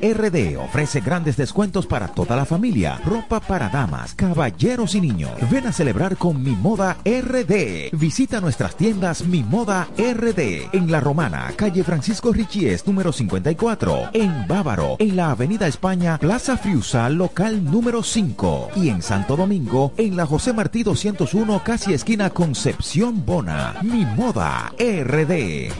RD 0.00 0.56
ofrece 0.58 1.00
grandes 1.00 1.36
descuentos 1.36 1.86
para 1.86 2.08
toda 2.08 2.36
la 2.36 2.44
familia. 2.44 3.00
Ropa 3.04 3.40
para 3.40 3.68
damas, 3.68 4.14
caballeros 4.14 4.94
y 4.94 5.00
niños. 5.00 5.32
Ven 5.50 5.66
a 5.66 5.72
celebrar 5.72 6.16
con 6.16 6.42
Mi 6.42 6.52
Moda 6.52 6.96
RD. 7.04 7.90
Visita 7.92 8.40
nuestras 8.40 8.76
tiendas 8.76 9.26
Mi 9.26 9.42
Moda 9.42 9.88
RD 9.96 10.68
en 10.72 10.90
La 10.90 11.00
Romana, 11.00 11.52
calle 11.56 11.84
Francisco 11.84 12.32
Richies, 12.32 12.86
número 12.86 13.12
54. 13.12 14.10
En 14.12 14.46
Bávaro, 14.46 14.96
en 14.98 15.16
la 15.16 15.30
Avenida 15.30 15.66
España, 15.66 16.18
Plaza 16.18 16.56
Friusal, 16.56 17.14
local 17.14 17.64
número 17.64 18.02
5. 18.02 18.70
Y 18.76 18.88
en 18.90 19.02
Santo 19.02 19.36
Domingo, 19.36 19.92
en 19.96 20.16
la 20.16 20.26
José 20.26 20.52
Martí 20.52 20.82
201, 20.82 21.62
casi 21.64 21.92
esquina 21.92 22.30
Concepción 22.30 23.24
Bona. 23.24 23.74
Mi 23.82 24.04
Moda 24.04 24.72
RD. 24.78 25.72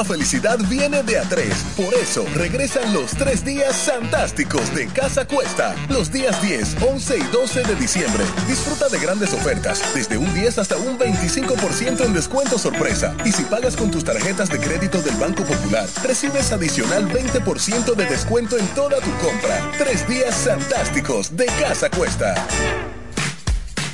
La 0.00 0.04
felicidad 0.06 0.58
viene 0.70 1.02
de 1.02 1.18
a 1.18 1.28
tres. 1.28 1.54
Por 1.76 1.92
eso 1.92 2.24
regresan 2.34 2.94
los 2.94 3.10
tres 3.10 3.44
días 3.44 3.76
fantásticos 3.76 4.74
de 4.74 4.86
Casa 4.86 5.26
Cuesta. 5.26 5.76
Los 5.90 6.10
días 6.10 6.40
10, 6.40 6.76
11 6.80 7.18
y 7.18 7.22
12 7.24 7.62
de 7.64 7.74
diciembre. 7.74 8.24
Disfruta 8.48 8.88
de 8.88 8.98
grandes 8.98 9.34
ofertas, 9.34 9.82
desde 9.94 10.16
un 10.16 10.32
10 10.32 10.56
hasta 10.56 10.78
un 10.78 10.98
25% 10.98 12.06
en 12.06 12.14
descuento 12.14 12.56
sorpresa. 12.56 13.14
Y 13.26 13.32
si 13.32 13.42
pagas 13.42 13.76
con 13.76 13.90
tus 13.90 14.02
tarjetas 14.02 14.48
de 14.48 14.58
crédito 14.58 15.02
del 15.02 15.16
Banco 15.16 15.44
Popular, 15.44 15.86
recibes 16.02 16.50
adicional 16.50 17.06
20% 17.06 17.94
de 17.94 18.06
descuento 18.06 18.56
en 18.56 18.66
toda 18.68 19.00
tu 19.00 19.10
compra. 19.18 19.70
Tres 19.76 20.08
días 20.08 20.34
fantásticos 20.34 21.36
de 21.36 21.44
Casa 21.44 21.90
Cuesta. 21.90 22.34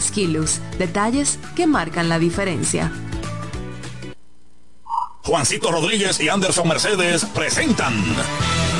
Skilus, 0.00 0.60
detalles 0.78 1.38
que 1.54 1.66
marcan 1.66 2.08
la 2.08 2.18
diferencia. 2.18 2.92
Juancito 5.22 5.72
Rodríguez 5.72 6.20
y 6.20 6.28
Anderson 6.28 6.68
Mercedes 6.68 7.24
presentan 7.24 7.94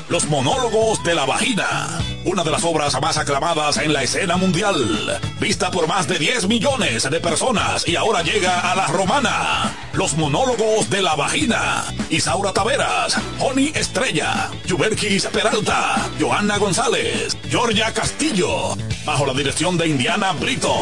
Los 0.09 0.27
monólogos 0.27 1.03
de 1.03 1.17
la 1.17 1.25
vagina, 1.25 1.99
una 2.25 2.45
de 2.45 2.53
las 2.53 2.63
obras 2.63 3.01
más 3.01 3.17
aclamadas 3.17 3.77
en 3.79 3.93
la 3.93 4.05
escena 4.05 4.37
mundial, 4.37 5.21
vista 5.41 5.73
por 5.73 5.89
más 5.89 6.07
de 6.07 6.21
10 6.21 6.47
millones 6.47 7.11
de 7.11 7.19
personas 7.19 7.87
y 7.89 7.97
ahora 7.97 8.23
llega 8.23 8.71
a 8.71 8.77
la 8.77 8.87
romana. 8.87 9.75
Los 9.95 10.17
monólogos 10.17 10.89
de 10.91 11.03
la 11.03 11.17
vagina. 11.17 11.85
Isaura 12.09 12.53
Taveras, 12.53 13.19
Honey 13.41 13.73
Estrella, 13.75 14.49
Yuberkis 14.65 15.27
Peralta, 15.27 16.09
Johanna 16.21 16.57
González, 16.59 17.37
Georgia 17.51 17.93
Castillo, 17.93 18.77
bajo 19.05 19.27
la 19.27 19.33
dirección 19.33 19.77
de 19.77 19.89
Indiana 19.89 20.31
Brito. 20.35 20.73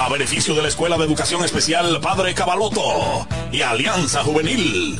A 0.00 0.08
beneficio 0.08 0.56
de 0.56 0.62
la 0.62 0.68
Escuela 0.68 0.98
de 0.98 1.04
Educación 1.04 1.44
Especial 1.44 2.00
Padre 2.00 2.34
Cabaloto 2.34 3.28
y 3.52 3.62
Alianza 3.62 4.24
Juvenil. 4.24 4.98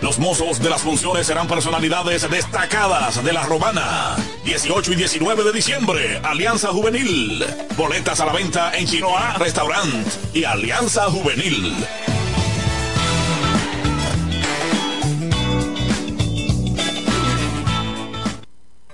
Los 0.00 0.18
mozos 0.18 0.60
de 0.60 0.70
las 0.70 0.82
funciones 0.82 1.26
serán 1.26 1.48
personalidades 1.48 2.30
destacadas 2.30 3.22
de 3.24 3.32
la 3.32 3.42
romana. 3.44 4.14
18 4.44 4.92
y 4.92 4.96
19 4.96 5.42
de 5.42 5.52
diciembre, 5.52 6.20
Alianza 6.22 6.68
Juvenil. 6.68 7.44
Boletas 7.76 8.20
a 8.20 8.26
la 8.26 8.32
venta 8.32 8.76
en 8.76 8.86
Chinoa 8.86 9.34
Restaurant 9.38 10.06
y 10.32 10.44
Alianza 10.44 11.10
Juvenil. 11.10 11.74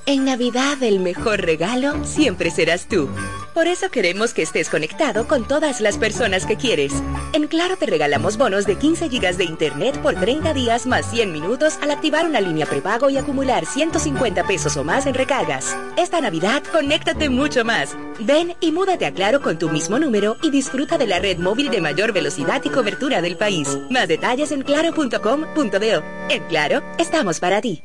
En 0.07 0.25
Navidad 0.25 0.83
el 0.83 1.01
mejor 1.01 1.41
regalo 1.41 2.05
siempre 2.05 2.51
serás 2.51 2.89
tú. 2.89 3.09
Por 3.55 3.69
eso 3.69 3.89
queremos 3.89 4.35
que 4.35 4.43
estés 4.43 4.69
conectado 4.69 5.29
con 5.29 5.47
todas 5.47 5.81
las 5.81 5.97
personas 5.97 6.45
que 6.45 6.57
quieres. 6.57 6.93
En 7.33 7.47
Claro 7.47 7.77
te 7.77 7.87
regalamos 7.87 8.37
bonos 8.37 8.67
de 8.67 8.77
15 8.77 9.09
GB 9.09 9.37
de 9.37 9.45
Internet 9.45 10.03
por 10.03 10.17
30 10.17 10.53
días 10.53 10.87
más 10.87 11.09
100 11.09 11.31
minutos 11.31 11.79
al 11.81 11.93
activar 11.93 12.27
una 12.27 12.41
línea 12.41 12.67
prepago 12.67 13.11
y 13.11 13.17
acumular 13.17 13.65
150 13.65 14.45
pesos 14.49 14.77
o 14.77 14.83
más 14.83 15.07
en 15.07 15.15
recargas. 15.15 15.77
Esta 15.97 16.21
Navidad, 16.21 16.65
conéctate 16.73 17.29
mucho 17.29 17.65
más. 17.65 17.97
Ven 18.19 18.57
y 18.59 18.73
múdate 18.73 19.07
a 19.07 19.13
Claro 19.13 19.41
con 19.41 19.57
tu 19.57 19.69
mismo 19.69 20.01
número 20.01 20.37
y 20.43 20.51
disfruta 20.51 20.99
de 20.99 21.07
la 21.07 21.21
red 21.21 21.39
móvil 21.39 21.71
de 21.71 21.81
mayor 21.81 22.13
velocidad 22.13 22.61
y 22.65 22.71
cobertura 22.71 23.23
del 23.23 23.37
país. 23.37 23.79
Más 23.89 24.09
detalles 24.09 24.51
en 24.51 24.63
claro.com.do. 24.63 26.03
En 26.29 26.43
Claro, 26.49 26.83
estamos 26.99 27.39
para 27.39 27.61
ti. 27.61 27.85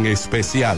especial. 0.07 0.77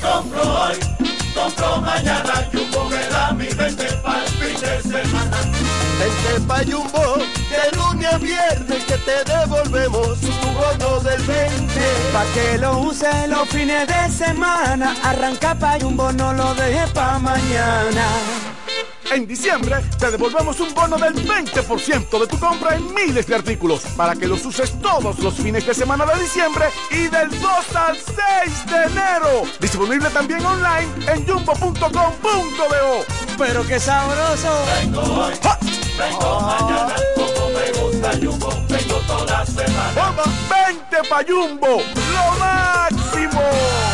Compro 0.00 0.42
hoy, 0.42 0.74
compro 1.34 1.80
mañana, 1.80 2.48
Jumbo 2.52 2.88
me 2.90 3.06
da 3.08 3.32
mi 3.32 3.46
20 3.46 3.84
para 4.02 4.24
el 4.24 4.30
fin 4.30 4.60
de 4.60 4.82
semana. 4.82 5.36
Vente 5.98 6.40
pa' 6.46 6.62
Jumbo, 6.64 7.16
de 7.50 7.76
lunes 7.76 8.12
a 8.12 8.18
viernes 8.18 8.84
que 8.84 8.98
te 8.98 9.24
devolvemos 9.24 10.20
tu 10.20 10.30
bono 10.30 11.00
del 11.00 11.22
20. 11.22 11.80
Pa' 12.12 12.24
que 12.34 12.58
lo 12.58 12.78
use 12.78 13.28
los 13.28 13.48
fines 13.48 13.86
de 13.86 14.10
semana, 14.10 14.96
arranca 15.02 15.54
pa' 15.54 15.78
Jumbo, 15.80 16.12
no 16.12 16.32
lo 16.32 16.54
deje 16.54 16.86
pa' 16.88 17.18
mañana. 17.18 18.06
En 19.12 19.26
diciembre 19.26 19.76
te 19.98 20.10
devolvemos 20.10 20.58
un 20.60 20.74
bono 20.74 20.96
del 20.98 21.14
20% 21.14 22.18
de 22.18 22.26
tu 22.26 22.38
compra 22.38 22.74
en 22.74 22.92
miles 22.92 23.26
de 23.26 23.36
artículos 23.36 23.82
para 23.96 24.16
que 24.16 24.26
los 24.26 24.44
uses 24.44 24.72
todos 24.80 25.18
los 25.20 25.34
fines 25.34 25.64
de 25.64 25.74
semana 25.74 26.04
de 26.06 26.20
diciembre 26.20 26.66
y 26.90 27.06
del 27.06 27.30
2 27.30 27.76
al 27.76 27.96
6 27.96 28.66
de 28.66 28.82
enero. 28.84 29.42
Disponible 29.60 30.10
también 30.10 30.44
online 30.44 30.88
en 31.06 31.26
jumbo.com.do. 31.26 33.04
Pero 33.38 33.66
qué 33.66 33.78
sabroso. 33.78 34.64
Vengo 34.80 35.00
hoy, 35.00 35.34
vengo 35.98 36.40
mañana, 36.40 36.94
Jumbo, 38.12 38.48
vengo 38.68 39.00
toda 39.06 39.44
semana. 39.44 39.92
Vamos, 39.94 40.26
20 40.48 41.08
pa' 41.08 41.22
Jumbo, 41.24 41.82
lo 42.12 42.38
máximo. 42.38 43.85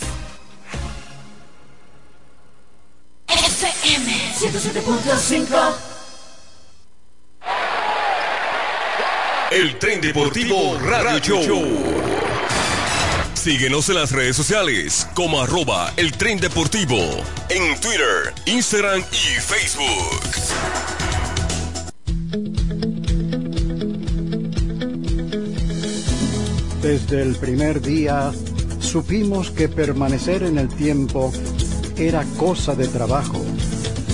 FM 3.28 4.14
107.5 4.40 5.92
El 9.52 9.78
Tren 9.80 10.00
Deportivo 10.00 10.80
Radio 10.80 11.42
Show. 11.42 12.01
Síguenos 13.42 13.90
en 13.90 13.96
las 13.96 14.12
redes 14.12 14.36
sociales 14.36 15.08
como 15.16 15.42
arroba 15.42 15.92
el 15.98 16.12
tren 16.12 16.40
deportivo 16.40 17.00
en 17.50 17.82
Twitter, 17.82 18.32
Instagram 18.46 19.02
y 19.12 19.42
Facebook. 19.42 20.22
Desde 26.84 27.24
el 27.24 27.36
primer 27.38 27.82
día 27.82 28.32
supimos 28.80 29.50
que 29.50 29.68
permanecer 29.68 30.44
en 30.44 30.60
el 30.60 30.68
tiempo 30.68 31.34
era 31.98 32.24
cosa 32.38 32.76
de 32.76 32.88
trabajo, 32.90 33.44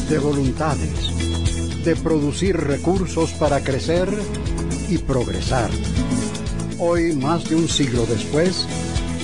de 0.10 0.20
voluntades, 0.20 1.84
de 1.84 1.98
producir 1.98 2.56
recursos 2.56 3.32
para 3.32 3.62
crecer 3.62 4.08
y 4.88 5.00
progresar. 5.00 5.70
Hoy, 6.80 7.12
más 7.12 7.50
de 7.50 7.56
un 7.58 7.68
siglo 7.68 8.06
después, 8.06 8.66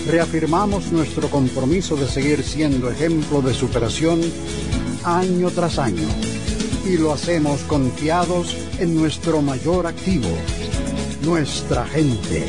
reafirmamos 0.07 0.91
nuestro 0.91 1.29
compromiso 1.29 1.95
de 1.95 2.07
seguir 2.07 2.43
siendo 2.43 2.89
ejemplo 2.89 3.41
de 3.41 3.53
superación 3.53 4.21
año 5.03 5.49
tras 5.49 5.79
año 5.79 6.07
y 6.85 6.97
lo 6.97 7.13
hacemos 7.13 7.61
confiados 7.61 8.55
en 8.79 8.95
nuestro 8.95 9.41
mayor 9.41 9.87
activo, 9.87 10.27
nuestra 11.23 11.85
gente. 11.85 12.45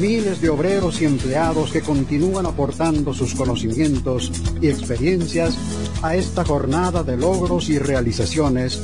Miles 0.00 0.40
de 0.40 0.48
obreros 0.48 1.00
y 1.00 1.04
empleados 1.04 1.70
que 1.70 1.80
continúan 1.80 2.46
aportando 2.46 3.14
sus 3.14 3.34
conocimientos 3.34 4.32
y 4.60 4.68
experiencias 4.68 5.56
a 6.02 6.16
esta 6.16 6.44
jornada 6.44 7.04
de 7.04 7.16
logros 7.16 7.68
y 7.68 7.78
realizaciones 7.78 8.80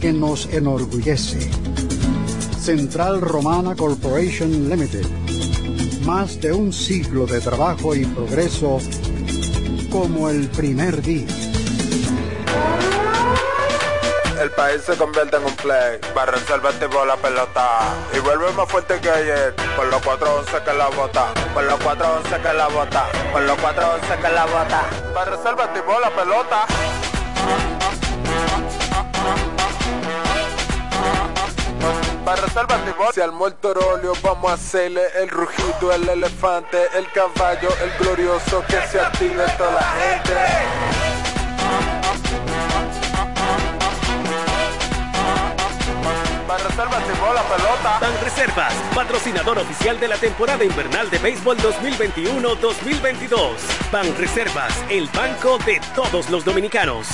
que 0.00 0.12
nos 0.12 0.46
enorgullece. 0.46 1.38
Central 2.60 3.20
Romana 3.20 3.76
Corporation 3.76 4.68
Limited 4.68 5.06
más 6.04 6.40
de 6.40 6.52
un 6.52 6.72
siglo 6.72 7.26
de 7.26 7.40
trabajo 7.40 7.94
y 7.94 8.04
progreso 8.04 8.78
como 9.90 10.28
el 10.28 10.48
primer 10.48 11.02
día. 11.02 11.26
El 14.40 14.50
país 14.52 14.80
se 14.82 14.96
convierte 14.96 15.36
en 15.36 15.44
un 15.44 15.54
play. 15.56 15.98
Barra 16.14 16.38
el 16.38 17.06
la 17.06 17.16
pelota. 17.16 17.78
Y 18.16 18.20
vuelve 18.20 18.50
más 18.52 18.68
fuerte 18.70 18.98
que 19.00 19.10
ayer. 19.10 19.54
Por 19.76 19.86
los 19.88 20.00
411 20.00 20.64
que 20.64 20.72
la 20.72 20.88
bota. 20.88 21.34
Por 21.52 21.64
los 21.64 21.78
411 21.80 22.42
que 22.42 22.52
la 22.54 22.68
bota. 22.68 23.06
Por 23.32 23.42
los 23.42 23.58
411 23.58 24.16
que 24.16 24.34
la 24.34 24.46
bota. 24.46 24.82
Barra 25.14 25.36
el 25.36 26.00
la 26.00 26.10
pelota. 26.10 27.09
Para 32.24 32.42
reservar 32.42 32.80
Si 33.14 33.20
al 33.20 33.32
muerto 33.32 33.74
vamos 34.22 34.50
a 34.50 34.54
hacerle 34.54 35.02
el 35.20 35.28
rugido, 35.28 35.92
el 35.92 36.08
elefante, 36.08 36.78
el 36.94 37.10
caballo, 37.12 37.68
el 37.82 37.90
glorioso 37.98 38.62
que 38.66 38.80
se 38.88 39.00
active 39.00 39.44
toda 39.56 39.72
la 39.72 39.82
gente. 39.82 40.34
Reservas 46.58 47.02
la 47.34 47.42
pelota. 47.42 47.98
Ban 48.00 48.20
Reservas, 48.22 48.74
patrocinador 48.94 49.58
oficial 49.58 49.98
de 50.00 50.08
la 50.08 50.16
temporada 50.16 50.64
invernal 50.64 51.08
de 51.10 51.18
béisbol 51.18 51.56
2021-2022. 51.58 53.56
Ban 53.92 54.16
Reservas, 54.16 54.74
el 54.88 55.08
banco 55.08 55.58
de 55.58 55.80
todos 55.94 56.28
los 56.28 56.44
dominicanos. 56.44 57.06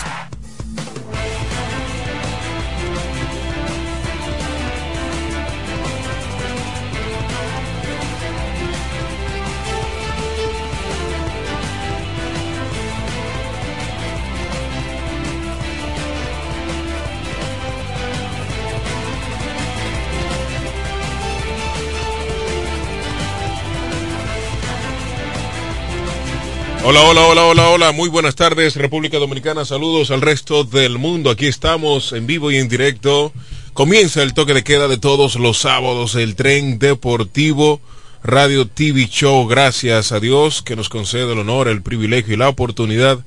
Hola, 26.89 27.03
hola, 27.03 27.27
hola, 27.27 27.47
hola, 27.47 27.69
hola. 27.71 27.91
Muy 27.91 28.09
buenas 28.09 28.37
tardes, 28.37 28.77
República 28.77 29.19
Dominicana. 29.19 29.65
Saludos 29.65 30.13
al 30.13 30.21
resto 30.21 30.63
del 30.63 30.99
mundo. 30.99 31.31
Aquí 31.31 31.47
estamos 31.47 32.13
en 32.13 32.29
vivo 32.29 32.53
y 32.53 32.59
en 32.59 32.69
directo. 32.69 33.33
Comienza 33.73 34.23
el 34.23 34.35
toque 34.35 34.55
de 34.55 34.63
queda 34.63 34.87
de 34.87 34.97
todos 34.97 35.35
los 35.35 35.59
sábados, 35.59 36.15
el 36.15 36.37
tren 36.37 36.79
deportivo 36.79 37.81
Radio 38.23 38.69
TV 38.69 39.09
Show. 39.09 39.49
Gracias 39.49 40.13
a 40.13 40.21
Dios 40.21 40.63
que 40.63 40.77
nos 40.77 40.89
concede 40.89 41.33
el 41.33 41.41
honor, 41.41 41.67
el 41.67 41.83
privilegio 41.83 42.35
y 42.35 42.37
la 42.37 42.49
oportunidad 42.49 43.19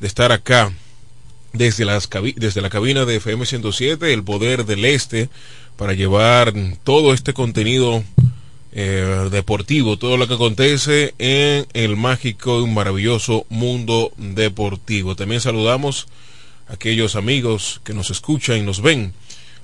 de 0.00 0.06
estar 0.08 0.32
acá 0.32 0.72
desde, 1.52 1.84
las, 1.84 2.10
desde 2.34 2.60
la 2.60 2.68
cabina 2.68 3.04
de 3.04 3.18
FM 3.18 3.46
107, 3.46 4.12
el 4.12 4.24
poder 4.24 4.66
del 4.66 4.84
este, 4.84 5.28
para 5.76 5.92
llevar 5.92 6.52
todo 6.82 7.14
este 7.14 7.32
contenido 7.32 8.02
eh, 8.72 9.28
deportivo, 9.30 9.98
todo 9.98 10.16
lo 10.16 10.28
que 10.28 10.34
acontece 10.34 11.14
en 11.18 11.66
el 11.72 11.96
mágico 11.96 12.60
y 12.60 12.66
maravilloso 12.66 13.46
mundo 13.48 14.12
deportivo. 14.16 15.16
También 15.16 15.40
saludamos 15.40 16.06
a 16.68 16.74
aquellos 16.74 17.16
amigos 17.16 17.80
que 17.84 17.94
nos 17.94 18.10
escuchan 18.10 18.58
y 18.58 18.62
nos 18.62 18.82
ven 18.82 19.14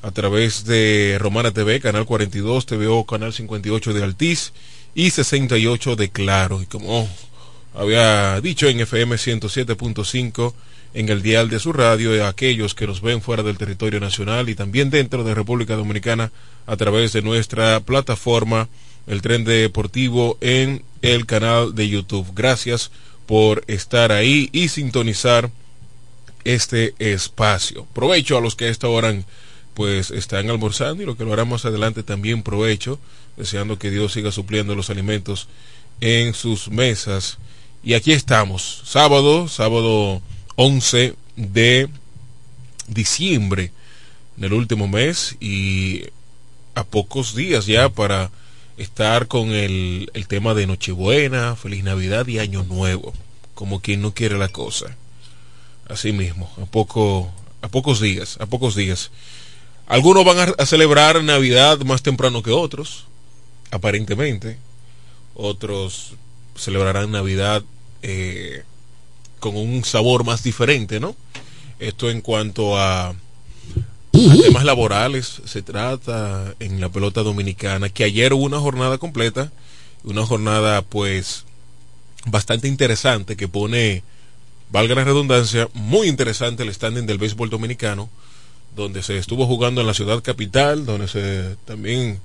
a 0.02 0.10
través 0.10 0.64
de 0.64 1.16
Romana 1.18 1.50
TV, 1.50 1.80
Canal 1.80 2.04
42, 2.04 2.66
TVO, 2.66 3.04
Canal 3.06 3.32
58 3.32 3.92
de 3.92 4.02
Altiz 4.02 4.52
y 4.94 5.10
68 5.10 5.96
de 5.96 6.10
Claro. 6.10 6.62
Y 6.62 6.66
como 6.66 7.08
había 7.74 8.40
dicho 8.40 8.68
en 8.68 8.80
FM 8.80 9.16
107.5 9.16 10.54
en 10.94 11.08
el 11.08 11.22
dial 11.22 11.50
de 11.50 11.58
su 11.58 11.72
radio, 11.72 12.24
a 12.24 12.28
aquellos 12.28 12.74
que 12.74 12.86
nos 12.86 13.00
ven 13.00 13.20
fuera 13.20 13.42
del 13.42 13.58
territorio 13.58 13.98
nacional 13.98 14.48
y 14.48 14.54
también 14.54 14.90
dentro 14.90 15.24
de 15.24 15.34
República 15.34 15.74
Dominicana 15.74 16.30
a 16.66 16.76
través 16.76 17.12
de 17.12 17.22
nuestra 17.22 17.80
plataforma 17.80 18.68
el 19.06 19.22
tren 19.22 19.44
deportivo 19.44 20.38
en 20.40 20.84
el 21.02 21.26
canal 21.26 21.74
de 21.74 21.88
YouTube. 21.88 22.26
Gracias 22.34 22.90
por 23.26 23.64
estar 23.66 24.12
ahí 24.12 24.48
y 24.52 24.68
sintonizar 24.68 25.50
este 26.44 26.94
espacio. 26.98 27.86
Provecho 27.92 28.36
a 28.36 28.40
los 28.40 28.54
que 28.54 28.66
a 28.66 28.70
esta 28.70 28.88
hora 28.88 29.14
pues 29.74 30.10
están 30.10 30.48
almorzando 30.50 31.02
y 31.02 31.06
lo 31.06 31.16
que 31.16 31.24
lo 31.24 31.32
harán 31.32 31.48
más 31.48 31.64
adelante 31.64 32.02
también 32.02 32.42
provecho, 32.42 33.00
deseando 33.36 33.78
que 33.78 33.90
Dios 33.90 34.12
siga 34.12 34.30
supliendo 34.30 34.74
los 34.74 34.90
alimentos 34.90 35.48
en 36.00 36.34
sus 36.34 36.68
mesas. 36.68 37.38
Y 37.82 37.94
aquí 37.94 38.12
estamos, 38.12 38.82
sábado, 38.84 39.48
sábado 39.48 40.22
11 40.56 41.14
de 41.36 41.88
diciembre, 42.86 43.72
en 44.38 44.44
el 44.44 44.52
último 44.52 44.88
mes 44.88 45.36
y 45.40 46.04
a 46.74 46.84
pocos 46.84 47.34
días 47.34 47.66
ya 47.66 47.88
para 47.88 48.30
estar 48.76 49.28
con 49.28 49.50
el, 49.50 50.10
el 50.14 50.26
tema 50.26 50.54
de 50.54 50.66
Nochebuena, 50.66 51.56
Feliz 51.56 51.84
Navidad 51.84 52.26
y 52.26 52.38
Año 52.38 52.64
Nuevo, 52.64 53.12
como 53.54 53.80
quien 53.80 54.02
no 54.02 54.14
quiere 54.14 54.38
la 54.38 54.48
cosa. 54.48 54.96
Así 55.88 56.12
mismo, 56.12 56.50
a 56.60 56.64
poco, 56.64 57.30
a 57.60 57.68
pocos 57.68 58.00
días, 58.00 58.38
a 58.40 58.46
pocos 58.46 58.74
días. 58.74 59.10
Algunos 59.86 60.24
van 60.24 60.54
a, 60.58 60.66
celebrar 60.66 61.22
Navidad 61.22 61.78
más 61.80 62.02
temprano 62.02 62.42
que 62.42 62.50
otros, 62.50 63.04
aparentemente. 63.70 64.56
Otros 65.34 66.14
celebrarán 66.56 67.10
Navidad 67.10 67.62
eh, 68.02 68.64
con 69.40 69.56
un 69.56 69.84
sabor 69.84 70.24
más 70.24 70.42
diferente, 70.42 71.00
¿no? 71.00 71.14
Esto 71.78 72.08
en 72.08 72.22
cuanto 72.22 72.78
a 72.78 73.14
temas 74.42 74.64
laborales 74.64 75.42
se 75.44 75.62
trata 75.62 76.54
en 76.60 76.80
la 76.80 76.88
pelota 76.88 77.22
dominicana, 77.22 77.88
que 77.88 78.04
ayer 78.04 78.32
hubo 78.32 78.44
una 78.44 78.60
jornada 78.60 78.98
completa, 78.98 79.50
una 80.04 80.24
jornada 80.24 80.82
pues 80.82 81.44
bastante 82.26 82.68
interesante 82.68 83.36
que 83.36 83.48
pone, 83.48 84.02
valga 84.70 84.94
la 84.94 85.04
redundancia, 85.04 85.68
muy 85.74 86.08
interesante 86.08 86.62
el 86.62 86.72
standing 86.72 87.06
del 87.06 87.18
béisbol 87.18 87.50
dominicano, 87.50 88.08
donde 88.76 89.02
se 89.02 89.18
estuvo 89.18 89.46
jugando 89.46 89.80
en 89.80 89.86
la 89.86 89.94
ciudad 89.94 90.22
capital, 90.22 90.86
donde 90.86 91.08
se 91.08 91.56
también 91.64 92.20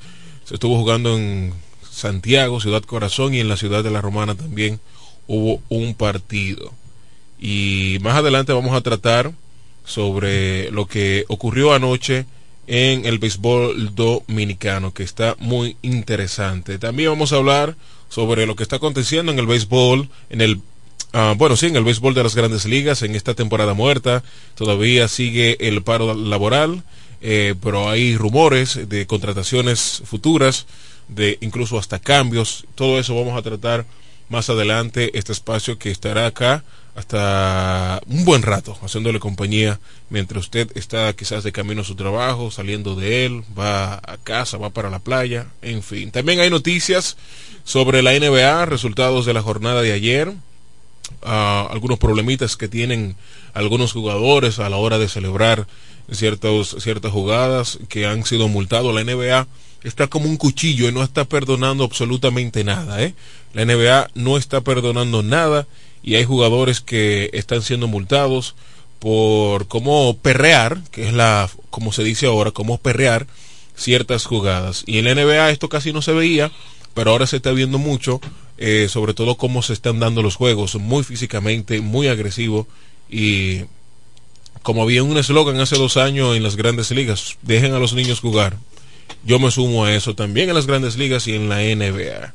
se 0.46 0.56
estuvo 0.56 0.78
jugando 0.78 1.18
en 1.18 1.54
Santiago, 1.90 2.60
ciudad 2.60 2.84
corazón, 2.84 3.34
y 3.34 3.40
en 3.40 3.50
la 3.50 3.58
ciudad 3.58 3.84
de 3.84 3.92
la 3.92 4.02
Romana 4.02 4.36
también 4.36 4.80
hubo 5.28 5.62
un 5.70 5.94
partido. 5.94 6.72
Y 7.40 7.98
más 8.02 8.16
adelante 8.16 8.54
vamos 8.54 8.76
a 8.76 8.82
tratar 8.82 9.32
sobre 9.90 10.70
lo 10.72 10.86
que 10.86 11.26
ocurrió 11.28 11.74
anoche 11.74 12.26
en 12.68 13.08
el 13.08 13.18
béisbol 13.18 13.96
dominicano, 13.96 14.94
que 14.94 15.02
está 15.02 15.36
muy 15.40 15.76
interesante. 15.82 16.78
También 16.78 17.10
vamos 17.10 17.34
a 17.34 17.38
hablar 17.38 17.76
sobre 18.10 18.46
lo 18.46 18.56
que 18.56 18.62
está 18.62 18.76
aconteciendo 18.76 19.32
en 19.32 19.40
el 19.40 19.48
béisbol, 19.48 20.08
en 20.30 20.42
el 20.42 20.62
ah, 21.14 21.34
bueno, 21.36 21.58
sí, 21.58 21.66
en 21.66 21.76
el 21.76 21.84
béisbol 21.84 22.14
de 22.14 22.22
las 22.22 22.36
grandes 22.36 22.66
ligas, 22.66 23.02
en 23.02 23.16
esta 23.16 23.34
temporada 23.34 23.74
muerta, 23.74 24.24
todavía 24.54 25.08
sigue 25.08 25.58
el 25.68 25.82
paro 25.82 26.14
laboral, 26.14 26.84
eh, 27.22 27.56
pero 27.62 27.90
hay 27.90 28.16
rumores 28.16 28.88
de 28.88 29.08
contrataciones 29.08 30.04
futuras, 30.06 30.68
de 31.08 31.40
incluso 31.42 31.80
hasta 31.80 31.98
cambios, 31.98 32.68
todo 32.76 33.00
eso 33.00 33.16
vamos 33.16 33.36
a 33.36 33.42
tratar 33.42 33.88
más 34.30 34.52
adelante, 34.52 35.18
este 35.18 35.32
espacio 35.32 35.80
que 35.80 35.90
estará 35.90 36.28
acá 36.28 36.64
hasta 36.96 38.02
un 38.08 38.26
buen 38.26 38.42
rato 38.42 38.78
haciéndole 38.82 39.20
compañía 39.20 39.80
mientras 40.10 40.46
usted 40.46 40.70
está 40.76 41.14
quizás 41.14 41.44
de 41.44 41.52
camino 41.52 41.82
a 41.82 41.86
su 41.86 41.96
trabajo, 41.96 42.52
saliendo 42.52 42.96
de 42.96 43.26
él, 43.26 43.44
va 43.58 43.96
a 43.96 44.18
casa, 44.24 44.58
va 44.58 44.70
para 44.70 44.90
la 44.90 45.00
playa, 45.00 45.48
en 45.62 45.84
fin. 45.84 46.12
También 46.12 46.40
hay 46.40 46.50
noticias 46.50 47.18
sobre 47.64 48.02
la 48.02 48.12
NBA, 48.14 48.66
resultados 48.66 49.26
de 49.26 49.34
la 49.34 49.42
jornada 49.42 49.82
de 49.82 49.94
ayer, 49.94 50.34
ah, 51.24 51.68
algunos 51.72 52.00
problemitas 52.00 52.58
que 52.58 52.68
tienen 52.68 53.16
algunos 53.54 53.94
jugadores 53.94 54.60
a 54.60 54.70
la 54.70 54.78
hora 54.78 54.98
de 54.98 55.08
celebrar 55.08 55.68
ciertos, 56.12 56.76
ciertas 56.80 57.12
jugadas 57.12 57.80
que 57.88 58.06
han 58.06 58.26
sido 58.26 58.48
multados. 58.48 58.94
La 58.94 59.04
NBA 59.04 59.48
está 59.84 60.08
como 60.08 60.26
un 60.26 60.38
cuchillo 60.38 60.88
y 60.88 60.92
no 60.92 61.04
está 61.04 61.26
perdonando 61.26 61.84
absolutamente 61.84 62.64
nada. 62.64 63.02
¿eh? 63.04 63.14
La 63.54 63.66
NBA 63.66 64.10
no 64.16 64.38
está 64.38 64.62
perdonando 64.62 65.24
nada 65.24 65.68
y 66.04 66.16
hay 66.16 66.26
jugadores 66.26 66.82
que 66.82 67.30
están 67.34 67.62
siendo 67.62 67.88
multados 67.88 68.56
por 69.00 69.68
cómo 69.68 70.18
perrear, 70.18 70.82
que 70.92 71.08
es 71.08 71.14
la, 71.14 71.50
como 71.70 71.92
se 71.92 72.04
dice 72.04 72.28
ahora, 72.28 72.52
cómo 72.52 72.78
perrear 72.78 73.28
ciertas 73.76 74.26
jugadas. 74.26 74.84
Y 74.86 74.98
en 74.98 75.06
la 75.06 75.16
NBA 75.16 75.52
esto 75.52 75.70
casi 75.70 75.94
no 75.94 76.02
se 76.02 76.12
veía, 76.12 76.52
pero 76.94 77.12
ahora 77.12 77.28
se 77.28 77.38
está 77.38 77.52
viendo 77.52 77.78
mucho, 77.78 78.20
eh, 78.58 78.88
sobre 78.90 79.14
todo 79.14 79.36
cómo 79.36 79.62
se 79.62 79.74
están 79.74 80.00
dando 80.00 80.22
los 80.22 80.36
juegos, 80.36 80.76
muy 80.76 81.04
físicamente, 81.04 81.80
muy 81.82 82.08
agresivo 82.08 82.68
y 83.10 83.62
como 84.62 84.84
había 84.84 85.04
un 85.04 85.18
eslogan 85.18 85.60
hace 85.60 85.78
dos 85.78 85.98
años 85.98 86.36
en 86.36 86.44
las 86.44 86.56
grandes 86.56 86.92
ligas, 86.92 87.38
dejen 87.42 87.74
a 87.74 87.80
los 87.80 87.94
niños 87.94 88.20
jugar. 88.20 88.58
Yo 89.24 89.40
me 89.40 89.52
sumo 89.52 89.86
a 89.86 89.94
eso 89.94 90.16
también 90.16 90.50
en 90.50 90.56
las 90.56 90.68
grandes 90.68 90.98
ligas 90.98 91.28
y 91.28 91.34
en 91.34 91.50
la 91.50 91.60
NBA. 91.60 92.34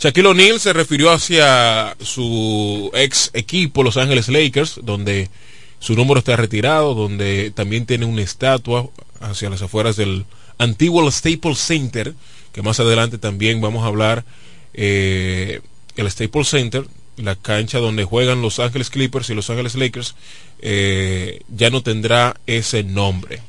Shaquille 0.00 0.28
O'Neal 0.28 0.60
se 0.60 0.72
refirió 0.72 1.10
hacia 1.10 1.96
su 2.00 2.90
ex 2.94 3.30
equipo, 3.32 3.82
Los 3.82 3.96
Ángeles 3.96 4.28
Lakers, 4.28 4.80
donde 4.82 5.30
su 5.78 5.94
número 5.94 6.18
está 6.18 6.36
retirado, 6.36 6.94
donde 6.94 7.50
también 7.50 7.86
tiene 7.86 8.06
una 8.06 8.22
estatua 8.22 8.88
hacia 9.20 9.50
las 9.50 9.62
afueras 9.62 9.96
del 9.96 10.24
antiguo 10.58 11.10
Staples 11.10 11.58
Center, 11.58 12.14
que 12.52 12.62
más 12.62 12.80
adelante 12.80 13.18
también 13.18 13.60
vamos 13.60 13.84
a 13.84 13.88
hablar. 13.88 14.24
Eh, 14.72 15.60
el 15.96 16.10
Staples 16.10 16.48
Center, 16.48 16.86
la 17.16 17.36
cancha 17.36 17.78
donde 17.78 18.04
juegan 18.04 18.42
Los 18.42 18.58
Ángeles 18.58 18.90
Clippers 18.90 19.30
y 19.30 19.34
Los 19.34 19.50
Ángeles 19.50 19.74
Lakers, 19.74 20.14
eh, 20.60 21.40
ya 21.48 21.70
no 21.70 21.82
tendrá 21.82 22.40
ese 22.46 22.82
nombre, 22.82 23.42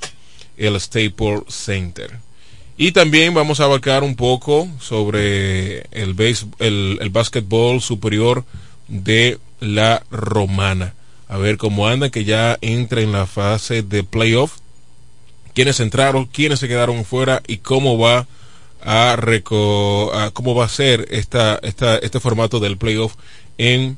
el 0.58 0.80
Staples 0.80 1.44
Center. 1.48 2.25
Y 2.78 2.92
también 2.92 3.34
vamos 3.34 3.60
a 3.60 3.66
abarcar 3.66 4.04
un 4.04 4.16
poco 4.16 4.68
sobre 4.80 5.86
el, 5.92 6.14
base, 6.14 6.46
el, 6.60 6.98
el 7.02 7.10
básquetbol 7.10 7.82
superior 7.82 8.44
de 8.88 9.40
la 9.60 10.04
romana. 10.12 10.94
A 11.28 11.38
ver 11.38 11.58
cómo 11.58 11.88
anda, 11.88 12.10
que 12.10 12.26
ya 12.26 12.58
entra 12.62 13.02
en 13.02 13.12
la 13.12 13.26
fase 13.26 13.82
de 13.82 14.04
playoff. 14.04 14.58
Quiénes 15.54 15.80
entraron, 15.80 16.26
quiénes 16.26 16.60
se 16.60 16.68
quedaron 16.68 17.06
fuera 17.06 17.42
y 17.48 17.58
cómo 17.58 17.98
va 17.98 18.28
a, 18.84 19.16
reco 19.16 20.12
cómo 20.34 20.54
va 20.54 20.66
a 20.66 20.70
ser 20.70 21.08
esta, 21.10 21.60
esta, 21.64 21.98
este 21.98 22.20
formato 22.20 22.60
del 22.60 22.78
playoff 22.78 23.16
en 23.58 23.98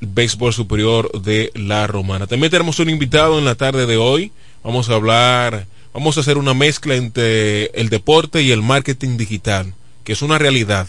el 0.00 0.08
béisbol 0.08 0.52
superior 0.52 1.12
de 1.20 1.52
la 1.54 1.86
romana. 1.86 2.26
También 2.26 2.50
tenemos 2.50 2.78
un 2.80 2.90
invitado 2.90 3.38
en 3.38 3.44
la 3.44 3.54
tarde 3.54 3.86
de 3.86 3.98
hoy. 3.98 4.32
Vamos 4.64 4.88
a 4.88 4.94
hablar 4.94 5.66
vamos 5.92 6.16
a 6.16 6.20
hacer 6.20 6.38
una 6.38 6.54
mezcla 6.54 6.94
entre 6.96 7.66
el 7.66 7.88
deporte 7.88 8.42
y 8.42 8.50
el 8.50 8.62
marketing 8.62 9.16
digital, 9.16 9.74
que 10.04 10.12
es 10.12 10.22
una 10.22 10.38
realidad. 10.38 10.88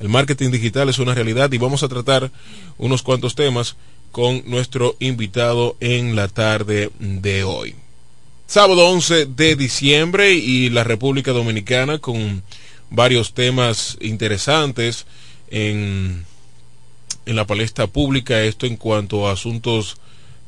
El 0.00 0.08
marketing 0.08 0.50
digital 0.50 0.88
es 0.88 0.98
una 0.98 1.14
realidad 1.14 1.52
y 1.52 1.58
vamos 1.58 1.82
a 1.82 1.88
tratar 1.88 2.30
unos 2.78 3.02
cuantos 3.02 3.34
temas 3.34 3.76
con 4.12 4.42
nuestro 4.46 4.96
invitado 5.00 5.76
en 5.80 6.14
la 6.14 6.28
tarde 6.28 6.90
de 6.98 7.44
hoy. 7.44 7.74
Sábado 8.46 8.88
11 8.88 9.26
de 9.26 9.56
diciembre 9.56 10.34
y 10.34 10.70
la 10.70 10.84
República 10.84 11.32
Dominicana 11.32 11.98
con 11.98 12.42
varios 12.90 13.34
temas 13.34 13.96
interesantes 14.00 15.06
en, 15.50 16.24
en 17.26 17.36
la 17.36 17.46
palestra 17.46 17.86
pública, 17.86 18.42
esto 18.42 18.66
en 18.66 18.76
cuanto 18.76 19.26
a 19.28 19.32
asuntos 19.32 19.96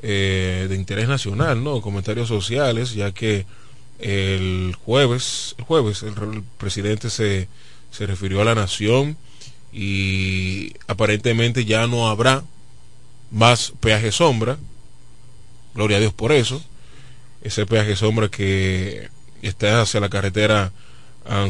eh, 0.00 0.66
de 0.68 0.76
interés 0.76 1.08
nacional, 1.08 1.64
¿no? 1.64 1.80
Comentarios 1.80 2.28
sociales, 2.28 2.94
ya 2.94 3.12
que 3.12 3.46
el 3.98 4.76
jueves, 4.84 5.54
el 5.58 5.64
jueves 5.64 6.02
el, 6.02 6.42
presidente 6.58 7.10
se, 7.10 7.48
se 7.90 8.06
refirió 8.06 8.40
a 8.40 8.44
la 8.44 8.54
nación 8.54 9.16
y 9.72 10.72
aparentemente 10.86 11.64
ya 11.64 11.86
no 11.86 12.08
habrá 12.08 12.44
más 13.30 13.72
peaje 13.80 14.12
sombra. 14.12 14.58
Gloria 15.74 15.98
a 15.98 16.00
Dios 16.00 16.12
por 16.12 16.32
eso. 16.32 16.62
Ese 17.42 17.66
peaje 17.66 17.96
sombra 17.96 18.28
que 18.28 19.08
está 19.42 19.82
hacia 19.82 20.00
la 20.00 20.08
carretera 20.08 20.72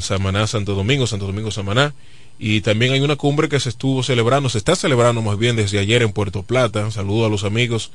Samaná, 0.00 0.46
Santo 0.46 0.74
Domingo, 0.74 1.06
Santo 1.06 1.26
Domingo, 1.26 1.50
Samaná. 1.50 1.94
Y 2.38 2.60
también 2.60 2.92
hay 2.92 3.00
una 3.00 3.16
cumbre 3.16 3.48
que 3.48 3.60
se 3.60 3.70
estuvo 3.70 4.02
celebrando, 4.02 4.50
se 4.50 4.58
está 4.58 4.76
celebrando 4.76 5.22
más 5.22 5.38
bien 5.38 5.56
desde 5.56 5.78
ayer 5.78 6.02
en 6.02 6.12
Puerto 6.12 6.42
Plata. 6.42 6.90
Saludo 6.90 7.26
a 7.26 7.30
los 7.30 7.44
amigos 7.44 7.92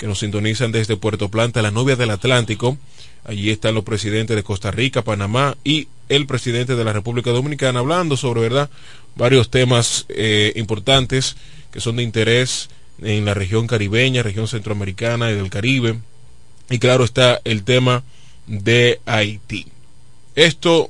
que 0.00 0.06
nos 0.06 0.20
sintonizan 0.20 0.72
desde 0.72 0.96
Puerto 0.96 1.28
Plata, 1.28 1.60
la 1.60 1.70
novia 1.70 1.94
del 1.94 2.08
Atlántico. 2.08 2.78
Allí 3.22 3.50
están 3.50 3.74
los 3.74 3.84
presidentes 3.84 4.34
de 4.34 4.42
Costa 4.42 4.70
Rica, 4.70 5.02
Panamá 5.02 5.58
y 5.62 5.88
el 6.08 6.26
presidente 6.26 6.74
de 6.74 6.84
la 6.84 6.94
República 6.94 7.32
Dominicana 7.32 7.80
hablando 7.80 8.16
sobre, 8.16 8.40
¿verdad?, 8.40 8.70
varios 9.14 9.50
temas 9.50 10.06
eh, 10.08 10.54
importantes 10.56 11.36
que 11.70 11.82
son 11.82 11.96
de 11.96 12.02
interés 12.02 12.70
en 13.02 13.26
la 13.26 13.34
región 13.34 13.66
caribeña, 13.66 14.22
región 14.22 14.48
centroamericana 14.48 15.30
y 15.30 15.34
del 15.34 15.50
Caribe. 15.50 15.98
Y 16.70 16.78
claro 16.78 17.04
está 17.04 17.38
el 17.44 17.62
tema 17.64 18.02
de 18.46 19.00
Haití. 19.04 19.66
Esto 20.34 20.88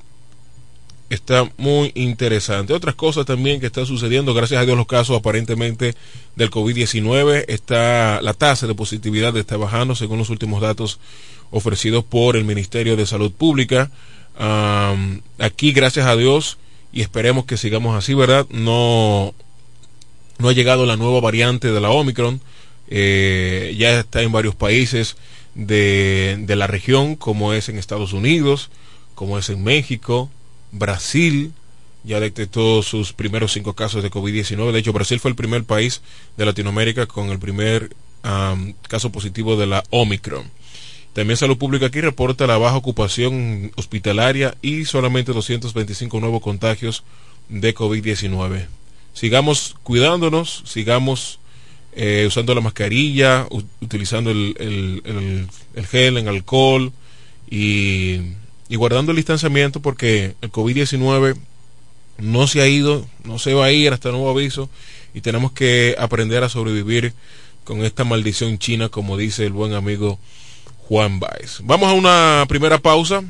está 1.11 1.51
muy 1.59 1.91
interesante. 1.97 2.73
Otras 2.73 2.95
cosas 2.95 3.27
también 3.27 3.61
que 3.61 3.67
están 3.67 3.85
sucediendo, 3.85 4.33
gracias 4.33 4.63
a 4.63 4.65
Dios 4.65 4.77
los 4.77 4.87
casos 4.87 5.19
aparentemente 5.19 5.95
del 6.37 6.51
COVID-19, 6.51 7.45
está 7.49 8.23
la 8.23 8.33
tasa 8.33 8.67
de 8.69 8.75
positividad 8.75 9.37
está 9.37 9.57
bajando 9.57 9.95
según 9.97 10.19
los 10.19 10.31
últimos 10.31 10.63
datos 10.63 11.01
ofrecidos 11.51 12.05
por 12.05 12.37
el 12.37 12.45
Ministerio 12.45 12.97
de 12.97 13.07
Salud 13.07 13.33
Pública. 13.33 13.91
aquí, 15.39 15.73
gracias 15.73 16.07
a 16.07 16.17
Dios, 16.17 16.59
y 16.93 17.03
esperemos 17.03 17.45
que 17.45 17.57
sigamos 17.57 17.97
así, 17.97 18.15
¿verdad? 18.15 18.47
No, 18.49 19.35
no 20.39 20.49
ha 20.49 20.53
llegado 20.53 20.87
la 20.87 20.97
nueva 20.97 21.21
variante 21.21 21.73
de 21.73 21.81
la 21.81 21.91
Omicron. 21.91 22.41
Eh, 22.89 23.75
ya 23.79 23.99
está 23.99 24.23
en 24.23 24.33
varios 24.33 24.55
países 24.55 25.17
de, 25.55 26.37
de 26.41 26.57
la 26.57 26.67
región, 26.67 27.17
como 27.17 27.53
es 27.53 27.69
en 27.69 27.79
Estados 27.79 28.13
Unidos, 28.13 28.71
como 29.15 29.39
es 29.39 29.49
en 29.51 29.63
México, 29.63 30.31
Brasil, 30.73 31.53
ya 32.05 32.21
detectó 32.21 32.83
sus 32.83 33.13
primeros 33.13 33.53
cinco 33.53 33.75
casos 33.75 34.03
de 34.03 34.11
COVID-19. 34.11 34.73
De 34.73 34.79
hecho, 34.79 34.93
Brasil 34.93 35.21
fue 35.21 35.31
el 35.31 35.37
primer 35.37 35.65
país 35.65 36.03
de 36.37 36.47
Latinoamérica 36.47 37.07
con 37.07 37.31
el 37.31 37.39
primer 37.39 37.91
caso 38.89 39.11
positivo 39.11 39.57
de 39.57 39.67
la 39.67 39.83
Omicron. 39.91 40.51
También 41.13 41.37
Salud 41.37 41.59
Pública 41.59 41.87
aquí 41.87 42.01
reporta 42.01 42.47
la 42.47 42.59
baja 42.59 42.77
ocupación 42.77 43.73
hospitalaria 43.77 44.55
y 44.63 44.85
solamente 44.85 45.33
225 45.33 46.21
nuevos 46.21 46.41
contagios 46.41 47.03
de 47.49 47.75
COVID-19. 47.75 48.67
Sigamos 49.13 49.77
cuidándonos, 49.83 50.63
sigamos 50.67 51.41
eh, 51.93 52.25
usando 52.29 52.55
la 52.55 52.61
mascarilla, 52.61 53.47
utilizando 53.81 54.31
el, 54.31 54.55
el, 54.61 55.49
el, 55.75 55.87
gel 55.87 56.19
en 56.19 56.29
alcohol 56.29 56.93
y, 57.51 58.21
y 58.71 58.77
guardando 58.77 59.11
el 59.11 59.17
distanciamiento 59.17 59.81
porque 59.81 60.37
el 60.41 60.53
COVID-19 60.53 61.37
no 62.19 62.47
se 62.47 62.63
ha 62.63 62.69
ido, 62.69 63.05
no 63.25 63.41
se 63.41 63.53
va 63.53 63.67
a 63.67 63.73
ir 63.73 63.93
hasta 63.93 64.13
nuevo 64.13 64.31
aviso 64.31 64.71
y 65.13 65.23
tenemos 65.23 65.51
que 65.51 65.97
aprender 65.99 66.45
a 66.45 66.49
sobrevivir 66.49 67.13
con 67.65 67.85
esta 67.85 68.05
maldición 68.05 68.59
china, 68.59 68.89
como 68.89 69.17
dice 69.17 69.45
el 69.45 69.53
buen 69.53 69.75
amigo 69.75 70.21
Juan 70.87 71.19
Baez. 71.19 71.59
Vamos 71.65 71.91
a 71.91 71.95
una 71.95 72.45
primera 72.49 72.79
pausa 72.79 73.25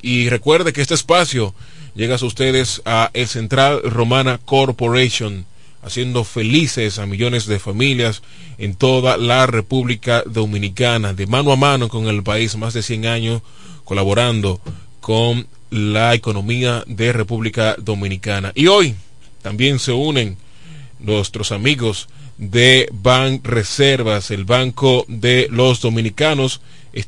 y 0.00 0.30
recuerde 0.30 0.72
que 0.72 0.80
este 0.80 0.94
espacio 0.94 1.54
llega 1.94 2.16
a 2.16 2.24
ustedes 2.24 2.80
a 2.86 3.10
el 3.12 3.28
Central 3.28 3.82
Romana 3.82 4.40
Corporation, 4.42 5.44
haciendo 5.82 6.24
felices 6.24 6.98
a 6.98 7.04
millones 7.04 7.44
de 7.44 7.58
familias 7.58 8.22
en 8.56 8.74
toda 8.74 9.18
la 9.18 9.46
República 9.46 10.22
Dominicana, 10.24 11.12
de 11.12 11.26
mano 11.26 11.52
a 11.52 11.56
mano 11.56 11.90
con 11.90 12.08
el 12.08 12.22
país, 12.22 12.56
más 12.56 12.72
de 12.72 12.82
100 12.82 13.06
años 13.06 13.42
colaborando 13.88 14.60
con 15.00 15.46
la 15.70 16.12
economía 16.12 16.84
de 16.86 17.10
República 17.10 17.74
Dominicana. 17.78 18.52
Y 18.54 18.66
hoy 18.66 18.94
también 19.40 19.78
se 19.78 19.92
unen 19.92 20.36
nuestros 20.98 21.52
amigos 21.52 22.08
de 22.36 22.90
Ban 22.92 23.42
Reservas, 23.42 24.30
el 24.30 24.44
Banco 24.44 25.06
de 25.08 25.48
los 25.50 25.80
Dominicanos, 25.80 26.60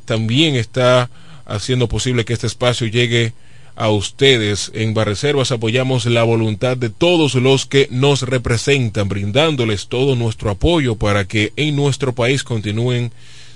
también 0.05 0.55
está 0.55 1.11
haciendo 1.45 1.87
posible 1.87 2.25
que 2.25 2.33
este 2.33 2.47
espacio 2.47 2.87
llegue 2.87 3.33
a 3.75 3.89
ustedes. 3.89 4.71
En 4.73 4.95
Barreservas 4.95 5.51
apoyamos 5.51 6.07
la 6.07 6.23
voluntad 6.23 6.77
de 6.77 6.89
todos 6.89 7.35
los 7.35 7.67
que 7.67 7.89
nos 7.91 8.23
representan, 8.23 9.07
brindándoles 9.07 9.87
todo 9.87 10.15
nuestro 10.15 10.49
apoyo 10.49 10.95
para 10.95 11.25
que 11.25 11.53
en 11.57 11.75
nuestro 11.75 12.13
país 12.13 12.43
continúen 12.43 13.11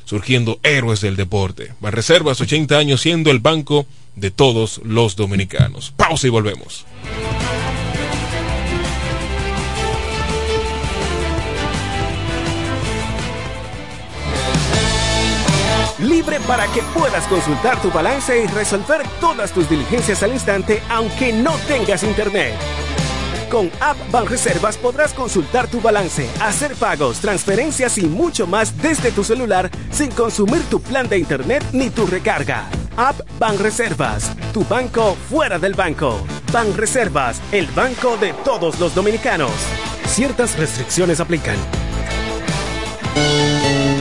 surgiendo 0.06 0.60
héroes 0.63 1.02
del 1.02 1.15
deporte. 1.15 1.74
Barreservas, 1.82 2.39
80 2.39 2.78
años 2.78 3.02
siendo 3.02 3.32
el 3.32 3.39
banco 3.39 3.86
de 4.15 4.32
todos 4.32 4.80
los 4.84 5.15
dominicanos. 5.15 5.94
Pausa 5.98 6.28
y 6.28 6.30
volvemos. 6.30 6.86
libre 16.00 16.39
para 16.41 16.68
que 16.68 16.82
puedas 16.94 17.26
consultar 17.28 17.82
tu 17.82 17.91
balance 17.91 18.44
y 18.44 18.48
resolver 18.48 19.02
todas 19.20 19.52
tus 19.52 19.70
diligencias 19.70 20.24
al 20.24 20.34
instante 20.34 20.82
aunque 20.89 21.34
no 21.34 21.56
tengas 21.68 22.04
internet. 22.04 22.54
Con 23.49 23.69
App 23.79 23.97
Banreservas 24.12 24.77
podrás 24.77 25.13
consultar 25.13 25.67
tu 25.67 25.81
balance, 25.81 26.29
hacer 26.41 26.75
pagos, 26.75 27.19
transferencias 27.19 27.97
y 27.97 28.05
mucho 28.05 28.47
más 28.47 28.81
desde 28.81 29.12
tu 29.12 29.23
celular 29.23 29.69
sin 29.91 30.12
consumir 30.12 30.63
tu 30.69 30.81
plan 30.81 31.08
de 31.08 31.19
internet 31.19 31.63
ni 31.71 31.89
tu 31.89 32.05
recarga. 32.05 32.67
App 32.97 33.19
Banreservas, 33.39 34.31
tu 34.53 34.63
banco 34.65 35.15
fuera 35.29 35.60
del 35.60 35.73
banco. 35.73 36.25
Banreservas, 36.51 37.41
el 37.51 37.67
banco 37.67 38.17
de 38.17 38.34
todos 38.43 38.79
los 38.79 38.95
dominicanos. 38.95 39.51
Ciertas 40.08 40.58
restricciones 40.58 41.19
aplican. 41.19 41.58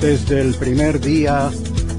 Desde 0.00 0.40
el 0.40 0.54
primer 0.54 1.00
día 1.00 1.50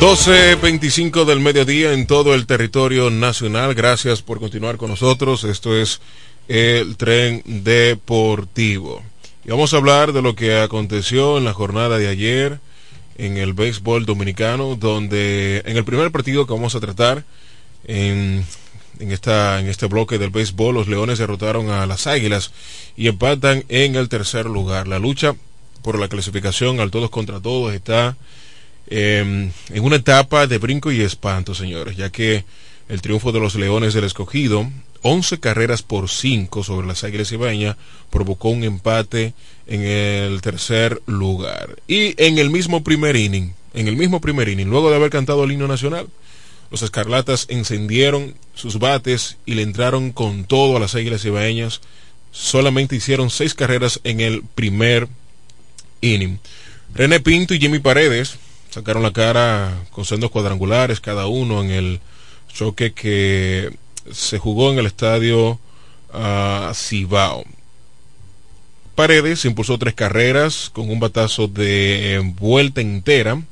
12.25 0.00 1.26
del 1.26 1.40
mediodía 1.40 1.92
en 1.92 2.06
todo 2.06 2.34
el 2.34 2.46
territorio 2.46 3.10
nacional. 3.10 3.74
Gracias 3.74 4.22
por 4.22 4.40
continuar 4.40 4.78
con 4.78 4.88
nosotros. 4.88 5.44
Esto 5.44 5.76
es 5.76 6.00
el 6.48 6.96
tren 6.96 7.42
deportivo. 7.44 9.02
Y 9.44 9.50
vamos 9.50 9.74
a 9.74 9.76
hablar 9.76 10.14
de 10.14 10.22
lo 10.22 10.34
que 10.34 10.58
aconteció 10.58 11.36
en 11.36 11.44
la 11.44 11.52
jornada 11.52 11.98
de 11.98 12.08
ayer 12.08 12.60
en 13.18 13.36
el 13.36 13.52
béisbol 13.52 14.06
dominicano, 14.06 14.74
donde 14.74 15.62
en 15.66 15.76
el 15.76 15.84
primer 15.84 16.10
partido 16.10 16.46
que 16.46 16.54
vamos 16.54 16.74
a 16.74 16.80
tratar 16.80 17.24
en, 17.84 18.46
en, 19.00 19.12
esta, 19.12 19.60
en 19.60 19.68
este 19.68 19.84
bloque 19.84 20.16
del 20.16 20.30
béisbol, 20.30 20.76
los 20.76 20.88
Leones 20.88 21.18
derrotaron 21.18 21.68
a 21.68 21.84
las 21.84 22.06
Águilas 22.06 22.52
y 22.96 23.08
empatan 23.08 23.64
en 23.68 23.96
el 23.96 24.08
tercer 24.08 24.46
lugar. 24.46 24.88
La 24.88 24.98
lucha 24.98 25.34
por 25.82 25.98
la 25.98 26.08
clasificación 26.08 26.80
al 26.80 26.90
todos 26.90 27.10
contra 27.10 27.38
todos 27.38 27.74
está 27.74 28.16
Em, 28.90 29.52
en 29.68 29.84
una 29.84 29.96
etapa 29.96 30.48
de 30.48 30.58
brinco 30.58 30.90
y 30.90 31.00
espanto, 31.00 31.54
señores, 31.54 31.96
ya 31.96 32.10
que 32.10 32.44
el 32.88 33.00
triunfo 33.00 33.30
de 33.30 33.38
los 33.38 33.54
Leones 33.54 33.94
del 33.94 34.02
Escogido, 34.02 34.68
11 35.02 35.38
carreras 35.38 35.82
por 35.82 36.10
5 36.10 36.64
sobre 36.64 36.88
las 36.88 37.04
Águilas 37.04 37.30
Ibaña, 37.30 37.76
provocó 38.10 38.48
un 38.48 38.64
empate 38.64 39.32
en 39.68 39.82
el 39.82 40.40
tercer 40.42 41.00
lugar. 41.06 41.76
Y 41.86 42.20
en 42.22 42.38
el 42.38 42.50
mismo 42.50 42.82
primer 42.82 43.14
inning, 43.14 43.54
en 43.74 43.86
el 43.86 43.94
mismo 43.94 44.20
primer 44.20 44.48
inning, 44.48 44.68
luego 44.68 44.90
de 44.90 44.96
haber 44.96 45.10
cantado 45.10 45.44
el 45.44 45.52
himno 45.52 45.68
nacional, 45.68 46.08
los 46.72 46.82
Escarlatas 46.82 47.46
encendieron 47.48 48.34
sus 48.54 48.80
bates 48.80 49.36
y 49.46 49.54
le 49.54 49.62
entraron 49.62 50.10
con 50.10 50.44
todo 50.44 50.76
a 50.76 50.80
las 50.80 50.96
Águilas 50.96 51.24
Ibaeñas. 51.24 51.80
Solamente 52.32 52.96
hicieron 52.96 53.30
seis 53.30 53.54
carreras 53.54 54.00
en 54.02 54.20
el 54.20 54.42
primer 54.42 55.06
inning. 56.00 56.40
René 56.92 57.20
Pinto 57.20 57.54
y 57.54 57.60
Jimmy 57.60 57.78
Paredes 57.78 58.38
sacaron 58.70 59.02
la 59.02 59.12
cara 59.12 59.84
con 59.90 60.04
sendos 60.04 60.30
cuadrangulares 60.30 61.00
cada 61.00 61.26
uno 61.26 61.62
en 61.62 61.70
el 61.70 62.00
choque 62.52 62.92
que 62.92 63.76
se 64.10 64.38
jugó 64.38 64.72
en 64.72 64.78
el 64.78 64.86
estadio 64.86 65.58
uh, 66.12 66.74
Cibao. 66.74 67.44
Paredes 68.94 69.44
impulsó 69.44 69.78
tres 69.78 69.94
carreras 69.94 70.70
con 70.72 70.90
un 70.90 71.00
batazo 71.00 71.48
de 71.48 72.20
vuelta 72.38 72.80
entera, 72.80 73.42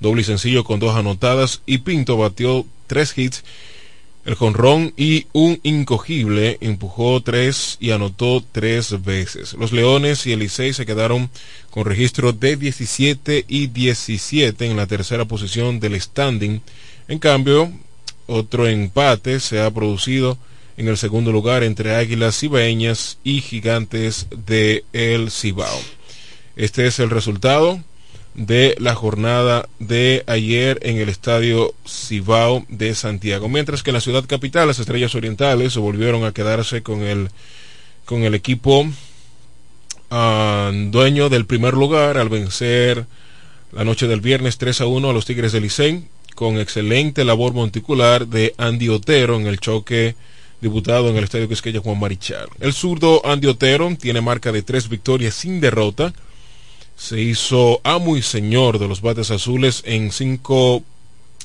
doble 0.00 0.22
y 0.22 0.24
sencillo 0.24 0.64
con 0.64 0.80
dos 0.80 0.96
anotadas 0.96 1.62
y 1.66 1.78
Pinto 1.78 2.16
batió 2.16 2.66
tres 2.86 3.16
hits 3.16 3.44
el 4.26 4.34
jonrón 4.34 4.92
y 4.96 5.26
un 5.32 5.60
incogible 5.62 6.58
empujó 6.60 7.22
tres 7.22 7.76
y 7.78 7.92
anotó 7.92 8.44
tres 8.50 9.04
veces. 9.04 9.54
Los 9.54 9.70
Leones 9.70 10.26
y 10.26 10.32
el 10.32 10.40
Licey 10.40 10.72
se 10.72 10.84
quedaron 10.84 11.30
con 11.70 11.84
registro 11.84 12.32
de 12.32 12.56
17 12.56 13.44
y 13.46 13.68
17 13.68 14.66
en 14.66 14.76
la 14.76 14.88
tercera 14.88 15.26
posición 15.26 15.78
del 15.78 16.00
standing. 16.00 16.60
En 17.06 17.20
cambio, 17.20 17.70
otro 18.26 18.66
empate 18.66 19.38
se 19.38 19.60
ha 19.60 19.70
producido 19.70 20.36
en 20.76 20.88
el 20.88 20.96
segundo 20.96 21.30
lugar 21.30 21.62
entre 21.62 21.94
Águilas 21.94 22.40
Cibaeñas 22.40 23.18
y 23.22 23.40
Gigantes 23.40 24.26
de 24.44 24.84
El 24.92 25.30
Cibao. 25.30 25.80
Este 26.56 26.88
es 26.88 26.98
el 26.98 27.10
resultado 27.10 27.80
de 28.36 28.76
la 28.78 28.94
jornada 28.94 29.68
de 29.78 30.22
ayer 30.26 30.78
en 30.82 30.98
el 30.98 31.08
estadio 31.08 31.74
Cibao 31.86 32.66
de 32.68 32.94
Santiago. 32.94 33.48
Mientras 33.48 33.82
que 33.82 33.90
en 33.90 33.94
la 33.94 34.00
ciudad 34.00 34.26
capital, 34.26 34.68
las 34.68 34.78
estrellas 34.78 35.14
orientales 35.14 35.72
se 35.72 35.80
volvieron 35.80 36.24
a 36.24 36.32
quedarse 36.32 36.82
con 36.82 37.00
el, 37.00 37.30
con 38.04 38.22
el 38.22 38.34
equipo 38.34 38.86
ah, 40.10 40.70
dueño 40.72 41.30
del 41.30 41.46
primer 41.46 41.74
lugar 41.74 42.18
al 42.18 42.28
vencer 42.28 43.06
la 43.72 43.84
noche 43.84 44.06
del 44.06 44.20
viernes 44.20 44.58
3 44.58 44.82
a 44.82 44.86
1 44.86 45.10
a 45.10 45.12
los 45.14 45.24
Tigres 45.24 45.52
de 45.52 45.60
Licey 45.62 46.04
con 46.34 46.58
excelente 46.58 47.24
labor 47.24 47.54
monticular 47.54 48.26
de 48.28 48.54
Andy 48.58 48.90
Otero 48.90 49.36
en 49.36 49.46
el 49.46 49.60
choque 49.60 50.14
debutado 50.60 51.08
en 51.08 51.16
el 51.16 51.24
estadio 51.24 51.48
Quisqueya 51.48 51.80
Juan 51.80 51.98
Marichal. 51.98 52.48
El 52.60 52.74
zurdo 52.74 53.24
Andy 53.24 53.46
Otero 53.46 53.94
tiene 53.98 54.20
marca 54.20 54.52
de 54.52 54.62
tres 54.62 54.90
victorias 54.90 55.34
sin 55.34 55.60
derrota 55.60 56.12
se 56.96 57.20
hizo 57.20 57.80
amo 57.84 58.16
y 58.16 58.22
señor 58.22 58.78
de 58.78 58.88
los 58.88 59.02
bates 59.02 59.30
azules 59.30 59.82
en 59.84 60.10
cinco 60.10 60.82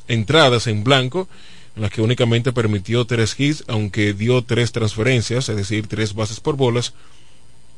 entradas 0.07 0.67
en 0.67 0.83
blanco, 0.83 1.27
en 1.75 1.83
las 1.83 1.91
que 1.91 2.01
únicamente 2.01 2.53
permitió 2.53 3.05
tres 3.05 3.37
hits, 3.37 3.63
aunque 3.67 4.13
dio 4.13 4.43
tres 4.43 4.71
transferencias, 4.71 5.49
es 5.49 5.55
decir, 5.55 5.87
tres 5.87 6.15
bases 6.15 6.39
por 6.39 6.55
bolas, 6.55 6.93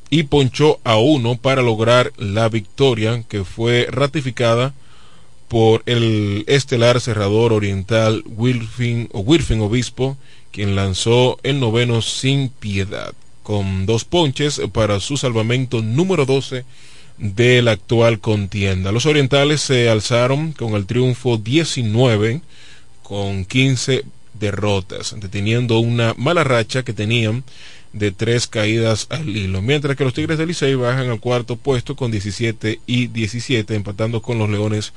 y 0.09 0.23
ponchó 0.23 0.79
a 0.83 0.97
uno 0.97 1.35
para 1.37 1.63
lograr 1.63 2.13
la 2.17 2.47
victoria 2.47 3.23
que 3.27 3.43
fue 3.43 3.87
ratificada 3.89 4.73
por 5.47 5.83
el 5.85 6.43
estelar 6.47 7.01
cerrador 7.01 7.53
oriental 7.53 8.23
Wilfin, 8.25 9.09
o 9.11 9.19
Obispo, 9.65 10.17
quien 10.51 10.75
lanzó 10.75 11.39
el 11.43 11.59
noveno 11.59 12.01
sin 12.01 12.49
piedad, 12.49 13.13
con 13.41 13.85
dos 13.87 14.05
ponches 14.05 14.61
para 14.71 14.99
su 14.99 15.17
salvamento 15.17 15.81
número 15.81 16.25
12 16.25 16.65
de 17.17 17.61
la 17.61 17.71
actual 17.71 18.19
contienda. 18.19 18.91
Los 18.91 19.05
orientales 19.05 19.61
se 19.61 19.89
alzaron 19.89 20.51
con 20.51 20.73
el 20.73 20.85
triunfo 20.85 21.37
19 21.37 22.41
con 23.01 23.45
15 23.45 24.03
derrotas, 24.39 25.15
deteniendo 25.19 25.79
una 25.79 26.13
mala 26.17 26.43
racha 26.43 26.83
que 26.83 26.93
tenían 26.93 27.43
de 27.93 28.11
tres 28.11 28.47
caídas 28.47 29.05
al 29.09 29.29
hilo, 29.29 29.61
mientras 29.61 29.95
que 29.95 30.03
los 30.03 30.13
Tigres 30.13 30.39
del 30.39 30.47
Licey 30.47 30.73
bajan 30.73 31.09
al 31.09 31.19
cuarto 31.19 31.55
puesto 31.55 31.95
con 31.95 32.11
17 32.11 32.79
y 32.87 33.07
17, 33.07 33.75
empatando 33.75 34.21
con 34.21 34.39
los 34.39 34.49
Leones 34.49 34.93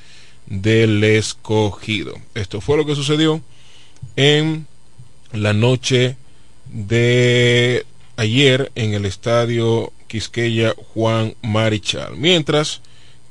del 0.47 1.05
Escogido. 1.05 2.15
Esto 2.35 2.61
fue 2.61 2.79
lo 2.79 2.87
que 2.87 2.95
sucedió 2.95 3.43
en 4.17 4.67
la 5.33 5.53
noche 5.53 6.17
de 6.73 7.85
ayer 8.17 8.73
en 8.75 8.95
el 8.95 9.05
estadio 9.05 9.93
Quisqueya 10.07 10.75
Juan 10.95 11.35
Marichal. 11.43 12.17
Mientras 12.17 12.81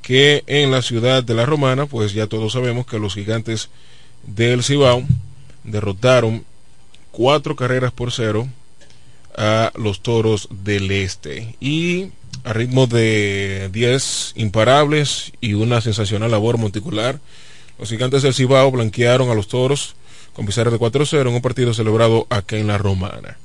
que 0.01 0.43
en 0.47 0.71
la 0.71 0.81
ciudad 0.81 1.23
de 1.23 1.33
la 1.33 1.45
Romana, 1.45 1.87
pues 1.87 2.13
ya 2.13 2.27
todos 2.27 2.53
sabemos 2.53 2.85
que 2.85 2.99
los 2.99 3.15
gigantes 3.15 3.69
del 4.23 4.63
Cibao 4.63 5.03
derrotaron 5.63 6.45
cuatro 7.11 7.55
carreras 7.55 7.91
por 7.91 8.11
cero 8.11 8.47
a 9.37 9.71
los 9.75 10.01
toros 10.01 10.47
del 10.51 10.91
este 10.91 11.55
y 11.59 12.11
a 12.43 12.53
ritmo 12.53 12.87
de 12.87 13.69
10 13.71 14.33
imparables 14.35 15.31
y 15.41 15.53
una 15.53 15.81
sensacional 15.81 16.31
labor 16.31 16.57
monticular 16.57 17.19
los 17.79 17.89
gigantes 17.89 18.21
del 18.21 18.33
Cibao 18.33 18.71
blanquearon 18.71 19.29
a 19.29 19.33
los 19.33 19.47
toros 19.47 19.95
con 20.33 20.45
pizarra 20.45 20.71
de 20.71 20.79
4-0 20.79 21.21
en 21.21 21.27
un 21.27 21.41
partido 21.41 21.73
celebrado 21.73 22.27
acá 22.29 22.57
en 22.57 22.67
la 22.67 22.77
Romana 22.77 23.37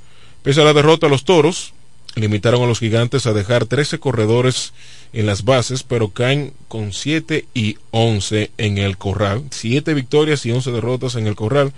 pese 0.43 0.61
a 0.61 0.65
la 0.65 0.73
derrota 0.73 1.09
los 1.09 1.25
toros 1.25 1.73
limitaron 2.17 2.63
a 2.63 2.67
los 2.67 2.81
gigantes 2.81 3.27
a 3.27 3.33
dejar 3.33 3.67
13 3.67 3.99
corredores 3.99 4.73
en 5.13 5.27
las 5.27 5.45
bases, 5.45 5.83
pero 5.83 6.11
caen 6.11 6.53
con 6.69 6.93
7 6.93 7.47
y 7.55 7.77
11 7.91 8.51
en 8.59 8.79
el 8.79 8.97
corral. 8.97 9.45
7 9.51 9.95
victorias 9.95 10.45
y 10.47 10.53
11 10.53 10.71
derrotas 10.73 11.15
en 11.15 11.27
el 11.27 11.37
corral 11.37 11.73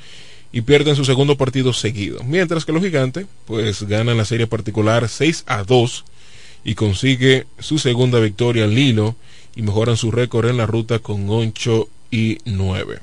y 0.52 0.62
pierden 0.62 0.96
su 0.96 1.04
segundo 1.04 1.36
partido 1.36 1.72
seguido. 1.72 2.22
Mientras 2.24 2.64
que 2.64 2.72
los 2.72 2.82
gigantes, 2.82 3.26
pues 3.46 3.82
ganan 3.84 4.18
la 4.18 4.24
serie 4.24 4.46
particular 4.46 5.08
6 5.08 5.44
a 5.46 5.64
2 5.64 6.04
y 6.64 6.74
consigue 6.74 7.46
su 7.58 7.78
segunda 7.78 8.20
victoria 8.20 8.64
al 8.64 8.78
hilo 8.78 9.16
y 9.56 9.62
mejoran 9.62 9.96
su 9.96 10.10
récord 10.10 10.48
en 10.48 10.58
la 10.58 10.66
ruta 10.66 10.98
con 10.98 11.28
8 11.28 11.88
y 12.10 12.38
9. 12.44 13.00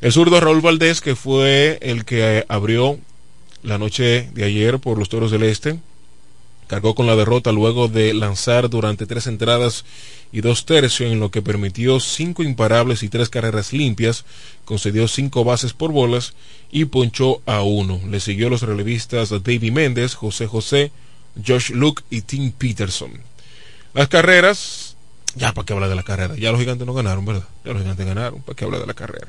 El 0.00 0.12
zurdo 0.12 0.40
Raúl 0.40 0.60
Valdés, 0.60 1.00
que 1.00 1.16
fue 1.16 1.78
el 1.82 2.04
que 2.04 2.44
abrió 2.48 2.98
la 3.62 3.78
noche 3.78 4.28
de 4.32 4.44
ayer 4.44 4.78
por 4.78 4.98
los 4.98 5.08
Toros 5.08 5.30
del 5.30 5.42
Este, 5.42 5.78
cargó 6.66 6.94
con 6.94 7.06
la 7.06 7.16
derrota 7.16 7.52
luego 7.52 7.88
de 7.88 8.14
lanzar 8.14 8.68
durante 8.68 9.06
tres 9.06 9.26
entradas 9.26 9.84
y 10.32 10.40
dos 10.40 10.66
tercios 10.66 11.12
en 11.12 11.20
lo 11.20 11.30
que 11.30 11.42
permitió 11.42 12.00
cinco 12.00 12.42
imparables 12.42 13.02
y 13.02 13.08
tres 13.08 13.28
carreras 13.28 13.72
limpias, 13.72 14.24
concedió 14.64 15.08
cinco 15.08 15.44
bases 15.44 15.72
por 15.72 15.92
bolas 15.92 16.34
y 16.70 16.86
ponchó 16.86 17.40
a 17.46 17.62
uno. 17.62 18.00
Le 18.08 18.20
siguió 18.20 18.50
los 18.50 18.62
relevistas 18.62 19.30
David 19.30 19.72
Méndez, 19.72 20.14
José 20.14 20.46
José, 20.46 20.90
Josh 21.46 21.70
Luke 21.70 22.02
y 22.10 22.22
Tim 22.22 22.52
Peterson. 22.52 23.12
Las 23.94 24.08
carreras, 24.08 24.96
ya 25.36 25.52
para 25.52 25.64
qué 25.64 25.72
hablar 25.72 25.88
de 25.88 25.96
la 25.96 26.02
carrera, 26.02 26.34
ya 26.36 26.50
los 26.50 26.60
gigantes 26.60 26.86
no 26.86 26.94
ganaron, 26.94 27.24
¿verdad? 27.24 27.44
Ya 27.64 27.72
los 27.72 27.82
gigantes 27.82 28.06
ganaron, 28.06 28.42
para 28.42 28.56
qué 28.56 28.64
hablar 28.64 28.80
de 28.80 28.86
la 28.86 28.94
carrera. 28.94 29.28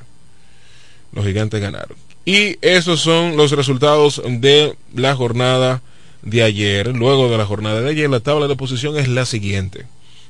Los 1.13 1.25
gigantes 1.25 1.61
ganaron. 1.61 1.97
Y 2.25 2.57
esos 2.61 2.99
son 2.99 3.37
los 3.37 3.51
resultados 3.51 4.21
de 4.25 4.75
la 4.93 5.15
jornada 5.15 5.81
de 6.29 6.43
ayer, 6.43 6.93
luego 6.95 7.29
de 7.29 7.37
la 7.37 7.45
jornada 7.45 7.81
de 7.81 7.89
ayer, 7.89 8.09
la 8.09 8.19
tabla 8.19 8.47
de 8.47 8.55
posición 8.57 8.97
es 8.97 9.07
la 9.07 9.25
siguiente. 9.25 9.85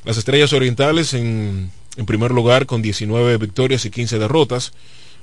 Las 0.05 0.17
Estrellas 0.17 0.53
Orientales 0.53 1.13
en, 1.13 1.71
en 1.97 2.05
primer 2.05 2.31
lugar 2.31 2.67
con 2.67 2.83
19 2.83 3.37
victorias 3.37 3.83
y 3.85 3.89
15 3.89 4.19
derrotas. 4.19 4.73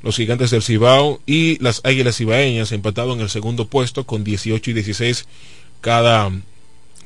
Los 0.02 0.16
Gigantes 0.16 0.50
del 0.50 0.62
Cibao 0.62 1.20
y 1.26 1.62
las 1.62 1.80
Águilas 1.84 2.16
Cibaeñas 2.16 2.72
empatado 2.72 3.14
en 3.14 3.20
el 3.20 3.30
segundo 3.30 3.66
puesto 3.68 4.04
con 4.04 4.24
18 4.24 4.70
y 4.70 4.74
16 4.74 5.26
cada, 5.80 6.30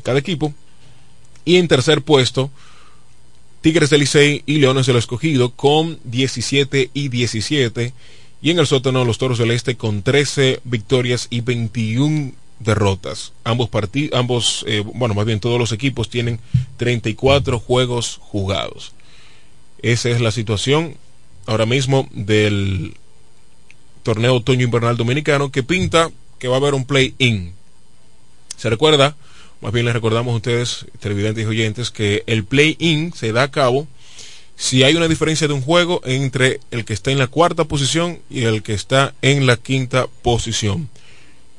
cada 0.02 0.18
equipo. 0.18 0.54
Y 1.44 1.57
en 1.57 1.68
tercer 1.68 2.02
puesto, 2.02 2.50
Tigres 3.61 3.90
del 3.90 4.00
Licey 4.00 4.42
y 4.46 4.59
Leones 4.59 4.87
del 4.87 4.96
Escogido 4.96 5.52
con 5.52 6.00
17 6.04 6.90
y 6.92 7.09
17. 7.09 7.92
Y 8.40 8.50
en 8.50 8.59
el 8.59 8.66
sótano, 8.66 9.04
los 9.04 9.18
Toros 9.18 9.38
del 9.38 9.50
Este 9.50 9.76
con 9.76 10.02
13 10.02 10.61
victorias 10.64 11.26
y 11.28 11.42
21 11.42 12.33
derrotas. 12.61 13.33
Ambos 13.44 13.68
partidos, 13.68 14.18
ambos, 14.18 14.64
eh, 14.66 14.83
bueno, 14.94 15.14
más 15.14 15.27
bien 15.27 15.40
todos 15.40 15.59
los 15.59 15.73
equipos 15.73 16.09
tienen 16.09 16.40
34 16.77 17.59
juegos 17.59 18.18
jugados. 18.21 18.92
Esa 19.83 20.11
es 20.11 20.21
la 20.21 20.31
situación 20.31 20.97
ahora 21.47 21.66
mismo 21.66 22.09
del 22.12 22.94
torneo 24.03 24.37
otoño 24.37 24.64
invernal 24.64 24.97
dominicano 24.97 25.51
que 25.51 25.62
pinta 25.62 26.11
que 26.38 26.49
va 26.49 26.57
a 26.57 26.59
haber 26.59 26.75
un 26.75 26.85
play-in. 26.85 27.53
Se 28.57 28.71
recuerda, 28.71 29.16
más 29.61 29.73
bien 29.73 29.87
les 29.87 29.94
recordamos 29.94 30.33
a 30.33 30.37
ustedes, 30.37 30.87
televidentes 31.01 31.44
y 31.44 31.47
oyentes, 31.47 31.90
que 31.90 32.23
el 32.27 32.44
play-in 32.44 33.12
se 33.12 33.33
da 33.33 33.44
a 33.44 33.51
cabo 33.51 33.87
si 34.57 34.83
hay 34.83 34.97
una 34.97 35.07
diferencia 35.07 35.47
de 35.47 35.55
un 35.55 35.62
juego 35.62 36.01
entre 36.05 36.61
el 36.73 36.85
que 36.85 36.92
está 36.92 37.12
en 37.12 37.18
la 37.18 37.29
cuarta 37.29 37.64
posición 37.64 38.18
y 38.29 38.42
el 38.42 38.62
que 38.64 38.75
está 38.75 39.14
en 39.23 39.47
la 39.47 39.57
quinta 39.57 40.09
posición. 40.23 40.88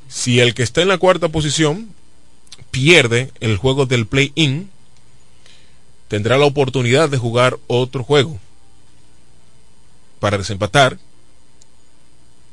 Si 0.09 0.39
el 0.39 0.55
que 0.55 0.63
está 0.63 0.81
en 0.81 0.87
la 0.87 0.97
cuarta 0.97 1.29
posición 1.29 1.93
pierde 2.71 3.31
el 3.39 3.57
juego 3.57 3.85
del 3.85 4.07
play-in, 4.07 4.71
tendrá 6.07 6.39
la 6.39 6.45
oportunidad 6.45 7.09
de 7.09 7.19
jugar 7.19 7.59
otro 7.67 8.03
juego 8.03 8.39
para 10.19 10.39
desempatar 10.39 10.97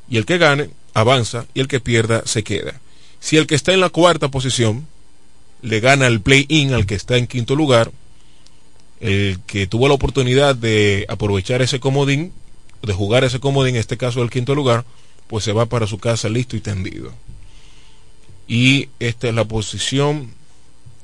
y 0.07 0.17
el 0.17 0.25
que 0.25 0.37
gane 0.37 0.69
avanza 0.93 1.47
y 1.55 1.59
el 1.59 1.67
que 1.67 1.79
pierda 1.79 2.21
se 2.25 2.43
queda. 2.43 2.79
Si 3.19 3.37
el 3.37 3.47
que 3.47 3.55
está 3.55 3.73
en 3.73 3.81
la 3.81 3.89
cuarta 3.89 4.29
posición 4.29 4.87
le 5.63 5.79
gana 5.79 6.05
el 6.05 6.21
play-in 6.21 6.73
al 6.73 6.85
que 6.85 6.93
está 6.93 7.17
en 7.17 7.25
quinto 7.25 7.55
lugar, 7.55 7.91
el 8.99 9.39
que 9.47 9.65
tuvo 9.65 9.87
la 9.87 9.95
oportunidad 9.95 10.55
de 10.55 11.07
aprovechar 11.09 11.63
ese 11.63 11.79
comodín, 11.79 12.31
de 12.83 12.93
jugar 12.93 13.23
ese 13.23 13.39
comodín, 13.39 13.75
en 13.75 13.81
este 13.81 13.97
caso 13.97 14.21
el 14.21 14.29
quinto 14.29 14.53
lugar, 14.53 14.85
pues 15.25 15.43
se 15.43 15.53
va 15.53 15.65
para 15.65 15.87
su 15.87 15.97
casa 15.97 16.29
listo 16.29 16.55
y 16.55 16.61
tendido 16.61 17.11
y 18.47 18.89
esta 18.99 19.27
es 19.27 19.33
la 19.33 19.45
posición, 19.45 20.31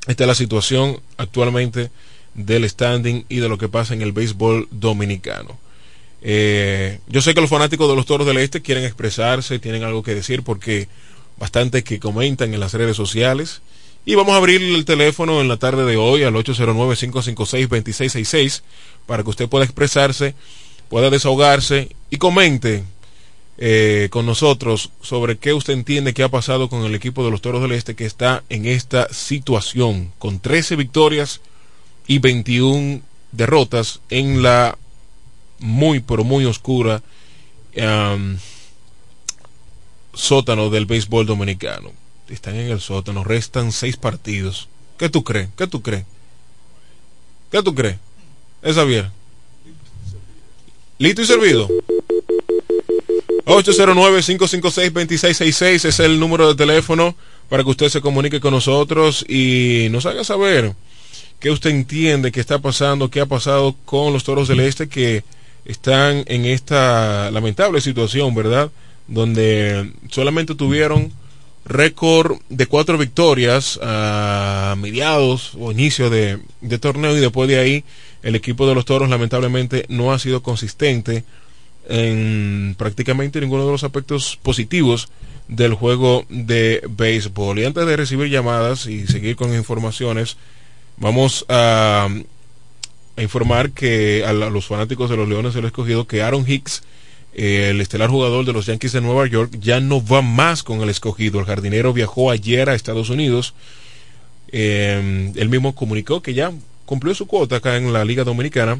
esta 0.08 0.24
es 0.24 0.28
la 0.28 0.36
situación 0.36 1.00
actualmente 1.18 1.92
del 2.34 2.68
standing 2.70 3.26
y 3.30 3.38
de 3.38 3.50
lo 3.50 3.58
que 3.58 3.70
pasa 3.70 3.94
en 3.94 4.02
el 4.02 4.12
béisbol 4.12 4.68
dominicano. 4.72 5.60
Eh, 6.22 7.00
yo 7.08 7.22
sé 7.22 7.34
que 7.34 7.42
los 7.42 7.50
fanáticos 7.50 7.90
de 7.90 7.96
los 7.96 8.06
Toros 8.06 8.26
del 8.26 8.38
Este 8.38 8.62
quieren 8.62 8.86
expresarse, 8.86 9.60
tienen 9.60 9.84
algo 9.84 10.04
que 10.04 10.16
decir 10.16 10.44
porque 10.44 10.88
bastante 11.38 11.84
que 11.84 12.00
comentan 12.00 12.54
en 12.54 12.62
las 12.62 12.74
redes 12.74 12.96
sociales. 12.96 13.62
Y 14.06 14.16
vamos 14.16 14.34
a 14.34 14.38
abrir 14.38 14.62
el 14.62 14.86
teléfono 14.86 15.42
en 15.42 15.48
la 15.48 15.58
tarde 15.58 15.86
de 15.86 15.96
hoy 15.96 16.24
al 16.24 16.34
809-556-2666 16.34 18.64
para 19.06 19.24
que 19.24 19.30
usted 19.30 19.48
pueda 19.48 19.66
expresarse, 19.66 20.36
pueda 20.90 21.10
desahogarse 21.10 21.96
y 22.10 22.18
comente 22.18 22.84
eh, 23.65 24.10
con 24.12 24.26
nosotros 24.26 24.89
sobre 25.02 25.38
qué 25.38 25.54
usted 25.54 25.71
entiende 25.71 26.13
que 26.13 26.23
ha 26.23 26.28
pasado 26.28 26.67
con 26.67 26.84
el 26.84 26.95
equipo 26.95 27.23
de 27.23 27.32
los 27.32 27.39
Toros 27.39 27.62
del 27.62 27.71
Este 27.71 27.95
que 27.95 28.04
está 28.04 28.43
en 28.49 28.65
esta 28.65 29.08
situación, 29.13 30.12
con 30.19 30.41
13 30.41 30.76
victorias 30.76 31.39
y 32.06 32.19
21 32.19 32.99
derrotas 33.32 34.02
en 34.10 34.43
la 34.43 34.78
muy, 35.60 36.02
pero 36.02 36.26
muy 36.26 36.43
oscura 36.43 37.02
sótano 40.13 40.69
del 40.69 40.86
béisbol 40.86 41.26
dominicano. 41.26 41.93
Están 42.28 42.58
en 42.58 42.69
el 42.69 42.82
sótano, 42.82 43.23
restan 43.23 43.71
seis 43.71 43.95
partidos. 43.95 44.67
¿Qué 44.97 45.08
tú 45.08 45.23
crees? 45.23 45.47
¿Qué 45.56 45.67
tú 45.67 45.82
crees? 45.82 46.04
¿Qué 47.49 47.63
tú 47.63 47.73
crees? 47.73 47.95
Es 48.62 48.76
Javier. 48.76 49.10
¿Listo 50.97 51.21
y 51.21 51.26
servido? 51.26 51.69
809-556-2666 53.46 55.86
es 55.86 56.00
el 56.00 56.20
número 56.20 56.48
de 56.48 56.56
teléfono 56.56 57.16
para 57.50 57.64
que 57.64 57.70
usted 57.70 57.90
se 57.90 58.02
comunique 58.02 58.40
con 58.40 58.54
nosotros 58.54 59.26
y 59.28 59.88
nos 59.92 60.06
haga 60.06 60.24
saber 60.24 60.74
qué 61.40 61.52
usted 61.52 61.72
entiende 61.72 62.32
que 62.32 62.40
está 62.40 62.60
pasando, 62.60 63.10
qué 63.10 63.20
ha 63.20 63.26
pasado 63.26 63.76
con 63.86 64.14
los 64.14 64.24
toros 64.24 64.48
del 64.48 64.62
este 64.62 64.88
que 64.88 65.24
están 65.66 66.24
en 66.28 66.46
esta 66.46 67.32
lamentable 67.32 67.82
situación, 67.82 68.34
¿verdad? 68.34 68.72
Donde 69.08 69.92
solamente 70.10 70.56
tuvieron 70.56 71.12
récord 71.66 72.38
de 72.50 72.66
cuatro 72.66 72.98
victorias 72.98 73.78
a 73.82 74.76
mediados 74.78 75.52
o 75.60 75.72
inicio 75.72 76.10
de, 76.10 76.40
de 76.62 76.80
torneo 76.80 77.18
y 77.18 77.20
después 77.20 77.50
de 77.50 77.60
ahí 77.60 77.84
el 78.22 78.36
equipo 78.36 78.68
de 78.68 78.76
los 78.76 78.86
toros 78.86 79.10
lamentablemente 79.10 79.86
no 79.90 80.14
ha 80.14 80.20
sido 80.20 80.44
consistente 80.44 81.26
en 81.88 82.76
prácticamente 82.78 83.41
ninguno 83.41 83.65
de 83.65 83.72
los 83.72 83.84
aspectos 83.84 84.38
positivos 84.41 85.10
del 85.48 85.74
juego 85.74 86.26
de 86.30 86.82
béisbol. 86.89 87.60
Y 87.60 87.65
antes 87.65 87.86
de 87.86 87.98
recibir 87.98 88.30
llamadas 88.30 88.86
y 88.86 89.08
seguir 89.08 89.36
con 89.36 89.54
informaciones, 89.54 90.38
vamos 90.98 91.46
a, 91.50 92.08
informar 93.17 93.72
que 93.72 94.24
a, 94.26 94.34
los 94.34 94.65
fanáticos 94.65 95.10
de 95.10 95.17
los 95.17 95.28
Leones 95.28 95.54
del 95.54 95.65
Escogido 95.65 96.08
que 96.08 96.22
Aaron 96.22 96.50
Hicks, 96.50 96.84
el 97.34 97.82
estelar 97.82 98.10
jugador 98.10 98.46
de 98.46 98.54
los 98.54 98.65
Yankees 98.67 98.93
de 98.93 99.02
Nueva 99.02 99.28
York, 99.28 99.56
ya 99.60 99.80
no 99.80 100.06
va 100.06 100.22
más 100.22 100.63
con 100.63 100.82
el 100.82 100.89
Escogido. 100.89 101.39
El 101.39 101.46
jardinero 101.46 101.93
viajó 101.93 102.32
ayer 102.32 102.69
a 102.69 102.76
Estados 102.76 103.10
Unidos. 103.10 103.54
Eh, 104.52 105.32
él 105.36 105.50
mismo 105.50 105.74
comunicó 105.74 106.22
que 106.22 106.34
ya 106.34 106.52
cumplió 106.86 107.15
su 107.15 107.26
cuota 107.26 107.58
acá 107.58 107.76
en 107.76 107.91
la 107.91 108.06
Liga 108.06 108.24
Dominicana. 108.24 108.78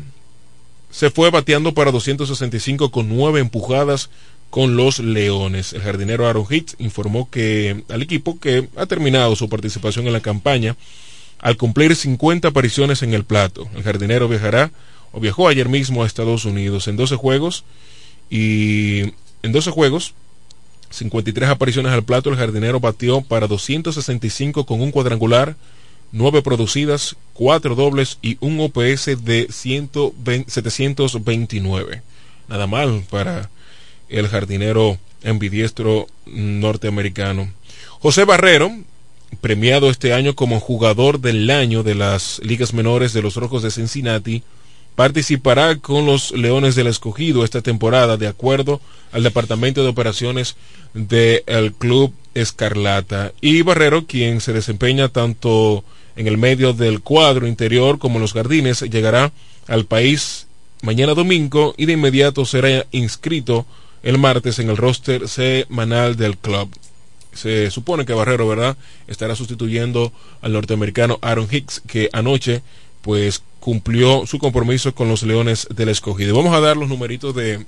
Se 0.93 1.10
fue 1.10 1.32
bateando 1.32 1.73
para 1.73 1.91
265 1.91 2.91
con 2.91 3.10
nueve 3.10 3.39
empujadas 3.39 4.12
con 4.51 4.77
los 4.77 4.99
Leones. 4.99 5.73
El 5.73 5.82
jardinero 5.82 6.27
Aaron 6.27 6.45
Hicks 6.47 6.75
informó 6.77 7.32
que 7.32 7.84
al 7.89 8.03
equipo 8.03 8.39
que 8.39 8.69
ha 8.75 8.86
terminado 8.86 9.36
su 9.36 9.49
participación 9.49 10.06
en 10.06 10.13
la 10.13 10.19
campaña 10.19 10.77
al 11.39 11.58
cumplir 11.58 11.95
50 11.95 12.49
apariciones 12.49 13.01
en 13.01 13.15
el 13.15 13.23
plato. 13.23 13.67
El 13.75 13.82
jardinero 13.82 14.29
viajará 14.29 14.71
o 15.12 15.19
viajó 15.19 15.47
ayer 15.47 15.67
mismo 15.67 16.03
a 16.03 16.06
Estados 16.06 16.45
Unidos 16.45 16.88
en 16.88 16.95
12 16.95 17.15
juegos 17.15 17.63
y 18.29 19.01
en 19.41 19.51
12 19.51 19.71
juegos 19.71 20.13
53 20.91 21.49
apariciones 21.49 21.91
al 21.91 22.03
plato, 22.03 22.29
el 22.29 22.36
jardinero 22.36 22.79
batió 22.79 23.21
para 23.21 23.47
265 23.47 24.67
con 24.67 24.79
un 24.79 24.91
cuadrangular, 24.91 25.56
9 26.13 26.43
producidas, 26.43 27.15
4 27.34 27.73
dobles 27.73 28.19
y 28.21 28.38
un 28.39 28.60
OPS 28.60 29.26
de 29.26 29.47
120 29.49 30.49
729. 30.49 32.02
Nada 32.47 32.67
mal 32.67 33.04
para 33.10 33.49
el 34.10 34.28
jardinero 34.28 34.99
ambidiestro 35.26 36.08
norteamericano. 36.28 37.52
José 37.99 38.26
Barrero, 38.26 38.71
premiado 39.41 39.89
este 39.89 40.13
año 40.13 40.36
como 40.36 40.60
jugador 40.60 41.19
del 41.19 41.49
año 41.49 41.82
de 41.82 41.95
las 41.95 42.39
ligas 42.43 42.73
menores 42.73 43.13
de 43.13 43.23
los 43.23 43.36
Rojos 43.36 43.63
de 43.63 43.71
Cincinnati, 43.71 44.43
participará 44.95 45.78
con 45.78 46.06
los 46.06 46.32
Leones 46.32 46.76
del 46.76 46.88
Escogido 46.88 47.43
esta 47.43 47.62
temporada 47.62 48.17
de 48.17 48.28
acuerdo 48.28 48.82
al 49.12 49.23
Departamento 49.23 49.82
de 49.82 49.89
Operaciones 49.89 50.58
del 50.93 51.73
Club 51.73 52.13
Escarlata. 52.36 53.34
Y 53.41 53.63
Barrero, 53.63 54.06
quien 54.06 54.41
se 54.41 54.54
desempeña 54.54 55.10
tanto 55.10 55.84
en 56.15 56.28
el 56.28 56.38
medio 56.38 56.73
del 56.73 57.02
cuadro 57.02 57.47
interior 57.47 57.99
como 57.99 58.19
los 58.19 58.34
jardines, 58.34 58.82
llegará 58.82 59.32
al 59.67 59.86
país 59.86 60.47
mañana 60.82 61.13
domingo 61.13 61.73
y 61.78 61.86
de 61.86 61.93
inmediato 61.93 62.45
será 62.45 62.86
inscrito 62.91 63.65
el 64.04 64.17
martes 64.17 64.60
en 64.60 64.69
el 64.69 64.78
roster 64.78 65.28
semanal 65.28 66.15
del 66.15 66.38
club. 66.38 66.69
Se 67.34 67.71
supone 67.71 68.06
que 68.06 68.13
Barrero, 68.13 68.47
¿verdad?, 68.47 68.78
estará 69.08 69.36
sustituyendo 69.36 70.12
al 70.41 70.54
norteamericano 70.54 71.17
Aaron 71.21 71.47
Hicks, 71.49 71.82
que 71.88 72.10
anoche, 72.13 72.62
pues, 73.02 73.41
cumplió 73.60 74.28
su 74.28 74.39
compromiso 74.39 74.93
con 74.93 75.08
los 75.08 75.23
Leones 75.23 75.67
del 75.73 75.89
Escogido. 75.89 76.36
Vamos 76.36 76.54
a 76.54 76.60
dar 76.60 76.78
los 76.78 76.89
numeritos 76.89 77.34
de 77.34 77.65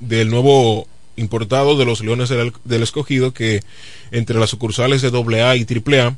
del 0.00 0.28
nuevo 0.28 0.86
importado 1.16 1.78
de 1.78 1.86
los 1.86 2.02
Leones 2.02 2.28
del, 2.28 2.52
del 2.64 2.82
Escogido, 2.82 3.32
que 3.32 3.62
entre 4.10 4.38
las 4.38 4.50
sucursales 4.50 5.00
de 5.00 5.08
AA 5.08 5.56
y 5.56 5.66
AAA 5.66 6.16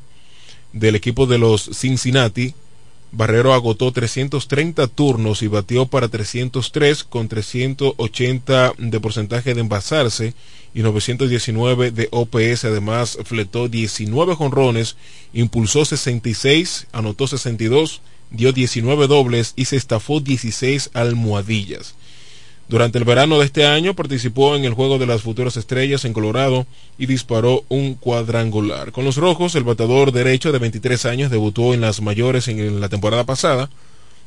del 0.72 0.94
equipo 0.94 1.26
de 1.26 1.38
los 1.38 1.70
Cincinnati, 1.72 2.54
Barrero 3.10 3.54
agotó 3.54 3.90
330 3.90 4.86
turnos 4.88 5.42
y 5.42 5.46
batió 5.46 5.86
para 5.86 6.08
303 6.08 7.04
con 7.04 7.28
380 7.28 8.74
de 8.76 9.00
porcentaje 9.00 9.54
de 9.54 9.60
envasarse 9.60 10.34
y 10.74 10.82
919 10.82 11.90
de 11.90 12.08
OPS. 12.10 12.66
Además, 12.66 13.18
fletó 13.24 13.68
19 13.68 14.34
jonrones, 14.34 14.96
impulsó 15.32 15.86
66, 15.86 16.88
anotó 16.92 17.26
62, 17.26 18.02
dio 18.30 18.52
19 18.52 19.06
dobles 19.06 19.54
y 19.56 19.64
se 19.64 19.76
estafó 19.76 20.20
16 20.20 20.90
almohadillas. 20.92 21.94
Durante 22.68 22.98
el 22.98 23.04
verano 23.04 23.38
de 23.38 23.46
este 23.46 23.64
año 23.64 23.94
participó 23.94 24.54
en 24.54 24.66
el 24.66 24.74
juego 24.74 24.98
de 24.98 25.06
las 25.06 25.22
futuras 25.22 25.56
estrellas 25.56 26.04
en 26.04 26.12
Colorado 26.12 26.66
y 26.98 27.06
disparó 27.06 27.64
un 27.70 27.94
cuadrangular. 27.94 28.92
Con 28.92 29.06
los 29.06 29.16
rojos, 29.16 29.54
el 29.54 29.64
bateador 29.64 30.12
derecho 30.12 30.52
de 30.52 30.58
23 30.58 31.06
años 31.06 31.30
debutó 31.30 31.72
en 31.72 31.80
las 31.80 32.02
mayores 32.02 32.46
en 32.48 32.78
la 32.78 32.90
temporada 32.90 33.24
pasada, 33.24 33.70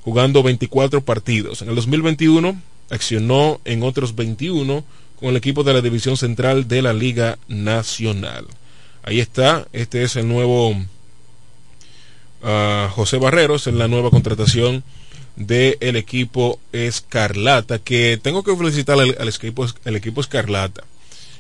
jugando 0.04 0.42
24 0.42 1.02
partidos. 1.02 1.62
En 1.62 1.70
el 1.70 1.76
2021 1.76 2.60
accionó 2.90 3.62
en 3.64 3.84
otros 3.84 4.16
21 4.16 4.84
con 5.20 5.30
el 5.30 5.36
equipo 5.36 5.64
de 5.64 5.74
la 5.74 5.82
División 5.82 6.18
Central 6.18 6.68
de 6.68 6.82
la 6.82 6.94
Liga 6.94 7.38
Nacional. 7.48 8.48
Ahí 9.04 9.20
está, 9.20 9.68
este 9.72 10.02
es 10.02 10.16
el 10.16 10.28
nuevo 10.28 10.72
uh, 10.72 10.86
José 12.90 13.18
Barreros, 13.18 13.68
en 13.68 13.78
la 13.78 13.88
nueva 13.88 14.10
contratación 14.10 14.84
del 15.36 15.96
equipo 15.96 16.60
Escarlata, 16.72 17.80
que 17.80 18.20
tengo 18.22 18.44
que 18.44 18.56
felicitar 18.56 18.98
al, 19.00 19.28
equipo, 19.28 19.66
al 19.86 19.96
equipo 19.96 20.22
Escarlata. 20.22 20.84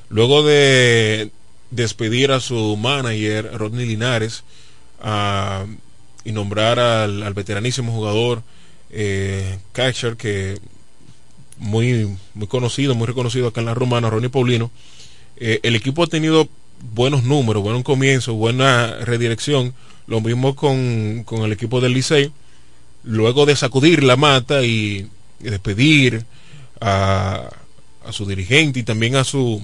Luego 0.10 0.43
de 0.43 1.32
despedir 1.69 2.32
a 2.32 2.39
su 2.39 2.77
manager, 2.77 3.51
Rodney 3.54 3.86
Linares, 3.86 4.43
y 6.23 6.32
nombrar 6.32 6.80
al, 6.80 7.23
al 7.23 7.34
veteranísimo 7.34 7.91
jugador 7.91 8.43
eh, 8.91 9.58
catcher 9.71 10.17
que 10.17 10.60
muy, 11.58 12.17
muy 12.34 12.47
conocido, 12.47 12.95
muy 12.95 13.08
reconocido 13.08 13.47
acá 13.47 13.62
en 13.62 13.67
la 13.67 13.73
romana, 13.73 14.10
Ronnie 14.10 14.30
Paulino, 14.30 14.71
eh, 15.38 15.60
el 15.63 15.75
equipo 15.75 16.04
ha 16.04 16.08
tenido 16.08 16.49
buenos 16.93 17.23
números, 17.23 17.63
buen 17.63 17.84
comienzo, 17.84 18.34
buena 18.34 18.95
redirección, 19.01 19.73
lo 20.08 20.19
mismo 20.21 20.56
con, 20.56 21.23
con 21.23 21.43
el 21.43 21.51
equipo 21.51 21.80
del 21.80 21.93
Licey, 21.93 22.32
luego 23.04 23.46
de 23.46 23.56
sacudir 23.56 24.04
la 24.04 24.16
mata 24.16 24.64
y, 24.64 25.10
despedir 25.40 26.24
a, 26.80 27.50
a, 28.06 28.12
su 28.12 28.28
dirigente 28.28 28.80
y 28.80 28.84
también 28.84 29.16
a 29.16 29.24
su 29.24 29.62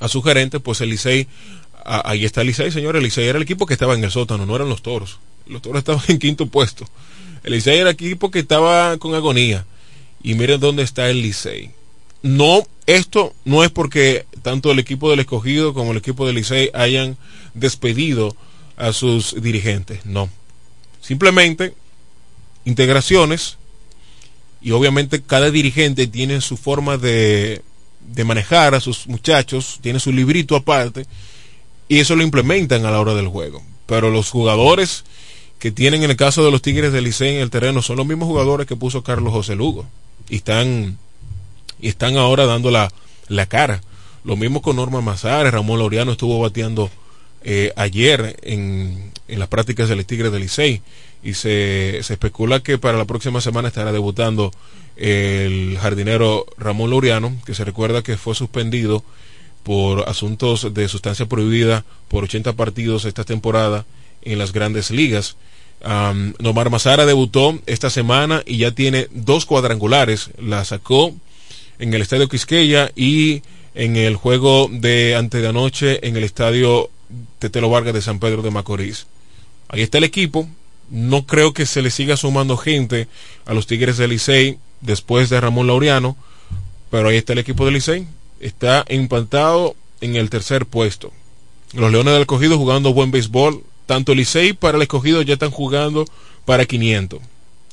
a 0.00 0.08
su 0.08 0.22
gerente, 0.22 0.60
pues 0.60 0.80
el 0.80 0.90
Licey, 0.90 1.26
ahí 1.84 2.24
está 2.24 2.42
el 2.42 2.48
Licey, 2.48 2.70
señor, 2.70 2.96
el 2.96 3.10
era 3.18 3.36
el 3.36 3.42
equipo 3.42 3.66
que 3.66 3.74
estaba 3.74 3.94
en 3.94 4.04
el 4.04 4.10
sótano, 4.10 4.46
no 4.46 4.54
eran 4.54 4.68
los 4.68 4.82
toros, 4.82 5.18
los 5.46 5.62
toros 5.62 5.78
estaban 5.80 6.02
en 6.08 6.18
quinto 6.18 6.46
puesto, 6.46 6.86
el 7.44 7.54
era 7.54 7.82
el 7.82 7.88
equipo 7.88 8.30
que 8.30 8.40
estaba 8.40 8.96
con 8.98 9.14
agonía, 9.14 9.66
y 10.22 10.34
miren 10.34 10.60
dónde 10.60 10.82
está 10.82 11.08
el 11.10 11.22
Licey. 11.22 11.72
No, 12.20 12.66
esto 12.86 13.32
no 13.44 13.62
es 13.62 13.70
porque 13.70 14.26
tanto 14.42 14.72
el 14.72 14.80
equipo 14.80 15.08
del 15.10 15.20
escogido 15.20 15.72
como 15.72 15.92
el 15.92 15.98
equipo 15.98 16.26
del 16.26 16.34
Licey 16.34 16.70
hayan 16.74 17.16
despedido 17.54 18.36
a 18.76 18.92
sus 18.92 19.40
dirigentes, 19.40 20.04
no. 20.04 20.28
Simplemente 21.00 21.74
integraciones 22.68 23.56
y 24.60 24.72
obviamente 24.72 25.22
cada 25.22 25.50
dirigente 25.50 26.06
tiene 26.06 26.40
su 26.40 26.56
forma 26.56 26.98
de, 26.98 27.62
de 28.00 28.24
manejar 28.24 28.74
a 28.74 28.80
sus 28.80 29.06
muchachos, 29.06 29.78
tiene 29.80 30.00
su 30.00 30.12
librito 30.12 30.54
aparte 30.54 31.06
y 31.88 31.98
eso 31.98 32.14
lo 32.14 32.22
implementan 32.22 32.84
a 32.84 32.90
la 32.90 33.00
hora 33.00 33.14
del 33.14 33.28
juego. 33.28 33.62
Pero 33.86 34.10
los 34.10 34.30
jugadores 34.30 35.04
que 35.58 35.72
tienen 35.72 36.04
en 36.04 36.10
el 36.10 36.16
caso 36.16 36.44
de 36.44 36.50
los 36.50 36.60
Tigres 36.60 36.92
del 36.92 37.04
Licey 37.04 37.36
en 37.36 37.40
el 37.40 37.50
terreno 37.50 37.80
son 37.80 37.96
los 37.96 38.06
mismos 38.06 38.28
jugadores 38.28 38.66
que 38.66 38.76
puso 38.76 39.02
Carlos 39.02 39.32
José 39.32 39.56
Lugo 39.56 39.86
y 40.28 40.36
están 40.36 40.98
y 41.80 41.88
están 41.88 42.16
ahora 42.16 42.44
dando 42.44 42.70
la, 42.70 42.92
la 43.28 43.46
cara. 43.46 43.80
Lo 44.24 44.36
mismo 44.36 44.60
con 44.60 44.76
Norma 44.76 45.00
Mazares, 45.00 45.52
Ramón 45.52 45.78
Laureano 45.78 46.12
estuvo 46.12 46.38
bateando 46.40 46.90
eh, 47.42 47.72
ayer 47.76 48.36
en, 48.42 49.12
en, 49.28 49.38
las 49.38 49.48
prácticas 49.48 49.88
del 49.88 50.04
Tigres 50.04 50.32
del 50.32 50.42
Licey 50.42 50.82
y 51.22 51.34
se, 51.34 52.00
se, 52.02 52.12
especula 52.14 52.60
que 52.60 52.78
para 52.78 52.98
la 52.98 53.04
próxima 53.04 53.40
semana 53.40 53.68
estará 53.68 53.92
debutando 53.92 54.52
el 54.96 55.78
jardinero 55.80 56.46
Ramón 56.56 56.90
Laureano, 56.90 57.36
que 57.44 57.54
se 57.54 57.64
recuerda 57.64 58.02
que 58.02 58.16
fue 58.16 58.34
suspendido 58.34 59.04
por 59.62 60.08
asuntos 60.08 60.72
de 60.72 60.88
sustancia 60.88 61.26
prohibida 61.26 61.84
por 62.08 62.24
80 62.24 62.54
partidos 62.54 63.04
esta 63.04 63.24
temporada 63.24 63.84
en 64.22 64.38
las 64.38 64.52
grandes 64.52 64.90
ligas. 64.90 65.36
Um, 65.84 66.32
Nomar 66.40 66.70
Mazara 66.70 67.06
debutó 67.06 67.58
esta 67.66 67.90
semana 67.90 68.42
y 68.46 68.58
ya 68.58 68.72
tiene 68.72 69.08
dos 69.12 69.46
cuadrangulares. 69.46 70.30
La 70.40 70.64
sacó 70.64 71.14
en 71.78 71.94
el 71.94 72.02
estadio 72.02 72.28
Quisqueya 72.28 72.90
y 72.96 73.42
en 73.74 73.96
el 73.96 74.16
juego 74.16 74.68
de 74.70 75.14
antes 75.14 75.40
de 75.40 75.48
anoche 75.48 76.06
en 76.06 76.16
el 76.16 76.24
estadio 76.24 76.90
Tetelo 77.38 77.70
Vargas 77.70 77.94
de 77.94 78.02
San 78.02 78.18
Pedro 78.18 78.42
de 78.42 78.50
Macorís. 78.50 79.06
Ahí 79.68 79.82
está 79.82 79.98
el 79.98 80.04
equipo. 80.04 80.48
No 80.90 81.26
creo 81.26 81.52
que 81.52 81.66
se 81.66 81.82
le 81.82 81.90
siga 81.90 82.16
sumando 82.16 82.56
gente 82.56 83.08
a 83.44 83.54
los 83.54 83.66
Tigres 83.66 83.98
del 83.98 84.10
Licey 84.10 84.58
después 84.80 85.28
de 85.28 85.40
Ramón 85.40 85.66
Laureano, 85.66 86.16
pero 86.90 87.08
ahí 87.08 87.16
está 87.16 87.34
el 87.34 87.40
equipo 87.40 87.64
del 87.64 87.74
Licey. 87.74 88.06
Está 88.40 88.84
empatado 88.88 89.76
en 90.00 90.16
el 90.16 90.30
tercer 90.30 90.64
puesto. 90.66 91.12
Los 91.74 91.92
Leones 91.92 92.14
del 92.14 92.22
Escogido 92.22 92.56
jugando 92.56 92.94
buen 92.94 93.10
béisbol. 93.10 93.62
Tanto 93.86 94.14
Licey 94.14 94.52
para 94.52 94.76
el 94.76 94.82
Escogido 94.82 95.22
ya 95.22 95.34
están 95.34 95.50
jugando 95.50 96.06
para 96.44 96.64
500. 96.64 97.20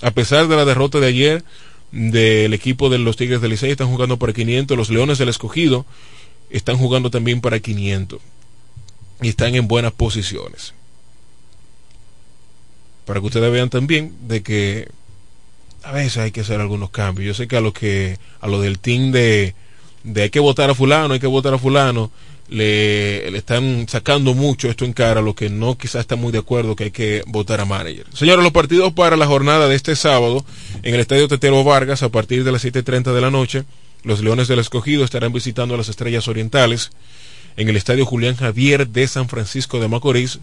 A 0.01 0.11
pesar 0.11 0.47
de 0.47 0.55
la 0.55 0.65
derrota 0.65 0.99
de 0.99 1.07
ayer 1.07 1.43
del 1.91 2.53
equipo 2.53 2.89
de 2.89 2.99
los 2.99 3.15
Tigres 3.15 3.41
del 3.41 3.51
Licey, 3.51 3.71
están 3.71 3.87
jugando 3.87 4.17
para 4.17 4.33
500. 4.33 4.77
Los 4.77 4.89
Leones 4.89 5.17
del 5.17 5.29
Escogido 5.29 5.85
están 6.49 6.77
jugando 6.77 7.09
también 7.09 7.41
para 7.41 7.59
500. 7.59 8.19
Y 9.21 9.29
están 9.29 9.55
en 9.55 9.67
buenas 9.67 9.93
posiciones. 9.93 10.73
Para 13.05 13.19
que 13.19 13.27
ustedes 13.27 13.51
vean 13.51 13.69
también 13.69 14.13
de 14.27 14.41
que 14.41 14.87
a 15.83 15.91
veces 15.91 16.17
hay 16.17 16.31
que 16.31 16.41
hacer 16.41 16.59
algunos 16.59 16.89
cambios. 16.89 17.27
Yo 17.27 17.33
sé 17.33 17.47
que 17.47 17.57
a 17.57 17.61
lo 17.61 17.71
que 17.71 18.17
a 18.41 18.47
lo 18.47 18.59
del 18.59 18.79
team 18.79 19.11
de, 19.11 19.53
de 20.03 20.23
hay 20.23 20.29
que 20.29 20.39
votar 20.39 20.69
a 20.69 20.75
fulano, 20.75 21.13
hay 21.13 21.19
que 21.19 21.27
votar 21.27 21.53
a 21.53 21.59
fulano, 21.59 22.11
le, 22.49 23.29
le, 23.31 23.37
están 23.37 23.87
sacando 23.87 24.33
mucho 24.33 24.69
esto 24.69 24.85
en 24.85 24.93
cara, 24.93 25.21
lo 25.21 25.35
que 25.35 25.49
no 25.49 25.77
quizás 25.77 26.01
está 26.01 26.15
muy 26.15 26.31
de 26.31 26.39
acuerdo 26.39 26.75
que 26.75 26.85
hay 26.85 26.91
que 26.91 27.23
votar 27.27 27.59
a 27.61 27.65
manager. 27.65 28.05
Señores, 28.13 28.43
los 28.43 28.51
partidos 28.51 28.93
para 28.93 29.15
la 29.15 29.27
jornada 29.27 29.67
de 29.67 29.75
este 29.75 29.95
sábado 29.95 30.43
en 30.83 30.93
el 30.93 30.99
Estadio 30.99 31.27
Tetero 31.27 31.63
Vargas 31.63 32.03
a 32.03 32.09
partir 32.09 32.43
de 32.43 32.51
las 32.51 32.65
7.30 32.65 33.13
de 33.13 33.21
la 33.21 33.31
noche, 33.31 33.63
los 34.03 34.21
Leones 34.21 34.47
del 34.47 34.59
Escogido 34.59 35.03
estarán 35.03 35.33
visitando 35.33 35.73
a 35.73 35.77
las 35.77 35.89
Estrellas 35.89 36.27
Orientales. 36.27 36.91
En 37.57 37.69
el 37.69 37.77
Estadio 37.77 38.05
Julián 38.05 38.35
Javier 38.35 38.87
de 38.87 39.07
San 39.07 39.29
Francisco 39.29 39.79
de 39.79 39.87
Macorís, 39.87 40.39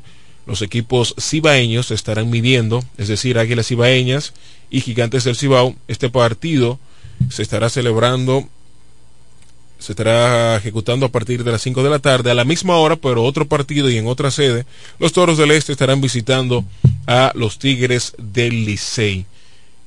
los 0.47 0.63
equipos 0.63 1.15
cibaeños 1.21 1.91
estarán 1.91 2.31
midiendo, 2.31 2.85
es 2.99 3.09
decir, 3.09 3.39
Águilas 3.39 3.69
Cibaeñas 3.69 4.35
y 4.71 4.81
Gigantes 4.81 5.25
del 5.25 5.37
Cibao. 5.37 5.77
Este 5.89 6.11
partido 6.11 6.79
se 7.31 7.43
estará 7.43 7.69
celebrando, 7.69 8.49
se 9.79 9.93
estará 9.93 10.57
ejecutando 10.57 11.07
a 11.07 11.11
partir 11.11 11.45
de 11.45 11.53
las 11.53 11.63
5 11.63 11.83
de 11.83 11.91
la 11.91 11.99
tarde, 12.01 12.31
a 12.31 12.35
la 12.35 12.45
misma 12.45 12.77
hora, 12.77 12.97
pero 12.97 13.23
otro 13.23 13.47
partido 13.47 13.89
y 13.89 13.99
en 13.99 14.07
otra 14.07 14.31
sede. 14.31 14.67
Los 14.99 15.13
Toros 15.13 15.39
del 15.39 15.53
Este 15.53 15.73
estarán 15.73 16.01
visitando 16.01 16.65
a 17.07 17.33
los 17.35 17.59
Tigres 17.59 18.15
del 18.19 18.65
Licey. 18.65 19.27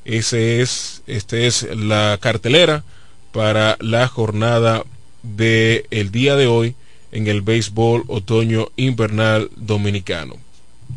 Ese 0.06 0.62
es, 0.62 1.01
este 1.08 1.47
es 1.47 1.64
la 1.76 2.18
cartelera 2.22 2.84
para 3.32 3.76
la 3.82 4.08
jornada 4.08 4.86
del 5.24 5.86
el 5.89 6.12
día 6.12 6.36
de 6.36 6.47
hoy 6.47 6.76
en 7.12 7.28
el 7.28 7.41
béisbol 7.41 8.03
otoño 8.08 8.70
invernal 8.76 9.49
dominicano. 9.56 10.45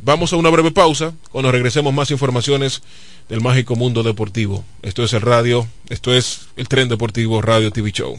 Vamos 0.09 0.33
a 0.33 0.37
una 0.37 0.49
breve 0.49 0.71
pausa. 0.71 1.13
Cuando 1.31 1.53
regresemos 1.53 1.93
más 1.93 2.11
informaciones 2.11 2.81
del 3.29 3.43
mágico 3.43 3.77
mundo 3.77 4.03
deportivo. 4.03 4.65
Esto 4.81 5.05
es 5.05 5.13
el 5.13 5.21
radio, 5.21 5.69
esto 5.91 6.15
es 6.15 6.49
el 6.57 6.67
tren 6.67 6.89
deportivo 6.89 7.43
Radio 7.43 7.71
TV 7.71 7.93
Show. 7.93 8.19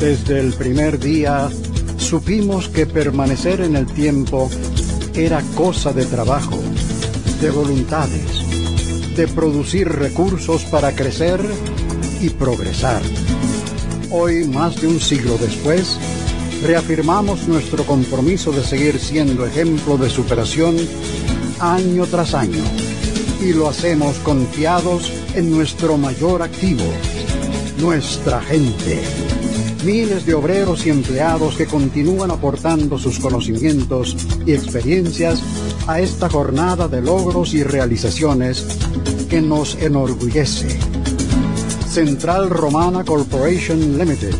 Desde 0.00 0.40
el 0.40 0.52
primer 0.52 0.98
día 0.98 1.48
supimos 1.96 2.68
que 2.68 2.86
permanecer 2.86 3.60
en 3.60 3.76
el 3.76 3.86
tiempo 3.86 4.50
era 5.14 5.42
cosa 5.54 5.92
de 5.92 6.04
trabajo, 6.04 6.58
de 7.40 7.50
voluntades, 7.50 9.16
de 9.16 9.26
producir 9.28 9.88
recursos 9.88 10.64
para 10.64 10.92
crecer 10.94 11.40
y 12.20 12.28
progresar. 12.30 13.02
Hoy, 14.10 14.44
más 14.44 14.80
de 14.80 14.88
un 14.88 15.00
siglo 15.00 15.38
después, 15.38 15.98
reafirmamos 16.62 17.48
nuestro 17.48 17.84
compromiso 17.84 18.52
de 18.52 18.62
seguir 18.62 18.98
siendo 18.98 19.46
ejemplo 19.46 19.96
de 19.96 20.10
superación 20.10 20.76
año 21.60 22.06
tras 22.06 22.34
año 22.34 22.62
y 23.40 23.52
lo 23.52 23.68
hacemos 23.68 24.16
confiados 24.18 25.12
en 25.34 25.50
nuestro 25.50 25.96
mayor 25.98 26.42
activo, 26.42 26.84
nuestra 27.78 28.40
gente. 28.40 29.02
Miles 29.84 30.26
de 30.26 30.34
obreros 30.34 30.86
y 30.86 30.90
empleados 30.90 31.56
que 31.56 31.66
continúan 31.66 32.30
aportando 32.30 32.98
sus 32.98 33.18
conocimientos 33.18 34.16
y 34.44 34.52
experiencias 34.52 35.42
a 35.86 36.00
esta 36.00 36.28
jornada 36.28 36.88
de 36.88 37.02
logros 37.02 37.54
y 37.54 37.62
realizaciones 37.62 38.66
que 39.28 39.40
nos 39.40 39.76
enorgullece. 39.76 40.78
Central 41.88 42.50
Romana 42.50 43.04
Corporation 43.04 43.98
Limited. 43.98 44.34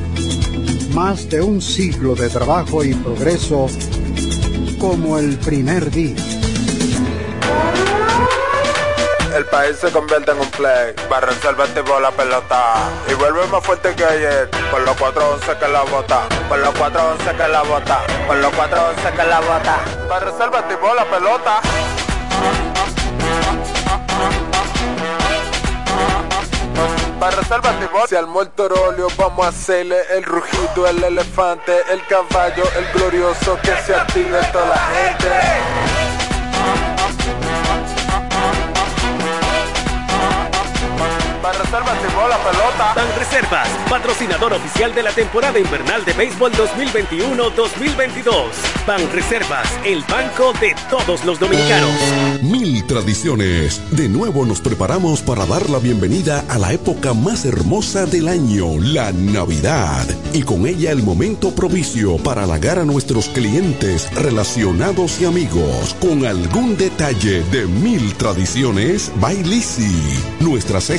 Más 0.95 1.29
de 1.29 1.43
un 1.43 1.61
siglo 1.61 2.15
de 2.15 2.29
trabajo 2.29 2.83
y 2.83 2.95
progreso 2.95 3.69
como 4.79 5.19
el 5.19 5.39
primer 5.39 5.91
día 5.91 6.17
país 9.47 9.77
se 9.79 9.91
convierte 9.91 10.31
en 10.33 10.41
un 10.41 10.51
play. 10.51 10.95
El 10.97 11.85
por 11.85 12.01
la 12.01 12.11
pelota. 12.11 12.75
Y 13.09 13.15
vuelve 13.15 13.47
más 13.47 13.65
fuerte 13.65 13.95
que 13.95 14.05
ayer. 14.05 14.51
Por 14.71 14.81
los 14.83 14.97
411 14.97 15.59
que 15.59 15.69
la 15.69 15.83
bota. 15.83 16.23
Por 16.49 16.59
los 16.59 16.75
411 16.75 17.37
que 17.37 17.49
la 17.49 17.63
bota. 17.63 18.01
Por 18.27 18.37
los 18.37 18.55
411 18.55 19.17
que 19.17 19.25
la 19.25 19.41
bota. 19.41 19.79
El 20.09 20.51
por 20.77 20.97
la 20.97 21.05
pelota. 21.05 21.61
Para 27.21 27.37
reservar 27.37 27.75
Si 28.09 28.15
al 28.15 28.27
muerto 28.27 28.69
vamos 29.17 29.47
a 29.47 29.49
hacerle 29.49 29.97
el 30.11 30.23
rugido, 30.23 30.87
el 30.87 31.03
elefante, 31.03 31.73
el 31.91 32.07
caballo, 32.07 32.65
el 32.77 32.87
glorioso 32.93 33.59
que 33.63 33.75
se 33.85 33.95
active 33.95 34.39
toda 34.53 34.67
la 34.67 34.77
gente. 34.95 35.96
Reservas 41.53 41.97
la 42.29 42.39
pelota. 42.39 42.95
Patrocinador 43.89 44.53
oficial 44.55 44.93
de 44.95 45.03
la 45.05 45.13
temporada 45.13 45.59
invernal 45.61 46.05
de 46.05 46.13
béisbol 46.13 46.51
2021-2022. 46.53 48.51
Ban 48.85 49.13
Reservas, 49.13 49.69
el 49.85 50.03
banco 50.05 50.53
de 50.61 50.75
todos 50.91 51.25
los 51.25 51.39
dominicanos. 51.39 51.91
Mil 52.43 52.85
tradiciones. 52.87 53.81
De 53.93 54.09
nuevo 54.09 54.45
nos 54.45 54.61
preparamos 54.61 55.23
para 55.23 55.47
dar 55.47 55.71
la 55.71 55.79
bienvenida 55.79 56.45
a 56.49 56.59
la 56.59 56.73
época 56.73 57.15
más 57.15 57.45
hermosa 57.45 58.07
del 58.07 58.27
año, 58.27 58.79
la 58.81 59.13
Navidad. 59.13 60.05
Y 60.33 60.43
con 60.43 60.67
ella 60.67 60.91
el 60.91 61.05
momento 61.05 61.55
propicio 61.55 62.17
para 62.19 62.43
halagar 62.43 62.81
a 62.81 62.85
nuestros 62.85 63.29
clientes, 63.29 64.13
relacionados 64.15 65.21
y 65.21 65.27
amigos 65.27 65.95
con 66.01 66.27
algún 66.27 66.77
detalle 66.77 67.43
de 67.53 67.67
Mil 67.67 68.15
Tradiciones 68.15 69.13
Bailisi. 69.21 69.95
Nuestras 70.41 70.91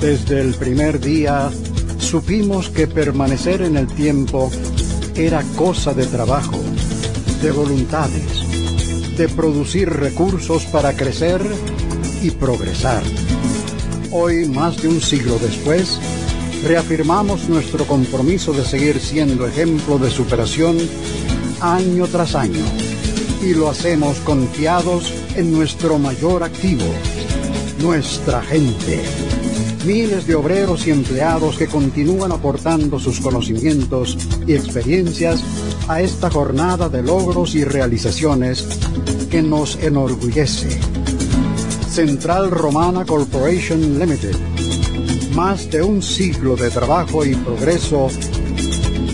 Desde 0.00 0.40
el 0.40 0.54
primer 0.54 1.00
día 1.00 1.50
supimos 1.98 2.68
que 2.68 2.86
permanecer 2.86 3.62
en 3.62 3.76
el 3.78 3.86
tiempo 3.86 4.50
era 5.14 5.42
cosa 5.56 5.94
de 5.94 6.04
trabajo, 6.06 6.58
de 7.42 7.50
voluntades, 7.50 9.16
de 9.16 9.28
producir 9.28 9.88
recursos 9.88 10.66
para 10.66 10.94
crecer 10.94 11.40
y 12.22 12.30
progresar. 12.30 13.02
Hoy, 14.10 14.46
más 14.46 14.82
de 14.82 14.88
un 14.88 15.00
siglo 15.00 15.38
después, 15.38 15.98
reafirmamos 16.62 17.48
nuestro 17.48 17.86
compromiso 17.86 18.52
de 18.52 18.64
seguir 18.64 19.00
siendo 19.00 19.46
ejemplo 19.46 19.98
de 19.98 20.10
superación 20.10 20.76
año 21.60 22.06
tras 22.06 22.34
año 22.34 22.87
y 23.42 23.54
lo 23.54 23.68
hacemos 23.68 24.18
confiados 24.20 25.12
en 25.36 25.52
nuestro 25.52 25.98
mayor 25.98 26.42
activo, 26.42 26.84
nuestra 27.82 28.42
gente. 28.42 29.02
Miles 29.86 30.26
de 30.26 30.34
obreros 30.34 30.86
y 30.86 30.90
empleados 30.90 31.56
que 31.56 31.66
continúan 31.66 32.32
aportando 32.32 32.98
sus 32.98 33.20
conocimientos 33.20 34.18
y 34.46 34.54
experiencias 34.54 35.42
a 35.86 36.00
esta 36.00 36.30
jornada 36.30 36.88
de 36.88 37.02
logros 37.02 37.54
y 37.54 37.64
realizaciones 37.64 38.66
que 39.30 39.42
nos 39.42 39.76
enorgullece. 39.76 40.78
Central 41.90 42.50
Romana 42.50 43.04
Corporation 43.04 43.98
Limited. 43.98 44.36
Más 45.34 45.70
de 45.70 45.82
un 45.82 46.02
siglo 46.02 46.56
de 46.56 46.70
trabajo 46.70 47.24
y 47.24 47.34
progreso 47.34 48.08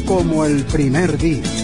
como 0.07 0.45
el 0.45 0.64
primer 0.64 1.18
día. 1.18 1.63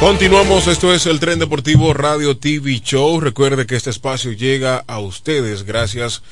Continuamos, 0.00 0.68
esto 0.68 0.94
es 0.94 1.06
el 1.06 1.18
Tren 1.18 1.40
Deportivo 1.40 1.92
Radio 1.92 2.36
TV 2.36 2.80
Show. 2.80 3.18
Recuerde 3.20 3.66
que 3.66 3.74
este 3.74 3.90
espacio 3.90 4.30
llega 4.30 4.84
a 4.86 5.00
ustedes 5.00 5.64
gracias 5.64 6.22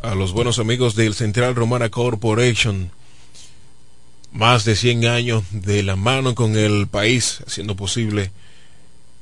a 0.00 0.14
los 0.14 0.32
buenos 0.32 0.60
amigos 0.60 0.94
del 0.94 1.12
Central 1.12 1.56
Romana 1.56 1.88
Corporation. 1.88 2.92
Más 4.30 4.64
de 4.64 4.76
100 4.76 5.06
años 5.06 5.42
de 5.50 5.82
la 5.82 5.96
mano 5.96 6.36
con 6.36 6.56
el 6.56 6.86
país, 6.86 7.42
haciendo 7.44 7.74
posible 7.74 8.30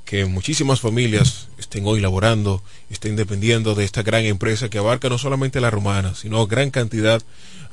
que 0.04 0.26
muchísimas 0.26 0.80
familias 0.80 1.48
estén 1.58 1.86
hoy 1.86 2.00
laborando, 2.00 2.62
estén 2.90 3.16
dependiendo 3.16 3.74
de 3.74 3.84
esta 3.84 4.02
gran 4.02 4.24
empresa 4.24 4.68
que 4.68 4.78
abarca 4.78 5.08
no 5.08 5.18
solamente 5.18 5.60
la 5.60 5.70
romana, 5.70 6.14
sino 6.14 6.46
gran 6.46 6.70
cantidad 6.70 7.22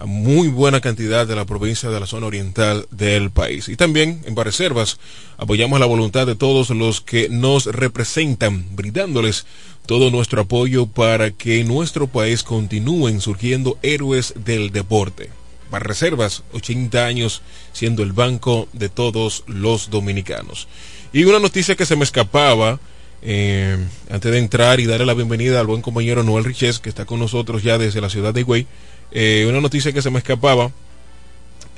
muy 0.05 0.47
buena 0.47 0.81
cantidad 0.81 1.27
de 1.27 1.35
la 1.35 1.45
provincia 1.45 1.89
de 1.89 1.99
la 1.99 2.07
zona 2.07 2.27
oriental 2.27 2.87
del 2.91 3.29
país. 3.29 3.69
Y 3.69 3.75
también 3.75 4.21
en 4.25 4.35
Reservas 4.35 4.97
apoyamos 5.37 5.79
la 5.79 5.85
voluntad 5.85 6.25
de 6.25 6.35
todos 6.35 6.69
los 6.71 7.01
que 7.01 7.29
nos 7.29 7.65
representan, 7.65 8.65
brindándoles 8.75 9.45
todo 9.85 10.09
nuestro 10.09 10.41
apoyo 10.41 10.87
para 10.87 11.31
que 11.31 11.63
nuestro 11.63 12.07
país 12.07 12.43
continúen 12.43 13.21
surgiendo 13.21 13.77
héroes 13.81 14.33
del 14.43 14.71
deporte. 14.71 15.29
Reservas, 15.71 16.43
80 16.51 17.05
años 17.05 17.41
siendo 17.71 18.03
el 18.03 18.11
banco 18.11 18.67
de 18.73 18.89
todos 18.89 19.43
los 19.47 19.89
dominicanos. 19.89 20.67
Y 21.13 21.25
una 21.25 21.39
noticia 21.39 21.75
que 21.75 21.85
se 21.85 21.97
me 21.97 22.05
escapaba, 22.05 22.79
eh, 23.21 23.77
antes 24.09 24.31
de 24.31 24.37
entrar 24.37 24.79
y 24.79 24.85
darle 24.85 25.05
la 25.05 25.13
bienvenida 25.13 25.59
al 25.59 25.67
buen 25.67 25.81
compañero 25.81 26.23
Noel 26.23 26.45
Riches, 26.45 26.79
que 26.79 26.87
está 26.87 27.05
con 27.05 27.19
nosotros 27.19 27.63
ya 27.63 27.77
desde 27.77 27.99
la 27.99 28.09
ciudad 28.09 28.33
de 28.33 28.41
Higüey, 28.41 28.65
eh, 29.11 29.45
una 29.49 29.59
noticia 29.59 29.91
que 29.91 30.01
se 30.01 30.09
me 30.09 30.19
escapaba 30.19 30.71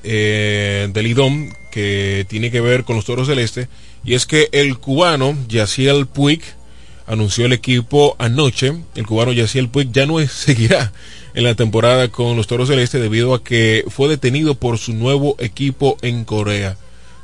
eh, 0.03 0.87
del 0.93 1.07
IDOM 1.07 1.51
que 1.71 2.27
tiene 2.29 2.51
que 2.51 2.61
ver 2.61 2.83
con 2.83 2.95
los 2.95 3.05
toros 3.05 3.27
del 3.27 3.39
este 3.39 3.69
y 4.03 4.13
es 4.13 4.27
que 4.27 4.49
el 4.51 4.77
cubano 4.77 5.35
Yaciel 5.47 6.05
Puig 6.05 6.41
anunció 7.07 7.47
el 7.47 7.53
equipo 7.53 8.15
anoche. 8.19 8.73
El 8.93 9.07
cubano 9.07 9.31
Yaciel 9.31 9.69
Puig 9.69 9.91
ya 9.91 10.05
no 10.05 10.19
seguirá 10.27 10.93
en 11.33 11.43
la 11.43 11.55
temporada 11.55 12.09
con 12.09 12.37
los 12.37 12.45
toros 12.45 12.69
del 12.69 12.79
este 12.79 12.99
debido 12.99 13.33
a 13.33 13.43
que 13.43 13.83
fue 13.87 14.09
detenido 14.09 14.53
por 14.53 14.77
su 14.77 14.93
nuevo 14.93 15.35
equipo 15.39 15.97
en 16.03 16.23
Corea 16.23 16.77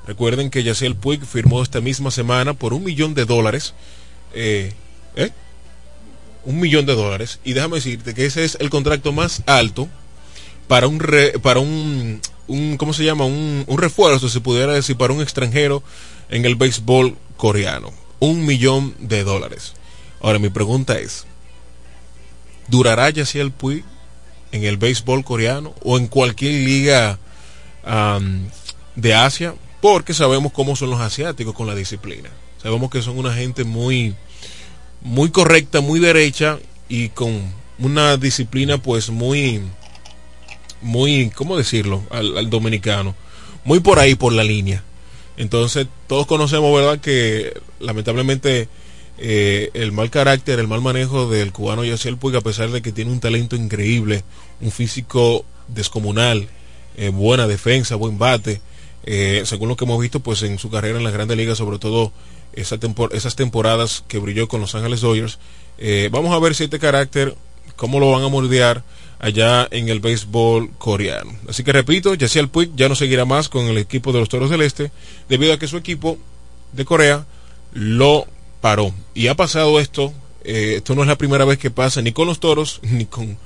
recuerden 0.09 0.49
que 0.49 0.63
Yaciel 0.63 0.95
Puig 0.95 1.23
firmó 1.23 1.61
esta 1.61 1.81
misma 1.81 2.09
semana 2.09 2.55
por 2.55 2.73
un 2.73 2.83
millón 2.83 3.13
de 3.13 3.25
dólares 3.25 3.75
eh, 4.33 4.73
¿eh? 5.15 5.29
un 6.45 6.59
millón 6.59 6.87
de 6.87 6.95
dólares. 6.95 7.39
Y 7.43 7.53
déjame 7.53 7.75
decirte 7.75 8.15
que 8.15 8.25
ese 8.25 8.43
es 8.43 8.57
el 8.59 8.71
contrato 8.71 9.11
más 9.11 9.43
alto 9.45 9.87
para 10.67 10.87
un 10.87 10.99
para 11.43 11.59
un, 11.59 12.21
cómo 12.77 12.93
se 12.93 13.03
llama 13.03 13.25
un, 13.25 13.65
refuerzo 13.77 14.29
se 14.29 14.41
pudiera 14.41 14.73
decir 14.73 14.97
para 14.97 15.13
un 15.13 15.21
extranjero 15.21 15.83
en 16.29 16.45
el 16.45 16.55
béisbol 16.55 17.15
coreano. 17.37 17.93
Un 18.19 18.47
millón 18.47 18.95
de 18.97 19.23
dólares. 19.23 19.73
Ahora 20.21 20.39
mi 20.39 20.49
pregunta 20.49 20.97
es 20.97 21.27
durará 22.67 23.09
el 23.09 23.51
Puig 23.51 23.83
en 24.51 24.63
el 24.63 24.77
béisbol 24.77 25.23
coreano 25.23 25.75
o 25.83 25.99
en 25.99 26.07
cualquier 26.07 26.53
liga 26.65 27.19
de 28.95 29.13
Asia 29.13 29.53
porque 29.81 30.13
sabemos 30.13 30.51
cómo 30.51 30.75
son 30.75 30.89
los 30.89 30.99
asiáticos 30.99 31.53
con 31.55 31.67
la 31.67 31.75
disciplina 31.75 32.29
sabemos 32.61 32.89
que 32.89 33.01
son 33.01 33.17
una 33.17 33.33
gente 33.33 33.63
muy 33.63 34.15
muy 35.01 35.29
correcta, 35.29 35.81
muy 35.81 35.99
derecha 35.99 36.59
y 36.87 37.09
con 37.09 37.53
una 37.77 38.17
disciplina 38.17 38.81
pues 38.81 39.09
muy, 39.09 39.61
muy, 40.81 41.31
¿cómo 41.35 41.57
decirlo? 41.57 42.03
Al, 42.09 42.49
dominicano. 42.49 43.15
Muy 43.63 43.79
por 43.79 43.99
ahí, 43.99 44.15
por 44.15 44.33
la 44.33 44.43
línea. 44.43 44.83
Entonces, 45.37 45.87
todos 46.07 46.27
conocemos, 46.27 46.73
¿verdad? 46.75 46.99
Que 46.99 47.53
lamentablemente 47.79 48.67
eh, 49.17 49.69
el 49.73 49.91
mal 49.91 50.09
carácter, 50.09 50.59
el 50.59 50.67
mal 50.67 50.81
manejo 50.81 51.29
del 51.29 51.53
cubano 51.53 51.85
Yaciel 51.85 52.17
Puig, 52.17 52.35
a 52.35 52.41
pesar 52.41 52.69
de 52.71 52.81
que 52.81 52.91
tiene 52.91 53.11
un 53.11 53.19
talento 53.19 53.55
increíble, 53.55 54.23
un 54.59 54.71
físico 54.71 55.45
descomunal, 55.67 56.49
eh, 56.97 57.09
buena 57.09 57.47
defensa, 57.47 57.95
buen 57.95 58.17
bate, 58.17 58.61
eh, 59.03 59.43
según 59.45 59.69
lo 59.69 59.75
que 59.75 59.85
hemos 59.85 59.99
visto 59.99 60.19
pues 60.19 60.41
en 60.43 60.59
su 60.59 60.69
carrera 60.69 60.97
en 60.97 61.03
las 61.03 61.13
grandes 61.13 61.37
ligas, 61.37 61.57
sobre 61.57 61.79
todo 61.79 62.11
esas 62.53 63.35
temporadas 63.35 64.03
que 64.07 64.19
brilló 64.19 64.47
con 64.47 64.61
Los 64.61 64.75
Ángeles 64.75 65.01
Dodgers. 65.01 65.39
Eh, 65.77 66.09
vamos 66.11 66.33
a 66.33 66.39
ver 66.39 66.55
si 66.55 66.65
este 66.65 66.79
carácter, 66.79 67.35
cómo 67.75 67.99
lo 67.99 68.11
van 68.11 68.23
a 68.23 68.27
moldear 68.27 68.83
allá 69.19 69.67
en 69.71 69.89
el 69.89 69.99
béisbol 69.99 70.71
coreano. 70.77 71.31
Así 71.47 71.63
que 71.63 71.73
repito, 71.73 72.13
Yaciel 72.13 72.49
Puig 72.49 72.71
ya 72.75 72.89
no 72.89 72.95
seguirá 72.95 73.25
más 73.25 73.49
con 73.49 73.65
el 73.67 73.77
equipo 73.77 74.11
de 74.11 74.19
los 74.19 74.29
Toros 74.29 74.49
del 74.49 74.61
Este 74.61 74.91
debido 75.27 75.53
a 75.53 75.59
que 75.59 75.67
su 75.67 75.77
equipo 75.77 76.17
de 76.73 76.85
Corea 76.85 77.25
lo 77.73 78.25
paró. 78.61 78.93
Y 79.13 79.27
ha 79.27 79.35
pasado 79.35 79.79
esto, 79.79 80.13
eh, 80.43 80.75
esto 80.77 80.95
no 80.95 81.01
es 81.01 81.07
la 81.07 81.17
primera 81.17 81.45
vez 81.45 81.57
que 81.57 81.71
pasa 81.71 82.01
ni 82.01 82.11
con 82.11 82.27
los 82.27 82.39
Toros 82.39 82.79
ni 82.83 83.05
con, 83.05 83.37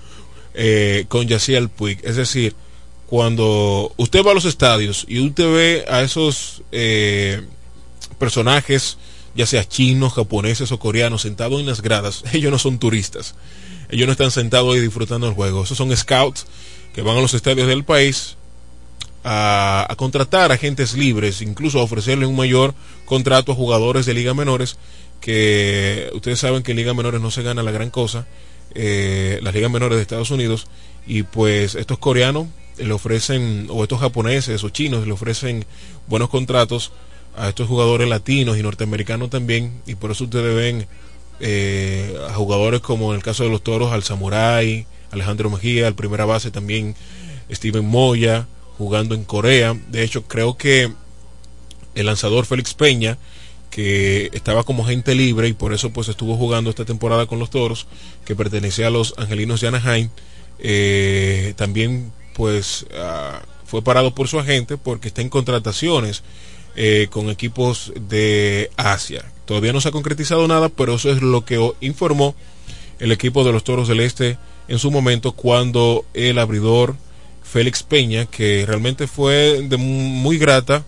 eh, 0.53 1.05
con 1.07 1.27
Yaciel 1.27 1.69
Puig. 1.69 1.99
Es 2.03 2.15
decir, 2.15 2.55
cuando 3.07 3.93
usted 3.97 4.23
va 4.25 4.31
a 4.31 4.35
los 4.35 4.45
estadios 4.45 5.05
y 5.07 5.19
usted 5.19 5.51
ve 5.53 5.85
a 5.87 6.01
esos 6.01 6.63
eh, 6.71 7.41
personajes, 8.17 8.97
ya 9.35 9.45
sea 9.45 9.67
chinos, 9.67 10.13
japoneses 10.13 10.71
o 10.71 10.79
coreanos, 10.79 11.23
sentados 11.23 11.59
en 11.59 11.65
las 11.65 11.81
gradas, 11.81 12.23
ellos 12.33 12.51
no 12.51 12.59
son 12.59 12.79
turistas. 12.79 13.35
Ellos 13.89 14.07
no 14.07 14.13
están 14.13 14.31
sentados 14.31 14.73
ahí 14.73 14.79
disfrutando 14.79 15.27
el 15.27 15.33
juego. 15.33 15.63
Esos 15.63 15.77
son 15.77 15.95
scouts 15.95 16.47
que 16.95 17.01
van 17.01 17.17
a 17.17 17.21
los 17.21 17.33
estadios 17.33 17.67
del 17.67 17.83
país 17.83 18.37
a, 19.23 19.93
contratar 19.97 20.51
agentes 20.51 20.95
libres, 20.95 21.41
incluso 21.41 21.79
a 21.79 21.83
ofrecerle 21.83 22.25
un 22.25 22.35
mayor 22.35 22.73
contrato 23.05 23.51
a 23.51 23.55
jugadores 23.55 24.05
de 24.05 24.13
liga 24.13 24.33
menores, 24.33 24.77
que 25.21 26.09
ustedes 26.13 26.39
saben 26.39 26.63
que 26.63 26.71
en 26.71 26.77
liga 26.77 26.93
menores 26.93 27.21
no 27.21 27.31
se 27.31 27.43
gana 27.43 27.63
la 27.63 27.71
gran 27.71 27.89
cosa, 27.89 28.27
eh, 28.75 29.39
las 29.41 29.53
ligas 29.53 29.71
menores 29.71 29.95
de 29.97 30.01
Estados 30.01 30.31
Unidos, 30.31 30.67
y 31.07 31.23
pues 31.23 31.75
estos 31.75 31.99
coreanos 31.99 32.47
le 32.77 32.93
ofrecen, 32.93 33.67
o 33.69 33.83
estos 33.83 33.99
japoneses 33.99 34.63
o 34.63 34.69
chinos 34.69 35.05
le 35.05 35.13
ofrecen 35.13 35.65
buenos 36.07 36.29
contratos 36.29 36.91
a 37.35 37.49
estos 37.49 37.67
jugadores 37.67 38.07
latinos 38.07 38.57
y 38.57 38.63
norteamericanos 38.63 39.29
también, 39.29 39.81
y 39.85 39.95
por 39.95 40.11
eso 40.11 40.25
ustedes 40.25 40.55
ven 40.55 40.87
eh, 41.39 42.15
a 42.29 42.33
jugadores 42.33 42.81
como 42.81 43.11
en 43.11 43.17
el 43.17 43.23
caso 43.23 43.43
de 43.43 43.49
los 43.49 43.63
toros, 43.63 43.91
al 43.91 44.03
Samurai, 44.03 44.85
Alejandro 45.11 45.49
Mejía, 45.49 45.87
al 45.87 45.95
primera 45.95 46.25
base 46.25 46.51
también 46.51 46.95
Steven 47.51 47.85
Moya, 47.85 48.47
jugando 48.77 49.15
en 49.15 49.23
Corea. 49.23 49.77
De 49.89 50.03
hecho, 50.03 50.23
creo 50.23 50.57
que 50.57 50.91
el 51.95 52.05
lanzador 52.05 52.45
Félix 52.45 52.73
Peña, 52.73 53.17
que 53.69 54.29
estaba 54.33 54.63
como 54.63 54.85
gente 54.85 55.15
libre 55.15 55.47
y 55.47 55.53
por 55.53 55.73
eso 55.73 55.91
pues 55.91 56.07
estuvo 56.07 56.37
jugando 56.37 56.69
esta 56.69 56.85
temporada 56.85 57.25
con 57.25 57.39
los 57.39 57.49
toros, 57.49 57.87
que 58.25 58.35
pertenecía 58.35 58.87
a 58.87 58.91
los 58.91 59.13
angelinos 59.17 59.61
de 59.61 59.67
Anaheim, 59.67 60.09
eh, 60.59 61.53
también 61.55 62.11
pues 62.33 62.85
ah, 62.95 63.41
fue 63.65 63.81
parado 63.81 64.13
por 64.13 64.27
su 64.27 64.39
agente 64.39 64.77
porque 64.77 65.07
está 65.07 65.21
en 65.21 65.29
contrataciones 65.29 66.23
eh, 66.75 67.07
con 67.09 67.29
equipos 67.29 67.93
de 67.95 68.71
Asia. 68.77 69.25
Todavía 69.45 69.73
no 69.73 69.81
se 69.81 69.89
ha 69.89 69.91
concretizado 69.91 70.47
nada, 70.47 70.69
pero 70.69 70.95
eso 70.95 71.11
es 71.11 71.21
lo 71.21 71.45
que 71.45 71.59
informó 71.81 72.35
el 72.99 73.11
equipo 73.11 73.43
de 73.43 73.51
los 73.51 73.63
Toros 73.63 73.87
del 73.87 73.99
Este 73.99 74.37
en 74.67 74.79
su 74.79 74.91
momento 74.91 75.33
cuando 75.33 76.05
el 76.13 76.39
abridor 76.39 76.95
Félix 77.43 77.83
Peña, 77.83 78.25
que 78.25 78.65
realmente 78.65 79.07
fue 79.07 79.61
de 79.61 79.77
muy 79.77 80.37
grata 80.37 80.83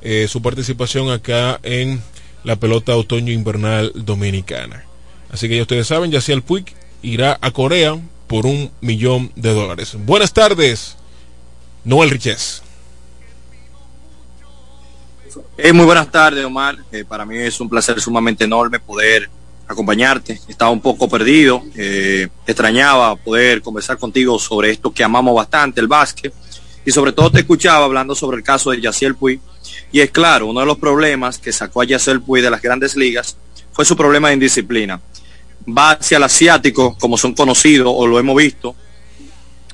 eh, 0.00 0.26
su 0.28 0.42
participación 0.42 1.10
acá 1.10 1.60
en 1.62 2.02
la 2.44 2.56
pelota 2.56 2.96
otoño 2.96 3.32
invernal 3.32 3.92
dominicana. 3.94 4.84
Así 5.30 5.48
que 5.48 5.56
ya 5.56 5.62
ustedes 5.62 5.86
saben, 5.86 6.12
el 6.12 6.42
Puig 6.42 6.64
irá 7.02 7.38
a 7.40 7.50
Corea 7.50 7.98
por 8.28 8.46
un 8.46 8.70
millón 8.80 9.32
de 9.34 9.54
dólares. 9.54 9.96
Buenas 9.98 10.32
tardes, 10.32 10.96
Noel 11.84 12.10
Riches. 12.10 12.62
Eh, 15.56 15.72
muy 15.72 15.86
buenas 15.86 16.10
tardes, 16.10 16.44
Omar. 16.44 16.76
Eh, 16.92 17.04
para 17.04 17.24
mí 17.24 17.36
es 17.38 17.60
un 17.60 17.68
placer 17.68 18.00
sumamente 18.00 18.44
enorme 18.44 18.78
poder 18.78 19.28
acompañarte. 19.66 20.40
Estaba 20.46 20.70
un 20.70 20.80
poco 20.80 21.08
perdido. 21.08 21.62
Eh, 21.74 22.28
extrañaba 22.46 23.16
poder 23.16 23.62
conversar 23.62 23.98
contigo 23.98 24.38
sobre 24.38 24.70
esto 24.70 24.92
que 24.92 25.02
amamos 25.02 25.34
bastante, 25.34 25.80
el 25.80 25.88
básquet. 25.88 26.32
Y 26.84 26.90
sobre 26.90 27.12
todo 27.12 27.30
te 27.30 27.40
escuchaba 27.40 27.84
hablando 27.84 28.14
sobre 28.14 28.36
el 28.36 28.42
caso 28.44 28.70
de 28.70 28.80
Yaciel 28.80 29.14
Puy. 29.14 29.40
Y 29.90 30.00
es 30.00 30.10
claro, 30.10 30.46
uno 30.46 30.60
de 30.60 30.66
los 30.66 30.78
problemas 30.78 31.38
que 31.38 31.52
sacó 31.52 31.82
a 31.82 31.84
Yaciel 31.84 32.20
Puy 32.20 32.40
de 32.40 32.50
las 32.50 32.62
grandes 32.62 32.94
ligas 32.94 33.36
fue 33.72 33.84
su 33.84 33.96
problema 33.96 34.28
de 34.28 34.34
indisciplina. 34.34 35.00
Va 35.70 35.90
hacia 35.92 36.16
el 36.16 36.22
asiático, 36.22 36.96
como 36.98 37.18
son 37.18 37.34
conocidos 37.34 37.92
o 37.94 38.06
lo 38.06 38.18
hemos 38.18 38.36
visto. 38.36 38.74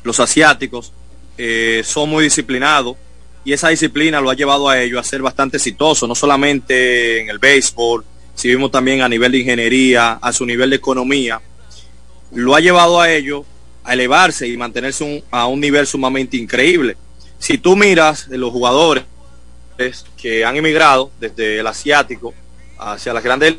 Los 0.03 0.19
asiáticos 0.21 0.93
son 1.85 2.11
muy 2.11 2.25
disciplinados 2.25 2.97
y 3.45 3.53
esa 3.53 3.69
disciplina 3.69 4.21
lo 4.21 4.31
ha 4.31 4.35
llevado 4.35 4.69
a 4.69 4.81
ello 4.81 4.99
a 4.99 5.05
ser 5.05 5.23
bastante 5.23 5.59
exitoso, 5.59 6.07
no 6.07 6.15
solamente 6.15 7.21
en 7.21 7.29
el 7.29 7.39
béisbol, 7.39 8.05
si 8.35 8.49
vimos 8.49 8.71
también 8.71 9.03
a 9.03 9.09
nivel 9.09 9.33
de 9.33 9.39
ingeniería, 9.39 10.13
a 10.15 10.33
su 10.33 10.45
nivel 10.45 10.71
de 10.71 10.77
economía, 10.77 11.41
lo 12.33 12.57
ha 12.57 12.61
llevado 12.61 13.01
a 13.01 13.11
ello 13.13 13.45
a 13.85 13.93
elevarse 13.93 14.49
y 14.49 14.57
mantenerse 14.57 15.23
a 15.31 15.47
un 15.47 15.61
nivel 15.61 15.87
sumamente 15.87 16.37
increíble. 16.37 16.97
Si 17.39 17.59
tú 17.59 17.77
miras 17.77 18.27
los 18.29 18.51
jugadores 18.51 19.05
que 20.17 20.45
han 20.45 20.57
emigrado 20.57 21.11
desde 21.21 21.61
el 21.61 21.67
asiático 21.67 22.35
hacia 22.79 23.13
las 23.13 23.23
grandes, 23.23 23.57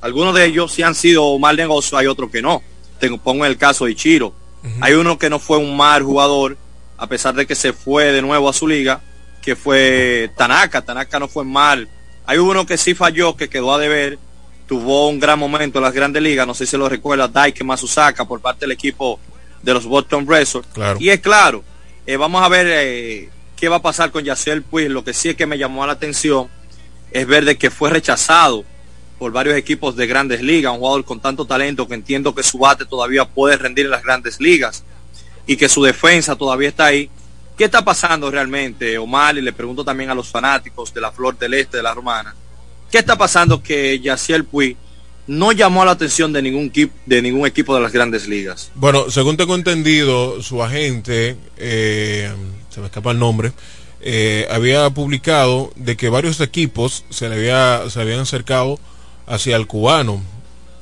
algunos 0.00 0.34
de 0.34 0.46
ellos 0.46 0.72
sí 0.72 0.82
han 0.82 0.94
sido 0.94 1.38
mal 1.38 1.56
negocio, 1.56 1.98
hay 1.98 2.06
otros 2.06 2.30
que 2.30 2.42
no. 2.42 2.62
Te 2.98 3.10
pongo 3.18 3.44
el 3.46 3.56
caso 3.56 3.84
de 3.84 3.92
Ichiro. 3.92 4.34
Hay 4.80 4.92
uno 4.92 5.18
que 5.18 5.30
no 5.30 5.38
fue 5.38 5.56
un 5.56 5.76
mal 5.76 6.02
jugador, 6.02 6.58
a 6.98 7.06
pesar 7.06 7.34
de 7.34 7.46
que 7.46 7.54
se 7.54 7.72
fue 7.72 8.12
de 8.12 8.20
nuevo 8.20 8.48
a 8.48 8.52
su 8.52 8.68
liga, 8.68 9.00
que 9.40 9.56
fue 9.56 10.30
Tanaka. 10.36 10.82
Tanaka 10.82 11.18
no 11.18 11.28
fue 11.28 11.44
mal. 11.44 11.88
Hay 12.26 12.38
uno 12.38 12.66
que 12.66 12.76
sí 12.76 12.94
falló, 12.94 13.36
que 13.36 13.48
quedó 13.48 13.72
a 13.72 13.78
deber, 13.78 14.18
tuvo 14.66 15.08
un 15.08 15.18
gran 15.18 15.38
momento 15.38 15.78
en 15.78 15.84
las 15.84 15.94
grandes 15.94 16.22
ligas, 16.22 16.46
no 16.46 16.54
sé 16.54 16.66
si 16.66 16.76
lo 16.76 16.88
recuerda, 16.88 17.26
Daike 17.26 17.64
Masusaka 17.64 18.24
por 18.24 18.40
parte 18.40 18.60
del 18.60 18.72
equipo 18.72 19.18
de 19.62 19.74
los 19.74 19.86
Boston 19.86 20.28
Red 20.28 20.44
Sox. 20.44 20.68
Y 20.98 21.08
es 21.08 21.20
claro, 21.20 21.64
eh, 22.06 22.16
vamos 22.16 22.42
a 22.42 22.48
ver 22.48 22.66
eh, 22.68 23.30
qué 23.56 23.68
va 23.68 23.76
a 23.76 23.82
pasar 23.82 24.10
con 24.10 24.24
Yaciel 24.24 24.62
Puig. 24.62 24.88
Lo 24.88 25.02
que 25.02 25.14
sí 25.14 25.30
es 25.30 25.36
que 25.36 25.46
me 25.46 25.58
llamó 25.58 25.86
la 25.86 25.94
atención 25.94 26.48
es 27.10 27.26
ver 27.26 27.44
de 27.44 27.56
que 27.58 27.70
fue 27.70 27.90
rechazado 27.90 28.64
por 29.20 29.32
varios 29.32 29.54
equipos 29.54 29.96
de 29.96 30.06
grandes 30.06 30.40
ligas, 30.40 30.72
un 30.72 30.78
jugador 30.78 31.04
con 31.04 31.20
tanto 31.20 31.44
talento 31.44 31.86
que 31.86 31.92
entiendo 31.92 32.34
que 32.34 32.42
su 32.42 32.56
bate 32.56 32.86
todavía 32.86 33.26
puede 33.26 33.58
rendir 33.58 33.84
en 33.84 33.90
las 33.90 34.02
grandes 34.02 34.40
ligas 34.40 34.82
y 35.46 35.56
que 35.56 35.68
su 35.68 35.82
defensa 35.82 36.36
todavía 36.36 36.70
está 36.70 36.86
ahí. 36.86 37.10
¿Qué 37.54 37.64
está 37.64 37.84
pasando 37.84 38.30
realmente, 38.30 38.96
Omar? 38.96 39.36
Y 39.36 39.42
le 39.42 39.52
pregunto 39.52 39.84
también 39.84 40.08
a 40.08 40.14
los 40.14 40.28
fanáticos 40.28 40.94
de 40.94 41.02
la 41.02 41.12
Flor 41.12 41.38
del 41.38 41.52
Este 41.52 41.76
de 41.76 41.82
la 41.82 41.92
Romana. 41.92 42.34
¿Qué 42.90 42.96
está 42.96 43.18
pasando 43.18 43.62
que 43.62 44.00
Yaciel 44.00 44.44
Puy 44.44 44.74
no 45.26 45.52
llamó 45.52 45.84
la 45.84 45.90
atención 45.90 46.32
de 46.32 46.40
ningún, 46.40 46.72
de 47.04 47.20
ningún 47.20 47.46
equipo 47.46 47.74
de 47.74 47.82
las 47.82 47.92
grandes 47.92 48.26
ligas? 48.26 48.72
Bueno, 48.74 49.10
según 49.10 49.36
tengo 49.36 49.54
entendido, 49.54 50.42
su 50.42 50.62
agente, 50.62 51.36
eh, 51.58 52.32
se 52.70 52.80
me 52.80 52.86
escapa 52.86 53.10
el 53.10 53.18
nombre, 53.18 53.52
eh, 54.00 54.48
había 54.50 54.88
publicado 54.88 55.72
de 55.76 55.98
que 55.98 56.08
varios 56.08 56.40
equipos 56.40 57.04
se 57.10 57.28
le 57.28 57.34
había, 57.34 57.90
se 57.90 58.00
habían 58.00 58.20
acercado 58.20 58.80
hacia 59.30 59.56
el 59.56 59.66
cubano. 59.66 60.20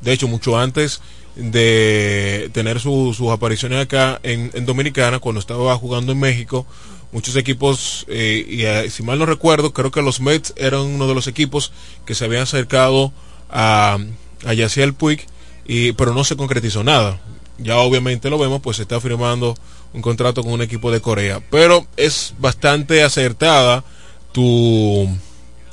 De 0.01 0.12
hecho, 0.12 0.26
mucho 0.26 0.59
antes 0.59 1.01
de 1.36 2.51
tener 2.53 2.80
sus 2.80 3.20
apariciones 3.30 3.80
acá 3.80 4.18
en, 4.24 4.51
Dominicana 4.66 5.20
cuando 5.20 5.38
estaba 5.38 5.76
jugando 5.76 6.12
en 6.12 6.18
México. 6.18 6.66
Muchos 7.12 7.36
equipos, 7.36 8.05
eh, 8.09 8.44
y 8.49 8.62
eh, 8.64 8.90
si 8.90 9.03
mal 9.03 9.18
no 9.18 9.26
recuerdo, 9.26 9.72
creo 9.72 9.90
que 9.90 10.03
los 10.03 10.20
Mets 10.20 10.53
eran 10.57 10.80
uno 10.80 11.07
de 11.07 11.14
los 11.14 11.26
equipos 11.26 11.72
que 12.05 12.14
se 12.14 12.24
habían 12.24 12.42
acercado 12.42 13.12
a, 13.51 13.99
a 14.44 14.53
Yaciel 14.53 14.92
Puig, 14.92 15.24
y, 15.66 15.92
pero 15.92 16.12
no 16.12 16.24
se 16.24 16.36
concretizó 16.36 16.84
nada. 16.84 17.18
Ya 17.59 17.78
obviamente 17.78 18.30
lo 18.30 18.38
vemos, 18.38 18.61
pues 18.61 18.76
se 18.76 18.82
está 18.82 19.01
firmando 19.01 19.55
un 19.94 20.03
contrato 20.03 20.42
con 20.42 20.53
un 20.53 20.62
equipo 20.62 20.90
de 20.90 21.01
Corea. 21.01 21.42
Pero 21.51 21.86
es 21.96 22.34
bastante 22.38 23.03
acertada 23.03 23.84
tu, 24.32 25.09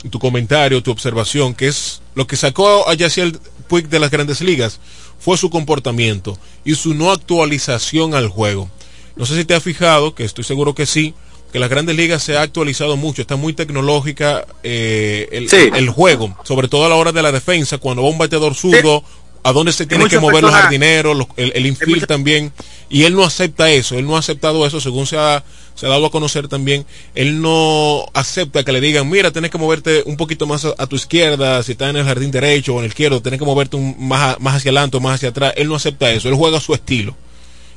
tu 0.10 0.20
comentario, 0.20 0.84
tu 0.84 0.92
observación, 0.92 1.54
que 1.54 1.68
es 1.68 2.02
lo 2.14 2.28
que 2.28 2.38
sacó 2.38 2.88
a 2.88 2.94
Yaciel 2.94 3.40
Puig 3.68 3.90
de 3.90 4.00
las 4.00 4.12
grandes 4.12 4.42
ligas 4.42 4.80
fue 5.20 5.38
su 5.38 5.50
comportamiento 5.50 6.38
y 6.64 6.76
su 6.76 6.94
no 6.94 7.12
actualización 7.12 8.14
al 8.14 8.28
juego. 8.28 8.70
No 9.16 9.26
sé 9.26 9.36
si 9.36 9.46
te 9.46 9.56
has 9.56 9.64
fijado, 9.64 10.14
que 10.14 10.24
estoy 10.24 10.44
seguro 10.44 10.76
que 10.76 10.86
sí, 10.86 11.14
que 11.52 11.60
las 11.60 11.70
grandes 11.70 11.96
ligas 11.96 12.22
se 12.22 12.38
ha 12.38 12.42
actualizado 12.42 12.98
mucho, 12.98 13.22
está 13.22 13.36
muy 13.38 13.54
tecnológica 13.54 14.46
eh, 14.62 15.30
el, 15.32 15.90
juego, 15.90 16.38
sobre 16.44 16.68
todo 16.68 16.86
a 16.86 16.90
la 16.90 16.96
hora 16.96 17.12
de 17.12 17.22
la 17.22 17.32
defensa, 17.32 17.78
cuando 17.78 18.04
va 18.04 18.10
un 18.10 18.18
bateador 18.18 18.56
zurdo, 18.56 19.04
a 19.42 19.54
dónde 19.54 19.72
se 19.72 19.86
tienen 19.86 20.10
que 20.10 20.20
mover 20.20 20.44
los 20.44 20.52
jardineros, 20.52 21.28
el, 21.38 21.54
el 21.56 21.66
infield 21.66 22.08
también, 22.08 22.52
y 22.90 23.04
él 23.04 23.14
no 23.14 23.24
acepta 23.24 23.72
eso, 23.72 23.98
él 23.98 24.06
no 24.06 24.16
ha 24.16 24.20
aceptado 24.20 24.66
eso, 24.66 24.82
según 24.82 25.08
se 25.08 25.18
ha, 25.18 25.44
se 25.76 25.86
ha 25.86 25.90
dado 25.90 26.06
a 26.06 26.12
conocer 26.12 26.48
también, 26.48 26.86
él 27.14 27.42
no 27.42 28.06
acepta 28.14 28.64
que 28.64 28.72
le 28.72 28.82
digan, 28.82 29.10
mira, 29.10 29.32
tienes 29.32 29.52
que 29.52 29.58
moverte 29.58 30.04
un 30.06 30.18
poquito 30.18 30.48
más 30.48 30.66
a, 30.66 30.88
tu 30.88 30.96
izquierda, 30.96 31.62
si 31.64 31.74
estás 31.74 31.90
en 31.90 31.98
el 31.98 32.06
jardín 32.06 32.32
derecho 32.32 32.74
o 32.74 32.78
en 32.80 32.86
el 32.86 32.90
izquierdo, 32.90 33.22
tienes 33.22 33.40
que 33.40 33.46
moverte 33.46 33.78
más, 34.00 34.40
más 34.40 34.56
hacia 34.56 34.70
adelante 34.70 34.98
o 34.98 35.00
más 35.00 35.16
hacia 35.16 35.30
atrás, 35.30 35.54
él 35.58 35.68
no 35.68 35.76
acepta 35.76 36.10
eso, 36.12 36.30
él 36.30 36.36
juega 36.36 36.58
a 36.58 36.62
su 36.62 36.74
estilo. 36.74 37.16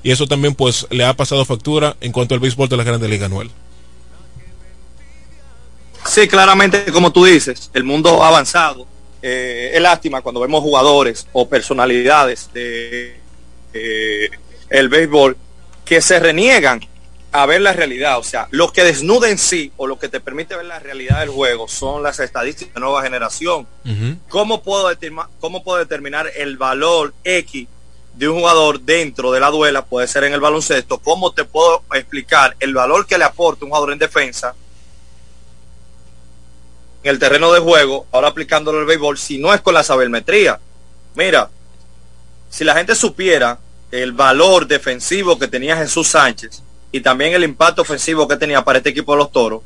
Y 0.02 0.12
eso 0.12 0.26
también 0.26 0.54
pues 0.54 0.86
le 0.90 1.04
ha 1.04 1.14
pasado 1.14 1.44
factura 1.44 1.96
en 2.00 2.12
cuanto 2.12 2.34
al 2.34 2.40
béisbol 2.40 2.68
de 2.68 2.76
la 2.76 2.84
Grandes 2.84 3.10
Ligas, 3.10 3.26
Anuel. 3.26 3.50
Sí, 6.06 6.28
claramente, 6.28 6.86
como 6.92 7.12
tú 7.12 7.24
dices, 7.24 7.70
el 7.74 7.84
mundo 7.84 8.22
ha 8.22 8.28
avanzado 8.28 8.86
eh, 9.20 9.72
es 9.74 9.80
lástima 9.80 10.22
cuando 10.22 10.40
vemos 10.40 10.62
jugadores 10.62 11.26
o 11.32 11.48
personalidades 11.48 12.50
de 12.52 13.16
eh, 13.72 14.30
el 14.70 14.88
béisbol 14.88 15.36
que 15.84 16.00
se 16.00 16.20
reniegan 16.20 16.80
a 17.32 17.46
ver 17.46 17.60
la 17.60 17.72
realidad. 17.72 18.18
O 18.18 18.22
sea, 18.22 18.48
lo 18.50 18.72
que 18.72 18.84
desnuda 18.84 19.28
en 19.28 19.38
sí 19.38 19.72
o 19.76 19.86
lo 19.86 19.98
que 19.98 20.08
te 20.08 20.20
permite 20.20 20.56
ver 20.56 20.66
la 20.66 20.78
realidad 20.78 21.20
del 21.20 21.28
juego 21.28 21.68
son 21.68 22.02
las 22.02 22.20
estadísticas 22.20 22.74
de 22.74 22.80
nueva 22.80 23.02
generación. 23.02 23.66
¿Cómo, 24.28 24.62
puedo 24.62 24.90
¿Cómo 25.40 25.62
puedo 25.62 25.78
determinar 25.78 26.30
el 26.36 26.56
valor 26.56 27.14
X 27.24 27.66
de 28.14 28.28
un 28.28 28.38
jugador 28.40 28.80
dentro 28.80 29.32
de 29.32 29.40
la 29.40 29.50
duela? 29.50 29.84
Puede 29.84 30.06
ser 30.08 30.24
en 30.24 30.34
el 30.34 30.40
baloncesto. 30.40 30.98
¿Cómo 30.98 31.32
te 31.32 31.44
puedo 31.44 31.82
explicar 31.94 32.56
el 32.60 32.74
valor 32.74 33.06
que 33.06 33.18
le 33.18 33.24
aporta 33.24 33.64
un 33.64 33.70
jugador 33.70 33.92
en 33.92 33.98
defensa? 33.98 34.54
en 37.02 37.10
el 37.10 37.18
terreno 37.18 37.52
de 37.52 37.60
juego, 37.60 38.06
ahora 38.10 38.28
aplicándolo 38.28 38.80
al 38.80 38.84
béisbol, 38.84 39.18
si 39.18 39.38
no 39.38 39.54
es 39.54 39.60
con 39.60 39.74
la 39.74 39.84
sabermetría. 39.84 40.58
Mira, 41.14 41.48
si 42.50 42.64
la 42.64 42.74
gente 42.74 42.94
supiera 42.94 43.58
el 43.90 44.12
valor 44.12 44.66
defensivo 44.66 45.38
que 45.38 45.48
tenía 45.48 45.76
Jesús 45.76 46.08
Sánchez 46.08 46.62
y 46.90 47.00
también 47.00 47.34
el 47.34 47.44
impacto 47.44 47.82
ofensivo 47.82 48.26
que 48.26 48.36
tenía 48.36 48.64
para 48.64 48.78
este 48.78 48.90
equipo 48.90 49.12
de 49.12 49.18
los 49.18 49.32
toros, 49.32 49.62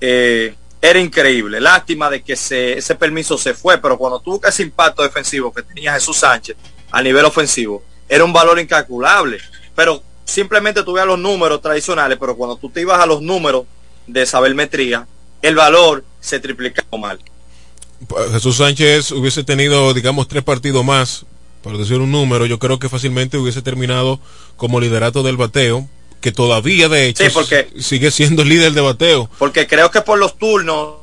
eh, 0.00 0.54
era 0.80 0.98
increíble. 0.98 1.60
Lástima 1.60 2.10
de 2.10 2.22
que 2.22 2.32
ese 2.32 2.94
permiso 2.96 3.38
se 3.38 3.54
fue, 3.54 3.78
pero 3.78 3.96
cuando 3.96 4.20
tuvo 4.20 4.40
ese 4.44 4.64
impacto 4.64 5.02
defensivo 5.02 5.52
que 5.52 5.62
tenía 5.62 5.94
Jesús 5.94 6.18
Sánchez 6.18 6.56
a 6.90 7.00
nivel 7.00 7.24
ofensivo, 7.24 7.82
era 8.08 8.24
un 8.24 8.32
valor 8.32 8.58
incalculable. 8.58 9.38
Pero 9.74 10.02
simplemente 10.24 10.82
tú 10.82 10.92
veas 10.92 11.06
los 11.06 11.18
números 11.18 11.62
tradicionales, 11.62 12.18
pero 12.18 12.36
cuando 12.36 12.56
tú 12.56 12.68
te 12.68 12.80
ibas 12.80 13.00
a 13.00 13.06
los 13.06 13.22
números 13.22 13.64
de 14.06 14.26
sabermetría, 14.26 15.06
el 15.40 15.54
valor 15.54 16.04
se 16.20 16.40
triplica 16.40 16.84
mal. 16.98 17.18
Jesús 18.32 18.56
Sánchez 18.56 19.12
hubiese 19.12 19.44
tenido, 19.44 19.94
digamos, 19.94 20.26
tres 20.26 20.42
partidos 20.42 20.84
más, 20.84 21.24
por 21.62 21.78
decir 21.78 21.98
un 21.98 22.10
número, 22.10 22.46
yo 22.46 22.58
creo 22.58 22.78
que 22.78 22.88
fácilmente 22.88 23.38
hubiese 23.38 23.62
terminado 23.62 24.18
como 24.56 24.80
liderato 24.80 25.22
del 25.22 25.36
bateo, 25.36 25.88
que 26.22 26.32
todavía 26.32 26.88
de 26.88 27.08
hecho 27.08 27.24
sigue 27.78 28.10
siendo 28.10 28.44
líder 28.44 28.72
de 28.72 28.80
bateo. 28.80 29.28
Porque 29.38 29.66
creo 29.66 29.90
que 29.90 30.00
por 30.00 30.18
los 30.18 30.38
turnos 30.38 31.02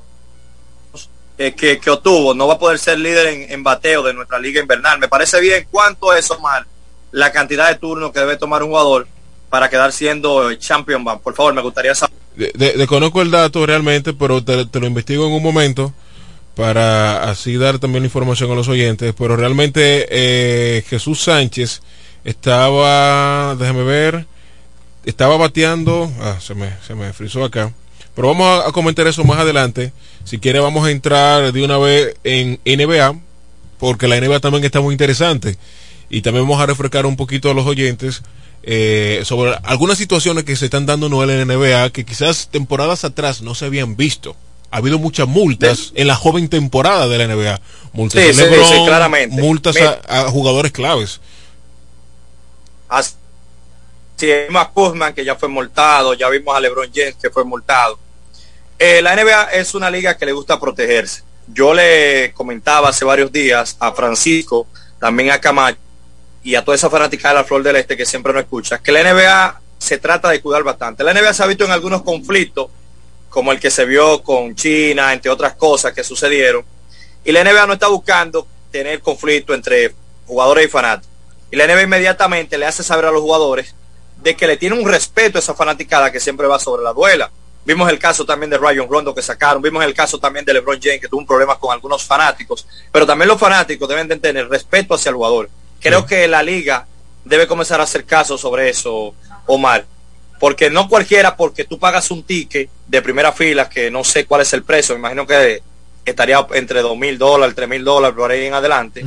eh, 1.38 1.54
que, 1.54 1.80
obtuvo 1.90 2.34
no 2.34 2.48
va 2.48 2.56
a 2.56 2.60
poder 2.60 2.80
ser 2.80 3.00
líder 3.00 3.28
en, 3.52 3.64
bateo 3.64 4.02
de 4.02 4.14
nuestra 4.14 4.40
liga 4.40 4.60
invernal. 4.60 4.98
Me 4.98 5.08
parece 5.08 5.40
bien 5.40 5.68
cuánto 5.70 6.14
es 6.14 6.32
Omar 6.32 6.66
la 7.12 7.32
cantidad 7.32 7.70
de 7.70 7.76
turnos 7.76 8.12
que 8.12 8.20
debe 8.20 8.38
tomar 8.38 8.64
un 8.64 8.70
jugador 8.70 9.08
para 9.50 9.70
quedar 9.70 9.92
siendo 9.92 10.54
champion. 10.56 11.04
Por 11.20 11.34
favor, 11.36 11.54
me 11.54 11.62
gustaría 11.62 11.96
saber. 11.96 12.16
Desconozco 12.56 13.22
el 13.22 13.32
dato 13.32 13.66
realmente, 13.66 14.14
pero 14.14 14.44
te, 14.44 14.80
lo 14.80 14.88
investigo 14.88 15.28
en 15.28 15.34
un 15.34 15.44
momento 15.44 15.94
para 16.56 17.30
así 17.30 17.56
dar 17.56 17.80
también 17.80 18.04
información 18.04 18.52
a 18.52 18.56
los 18.56 18.68
oyentes. 18.68 19.14
Pero 19.18 19.36
realmente 19.36 20.08
eh, 20.10 20.84
Jesús 20.88 21.22
Sánchez 21.22 21.82
estaba, 22.24 23.56
déjame 23.56 23.84
ver, 23.84 24.26
estaba 25.06 25.38
bateando, 25.38 26.12
ah, 26.22 26.38
se 26.42 26.56
me, 26.56 26.72
se 26.86 26.96
me 26.96 27.14
frizó 27.14 27.44
acá. 27.44 27.74
Pero 28.16 28.28
vamos 28.28 28.66
a, 28.66 28.72
comentar 28.72 29.08
eso 29.08 29.24
más 29.24 29.40
adelante. 29.40 29.94
Si 30.26 30.40
quiere 30.40 30.60
vamos 30.60 30.86
a 30.86 30.92
entrar 30.92 31.54
de 31.54 31.64
una 31.64 31.78
vez 31.78 32.16
en 32.24 32.60
NBA, 32.66 33.18
porque 33.78 34.08
la 34.08 34.20
NBA 34.20 34.40
también 34.40 34.66
está 34.66 34.82
muy 34.82 34.94
interesante. 34.94 35.58
Y 36.10 36.22
también 36.22 36.46
vamos 36.46 36.62
a 36.62 36.66
refrescar 36.66 37.06
un 37.06 37.16
poquito 37.16 37.50
a 37.50 37.54
los 37.54 37.66
oyentes 37.66 38.24
eh, 38.64 39.22
sobre 39.24 39.54
algunas 39.64 39.98
situaciones 39.98 40.44
que 40.44 40.56
se 40.56 40.66
están 40.66 40.86
dando 40.86 41.08
en 41.08 41.28
la 41.28 41.46
NBA 41.46 41.92
que 41.92 42.04
quizás 42.04 42.50
temporadas 42.52 43.06
atrás 43.06 43.42
no 43.42 43.56
se 43.56 43.66
habían 43.66 43.96
visto. 43.96 44.36
Ha 44.72 44.78
habido 44.78 45.00
muchas 45.00 45.28
multas 45.28 45.94
en 45.96 46.08
la 46.08 46.16
joven 46.16 46.50
temporada 46.50 47.08
de 47.08 47.18
la 47.18 47.34
NBA. 47.34 47.62
Multas 47.94 48.22
a 48.22 48.44
LeBron, 48.44 48.86
claramente. 48.86 49.42
multas 49.42 49.76
a, 50.08 50.30
jugadores 50.30 50.72
claves. 50.72 51.22
Así, 52.90 53.14
vimos 54.26 54.62
a 54.62 54.70
Kuzman 54.70 55.14
que 55.14 55.24
ya 55.24 55.36
fue 55.36 55.50
multado, 55.50 56.14
ya 56.14 56.30
vimos 56.30 56.56
a 56.56 56.60
LeBron 56.60 56.90
James 56.94 57.16
que 57.22 57.30
fue 57.30 57.44
multado. 57.44 58.00
Eh, 58.78 59.02
la 59.02 59.16
NBA 59.16 59.52
es 59.54 59.74
una 59.76 59.90
liga 59.90 60.18
que 60.18 60.26
le 60.26 60.32
gusta 60.32 60.60
protegerse. 60.60 61.24
Yo 61.48 61.74
le 61.74 62.32
comentaba 62.34 62.90
hace 62.90 63.04
varios 63.04 63.32
días 63.32 63.76
a 63.80 63.92
Francisco, 63.92 64.68
también 65.00 65.32
a 65.32 65.42
Camacho, 65.42 65.80
y 66.44 66.56
a 66.56 66.64
toda 66.64 66.76
esa 66.76 66.90
fanática 66.90 67.30
de 67.30 67.36
la 67.36 67.44
Flor 67.44 67.64
del 67.64 67.76
Este 67.76 67.98
que 67.98 68.06
siempre 68.06 68.32
no 68.32 68.40
escucha, 68.40 68.80
que 68.80 68.92
la 68.92 69.04
NBA 69.04 69.62
se 69.78 69.98
trata 69.98 70.30
de 70.30 70.42
cuidar 70.42 70.64
bastante. 70.64 71.04
La 71.04 71.14
NBA 71.14 71.34
se 71.34 71.44
ha 71.44 71.48
visto 71.48 71.66
en 71.66 71.72
algunos 71.72 72.04
conflictos, 72.04 72.70
como 73.30 73.52
el 73.52 73.60
que 73.60 73.70
se 73.70 73.86
vio 73.86 74.24
con 74.24 74.56
China, 74.56 75.14
entre 75.14 75.30
otras 75.30 75.56
cosas 75.56 75.94
que 75.94 76.04
sucedieron, 76.04 76.64
y 77.24 77.32
la 77.32 77.44
NBA 77.44 77.68
no 77.68 77.74
está 77.74 77.88
buscando 77.88 78.48
tener 78.72 79.02
conflicto 79.02 79.54
entre 79.54 79.94
jugadores 80.26 80.66
y 80.66 80.70
fanáticos. 80.70 81.10
Y 81.52 81.56
la 81.56 81.68
NBA 81.68 81.84
inmediatamente 81.84 82.58
le 82.58 82.66
hace 82.66 82.84
saber 82.84 83.06
a 83.06 83.12
los 83.12 83.22
jugadores 83.22 83.76
de 84.22 84.36
que 84.36 84.48
le 84.48 84.58
tiene 84.58 84.80
un 84.80 84.88
respeto 84.88 85.38
a 85.38 85.42
esa 85.42 85.54
fanaticada 85.54 86.12
que 86.12 86.20
siempre 86.20 86.48
va 86.48 86.60
sobre 86.60 86.84
la 86.84 86.94
duela. 86.94 87.32
Vimos 87.66 87.90
el 87.90 88.00
caso 88.00 88.26
también 88.26 88.50
de 88.50 88.58
Ryan 88.58 88.88
Rondo 88.90 89.14
que 89.14 89.22
sacaron, 89.22 89.62
vimos 89.62 89.84
el 89.84 89.94
caso 89.94 90.18
también 90.18 90.46
de 90.46 90.54
LeBron 90.54 90.80
James 90.82 91.02
que 91.02 91.08
tuvo 91.08 91.20
un 91.20 91.28
problema 91.28 91.60
con 91.60 91.72
algunos 91.72 92.04
fanáticos, 92.04 92.66
pero 92.92 93.06
también 93.06 93.28
los 93.28 93.40
fanáticos 93.40 93.88
deben 93.88 94.08
de 94.08 94.18
tener 94.18 94.50
respeto 94.50 94.96
hacia 94.96 95.10
el 95.10 95.16
jugador. 95.16 95.50
Creo 95.80 96.06
que 96.06 96.28
la 96.28 96.42
liga 96.42 96.88
debe 97.26 97.48
comenzar 97.48 97.80
a 97.80 97.84
hacer 97.84 98.06
caso 98.06 98.38
sobre 98.38 98.70
eso, 98.70 99.14
Omar. 99.46 99.86
Porque 100.40 100.70
no 100.70 100.88
cualquiera, 100.88 101.36
porque 101.36 101.66
tú 101.66 101.78
pagas 101.78 102.12
un 102.12 102.24
ticket 102.24 102.70
de 102.88 103.02
primera 103.02 103.34
fila, 103.34 103.70
que 103.70 103.92
no 103.92 104.06
sé 104.06 104.26
cuál 104.26 104.42
es 104.42 104.54
el 104.54 104.64
precio, 104.64 104.96
me 104.96 105.00
imagino 105.00 105.28
que 105.28 105.62
estaría 106.06 106.46
entre 106.54 106.82
dos 106.82 106.98
mil 106.98 107.18
dólares, 107.18 107.56
tres 107.56 107.68
mil 107.68 107.84
dólares, 107.84 108.16
por 108.16 108.32
ahí 108.32 108.46
en 108.46 108.54
adelante, 108.54 109.04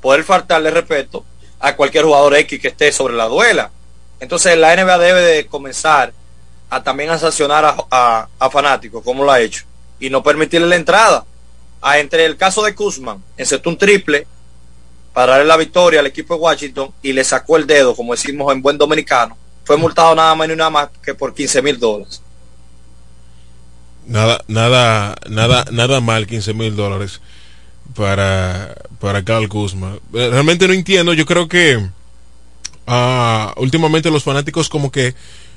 poder 0.00 0.24
faltarle 0.24 0.70
respeto 0.70 1.24
a 1.58 1.74
cualquier 1.74 2.04
jugador 2.04 2.36
X 2.36 2.60
que 2.60 2.68
esté 2.68 2.92
sobre 2.92 3.14
la 3.14 3.26
duela. 3.26 3.70
Entonces 4.20 4.56
la 4.56 4.74
NBA 4.74 4.98
debe 4.98 5.22
de 5.22 5.46
comenzar 5.46 6.12
a 6.70 6.82
también 6.82 7.10
a 7.10 7.18
sancionar 7.18 7.76
a, 7.90 8.50
fanáticos, 8.50 9.02
como 9.02 9.24
lo 9.24 9.32
ha 9.32 9.40
hecho, 9.40 9.64
y 9.98 10.10
no 10.10 10.22
permitirle 10.22 10.66
la 10.66 10.76
entrada. 10.76 11.24
A, 11.80 11.98
entre 11.98 12.24
el 12.24 12.36
caso 12.36 12.62
de 12.62 12.74
Kuzman, 12.74 13.22
encestó 13.36 13.70
un 13.70 13.78
triple 13.78 14.26
para 15.12 15.32
darle 15.32 15.46
la 15.46 15.56
victoria 15.56 16.00
al 16.00 16.06
equipo 16.06 16.34
de 16.34 16.40
Washington 16.40 16.92
y 17.02 17.12
le 17.12 17.24
sacó 17.24 17.56
el 17.56 17.66
dedo, 17.66 17.94
como 17.94 18.12
decimos 18.12 18.52
en 18.52 18.60
buen 18.60 18.76
dominicano, 18.76 19.36
fue 19.64 19.76
multado 19.76 20.14
nada 20.14 20.34
más 20.34 20.48
ni 20.48 20.56
nada 20.56 20.70
más 20.70 20.88
que 21.02 21.14
por 21.14 21.34
15 21.34 21.62
mil 21.62 21.78
dólares. 21.78 22.22
Nada, 24.06 24.42
nada, 24.48 25.16
nada, 25.28 25.66
nada 25.70 26.00
mal 26.00 26.26
15 26.26 26.54
mil 26.54 26.74
dólares 26.74 27.20
para, 27.94 28.74
para 29.00 29.24
Carl 29.24 29.48
Kuzma. 29.48 29.98
Eh, 30.14 30.28
realmente 30.30 30.66
no 30.66 30.72
entiendo, 30.72 31.12
yo 31.12 31.26
creo 31.26 31.48
que 31.48 31.88
uh, 32.88 33.60
últimamente 33.60 34.10
los 34.10 34.24
fanáticos 34.24 34.68
como 34.68 34.90
que 34.90 35.14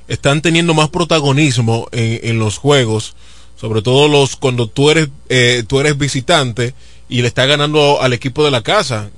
están 0.07 0.41
teniendo 0.41 0.73
más 0.73 0.89
protagonismo 0.89 1.87
en, 1.91 2.19
en 2.23 2.39
los 2.39 2.57
juegos, 2.57 3.15
sobre 3.55 3.81
todo 3.81 4.07
los 4.07 4.35
cuando 4.35 4.67
tú 4.67 4.89
eres, 4.89 5.09
eh, 5.29 5.63
tú 5.67 5.79
eres 5.79 5.97
visitante 5.97 6.73
y 7.07 7.21
le 7.21 7.27
está 7.27 7.45
ganando 7.45 8.01
al 8.01 8.13
equipo 8.13 8.43
de 8.43 8.51
la 8.51 8.63
casa 8.63 9.11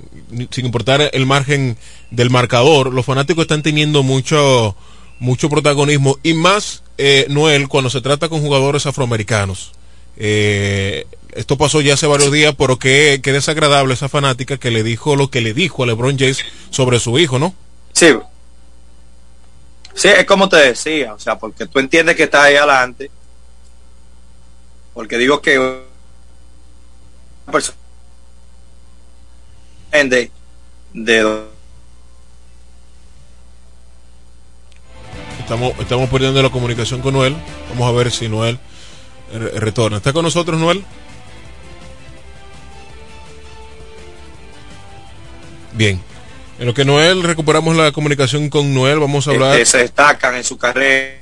sin 0.50 0.66
importar 0.66 1.10
el 1.12 1.26
margen 1.26 1.76
del 2.10 2.30
marcador, 2.30 2.92
los 2.92 3.06
fanáticos 3.06 3.42
están 3.42 3.62
teniendo 3.62 4.02
mucho, 4.02 4.76
mucho 5.18 5.48
protagonismo 5.48 6.18
y 6.22 6.34
más, 6.34 6.82
eh, 6.98 7.26
Noel, 7.28 7.68
cuando 7.68 7.90
se 7.90 8.00
trata 8.00 8.28
con 8.28 8.40
jugadores 8.40 8.86
afroamericanos. 8.86 9.72
Eh, 10.16 11.06
esto 11.34 11.58
pasó 11.58 11.80
ya 11.80 11.94
hace 11.94 12.06
varios 12.06 12.30
días, 12.30 12.54
pero 12.56 12.78
qué, 12.78 13.20
qué 13.22 13.32
desagradable 13.32 13.94
esa 13.94 14.08
fanática 14.08 14.56
que 14.56 14.70
le 14.70 14.82
dijo 14.82 15.16
lo 15.16 15.30
que 15.30 15.40
le 15.40 15.52
dijo 15.52 15.82
a 15.82 15.86
LeBron 15.86 16.18
James 16.18 16.38
sobre 16.70 17.00
su 17.00 17.18
hijo, 17.18 17.38
¿no? 17.38 17.54
Sí. 17.94 18.14
Sí, 19.94 20.08
es 20.08 20.24
como 20.26 20.48
te 20.48 20.56
decía, 20.56 21.14
o 21.14 21.18
sea, 21.18 21.38
porque 21.38 21.66
tú 21.66 21.78
entiendes 21.78 22.16
que 22.16 22.24
está 22.24 22.42
ahí 22.42 22.56
adelante, 22.56 23.10
porque 24.92 25.16
digo 25.16 25.40
que 25.40 25.58
una 25.58 25.78
persona 27.52 27.78
de, 29.92 30.30
Estamos, 35.38 35.78
estamos 35.78 36.08
perdiendo 36.08 36.42
la 36.42 36.50
comunicación 36.50 37.00
con 37.00 37.14
Noel. 37.14 37.36
Vamos 37.70 37.88
a 37.88 37.92
ver 37.92 38.10
si 38.10 38.28
Noel 38.28 38.58
retorna. 39.30 39.98
¿Está 39.98 40.12
con 40.12 40.24
nosotros, 40.24 40.58
Noel? 40.58 40.84
Bien. 45.74 46.13
En 46.58 46.66
lo 46.66 46.74
que 46.74 46.84
Noel 46.84 47.22
recuperamos 47.22 47.76
la 47.76 47.90
comunicación 47.90 48.48
con 48.48 48.72
Noel, 48.72 49.00
vamos 49.00 49.26
a 49.26 49.32
hablar. 49.32 49.66
se 49.66 49.78
destacan 49.78 50.36
en 50.36 50.44
su 50.44 50.56
carrera. 50.56 51.20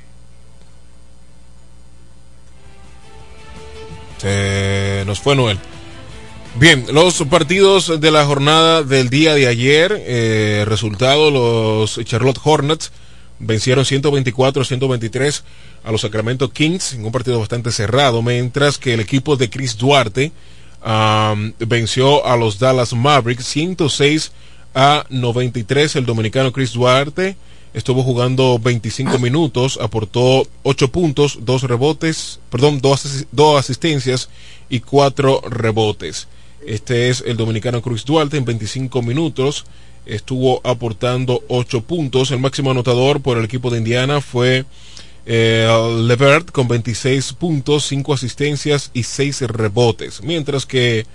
Se 4.19 5.03
nos 5.05 5.19
fue 5.19 5.35
Noel. 5.35 5.57
Bien, 6.55 6.85
los 6.91 7.15
partidos 7.23 7.99
de 7.99 8.11
la 8.11 8.25
jornada 8.25 8.83
del 8.83 9.09
día 9.09 9.33
de 9.33 9.47
ayer, 9.47 10.03
eh, 10.05 10.65
resultado, 10.67 11.31
los 11.31 11.99
Charlotte 12.05 12.39
Hornets 12.43 12.91
vencieron 13.39 13.85
124-123 13.85 15.41
a 15.83 15.91
los 15.91 16.01
Sacramento 16.01 16.51
Kings 16.51 16.93
en 16.93 17.05
un 17.05 17.11
partido 17.11 17.39
bastante 17.39 17.71
cerrado, 17.71 18.21
mientras 18.21 18.77
que 18.77 18.93
el 18.93 18.99
equipo 18.99 19.35
de 19.35 19.49
Chris 19.49 19.77
Duarte 19.77 20.31
venció 21.59 22.25
a 22.25 22.37
los 22.37 22.59
Dallas 22.59 22.93
Mavericks 22.93 23.45
106 23.45 24.31
a 24.73 25.05
93. 25.09 25.95
El 25.95 26.05
dominicano 26.05 26.51
Chris 26.51 26.73
Duarte 26.73 27.35
estuvo 27.73 28.03
jugando 28.03 28.59
25 28.59 29.17
minutos, 29.19 29.79
aportó 29.81 30.47
8 30.63 30.87
puntos, 30.89 31.39
2 31.41 31.63
rebotes, 31.63 32.39
perdón, 32.49 32.81
2 32.81 33.57
asistencias 33.57 34.29
y 34.69 34.79
4 34.79 35.41
rebotes. 35.49 36.27
Este 36.65 37.09
es 37.09 37.23
el 37.25 37.35
dominicano 37.35 37.81
Cruz 37.81 38.05
Duarte 38.05 38.37
en 38.37 38.45
25 38.45 39.01
minutos. 39.01 39.65
Estuvo 40.05 40.61
aportando 40.63 41.43
8 41.47 41.81
puntos. 41.81 42.31
El 42.31 42.39
máximo 42.39 42.71
anotador 42.71 43.21
por 43.21 43.37
el 43.37 43.45
equipo 43.45 43.69
de 43.69 43.79
Indiana 43.79 44.21
fue 44.21 44.65
eh, 45.25 45.67
Levert 46.01 46.51
con 46.51 46.67
26 46.67 47.33
puntos, 47.33 47.85
5 47.87 48.13
asistencias 48.13 48.91
y 48.93 49.03
6 49.03 49.41
rebotes. 49.41 50.21
Mientras 50.23 50.65
que 50.65 51.05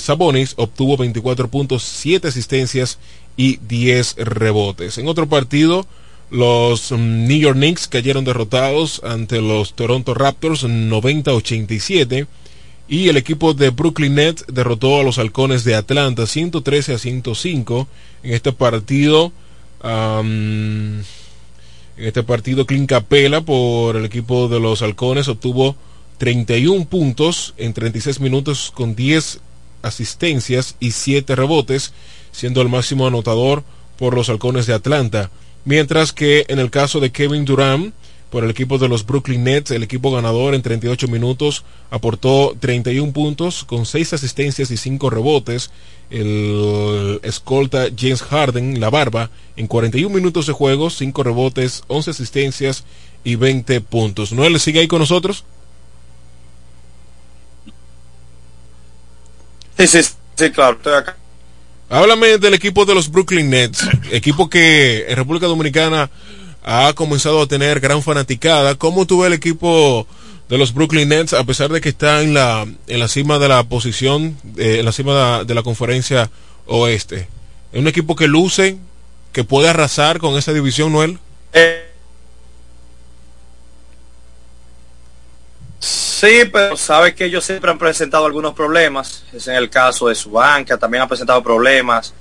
Sabonis 0.00 0.54
obtuvo 0.56 0.96
24 0.96 1.48
puntos, 1.48 1.82
7 1.82 2.28
asistencias 2.28 2.98
y 3.36 3.56
10 3.56 4.16
rebotes. 4.18 4.98
En 4.98 5.08
otro 5.08 5.28
partido, 5.28 5.86
los 6.30 6.92
mm, 6.92 7.26
New 7.26 7.38
York 7.38 7.56
Knicks 7.56 7.88
cayeron 7.88 8.24
derrotados 8.24 9.02
ante 9.04 9.40
los 9.40 9.74
Toronto 9.74 10.14
Raptors 10.14 10.64
90-87. 10.64 12.26
Y 12.88 13.08
el 13.08 13.16
equipo 13.16 13.52
de 13.52 13.70
Brooklyn 13.70 14.14
Nets 14.14 14.44
derrotó 14.46 15.00
a 15.00 15.02
los 15.02 15.18
halcones 15.18 15.64
de 15.64 15.74
Atlanta 15.74 16.24
113 16.26 16.94
a 16.94 16.98
105 16.98 17.88
en 18.22 18.34
este 18.34 18.52
partido. 18.52 19.32
En 19.82 21.04
este 21.96 22.22
partido, 22.22 22.66
Clint 22.66 22.88
Capela 22.88 23.40
por 23.40 23.96
el 23.96 24.04
equipo 24.04 24.48
de 24.48 24.60
los 24.60 24.82
Halcones 24.82 25.28
obtuvo 25.28 25.74
31 26.18 26.84
puntos 26.86 27.54
en 27.56 27.74
36 27.74 28.20
minutos 28.20 28.70
con 28.74 28.94
10 28.94 29.40
asistencias 29.86 30.76
y 30.80 30.90
7 30.90 31.34
rebotes, 31.36 31.92
siendo 32.32 32.60
el 32.60 32.68
máximo 32.68 33.06
anotador 33.06 33.64
por 33.98 34.14
los 34.14 34.28
Halcones 34.28 34.66
de 34.66 34.74
Atlanta. 34.74 35.30
Mientras 35.64 36.12
que 36.12 36.44
en 36.48 36.58
el 36.58 36.70
caso 36.70 37.00
de 37.00 37.10
Kevin 37.10 37.44
Durant, 37.44 37.94
por 38.30 38.44
el 38.44 38.50
equipo 38.50 38.78
de 38.78 38.88
los 38.88 39.06
Brooklyn 39.06 39.44
Nets, 39.44 39.70
el 39.70 39.82
equipo 39.82 40.10
ganador 40.10 40.54
en 40.54 40.62
38 40.62 41.08
minutos 41.08 41.64
aportó 41.90 42.56
31 42.58 43.12
puntos 43.12 43.64
con 43.64 43.86
6 43.86 44.14
asistencias 44.14 44.70
y 44.70 44.76
5 44.76 45.10
rebotes. 45.10 45.70
El 46.10 47.20
escolta 47.22 47.86
James 47.96 48.22
Harden, 48.22 48.80
la 48.80 48.90
barba, 48.90 49.30
en 49.56 49.66
41 49.66 50.14
minutos 50.14 50.46
de 50.46 50.52
juego, 50.52 50.90
5 50.90 51.22
rebotes, 51.22 51.84
11 51.86 52.10
asistencias 52.10 52.84
y 53.24 53.36
20 53.36 53.80
puntos. 53.80 54.32
¿Noel 54.32 54.58
sigue 54.60 54.80
ahí 54.80 54.88
con 54.88 55.00
nosotros? 55.00 55.44
Sí, 59.78 59.86
sí, 59.86 60.00
sí, 60.36 60.50
claro, 60.50 60.76
estoy 60.76 60.94
acá. 60.94 61.16
Háblame 61.88 62.38
del 62.38 62.54
equipo 62.54 62.84
de 62.84 62.94
los 62.94 63.10
Brooklyn 63.10 63.48
Nets, 63.48 63.86
equipo 64.10 64.50
que 64.50 65.06
en 65.08 65.16
República 65.16 65.46
Dominicana 65.46 66.10
ha 66.64 66.92
comenzado 66.94 67.42
a 67.42 67.46
tener 67.46 67.78
gran 67.78 68.02
fanaticada. 68.02 68.74
¿Cómo 68.74 69.06
tuvo 69.06 69.24
el 69.24 69.32
equipo 69.32 70.06
de 70.48 70.58
los 70.58 70.74
Brooklyn 70.74 71.08
Nets 71.08 71.32
a 71.32 71.44
pesar 71.44 71.70
de 71.70 71.80
que 71.80 71.90
está 71.90 72.22
en 72.22 72.34
la, 72.34 72.66
en 72.88 72.98
la 72.98 73.06
cima 73.06 73.38
de 73.38 73.48
la 73.48 73.62
posición, 73.64 74.36
eh, 74.56 74.78
en 74.80 74.84
la 74.84 74.92
cima 74.92 75.38
de, 75.38 75.44
de 75.44 75.54
la 75.54 75.62
conferencia 75.62 76.30
oeste? 76.66 77.28
¿Es 77.72 77.80
un 77.80 77.86
equipo 77.86 78.16
que 78.16 78.26
luce, 78.26 78.78
que 79.32 79.44
puede 79.44 79.68
arrasar 79.68 80.18
con 80.18 80.36
esa 80.36 80.52
división, 80.52 80.92
Noel? 80.92 81.18
Eh, 81.52 81.85
Sí, 85.86 86.42
pero 86.52 86.76
sabe 86.76 87.14
que 87.14 87.26
ellos 87.26 87.44
siempre 87.44 87.70
han 87.70 87.78
presentado 87.78 88.26
algunos 88.26 88.54
problemas. 88.54 89.22
Es 89.32 89.46
en 89.46 89.54
el 89.54 89.70
caso 89.70 90.08
de 90.08 90.16
su 90.16 90.32
banca, 90.32 90.76
también 90.76 91.04
ha 91.04 91.06
presentado 91.06 91.40
problemas 91.44 92.12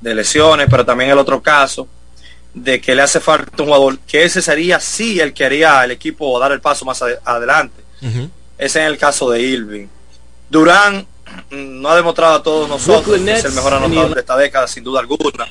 de 0.00 0.14
lesiones, 0.14 0.68
pero 0.70 0.86
también 0.86 1.10
el 1.10 1.18
otro 1.18 1.42
caso 1.42 1.86
de 2.54 2.80
que 2.80 2.94
le 2.94 3.02
hace 3.02 3.20
falta 3.20 3.62
un 3.62 3.66
jugador, 3.66 3.98
que 3.98 4.24
ese 4.24 4.40
sería 4.40 4.80
sí 4.80 5.20
el 5.20 5.34
que 5.34 5.44
haría 5.44 5.84
el 5.84 5.90
equipo 5.90 6.38
dar 6.38 6.52
el 6.52 6.62
paso 6.62 6.86
más 6.86 7.02
ad 7.02 7.18
adelante. 7.26 7.82
Ese 8.00 8.30
es 8.56 8.76
en 8.76 8.84
el 8.84 8.96
caso 8.96 9.28
de 9.30 9.42
Irving. 9.42 9.86
Durán 10.48 11.06
mm, 11.50 11.82
no 11.82 11.90
ha 11.90 11.96
demostrado 11.96 12.36
a 12.36 12.42
todos 12.42 12.68
nosotros 12.70 13.20
que 13.20 13.32
es 13.32 13.44
el 13.44 13.52
mejor 13.52 13.74
anotador 13.74 14.14
de 14.14 14.20
esta 14.20 14.36
década, 14.36 14.66
sin 14.66 14.82
duda 14.82 15.00
alguna. 15.00 15.46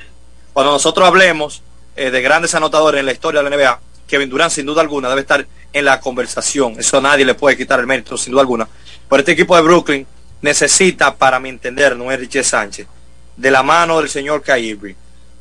Cuando 0.53 0.71
nosotros 0.71 1.07
hablemos 1.07 1.61
eh, 1.95 2.09
de 2.09 2.21
grandes 2.23 2.55
anotadores 2.55 2.99
en 2.99 3.05
la 3.05 3.11
historia 3.11 3.43
de 3.43 3.49
la 3.49 3.55
NBA, 3.55 3.79
Kevin 4.07 4.29
Durán 4.29 4.49
sin 4.49 4.65
duda 4.65 4.81
alguna 4.81 5.09
debe 5.09 5.21
estar 5.21 5.45
en 5.73 5.85
la 5.85 5.99
conversación. 5.99 6.75
Eso 6.79 7.01
nadie 7.01 7.25
le 7.25 7.33
puede 7.33 7.57
quitar 7.57 7.79
el 7.79 7.87
mérito, 7.87 8.15
sin 8.17 8.31
duda 8.31 8.41
alguna. 8.41 8.67
Pero 9.09 9.19
este 9.19 9.33
equipo 9.33 9.55
de 9.55 9.63
Brooklyn 9.63 10.07
necesita, 10.41 11.15
para 11.15 11.39
mi 11.39 11.49
entender, 11.49 11.97
no 11.97 12.11
es 12.11 12.19
Richie 12.19 12.43
Sánchez, 12.43 12.87
de 13.35 13.51
la 13.51 13.63
mano 13.63 13.99
del 13.99 14.09
señor 14.09 14.43
Kyrie. 14.43 14.95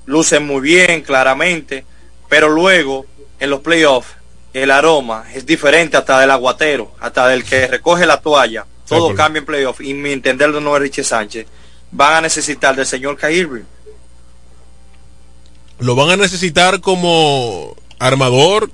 Lucen 0.06 0.46
muy 0.46 0.60
bien, 0.60 1.02
claramente, 1.02 1.84
pero 2.28 2.48
luego, 2.48 3.06
en 3.38 3.50
los 3.50 3.60
playoffs, 3.60 4.08
el 4.52 4.70
aroma 4.70 5.24
es 5.34 5.46
diferente 5.46 5.96
hasta 5.96 6.18
del 6.18 6.30
aguatero, 6.30 6.92
hasta 7.00 7.28
del 7.28 7.44
que 7.44 7.66
recoge 7.66 8.06
la 8.06 8.20
toalla. 8.20 8.66
Todo 8.88 9.14
cambia 9.14 9.40
en 9.40 9.46
playoffs. 9.46 9.80
Y 9.80 9.94
mi 9.94 10.12
entender 10.12 10.50
no 10.50 10.76
es 10.76 10.82
Richie 10.82 11.04
Sánchez. 11.04 11.46
Van 11.90 12.14
a 12.14 12.20
necesitar 12.20 12.76
del 12.76 12.84
señor 12.84 13.16
Kyrie. 13.16 13.62
Lo 15.78 15.94
van 15.94 16.10
a 16.10 16.16
necesitar 16.16 16.80
como 16.80 17.74
armador 17.98 18.70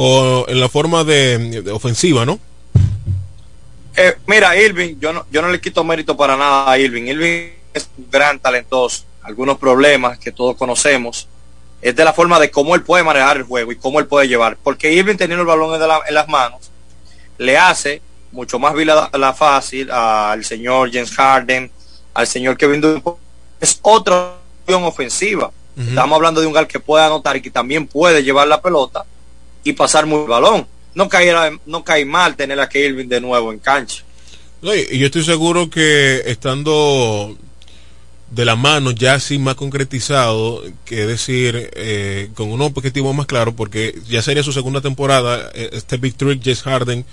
o 0.00 0.44
en 0.46 0.60
la 0.60 0.68
forma 0.68 1.02
de, 1.02 1.60
de 1.60 1.72
ofensiva, 1.72 2.24
¿no? 2.24 2.38
Eh, 3.96 4.16
mira, 4.28 4.56
Irving, 4.56 4.94
yo 5.00 5.12
no, 5.12 5.26
yo 5.28 5.42
no 5.42 5.48
le 5.48 5.60
quito 5.60 5.82
mérito 5.82 6.16
para 6.16 6.36
nada 6.36 6.70
a 6.70 6.78
Irving. 6.78 7.02
Irving 7.08 7.50
es 7.74 7.90
un 7.98 8.06
gran 8.08 8.38
talentoso. 8.38 9.02
Algunos 9.22 9.58
problemas 9.58 10.16
que 10.16 10.30
todos 10.30 10.54
conocemos 10.54 11.26
es 11.82 11.96
de 11.96 12.04
la 12.04 12.12
forma 12.12 12.38
de 12.38 12.48
cómo 12.48 12.76
él 12.76 12.84
puede 12.84 13.02
manejar 13.02 13.38
el 13.38 13.42
juego 13.42 13.72
y 13.72 13.76
cómo 13.76 13.98
él 13.98 14.06
puede 14.06 14.28
llevar. 14.28 14.56
Porque 14.62 14.92
Irving 14.92 15.16
teniendo 15.16 15.42
el 15.42 15.48
balón 15.48 15.74
en, 15.74 15.88
la, 15.88 16.00
en 16.06 16.14
las 16.14 16.28
manos 16.28 16.70
le 17.36 17.58
hace 17.58 18.00
mucho 18.30 18.60
más 18.60 18.74
vida 18.74 19.10
la, 19.12 19.18
la 19.18 19.34
fácil 19.34 19.90
al 19.90 20.44
señor 20.44 20.92
James 20.92 21.10
Harden, 21.10 21.72
al 22.14 22.26
señor 22.28 22.56
Kevin 22.56 22.80
Durant. 22.80 23.04
Es 23.60 23.76
otra 23.82 24.34
opción 24.60 24.84
ofensiva. 24.84 25.50
Uh 25.76 25.80
-huh. 25.80 25.88
Estamos 25.88 26.14
hablando 26.14 26.40
de 26.40 26.46
un 26.46 26.52
gal 26.52 26.68
que 26.68 26.78
puede 26.78 27.04
anotar 27.04 27.36
y 27.36 27.42
que 27.42 27.50
también 27.50 27.88
puede 27.88 28.22
llevar 28.22 28.46
la 28.46 28.62
pelota 28.62 29.04
y 29.64 29.72
pasar 29.72 30.06
muy 30.06 30.26
balón. 30.26 30.66
No 30.94 31.08
caerá, 31.08 31.50
no 31.66 31.84
cae 31.84 32.04
mal 32.04 32.36
tener 32.36 32.58
a 32.58 32.68
Irving 32.72 33.08
de 33.08 33.20
nuevo 33.20 33.52
en 33.52 33.58
cancha. 33.58 34.04
No, 34.60 34.74
y 34.74 34.98
yo 34.98 35.06
estoy 35.06 35.24
seguro 35.24 35.70
que 35.70 36.22
estando 36.26 37.36
de 38.30 38.44
la 38.44 38.56
mano 38.56 38.90
ya 38.90 39.14
así 39.14 39.38
más 39.38 39.54
concretizado, 39.54 40.62
que 40.84 41.06
decir, 41.06 41.70
eh, 41.74 42.30
con 42.34 42.50
un 42.50 42.60
objetivo 42.60 43.12
más 43.12 43.26
claro, 43.26 43.54
porque 43.54 43.98
ya 44.08 44.22
sería 44.22 44.42
su 44.42 44.52
segunda 44.52 44.80
temporada, 44.80 45.50
eh, 45.54 45.70
este 45.72 45.96
Big 45.96 46.14
Trick, 46.14 46.42
Harden, 46.62 47.04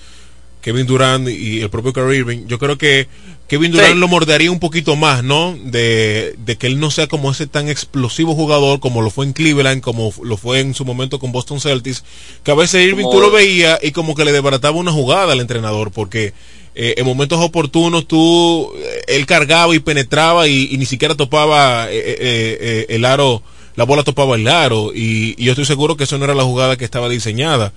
Kevin 0.65 0.87
Durant 0.87 1.29
y 1.29 1.61
el 1.61 1.69
propio 1.69 1.93
Kyrie 1.93 2.17
Irving, 2.21 2.47
yo 2.47 2.57
creo 2.57 2.75
que 2.75 3.07
Kevin 3.47 3.71
Durant 3.71 3.93
sí. 3.93 3.99
lo 3.99 4.07
mordería 4.07 4.49
un 4.49 4.59
poquito 4.59 4.95
más, 4.95 5.23
¿no? 5.23 5.55
De, 5.63 6.33
de, 6.39 6.55
que 6.55 6.65
él 6.65 6.79
no 6.79 6.89
sea 6.89 7.05
como 7.05 7.29
ese 7.29 7.45
tan 7.45 7.69
explosivo 7.69 8.33
jugador 8.33 8.79
como 8.79 9.03
lo 9.03 9.11
fue 9.11 9.27
en 9.27 9.33
Cleveland, 9.33 9.83
como 9.83 10.11
lo 10.23 10.37
fue 10.37 10.61
en 10.61 10.73
su 10.73 10.83
momento 10.83 11.19
con 11.19 11.31
Boston 11.31 11.61
Celtics, 11.61 12.03
que 12.43 12.49
a 12.49 12.55
veces 12.55 12.83
Irving 12.83 13.03
como... 13.03 13.15
tú 13.15 13.21
lo 13.21 13.29
veías 13.29 13.77
y 13.83 13.91
como 13.91 14.15
que 14.15 14.25
le 14.25 14.31
desbarataba 14.31 14.75
una 14.75 14.91
jugada 14.91 15.33
al 15.33 15.39
entrenador, 15.39 15.91
porque 15.91 16.33
eh, 16.73 16.95
en 16.97 17.05
momentos 17.05 17.39
oportunos 17.39 18.07
tú, 18.07 18.73
él 19.07 19.27
cargaba 19.27 19.75
y 19.75 19.79
penetraba 19.79 20.47
y, 20.47 20.69
y 20.71 20.79
ni 20.79 20.87
siquiera 20.87 21.13
topaba 21.13 21.91
eh, 21.91 22.01
eh, 22.01 22.85
el 22.89 23.05
aro, 23.05 23.43
la 23.75 23.83
bola 23.83 24.01
topaba 24.01 24.35
el 24.35 24.47
aro, 24.47 24.93
y, 24.95 25.35
y 25.37 25.45
yo 25.45 25.51
estoy 25.51 25.65
seguro 25.65 25.95
que 25.95 26.05
eso 26.05 26.17
no 26.17 26.25
era 26.25 26.33
la 26.33 26.43
jugada 26.43 26.75
que 26.75 26.85
estaba 26.85 27.07
diseñada. 27.07 27.71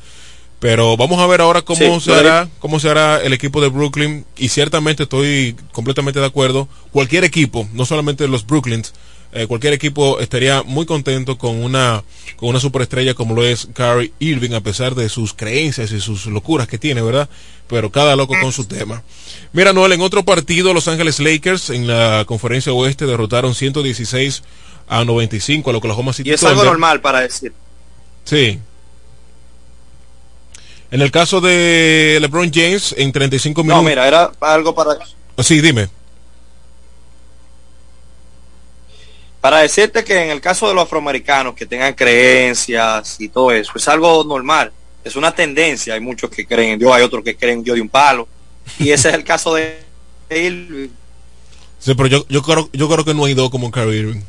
Pero 0.61 0.97
vamos 0.97 1.21
a 1.21 1.27
ver 1.27 1.41
ahora 1.41 1.63
cómo 1.63 2.01
sí, 2.01 2.07
se 2.07 2.15
hará, 2.15 2.49
cómo 2.59 2.81
se 2.81 2.91
hará 2.91 3.23
el 3.23 3.33
equipo 3.33 3.61
de 3.61 3.69
Brooklyn 3.69 4.25
y 4.37 4.49
ciertamente 4.49 5.05
estoy 5.05 5.55
completamente 5.71 6.19
de 6.19 6.27
acuerdo. 6.27 6.69
Cualquier 6.91 7.23
equipo, 7.25 7.69
no 7.73 7.85
solamente 7.85 8.27
los 8.27 8.45
Brooklyns, 8.45 8.93
eh, 9.31 9.47
cualquier 9.47 9.75
equipo 9.75 10.21
estaría 10.21 10.63
muy 10.63 10.87
contento 10.87 11.37
con 11.37 11.63
una 11.63 12.03
con 12.37 12.49
una 12.49 12.61
superestrella 12.61 13.13
como 13.13 13.35
lo 13.35 13.45
es 13.45 13.69
Kyrie 13.75 14.13
Irving 14.21 14.53
a 14.55 14.63
pesar 14.63 14.95
de 14.95 15.11
sus 15.11 15.35
creencias 15.35 15.93
y 15.93 16.01
sus 16.01 16.27
locuras 16.27 16.67
que 16.67 16.79
tiene, 16.79 17.03
¿verdad? 17.03 17.29
Pero 17.69 17.93
cada 17.93 18.17
loco 18.17 18.35
con 18.41 18.53
su 18.53 18.65
tema. 18.65 19.03
Mira, 19.53 19.73
Noel, 19.73 19.93
en 19.93 20.01
otro 20.01 20.25
partido 20.25 20.73
Los 20.73 20.89
Ángeles 20.89 21.21
Lakers 21.21 21.71
en 21.71 21.87
la 21.87 22.25
Conferencia 22.27 22.73
Oeste 22.73 23.05
derrotaron 23.05 23.55
116 23.55 24.43
a 24.89 25.05
95 25.05 25.71
a 25.71 25.77
Oklahoma 25.77 26.13
City 26.15 26.31
Y 26.31 26.33
es 26.33 26.43
algo 26.45 26.65
normal 26.65 27.03
para 27.03 27.21
decir. 27.21 27.53
Sí. 28.25 28.59
En 30.91 31.03
el 31.03 31.11
caso 31.11 31.41
de 31.41 32.19
LeBron 32.21 32.51
James, 32.53 32.95
en 32.97 33.13
35 33.13 33.63
minutos. 33.63 33.83
No, 33.83 33.89
mira, 33.89 34.07
era 34.07 34.31
algo 34.41 34.75
para. 34.75 34.97
Sí, 35.39 35.61
dime. 35.61 35.89
Para 39.41 39.59
decirte 39.59 40.03
que 40.03 40.25
en 40.25 40.31
el 40.31 40.41
caso 40.41 40.67
de 40.69 40.75
los 40.75 40.85
afroamericanos 40.85 41.55
que 41.55 41.67
tengan 41.67 41.95
creencias 41.95 43.21
y 43.21 43.29
todo 43.29 43.53
eso, 43.53 43.73
es 43.77 43.87
algo 43.87 44.25
normal. 44.25 44.73
Es 45.05 45.15
una 45.15 45.33
tendencia. 45.33 45.95
Hay 45.95 46.01
muchos 46.01 46.31
que 46.31 46.47
creen 46.47 46.73
en 46.73 46.79
Dios, 46.79 46.93
hay 46.93 47.03
otros 47.03 47.23
que 47.23 47.37
creen 47.37 47.59
en 47.59 47.65
Dios 47.65 47.77
de 47.77 47.83
un 47.83 47.89
palo. 47.89 48.27
Y 48.79 48.91
ese 48.91 49.11
es 49.11 49.15
el 49.15 49.25
caso 49.25 49.55
de 49.55 49.81
Irving. 50.31 50.89
Sí, 51.79 51.95
pero 51.95 52.09
yo, 52.09 52.27
yo, 52.29 52.43
creo, 52.43 52.69
yo 52.73 52.89
creo 52.89 53.05
que 53.05 53.15
no 53.15 53.25
hay 53.25 53.35
dos 53.35 53.51
como 53.51 53.71
Kyrie 53.71 54.01
Irving. 54.01 54.23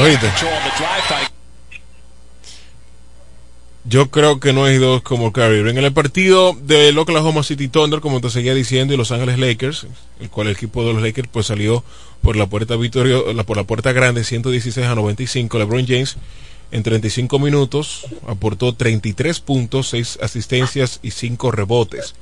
Oíste. 0.00 0.30
Yo 3.88 4.10
creo 4.10 4.38
que 4.38 4.52
no 4.52 4.64
hay 4.64 4.76
dos 4.76 5.00
como 5.00 5.32
Kyrie. 5.32 5.60
En 5.60 5.78
el 5.78 5.92
partido 5.94 6.54
del 6.60 6.98
Oklahoma 6.98 7.42
City 7.42 7.68
Thunder, 7.68 8.00
como 8.00 8.20
te 8.20 8.28
seguía 8.28 8.52
diciendo, 8.52 8.92
y 8.92 8.98
Los 8.98 9.12
Ángeles 9.12 9.38
Lakers, 9.38 9.86
el 10.20 10.28
cual 10.28 10.48
el 10.48 10.52
equipo 10.52 10.84
de 10.84 10.92
los 10.92 11.02
Lakers 11.02 11.28
pues 11.32 11.46
salió 11.46 11.82
por 12.20 12.36
la 12.36 12.46
puerta 12.46 12.76
victoria, 12.76 13.16
por 13.46 13.56
la 13.56 13.64
puerta 13.64 13.92
grande 13.92 14.24
116 14.24 14.86
a 14.86 14.94
95. 14.94 15.58
LeBron 15.58 15.86
James 15.86 16.18
en 16.70 16.82
35 16.82 17.38
minutos 17.38 18.06
aportó 18.26 18.74
33 18.74 19.40
puntos, 19.40 19.88
6 19.88 20.18
asistencias 20.20 21.00
y 21.02 21.12
5 21.12 21.50
rebotes. 21.50 22.14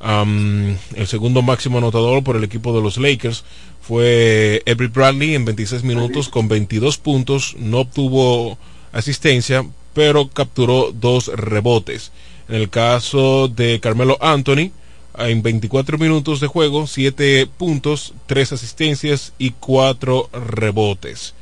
El 0.00 1.06
segundo 1.06 1.42
máximo 1.42 1.78
anotador 1.78 2.22
por 2.22 2.36
el 2.36 2.44
equipo 2.44 2.72
de 2.76 2.80
los 2.80 2.96
Lakers 2.96 3.42
fue 3.80 4.62
Everett 4.66 4.94
Bradley 4.94 5.34
en 5.34 5.46
26 5.46 5.82
minutos 5.82 6.28
con 6.28 6.46
22 6.46 6.98
puntos, 6.98 7.56
no 7.58 7.80
obtuvo 7.80 8.56
asistencia, 8.92 9.64
pero 9.94 10.28
capturó 10.28 10.92
dos 10.92 11.28
rebotes. 11.28 12.12
En 12.48 12.56
el 12.56 12.70
caso 12.70 13.48
de 13.48 13.80
Carmelo 13.80 14.18
Anthony, 14.20 14.70
en 15.18 15.42
24 15.42 15.98
minutos 15.98 16.40
de 16.40 16.46
juego, 16.46 16.86
7 16.86 17.48
puntos, 17.58 18.14
3 18.26 18.52
asistencias 18.52 19.32
y 19.38 19.50
4 19.50 20.30
rebotes. 20.32 21.34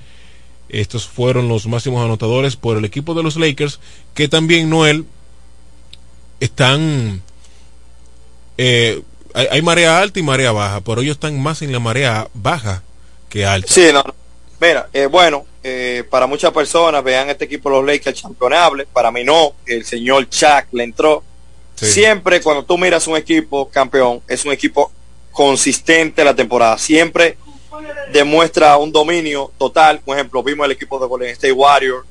Estos 0.69 1.07
fueron 1.07 1.49
los 1.49 1.67
máximos 1.67 2.05
anotadores 2.05 2.57
por 2.57 2.77
el 2.77 2.85
equipo 2.85 3.15
de 3.15 3.23
los 3.23 3.37
Lakers, 3.37 3.81
que 4.15 4.29
también 4.29 4.71
Noel 4.71 5.05
están 6.39 7.23
eh, 8.57 9.03
hay, 9.35 9.63
marea 9.63 10.01
alta 10.01 10.19
y 10.19 10.23
marea 10.23 10.53
baja, 10.53 10.81
pero 10.81 11.01
ellos 11.01 11.15
están 11.15 11.41
más 11.41 11.63
en 11.63 11.73
la 11.73 11.81
marea 11.81 12.29
baja 12.35 12.83
que 13.29 13.47
alta. 13.47 13.73
Sí, 13.73 13.87
no. 13.93 14.05
Mira, 14.61 14.91
eh, 14.93 15.07
bueno, 15.07 15.47
eh, 15.63 16.05
para 16.11 16.27
muchas 16.27 16.53
personas 16.53 17.03
vean 17.03 17.31
este 17.31 17.47
equipo 17.47 17.71
de 17.71 17.77
los 17.77 17.87
Lakers 17.87 18.21
campeonable, 18.21 18.87
para 18.87 19.11
mí 19.11 19.25
no, 19.25 19.55
el 19.65 19.87
señor 19.87 20.29
Chuck 20.29 20.67
le 20.73 20.85
entró. 20.85 21.25
Siempre 21.75 22.43
cuando 22.43 22.63
tú 22.63 22.77
miras 22.77 23.07
un 23.07 23.17
equipo 23.17 23.71
campeón, 23.71 24.21
es 24.29 24.45
un 24.45 24.53
equipo 24.53 24.93
consistente 25.33 26.23
la 26.23 26.37
temporada, 26.37 26.77
siempre 26.77 27.39
demuestra 28.13 28.77
un 28.77 28.93
dominio 28.93 29.51
total. 29.57 30.01
Por 30.01 30.15
ejemplo, 30.15 30.43
vimos 30.43 30.67
el 30.67 30.73
equipo 30.73 30.99
de 30.99 31.07
Golden 31.07 31.31
State 31.31 31.53
Warriors, 31.53 32.07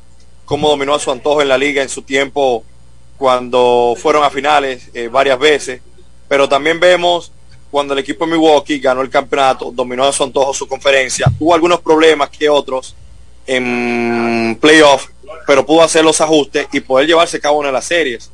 cómo 0.45 0.69
dominó 0.69 0.95
a 0.95 0.99
su 0.99 1.11
antojo 1.11 1.43
en 1.43 1.49
la 1.49 1.57
liga 1.57 1.83
en 1.83 1.89
su 1.89 2.01
tiempo 2.01 2.63
cuando 3.19 3.93
fueron 3.95 4.23
a 4.23 4.31
finales 4.31 4.89
eh, 4.95 5.07
varias 5.07 5.37
veces. 5.37 5.81
Pero 6.27 6.49
también 6.49 6.79
vemos 6.79 7.31
cuando 7.71 7.93
el 7.93 7.99
equipo 7.99 8.25
de 8.25 8.31
Milwaukee 8.31 8.79
ganó 8.79 9.01
el 9.01 9.09
campeonato, 9.09 9.71
dominó 9.71 10.05
a 10.05 10.13
su 10.13 10.23
antojo 10.23 10.53
su 10.53 10.67
conferencia, 10.67 11.27
tuvo 11.37 11.53
algunos 11.53 11.81
problemas 11.81 12.29
que 12.29 12.49
otros 12.49 12.95
en 13.45 14.57
playoff, 14.59 15.07
pero 15.45 15.65
pudo 15.65 15.81
hacer 15.81 16.03
los 16.03 16.19
ajustes 16.21 16.67
y 16.71 16.79
poder 16.79 17.07
llevarse 17.07 17.37
a 17.37 17.39
cabo 17.39 17.59
una 17.59 17.69
de 17.69 17.73
las 17.73 17.85
series. 17.85 18.31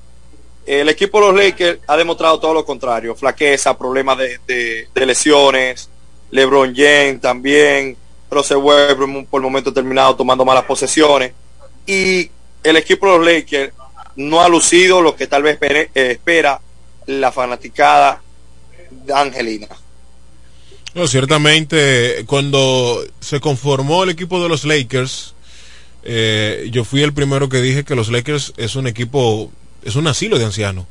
El 0.65 0.89
equipo 0.89 1.19
de 1.19 1.27
los 1.27 1.35
Lakers 1.35 1.79
ha 1.87 1.95
demostrado 1.95 2.39
todo 2.39 2.53
lo 2.53 2.65
contrario, 2.65 3.15
flaqueza, 3.15 3.77
problemas 3.77 4.17
de, 4.17 4.87
lesiones, 4.93 5.89
LeBron 6.31 6.73
James 6.75 7.21
también, 7.21 7.95
Russell 8.31 8.57
Westbrook 8.57 9.27
por 9.27 9.39
el 9.39 9.43
momento 9.43 9.71
terminado 9.71 10.15
tomando 10.15 10.43
malas 10.43 10.63
posesiones 10.63 11.31
y 11.85 12.29
el 12.63 12.75
equipo 12.77 13.05
de 13.05 13.17
los 13.17 13.25
Lakers 13.25 13.73
no 14.15 14.41
ha 14.41 14.49
lucido 14.49 15.01
lo 15.01 15.15
que 15.15 15.27
tal 15.27 15.43
vez 15.43 15.59
espera, 15.93 16.59
la 17.05 17.31
fanaticada 17.31 18.13
de 18.13 18.24
Angelina. 19.13 19.67
No, 20.93 21.07
ciertamente, 21.07 22.23
cuando 22.25 23.03
se 23.19 23.39
conformó 23.39 24.03
el 24.03 24.09
equipo 24.11 24.41
de 24.41 24.47
los 24.47 24.63
Lakers, 24.63 25.35
eh, 26.03 26.69
yo 26.71 26.85
fui 26.85 27.01
el 27.03 27.13
primero 27.13 27.49
que 27.49 27.61
dije 27.61 27.83
que 27.83 27.95
los 27.95 28.09
Lakers 28.09 28.53
es 28.57 28.75
un 28.75 28.87
equipo, 28.87 29.51
es 29.83 29.95
un 29.95 30.07
asilo 30.07 30.39
de 30.39 30.45
ancianos. 30.45 30.85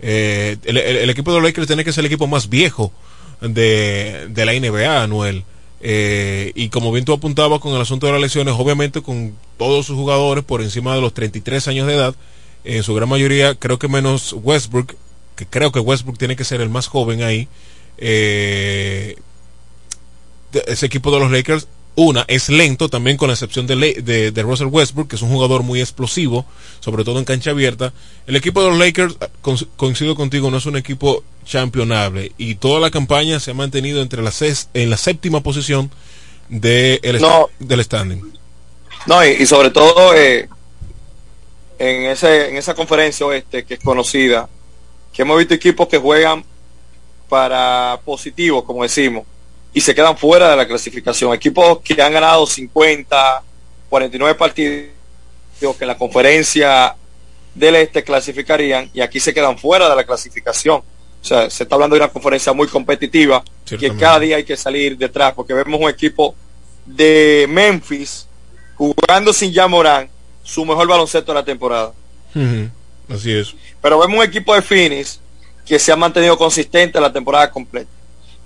Eh, 0.00 0.56
el, 0.64 1.10
equipo 1.10 1.32
de 1.32 1.38
los 1.38 1.44
Lakers 1.44 1.66
tiene 1.66 1.84
que 1.84 1.92
ser 1.92 2.02
el 2.02 2.06
equipo 2.06 2.26
más 2.26 2.48
viejo 2.48 2.92
de, 3.40 4.26
de 4.28 4.44
la 4.44 4.52
NBA, 4.52 5.02
Anuel. 5.02 5.44
Eh, 5.80 6.50
y 6.54 6.70
como 6.70 6.90
bien 6.90 7.04
tú 7.04 7.12
apuntabas 7.12 7.60
con 7.60 7.74
el 7.74 7.80
asunto 7.80 8.06
de 8.06 8.12
las 8.12 8.20
lesiones, 8.20 8.54
obviamente 8.58 9.02
con 9.02 9.36
todos 9.56 9.86
sus 9.86 9.96
jugadores 9.96 10.44
por 10.44 10.62
encima 10.62 10.94
de 10.94 11.00
los 11.00 11.14
33 11.14 11.68
años 11.68 11.86
de 11.86 11.94
edad, 11.94 12.14
en 12.64 12.82
su 12.82 12.94
gran 12.94 13.08
mayoría, 13.08 13.54
creo 13.54 13.78
que 13.78 13.88
menos 13.88 14.32
Westbrook, 14.32 14.94
que 15.38 15.46
creo 15.46 15.70
que 15.70 15.78
Westbrook 15.78 16.18
tiene 16.18 16.34
que 16.34 16.44
ser 16.44 16.60
el 16.60 16.68
más 16.68 16.88
joven 16.88 17.22
ahí, 17.22 17.46
eh, 17.96 19.16
ese 20.66 20.86
equipo 20.86 21.12
de 21.12 21.20
los 21.20 21.30
Lakers, 21.30 21.68
una, 21.94 22.24
es 22.26 22.48
lento 22.48 22.88
también 22.88 23.16
con 23.16 23.28
la 23.28 23.34
excepción 23.34 23.68
de, 23.68 24.32
de, 24.32 24.42
Russell 24.42 24.66
Westbrook, 24.66 25.08
que 25.08 25.16
es 25.16 25.22
un 25.22 25.30
jugador 25.30 25.62
muy 25.62 25.80
explosivo, 25.80 26.44
sobre 26.80 27.04
todo 27.04 27.20
en 27.20 27.24
cancha 27.24 27.50
abierta. 27.50 27.92
El 28.26 28.34
equipo 28.34 28.62
de 28.62 28.70
los 28.70 28.78
Lakers, 28.78 29.16
coincido 29.76 30.16
contigo, 30.16 30.50
no 30.50 30.56
es 30.56 30.66
un 30.66 30.76
equipo 30.76 31.22
championable 31.44 32.32
y 32.36 32.56
toda 32.56 32.80
la 32.80 32.90
campaña 32.90 33.40
se 33.40 33.52
ha 33.52 33.54
mantenido 33.54 34.02
entre 34.02 34.22
la 34.22 34.32
en 34.74 34.90
la 34.90 34.96
séptima 34.96 35.40
posición 35.40 35.90
de 36.48 37.00
el 37.02 37.20
del 37.60 37.84
standing. 37.84 38.32
No, 39.06 39.24
y, 39.24 39.46
sobre 39.46 39.70
todo 39.70 40.14
eh, 40.14 40.48
en, 41.78 42.06
ese, 42.06 42.50
en 42.50 42.56
esa 42.56 42.74
conferencia 42.74 43.24
oeste 43.26 43.64
que 43.64 43.74
es 43.74 43.80
conocida, 43.80 44.48
que 45.12 45.22
hemos 45.22 45.38
visto 45.38 45.54
equipos 45.54 45.88
que 45.88 45.98
juegan 45.98 46.44
para 47.28 48.00
positivos, 48.04 48.64
como 48.64 48.82
decimos 48.82 49.24
y 49.72 49.80
se 49.80 49.94
quedan 49.94 50.16
fuera 50.16 50.50
de 50.50 50.56
la 50.56 50.66
clasificación. 50.66 51.32
Equipos 51.34 51.80
que 51.80 52.00
han 52.00 52.12
ganado 52.12 52.46
50, 52.46 53.42
49 53.88 54.34
partidos 54.34 54.88
que 55.60 55.84
en 55.84 55.88
la 55.88 55.98
conferencia 55.98 56.94
del 57.54 57.76
este 57.76 58.04
clasificarían 58.04 58.90
y 58.94 59.00
aquí 59.00 59.18
se 59.18 59.34
quedan 59.34 59.58
fuera 59.58 59.88
de 59.88 59.96
la 59.96 60.04
clasificación. 60.04 60.82
O 61.20 61.24
sea, 61.24 61.50
se 61.50 61.64
está 61.64 61.74
hablando 61.74 61.96
de 61.96 62.02
una 62.02 62.12
conferencia 62.12 62.52
muy 62.52 62.68
competitiva 62.68 63.42
que 63.64 63.96
cada 63.96 64.20
día 64.20 64.36
hay 64.36 64.44
que 64.44 64.56
salir 64.56 64.96
detrás 64.96 65.34
porque 65.34 65.52
vemos 65.52 65.80
un 65.80 65.88
equipo 65.88 66.34
de 66.86 67.46
Memphis 67.48 68.26
jugando 68.76 69.32
sin 69.32 69.52
Morán 69.68 70.08
su 70.42 70.64
mejor 70.64 70.86
baloncesto 70.86 71.32
de 71.32 71.38
la 71.38 71.44
temporada. 71.44 71.92
Así 73.08 73.32
es. 73.32 73.54
Pero 73.80 73.98
vemos 73.98 74.18
un 74.18 74.24
equipo 74.24 74.54
de 74.54 74.62
Phoenix 74.62 75.20
que 75.66 75.78
se 75.78 75.92
ha 75.92 75.96
mantenido 75.96 76.36
consistente 76.36 77.00
la 77.00 77.12
temporada 77.12 77.50
completa. 77.50 77.90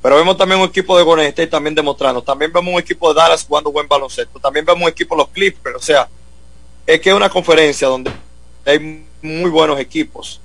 Pero 0.03 0.17
vemos 0.17 0.37
también 0.37 0.61
un 0.61 0.69
equipo 0.69 0.99
de 0.99 1.05
Golden 1.05 1.27
State 1.27 1.47
también 1.47 1.75
demostrando. 1.75 2.23
También 2.23 2.53
vemos 2.53 2.75
un 2.75 2.81
equipo 2.81 3.13
de 3.13 3.21
Dallas 3.21 3.45
jugando 3.45 3.71
buen 3.71 3.87
baloncesto. 3.87 4.41
También 4.41 4.65
vemos 4.65 4.83
un 4.83 4.89
equipo 4.89 5.15
de 5.15 5.23
los 5.23 5.29
Clippers. 5.29 5.77
O 5.77 5.81
sea, 5.81 6.09
es 6.85 7.01
que 7.01 7.11
es 7.11 7.15
una 7.15 7.29
conferencia 7.29 7.87
donde 7.87 8.11
hay 8.67 9.05
muy 9.23 9.51
buenos 9.51 9.79
equipos. 9.79 10.41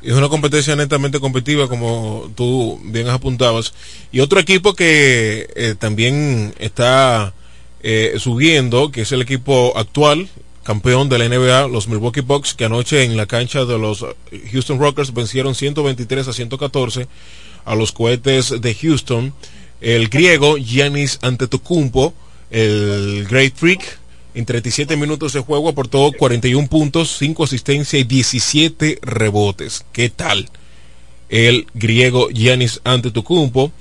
Es 0.00 0.12
una 0.12 0.28
competencia 0.28 0.74
netamente 0.76 1.18
competitiva, 1.18 1.68
como 1.68 2.30
tú 2.36 2.80
bien 2.84 3.08
apuntabas. 3.08 3.74
Y 4.12 4.20
otro 4.20 4.38
equipo 4.38 4.74
que 4.74 5.48
eh, 5.54 5.74
también 5.76 6.54
está 6.58 7.34
eh, 7.82 8.14
subiendo, 8.18 8.92
que 8.92 9.02
es 9.02 9.12
el 9.12 9.22
equipo 9.22 9.72
actual, 9.76 10.28
campeón 10.62 11.08
de 11.08 11.18
la 11.18 11.28
NBA, 11.28 11.68
los 11.68 11.88
Milwaukee 11.88 12.20
Bucks, 12.20 12.54
que 12.54 12.64
anoche 12.64 13.04
en 13.04 13.16
la 13.16 13.26
cancha 13.26 13.64
de 13.64 13.78
los 13.78 14.04
Houston 14.52 14.78
Rockers 14.78 15.12
vencieron 15.12 15.54
123 15.54 16.28
a 16.28 16.32
114 16.32 17.08
a 17.64 17.74
los 17.74 17.92
cohetes 17.92 18.60
de 18.60 18.74
Houston. 18.74 19.34
El 19.80 20.08
griego 20.08 20.56
Giannis 20.56 21.18
Antetokounmpo, 21.22 22.14
el 22.50 23.26
Great 23.28 23.54
Freak, 23.56 23.98
en 24.34 24.46
37 24.46 24.96
minutos 24.96 25.34
de 25.34 25.40
juego 25.40 25.68
aportó 25.68 26.10
41 26.16 26.68
puntos, 26.68 27.16
5 27.18 27.44
asistencias 27.44 28.00
y 28.00 28.04
17 28.04 29.00
rebotes. 29.02 29.84
¿Qué 29.92 30.08
tal? 30.08 30.48
El 31.28 31.66
griego 31.74 32.28
Giannis 32.30 32.80
Antetokounmpo. 32.84 33.72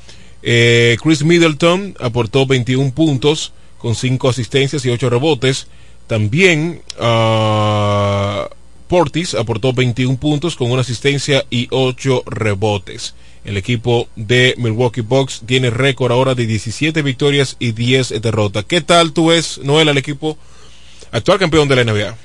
Eh, 0.44 0.98
Chris 1.02 1.24
Middleton 1.24 1.96
aportó 2.00 2.46
21 2.46 2.92
puntos 2.92 3.54
con 3.78 3.96
5 3.96 4.30
asistencias 4.30 4.84
y 4.86 4.90
8 4.90 5.10
rebotes. 5.10 5.68
También 6.12 6.82
uh, 7.00 8.54
Portis 8.90 9.34
aportó 9.34 9.72
21 9.72 10.18
puntos 10.18 10.58
con 10.58 10.70
una 10.70 10.82
asistencia 10.82 11.46
y 11.50 11.70
8 11.72 12.24
rebotes. 12.26 13.16
El 13.46 13.56
equipo 13.56 14.10
de 14.18 14.54
Milwaukee 14.58 15.00
Bucks 15.00 15.42
tiene 15.46 15.70
récord 15.70 16.12
ahora 16.12 16.36
de 16.36 16.46
17 16.46 17.02
victorias 17.02 17.56
y 17.60 17.72
10 17.72 18.22
derrotas. 18.22 18.66
¿Qué 18.66 18.82
tal 18.82 19.14
tú 19.14 19.28
ves, 19.28 19.60
Noel, 19.64 19.88
al 19.88 19.98
equipo 19.98 20.38
actual 21.14 21.40
campeón 21.40 21.70
de 21.70 21.76
la 21.78 21.86
NBA? 21.86 22.18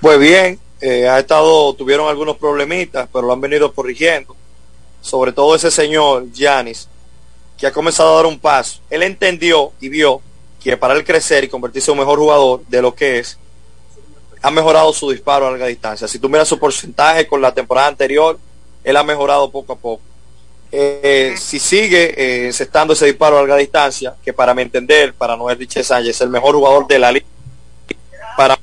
Pues 0.00 0.18
bien, 0.18 0.58
eh, 0.80 1.06
ha 1.08 1.20
estado, 1.20 1.74
tuvieron 1.74 2.08
algunos 2.08 2.38
problemitas, 2.38 3.08
pero 3.12 3.24
lo 3.24 3.32
han 3.32 3.40
venido 3.40 3.72
corrigiendo. 3.72 4.34
Sobre 5.00 5.30
todo 5.30 5.54
ese 5.54 5.70
señor, 5.70 6.26
Giannis, 6.32 6.88
que 7.56 7.68
ha 7.68 7.72
comenzado 7.72 8.14
a 8.14 8.16
dar 8.16 8.26
un 8.26 8.40
paso. 8.40 8.80
Él 8.90 9.04
entendió 9.04 9.70
y 9.80 9.88
vio 9.88 10.22
que 10.62 10.76
para 10.76 10.94
él 10.94 11.04
crecer 11.04 11.44
y 11.44 11.48
convertirse 11.48 11.90
en 11.90 11.98
un 11.98 12.04
mejor 12.04 12.18
jugador 12.18 12.64
de 12.66 12.82
lo 12.82 12.94
que 12.94 13.18
es, 13.18 13.38
ha 14.42 14.50
mejorado 14.50 14.92
su 14.92 15.10
disparo 15.10 15.46
a 15.46 15.50
larga 15.50 15.66
distancia. 15.66 16.08
Si 16.08 16.18
tú 16.18 16.28
miras 16.28 16.48
su 16.48 16.58
porcentaje 16.58 17.26
con 17.26 17.40
la 17.40 17.52
temporada 17.52 17.88
anterior, 17.88 18.38
él 18.84 18.96
ha 18.96 19.02
mejorado 19.02 19.50
poco 19.50 19.72
a 19.72 19.76
poco. 19.76 20.02
Eh, 20.72 21.34
si 21.36 21.58
sigue 21.58 22.14
eh, 22.16 22.46
encestando 22.46 22.92
ese 22.92 23.06
disparo 23.06 23.36
a 23.36 23.40
larga 23.40 23.56
distancia, 23.56 24.14
que 24.22 24.32
para 24.32 24.54
mi 24.54 24.62
entender, 24.62 25.14
para 25.14 25.36
Noel 25.36 25.58
Richard 25.58 25.84
Sánchez, 25.84 26.16
es 26.16 26.20
el 26.20 26.30
mejor 26.30 26.54
jugador 26.54 26.86
de 26.86 26.98
la 26.98 27.12
liga, 27.12 27.26
para 28.36 28.54
el 28.54 28.60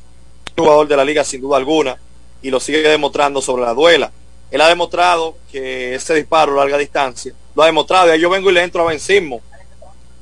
jugador 0.63 0.87
de 0.87 0.95
la 0.95 1.03
liga 1.03 1.23
sin 1.23 1.41
duda 1.41 1.57
alguna, 1.57 1.97
y 2.41 2.49
lo 2.49 2.59
sigue 2.59 2.81
demostrando 2.81 3.41
sobre 3.41 3.63
la 3.63 3.73
duela. 3.73 4.11
Él 4.49 4.61
ha 4.61 4.69
demostrado 4.69 5.35
que 5.51 5.95
ese 5.95 6.15
disparo 6.15 6.53
a 6.53 6.63
larga 6.63 6.77
distancia, 6.77 7.33
lo 7.53 7.63
ha 7.63 7.65
demostrado, 7.65 8.15
y 8.15 8.19
yo 8.19 8.29
vengo 8.29 8.49
y 8.49 8.53
le 8.53 8.63
entro 8.63 8.83
a 8.83 8.89
vencimos. 8.89 9.41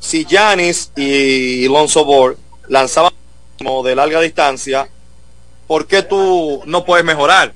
Si 0.05 0.23
Janis 0.23 0.91
y 0.95 1.67
Lonzo 1.67 2.05
Ball 2.05 2.37
lanzaban 2.69 3.11
de 3.83 3.95
larga 3.95 4.21
distancia, 4.21 4.87
¿por 5.65 5.87
qué 5.87 6.03
tú 6.03 6.61
no 6.67 6.85
puedes 6.85 7.03
mejorar? 7.03 7.53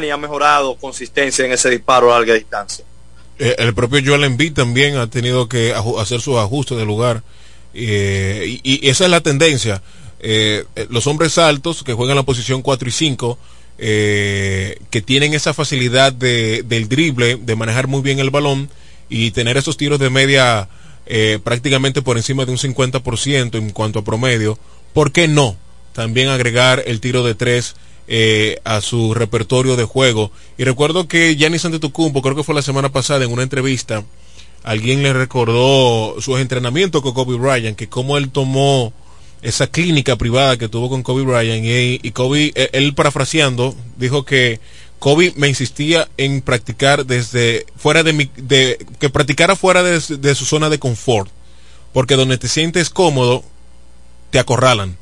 ni 0.00 0.10
ha 0.10 0.16
mejorado 0.16 0.76
consistencia 0.76 1.44
en 1.44 1.50
ese 1.50 1.70
disparo 1.70 2.14
a 2.14 2.18
larga 2.18 2.34
distancia. 2.34 2.84
Eh, 3.36 3.56
el 3.58 3.74
propio 3.74 4.00
Joel 4.04 4.22
Embiid 4.22 4.52
también 4.52 4.96
ha 4.96 5.08
tenido 5.08 5.48
que 5.48 5.74
hacer 5.74 6.20
sus 6.20 6.36
ajustes 6.36 6.78
de 6.78 6.84
lugar. 6.84 7.24
Eh, 7.74 8.60
y, 8.62 8.88
esa 8.88 9.04
es 9.04 9.10
la 9.10 9.20
tendencia. 9.20 9.82
Eh, 10.20 10.64
los 10.88 11.08
hombres 11.08 11.36
altos 11.38 11.82
que 11.82 11.94
juegan 11.94 12.14
la 12.14 12.22
posición 12.22 12.62
4 12.62 12.88
y 12.88 12.92
5, 12.92 13.38
que 13.78 15.02
tienen 15.04 15.34
esa 15.34 15.52
facilidad 15.52 16.12
de, 16.12 16.62
del 16.62 16.88
drible, 16.88 17.38
de 17.40 17.56
manejar 17.56 17.88
muy 17.88 18.02
bien 18.02 18.20
el 18.20 18.30
balón 18.30 18.70
y 19.08 19.32
tener 19.32 19.56
esos 19.56 19.76
tiros 19.76 19.98
de 19.98 20.10
media 20.10 20.68
eh, 21.06 21.38
prácticamente 21.42 22.02
por 22.02 22.16
encima 22.16 22.44
de 22.44 22.52
un 22.52 22.58
50% 22.58 23.56
en 23.56 23.70
cuanto 23.70 24.00
a 24.00 24.04
promedio, 24.04 24.58
¿por 24.92 25.12
qué 25.12 25.28
no 25.28 25.56
también 25.92 26.28
agregar 26.28 26.82
el 26.86 27.00
tiro 27.00 27.22
de 27.24 27.34
tres 27.34 27.74
eh, 28.08 28.58
a 28.64 28.80
su 28.80 29.14
repertorio 29.14 29.76
de 29.76 29.84
juego? 29.84 30.30
Y 30.58 30.64
recuerdo 30.64 31.08
que 31.08 31.36
Giannis 31.36 31.64
Antetokounmpo, 31.64 32.22
creo 32.22 32.36
que 32.36 32.44
fue 32.44 32.54
la 32.54 32.62
semana 32.62 32.90
pasada 32.90 33.24
en 33.24 33.32
una 33.32 33.42
entrevista, 33.42 34.04
alguien 34.62 35.02
le 35.02 35.12
recordó 35.12 36.20
sus 36.20 36.38
entrenamientos 36.40 37.02
con 37.02 37.14
Kobe 37.14 37.36
Bryant, 37.36 37.76
que 37.76 37.88
cómo 37.88 38.16
él 38.16 38.30
tomó 38.30 38.92
esa 39.42 39.66
clínica 39.66 40.16
privada 40.16 40.56
que 40.56 40.68
tuvo 40.68 40.88
con 40.88 41.02
Kobe 41.02 41.22
Bryant 41.22 41.64
y, 41.64 42.00
y 42.06 42.10
Kobe, 42.12 42.52
eh, 42.54 42.70
él 42.72 42.94
parafraseando, 42.94 43.74
dijo 43.96 44.24
que 44.24 44.60
Kobe 45.02 45.32
me 45.34 45.48
insistía 45.48 46.08
en 46.16 46.42
practicar 46.42 47.04
desde 47.04 47.66
fuera 47.74 48.04
de 48.04 48.12
mi, 48.12 48.30
de, 48.36 48.78
que 49.00 49.10
practicara 49.10 49.56
fuera 49.56 49.82
de, 49.82 50.00
su 50.00 50.44
zona 50.44 50.70
de 50.70 50.78
confort, 50.78 51.28
porque 51.92 52.14
donde 52.14 52.38
te 52.38 52.46
sientes 52.46 52.88
cómodo, 52.88 53.42
te 54.30 54.38
acorralan. 54.38 54.96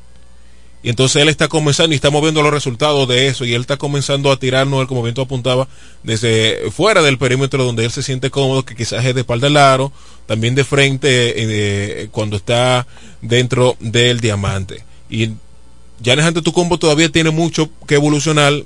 Y 0.81 0.89
entonces 0.89 1.21
él 1.21 1.29
está 1.29 1.49
comenzando 1.49 1.93
y 1.93 1.97
está 1.97 2.09
moviendo 2.09 2.41
los 2.41 2.51
resultados 2.51 3.07
de 3.07 3.27
eso 3.27 3.45
y 3.45 3.53
él 3.53 3.61
está 3.61 3.77
comenzando 3.77 4.31
a 4.31 4.39
tirarnos, 4.39 4.87
como 4.87 5.03
bien 5.03 5.13
tú 5.13 5.21
apuntaba, 5.21 5.67
desde 6.01 6.71
fuera 6.71 7.03
del 7.03 7.19
perímetro 7.19 7.63
donde 7.63 7.85
él 7.85 7.91
se 7.91 8.01
siente 8.01 8.31
cómodo, 8.31 8.65
que 8.65 8.75
quizás 8.75 9.05
es 9.05 9.13
de 9.13 9.21
espalda 9.21 9.45
al 9.45 9.57
aro, 9.57 9.91
también 10.25 10.55
de 10.55 10.63
frente 10.63 11.33
eh, 11.35 12.07
cuando 12.09 12.37
está 12.37 12.87
dentro 13.21 13.77
del 13.79 14.19
diamante. 14.19 14.83
Y 15.11 15.29
Janes 16.03 16.33
tu 16.43 16.53
combo 16.53 16.79
todavía 16.79 17.09
tiene 17.09 17.29
mucho 17.29 17.69
que 17.85 17.93
evolucionar. 17.93 18.63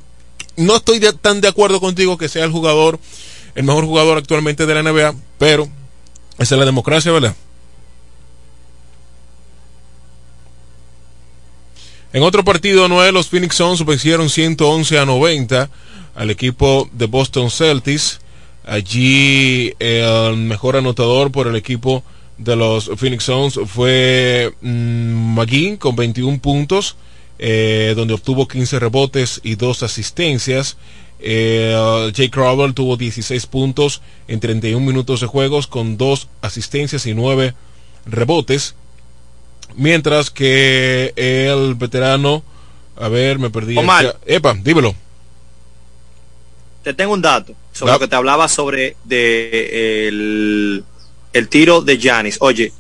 No 0.58 0.78
estoy 0.78 1.00
tan 1.22 1.42
de 1.42 1.48
acuerdo 1.48 1.80
contigo 1.80 2.18
que 2.18 2.30
sea 2.30 2.46
el 2.46 2.52
jugador, 2.52 3.00
el 3.56 3.64
mejor 3.64 3.86
jugador 3.86 4.18
actualmente 4.18 4.66
de 4.66 4.76
la 4.76 4.84
NBA, 4.84 5.16
pero 5.38 5.68
esa 6.38 6.56
es 6.56 6.60
la 6.60 6.66
democracia, 6.66 7.12
¿verdad? 7.12 7.36
En 12.14 12.24
otro 12.24 12.46
partido, 12.46 12.88
Noel, 12.88 13.14
los 13.14 13.28
Phoenix 13.28 13.56
Suns 13.56 13.86
vencieron 13.86 14.30
111 14.30 15.00
a 15.00 15.06
90 15.06 15.70
al 16.16 16.30
equipo 16.30 16.90
de 16.94 17.08
Boston 17.08 17.52
Celtics. 17.52 18.22
Allí 18.66 19.74
el 19.80 20.38
mejor 20.38 20.78
anotador 20.78 21.32
por 21.32 21.48
el 21.48 21.58
equipo 21.58 22.04
de 22.38 22.56
los 22.56 22.90
Phoenix 22.96 23.26
Suns 23.26 23.60
fue 23.68 24.54
mm, 24.62 25.36
McGee 25.36 25.78
con 25.78 25.98
21 25.98 26.40
puntos, 26.40 26.96
eh, 27.40 27.94
donde 27.96 28.14
obtuvo 28.14 28.48
15 28.48 28.80
rebotes 28.80 29.42
y 29.44 29.56
2 29.56 29.84
asistencias. 29.84 30.78
Eh, 31.20 31.74
Jake 32.14 32.30
Crowell 32.30 32.74
tuvo 32.74 32.98
16 32.98 33.46
puntos 33.48 34.02
en 34.28 34.40
31 34.40 34.86
minutos 34.86 35.22
de 35.22 35.28
juegos 35.28 35.68
con 35.68 35.98
2 35.98 36.28
asistencias 36.42 37.06
y 37.06 37.14
9 37.14 37.54
rebotes. 38.06 38.76
Mientras 39.76 40.30
que 40.30 41.14
el 41.16 41.76
veterano, 41.76 42.44
a 42.98 43.10
ver, 43.10 43.40
me 43.40 43.50
perdí. 43.50 43.78
Omar. 43.78 44.06
acá. 44.06 44.20
Epa, 44.26 44.54
dímelo. 44.54 44.96
Te 46.84 46.94
tengo 46.94 47.14
un 47.14 47.22
dato 47.22 47.54
sobre 47.74 47.94
lo 47.94 48.00
que 48.00 48.08
te 48.08 48.16
hablaba 48.16 48.48
sobre 48.48 48.96
de, 49.04 50.08
el, 50.08 50.84
el 51.34 51.50
tiro 51.50 51.82
de 51.82 51.98
Giannis. 51.98 52.38
Oye, 52.40 52.72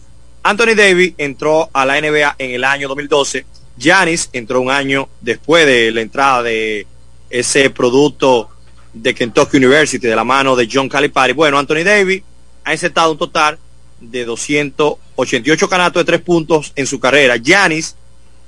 Anthony 0.43 0.75
Davis 0.75 1.13
entró 1.17 1.71
a 1.73 1.85
la 1.87 1.99
NBA 1.99 2.35
en 2.37 2.51
el 2.51 2.63
año 2.63 2.87
2012. 2.87 3.45
Giannis 3.77 4.29
entró 4.33 4.61
un 4.61 4.71
año 4.71 5.09
después 5.21 5.65
de 5.65 5.91
la 5.91 6.01
entrada 6.01 6.43
de 6.43 6.87
ese 7.29 7.69
producto 7.69 8.49
de 8.93 9.13
Kentucky 9.13 9.57
University 9.57 10.07
de 10.07 10.15
la 10.15 10.23
mano 10.23 10.55
de 10.55 10.69
John 10.71 10.87
Calipari. 10.87 11.33
Bueno, 11.33 11.57
Anthony 11.57 11.83
Davis 11.83 12.23
ha 12.63 12.71
insertado 12.73 13.11
un 13.11 13.17
total 13.17 13.59
de 13.99 14.25
288 14.25 15.69
canastos 15.69 16.01
de 16.01 16.05
tres 16.05 16.21
puntos 16.21 16.71
en 16.75 16.87
su 16.87 16.99
carrera. 16.99 17.37
Giannis 17.37 17.95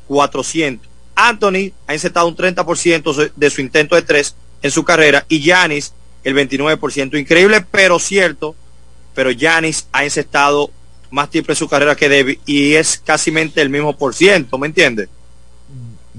400. 0.08 0.88
Anthony 1.16 1.72
ha 1.88 1.94
insertado 1.94 2.28
un 2.28 2.36
30% 2.36 3.32
de 3.36 3.50
su 3.50 3.62
intento 3.62 3.96
de 3.96 4.04
tres 4.04 4.36
en 4.62 4.72
su 4.72 4.84
carrera 4.84 5.26
y 5.28 5.40
Giannis 5.40 5.94
el 6.24 6.36
29%. 6.36 7.20
Increíble, 7.20 7.66
pero 7.70 8.00
cierto. 8.00 8.56
Pero 9.14 9.32
Giannis 9.32 9.88
ha 9.92 10.06
insertado 10.06 10.72
más 11.10 11.30
tiempo 11.30 11.52
en 11.52 11.56
su 11.56 11.68
carrera 11.68 11.96
que 11.96 12.10
Davis 12.10 12.40
y 12.46 12.74
es 12.74 13.02
casi 13.04 13.34
el 13.56 13.70
mismo 13.70 13.98
por 13.98 14.14
ciento, 14.14 14.58
¿me 14.58 14.68
entiendes? 14.68 15.10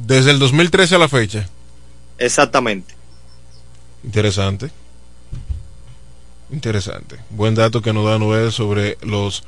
Desde 0.07 0.31
el 0.31 0.39
2013 0.39 0.95
a 0.95 0.99
la 0.99 1.09
fecha. 1.09 1.49
Exactamente. 2.19 2.95
Interesante. 4.05 4.71
Interesante. 6.51 7.17
Buen 7.31 7.55
dato 7.55 7.83
que 7.83 7.93
nos 7.93 8.07
da 8.07 8.19
Noel 8.19 8.53
sobre 8.53 8.97
los 9.03 9.45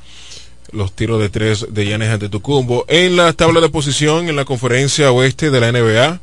los 0.71 0.93
tiros 0.93 1.19
de 1.19 1.29
tres 1.29 1.65
de 1.69 1.85
Giannis 1.85 2.09
Antetokounmpo 2.09 2.85
en 2.87 3.17
la 3.17 3.33
tabla 3.33 3.59
de 3.59 3.67
posición 3.69 4.29
en 4.29 4.37
la 4.37 4.45
conferencia 4.45 5.11
oeste 5.11 5.51
de 5.51 5.59
la 5.59 5.71
NBA. 5.71 6.21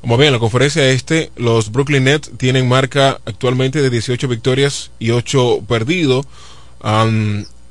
Como 0.00 0.16
bien, 0.18 0.28
en 0.28 0.34
la 0.34 0.38
conferencia 0.38 0.88
este, 0.90 1.30
los 1.36 1.72
Brooklyn 1.72 2.04
Nets 2.04 2.30
tienen 2.36 2.68
marca 2.68 3.20
actualmente 3.24 3.80
de 3.80 3.90
18 3.90 4.28
victorias 4.28 4.90
y 4.98 5.10
8 5.10 5.62
perdidos. 5.66 6.26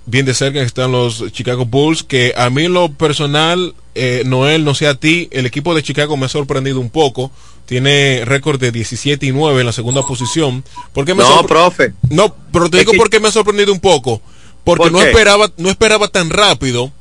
Bien 0.05 0.25
de 0.25 0.33
cerca 0.33 0.61
están 0.61 0.91
los 0.91 1.31
Chicago 1.31 1.65
Bulls, 1.65 2.03
que 2.03 2.33
a 2.37 2.49
mí 2.49 2.65
en 2.65 2.73
lo 2.73 2.91
personal, 2.91 3.73
eh, 3.95 4.23
Noel, 4.25 4.63
no 4.63 4.75
sé 4.75 4.87
a 4.87 4.95
ti, 4.95 5.27
el 5.31 5.45
equipo 5.45 5.73
de 5.73 5.83
Chicago 5.83 6.15
me 6.17 6.25
ha 6.25 6.29
sorprendido 6.29 6.79
un 6.79 6.89
poco. 6.89 7.31
Tiene 7.65 8.21
récord 8.25 8.59
de 8.59 8.71
17 8.71 9.25
y 9.25 9.31
9 9.31 9.61
en 9.61 9.65
la 9.65 9.71
segunda 9.71 10.03
posición. 10.03 10.63
¿Por 10.93 11.05
qué 11.05 11.15
me 11.15 11.23
No, 11.23 11.43
profe. 11.47 11.93
No, 12.09 12.35
pero 12.51 12.69
te 12.69 12.77
Es 12.77 12.81
digo 12.81 12.91
que- 12.91 12.97
por 12.99 13.09
qué 13.09 13.19
me 13.19 13.29
ha 13.29 13.31
sorprendido 13.31 13.73
un 13.73 13.79
poco. 13.79 14.21
Porque 14.63 14.83
¿Por 14.83 14.91
no 14.91 15.01
esperaba, 15.01 15.51
no 15.57 15.69
esperaba 15.69 16.07
tan 16.07 16.29
rápido 16.29 16.91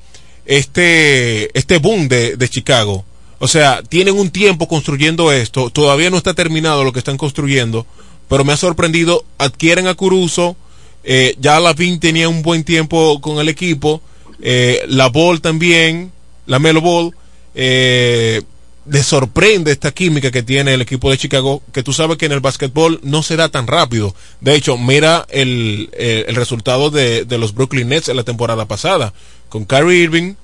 este, 0.47 1.57
este 1.59 1.79
boom 1.79 2.09
de, 2.09 2.37
de 2.37 2.49
Chicago. 2.49 3.05
O 3.39 3.49
sea, 3.49 3.83
tienen 3.83 4.19
un 4.19 4.31
tiempo 4.31 4.69
construyendo 4.69 5.33
esto, 5.33 5.71
todavía 5.71 6.11
no 6.11 6.17
está 6.17 6.35
terminado 6.35 6.85
lo 6.85 6.93
que 6.93 6.99
están 6.99 7.17
construyendo, 7.19 7.87
pero 8.29 8.45
me 8.45 8.53
ha 8.53 8.57
sorprendido, 8.57 9.25
adquieren 9.39 9.87
a 9.87 9.95
Curuso, 9.95 10.57
eh, 11.05 11.35
ya 11.39 11.61
Lavin 11.61 12.01
tenía 12.01 12.29
un 12.29 12.43
buen 12.43 12.65
tiempo 12.65 13.21
con 13.21 13.39
el 13.39 13.49
equipo, 13.49 14.01
eh, 14.43 14.83
la 14.89 15.09
Ball 15.09 15.41
también, 15.41 16.11
la 16.47 16.59
Melo 16.59 16.81
Ball, 16.81 17.15
eh, 17.55 18.43
les 18.87 19.07
sorprende 19.07 19.73
esta 19.73 19.93
química 19.93 20.31
que 20.31 20.43
tiene 20.43 20.75
el 20.75 20.83
equipo 20.83 21.11
de 21.11 21.17
Chicago, 21.17 21.63
que 21.73 21.83
tú 21.83 21.93
sabes 21.95 22.19
que 22.19 22.27
en 22.27 22.33
el 22.33 22.41
básquetbol 22.41 23.01
no 23.03 23.23
se 23.23 23.37
da 23.37 23.49
tan 23.49 23.67
rápido. 23.67 24.15
De 24.41 24.55
hecho, 24.55 24.77
mira 24.77 25.25
el, 25.31 25.89
el- 25.97 26.25
el 26.29 26.35
resultado 26.37 26.91
de, 26.91 27.25
de 27.25 27.39
los 27.39 27.55
Brooklyn 27.55 27.89
Nets 27.89 28.09
en 28.11 28.17
la 28.17 28.25
temporada 28.25 28.67
pasada, 28.67 29.15
con 29.49 29.65
Kyrie 29.65 30.03
Irving, 30.03 30.35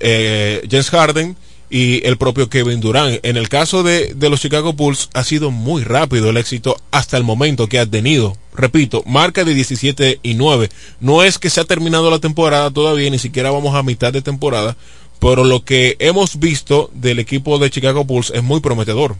eh, 0.00 0.66
James 0.70 0.90
Harden 0.90 1.36
y 1.74 2.06
el 2.06 2.18
propio 2.18 2.48
Kevin 2.48 2.78
Durant. 2.78 3.18
En 3.24 3.36
el 3.36 3.48
caso 3.48 3.82
de, 3.82 4.14
de 4.14 4.30
los 4.30 4.40
Chicago 4.40 4.74
Bulls 4.74 5.10
ha 5.12 5.24
sido 5.24 5.50
muy 5.50 5.82
rápido 5.82 6.30
el 6.30 6.36
éxito 6.36 6.76
hasta 6.92 7.16
el 7.16 7.24
momento 7.24 7.68
que 7.68 7.80
ha 7.80 7.84
tenido. 7.84 8.36
Repito, 8.54 9.02
marca 9.06 9.42
de 9.42 9.54
17 9.54 10.20
y 10.22 10.34
9. 10.34 10.68
No 11.00 11.24
es 11.24 11.36
que 11.36 11.50
se 11.50 11.60
ha 11.60 11.64
terminado 11.64 12.12
la 12.12 12.20
temporada 12.20 12.70
todavía, 12.70 13.10
ni 13.10 13.18
siquiera 13.18 13.50
vamos 13.50 13.74
a 13.74 13.82
mitad 13.82 14.12
de 14.12 14.22
temporada, 14.22 14.76
pero 15.18 15.42
lo 15.42 15.64
que 15.64 15.96
hemos 15.98 16.38
visto 16.38 16.90
del 16.94 17.18
equipo 17.18 17.58
de 17.58 17.70
Chicago 17.70 18.04
Bulls 18.04 18.30
es 18.32 18.44
muy 18.44 18.60
prometedor. 18.60 19.16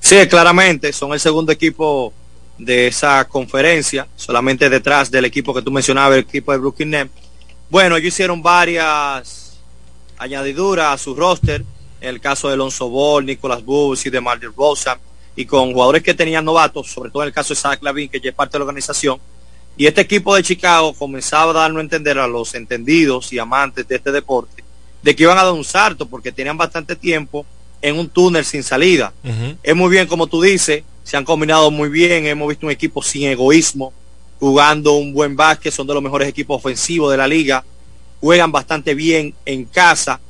Sí, 0.00 0.16
claramente, 0.26 0.92
son 0.92 1.12
el 1.12 1.20
segundo 1.20 1.52
equipo 1.52 2.12
de 2.58 2.88
esa 2.88 3.24
conferencia, 3.28 4.08
solamente 4.16 4.68
detrás 4.68 5.08
del 5.08 5.26
equipo 5.26 5.54
que 5.54 5.62
tú 5.62 5.70
mencionabas, 5.70 6.18
el 6.18 6.24
equipo 6.24 6.50
de 6.50 6.58
Brooklyn 6.58 6.90
Nets. 6.90 7.12
Bueno, 7.70 7.96
ellos 7.96 8.08
hicieron 8.08 8.42
varias 8.42 9.47
añadiduras 10.18 10.94
a 10.94 10.98
su 10.98 11.14
roster, 11.14 11.64
en 12.00 12.08
el 12.08 12.20
caso 12.20 12.48
de 12.48 12.54
Alonso 12.54 12.88
Ball, 12.88 13.26
Nicolas 13.26 13.64
Bulls 13.64 14.04
y 14.06 14.10
de 14.10 14.20
Martin 14.20 14.50
Rosa, 14.56 14.98
y 15.34 15.44
con 15.44 15.72
jugadores 15.72 16.02
que 16.02 16.14
tenían 16.14 16.44
novatos, 16.44 16.90
sobre 16.90 17.10
todo 17.10 17.22
en 17.22 17.28
el 17.28 17.34
caso 17.34 17.54
de 17.54 17.60
Zach 17.60 17.82
Lavin, 17.82 18.08
que 18.08 18.20
ya 18.20 18.30
es 18.30 18.34
parte 18.34 18.52
de 18.52 18.58
la 18.60 18.64
organización. 18.64 19.18
Y 19.76 19.86
este 19.86 20.00
equipo 20.00 20.34
de 20.34 20.42
Chicago 20.42 20.92
comenzaba 20.92 21.52
a 21.52 21.54
darnos 21.54 21.78
a 21.78 21.82
entender 21.82 22.18
a 22.18 22.26
los 22.26 22.54
entendidos 22.54 23.32
y 23.32 23.38
amantes 23.38 23.86
de 23.86 23.96
este 23.96 24.10
deporte 24.10 24.64
de 25.02 25.14
que 25.14 25.22
iban 25.22 25.38
a 25.38 25.44
dar 25.44 25.52
un 25.52 25.64
salto 25.64 26.06
porque 26.06 26.32
tenían 26.32 26.56
bastante 26.56 26.96
tiempo 26.96 27.46
en 27.80 27.98
un 27.98 28.08
túnel 28.08 28.44
sin 28.44 28.62
salida. 28.62 29.12
Es 29.62 29.76
muy 29.76 29.90
bien, 29.90 30.06
como 30.06 30.26
tú 30.26 30.42
dices, 30.42 30.82
se 31.04 31.16
han 31.16 31.24
combinado 31.24 31.70
muy 31.70 31.88
bien, 31.88 32.26
hemos 32.26 32.48
visto 32.48 32.66
un 32.66 32.72
equipo 32.72 33.02
sin 33.02 33.28
egoísmo, 33.28 33.92
jugando 34.40 34.94
un 34.94 35.12
buen 35.12 35.36
básquet, 35.36 35.72
son 35.72 35.86
de 35.86 35.94
los 35.94 36.02
mejores 36.02 36.28
equipos 36.28 36.56
ofensivos 36.56 37.10
de 37.10 37.16
la 37.16 37.28
liga, 37.28 37.64
juegan 38.20 38.52
bastante 38.52 38.94
bien 38.94 39.34
en 39.44 39.64
casa 39.64 40.20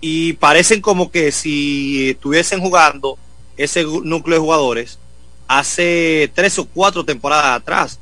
y 0.00 0.32
parecen 0.34 0.80
como 0.80 1.10
que 1.10 1.32
si 1.32 2.10
estuviesen 2.10 2.60
jugando 2.60 3.18
ese 3.56 3.84
núcleo 3.84 4.36
de 4.36 4.40
jugadores 4.40 4.98
hace 5.46 6.30
tres 6.34 6.58
o 6.58 6.64
cuatro 6.64 7.04
temporadas 7.04 7.60
atrás. 7.60 7.98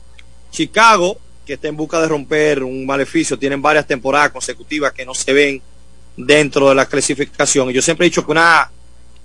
Chicago, 0.50 1.18
que 1.44 1.54
está 1.54 1.68
en 1.68 1.76
busca 1.76 2.00
de 2.00 2.08
romper 2.08 2.62
un 2.62 2.86
maleficio, 2.86 3.38
tienen 3.38 3.60
varias 3.60 3.86
temporadas 3.86 4.30
consecutivas 4.30 4.92
que 4.92 5.04
no 5.04 5.14
se 5.14 5.32
ven 5.32 5.62
dentro 6.16 6.68
de 6.68 6.74
la 6.74 6.86
clasificación. 6.86 7.70
Y 7.70 7.72
yo 7.74 7.82
siempre 7.82 8.06
he 8.06 8.10
dicho 8.10 8.24
que 8.24 8.32
una 8.32 8.70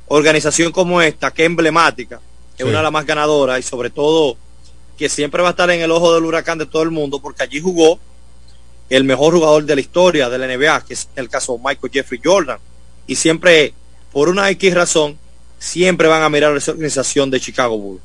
organización 0.07 0.71
como 0.71 1.01
esta, 1.01 1.31
que 1.31 1.43
es 1.43 1.47
emblemática, 1.47 2.19
es 2.57 2.63
Sí. 2.63 2.63
una 2.63 2.77
de 2.77 2.83
las 2.83 2.91
más 2.91 3.05
ganadoras 3.05 3.59
y 3.59 3.63
sobre 3.63 3.89
todo 3.89 4.37
que 4.97 5.09
siempre 5.09 5.41
va 5.41 5.49
a 5.49 5.51
estar 5.51 5.69
en 5.69 5.81
el 5.81 5.91
ojo 5.91 6.13
del 6.13 6.23
huracán 6.23 6.57
de 6.57 6.65
todo 6.65 6.83
el 6.83 6.91
mundo, 6.91 7.19
porque 7.19 7.43
allí 7.43 7.59
jugó 7.59 7.99
el 8.89 9.03
mejor 9.03 9.33
jugador 9.33 9.65
de 9.65 9.75
la 9.75 9.81
historia 9.81 10.29
de 10.29 10.37
la 10.37 10.47
NBA, 10.47 10.85
que 10.85 10.93
es 10.93 11.09
el 11.15 11.29
caso 11.29 11.53
de 11.53 11.59
Michael 11.65 11.91
Jeffrey 11.91 12.19
Jordan. 12.23 12.59
Y 13.07 13.15
siempre, 13.15 13.73
por 14.11 14.29
una 14.29 14.49
X 14.51 14.73
razón, 14.73 15.17
siempre 15.59 16.07
van 16.07 16.23
a 16.23 16.29
mirar 16.29 16.53
a 16.53 16.57
esa 16.57 16.71
organización 16.71 17.29
de 17.31 17.39
Chicago 17.39 17.77
Bulls. 17.77 18.01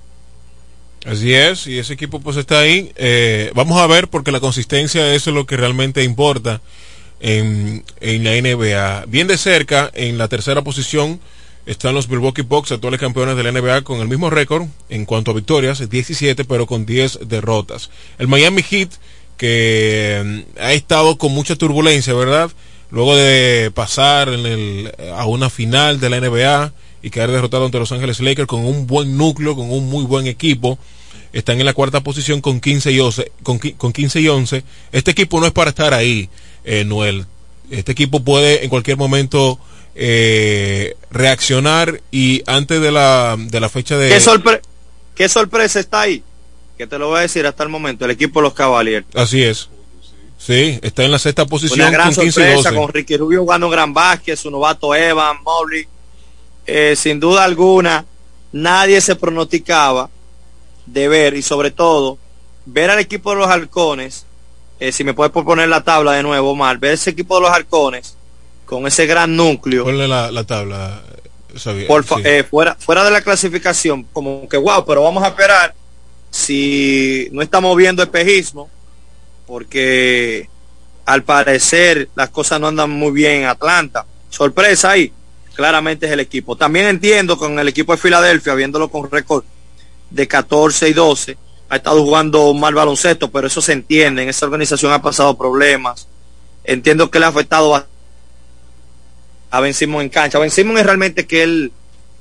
Así 1.05 1.33
es, 1.33 1.67
y 1.67 1.79
ese 1.79 1.95
equipo 1.95 2.21
pues 2.21 2.37
está 2.37 2.61
ahí. 2.61 2.93
Eh, 2.97 3.51
vamos 3.55 3.81
a 3.81 3.87
ver 3.87 4.09
porque 4.09 4.33
la 4.33 4.41
consistencia 4.41 5.15
eso 5.15 5.31
es 5.31 5.35
lo 5.35 5.47
que 5.47 5.57
realmente 5.57 6.05
importa 6.05 6.61
en, 7.21 7.85
en, 8.01 8.25
la 8.25 8.33
NBA. 8.33 9.07
Bien 9.07 9.27
de 9.27 9.39
cerca, 9.39 9.91
en 9.95 10.19
la 10.19 10.29
tercera 10.29 10.63
posición 10.63 11.21
están 11.67 11.95
los 11.95 12.09
Milwaukee 12.09 12.43
Bucks, 12.43 12.73
actuales 12.73 13.01
campeones 13.01 13.37
de 13.37 13.45
la 13.45 13.53
NBA, 13.53 13.83
con 13.83 14.01
el 14.01 14.09
mismo 14.09 14.29
récord 14.29 14.67
en 14.89 15.05
cuanto 15.05 15.31
a 15.31 15.35
victorias, 15.35 15.89
17, 15.89 16.45
pero 16.45 16.67
con 16.67 16.85
10 16.85 17.21
derrotas. 17.29 17.91
El 18.19 18.29
Miami 18.29 18.63
Heat, 18.63 18.91
que 19.41 20.23
mm, 20.23 20.61
ha 20.61 20.75
estado 20.75 21.17
con 21.17 21.33
mucha 21.33 21.57
turbulencia, 21.57 22.13
¿verdad? 22.13 22.51
Luego 22.91 23.17
de 23.17 23.71
pasar 23.75 24.29
en 24.29 24.45
el, 24.45 24.93
a 25.17 25.25
una 25.25 25.49
final 25.49 25.99
de 25.99 26.11
la 26.11 26.21
NBA 26.21 26.73
y 27.01 27.09
quedar 27.09 27.31
derrotado 27.31 27.65
ante 27.65 27.79
Los 27.79 27.91
Ángeles 27.91 28.21
Lakers 28.21 28.47
con 28.47 28.67
un 28.67 28.87
buen 28.87 29.17
núcleo, 29.17 29.57
con 29.57 29.71
un 29.71 29.89
muy 29.89 30.05
buen 30.05 30.27
equipo. 30.27 30.79
Están 31.33 31.59
en 31.59 31.65
la 31.65 31.73
cuarta 31.73 32.03
posición 32.03 32.43
con 32.43 32.61
15 32.61 32.93
y 32.93 33.01
11. 33.01 33.33
Con, 33.43 33.59
con 33.59 33.95
15 33.95 34.21
y 34.21 34.29
11. 34.29 34.63
Este 34.93 35.13
equipo 35.13 35.41
no 35.41 35.47
es 35.47 35.53
para 35.53 35.71
estar 35.71 35.95
ahí, 35.95 36.29
eh, 36.65 36.85
Noel. 36.85 37.25
Este 37.71 37.93
equipo 37.93 38.21
puede 38.23 38.63
en 38.63 38.69
cualquier 38.69 38.99
momento 38.99 39.59
eh, 39.95 40.97
reaccionar 41.11 42.03
y 42.11 42.43
antes 42.47 42.83
de 42.83 42.93
la, 42.93 43.39
de 43.39 43.59
la 43.59 43.71
fecha 43.71 43.97
de... 43.97 44.11
¿Qué, 44.11 44.61
¿Qué 45.15 45.29
sorpresa 45.31 45.81
está 45.81 46.03
ahí? 46.03 46.23
Que 46.81 46.87
te 46.87 46.99
lo 46.99 47.09
voy 47.09 47.19
a 47.19 47.21
decir 47.21 47.47
hasta 47.47 47.63
el 47.63 47.69
momento, 47.69 48.07
el 48.07 48.13
equipo 48.13 48.41
de 48.41 48.45
los 48.45 48.55
Cavaliers. 48.55 49.05
Así 49.15 49.43
es. 49.45 49.69
Sí, 50.39 50.79
está 50.81 51.05
en 51.05 51.11
la 51.11 51.19
sexta 51.19 51.45
posición 51.45 51.79
Una 51.81 51.91
gran 51.91 52.15
con 52.15 52.25
15 52.25 52.33
sorpresa, 52.33 52.71
y 52.71 52.73
12. 52.73 52.75
con 52.75 52.89
Ricky 52.95 53.17
Rubio 53.19 53.41
jugando 53.43 53.67
un 53.67 53.73
gran 53.73 53.93
básquet, 53.93 54.39
su 54.39 54.51
novato 54.51 54.95
Evan, 54.95 55.43
Mobley. 55.43 55.87
Eh, 56.67 56.97
sin 56.97 57.21
duda 57.21 57.45
alguna, 57.45 58.07
nadie 58.53 58.99
se 59.03 59.15
pronosticaba 59.15 60.09
de 60.87 61.09
ver 61.09 61.37
y 61.37 61.43
sobre 61.43 61.71
todo 61.71 62.17
ver 62.65 62.89
al 62.89 62.99
equipo 62.99 63.33
de 63.33 63.37
los 63.37 63.49
halcones, 63.49 64.25
eh, 64.79 64.91
si 64.91 65.05
me 65.05 65.13
puedes 65.13 65.33
poner 65.35 65.69
la 65.69 65.85
tabla 65.85 66.13
de 66.13 66.23
nuevo, 66.23 66.53
Omar, 66.53 66.79
ver 66.79 66.95
ese 66.95 67.11
equipo 67.11 67.35
de 67.35 67.43
los 67.43 67.51
halcones 67.51 68.17
con 68.65 68.87
ese 68.87 69.05
gran 69.05 69.37
núcleo. 69.37 69.85
Ponle 69.85 70.09
la, 70.09 70.31
la 70.31 70.45
tabla. 70.45 71.03
Xavier, 71.63 71.89
por 71.89 72.07
sí. 72.07 72.15
eh, 72.25 72.43
fuera, 72.49 72.75
fuera 72.77 73.05
de 73.05 73.11
la 73.11 73.21
clasificación, 73.21 74.05
como 74.15 74.49
que 74.49 74.57
wow, 74.57 74.83
pero 74.87 75.03
vamos 75.03 75.23
a 75.25 75.29
esperar 75.29 75.75
si 76.31 77.29
no 77.33 77.43
estamos 77.43 77.77
viendo 77.77 78.03
espejismo, 78.03 78.71
porque 79.47 80.49
al 81.05 81.25
parecer 81.25 82.09
las 82.15 82.31
cosas 82.31 82.61
no 82.61 82.69
andan 82.69 82.91
muy 82.91 83.13
bien 83.13 83.43
en 83.43 83.45
Atlanta. 83.47 84.07
Sorpresa 84.29 84.91
ahí, 84.91 85.13
claramente 85.55 86.07
es 86.07 86.13
el 86.13 86.21
equipo. 86.21 86.57
También 86.57 86.87
entiendo 86.87 87.37
con 87.37 87.59
el 87.59 87.69
equipo 87.69 87.93
de 87.93 87.99
Filadelfia, 87.99 88.55
viéndolo 88.55 88.89
con 88.89 89.11
récord 89.11 89.45
de 90.11 90.29
14 90.29 90.89
y 90.89 90.93
12, 90.93 91.37
ha 91.69 91.77
estado 91.77 92.03
jugando 92.03 92.53
mal 92.55 92.75
baloncesto, 92.75 93.31
pero 93.31 93.47
eso 93.47 93.61
se 93.61 93.73
entiende, 93.73 94.23
en 94.23 94.29
esa 94.29 94.47
organización 94.47 94.93
ha 94.93 95.03
pasado 95.03 95.37
problemas. 95.37 96.09
Entiendo 96.65 97.11
que 97.11 97.19
le 97.19 97.27
ha 97.27 97.29
afectado 97.29 97.75
a 97.75 97.87
a 99.51 99.61
Ben 99.61 99.75
Simmons 99.75 100.05
en 100.05 100.09
cancha. 100.09 100.39
Ben 100.39 100.51
Simmons 100.51 100.81
es 100.81 100.87
realmente 100.87 101.27
que 101.27 101.43
él 101.43 101.73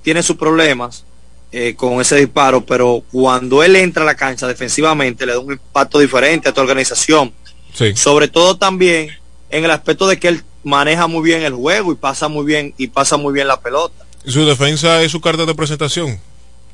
tiene 0.01 0.23
sus 0.23 0.37
problemas 0.37 1.05
eh, 1.51 1.73
con 1.75 1.99
ese 1.99 2.15
disparo, 2.15 2.65
pero 2.65 3.03
cuando 3.11 3.63
él 3.63 3.75
entra 3.75 4.03
a 4.03 4.05
la 4.05 4.15
cancha 4.15 4.47
defensivamente 4.47 5.25
le 5.25 5.33
da 5.33 5.39
un 5.39 5.53
impacto 5.53 5.99
diferente 5.99 6.49
a 6.49 6.53
tu 6.53 6.61
organización. 6.61 7.33
Sí. 7.73 7.95
Sobre 7.95 8.27
todo 8.27 8.57
también 8.57 9.09
en 9.49 9.65
el 9.65 9.71
aspecto 9.71 10.07
de 10.07 10.19
que 10.19 10.27
él 10.27 10.43
maneja 10.63 11.07
muy 11.07 11.23
bien 11.23 11.41
el 11.43 11.53
juego 11.53 11.91
y 11.91 11.95
pasa 11.95 12.27
muy 12.27 12.45
bien 12.45 12.73
y 12.77 12.87
pasa 12.87 13.17
muy 13.17 13.33
bien 13.33 13.47
la 13.47 13.59
pelota. 13.59 14.05
Su 14.25 14.45
defensa 14.45 15.01
es 15.01 15.11
su 15.11 15.21
carta 15.21 15.45
de 15.45 15.55
presentación. 15.55 16.19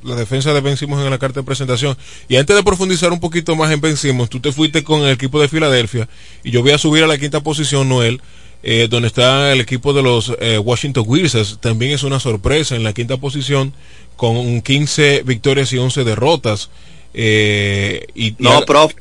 La 0.03 0.15
defensa 0.15 0.53
de 0.53 0.61
Ben 0.61 0.77
Simmons 0.77 1.03
en 1.03 1.09
la 1.09 1.17
carta 1.17 1.39
de 1.39 1.45
presentación. 1.45 1.97
Y 2.27 2.35
antes 2.35 2.55
de 2.55 2.63
profundizar 2.63 3.11
un 3.11 3.19
poquito 3.19 3.55
más 3.55 3.71
en 3.71 3.81
Ben 3.81 3.97
Simmons, 3.97 4.29
tú 4.29 4.39
te 4.39 4.51
fuiste 4.51 4.83
con 4.83 5.01
el 5.01 5.09
equipo 5.09 5.39
de 5.39 5.47
Filadelfia 5.47 6.07
y 6.43 6.51
yo 6.51 6.61
voy 6.61 6.71
a 6.71 6.77
subir 6.77 7.03
a 7.03 7.07
la 7.07 7.17
quinta 7.17 7.39
posición, 7.39 7.89
Noel, 7.89 8.21
eh, 8.67 8.87
donde 8.89 9.07
está 9.07 9.53
el 9.53 9.61
equipo 9.61 9.93
de 9.93 10.01
los 10.01 10.33
eh, 10.39 10.57
Washington 10.57 11.03
Wizards. 11.07 11.59
También 11.61 11.91
es 11.91 12.01
una 12.03 12.19
sorpresa 12.19 12.75
en 12.75 12.83
la 12.83 12.93
quinta 12.93 13.17
posición 13.17 13.73
con 14.15 14.61
15 14.61 15.21
victorias 15.23 15.71
y 15.71 15.77
11 15.77 16.03
derrotas. 16.03 16.69
Eh, 17.13 18.07
y, 18.15 18.35
No, 18.39 18.59
y- 18.61 18.65
profe. 18.65 18.95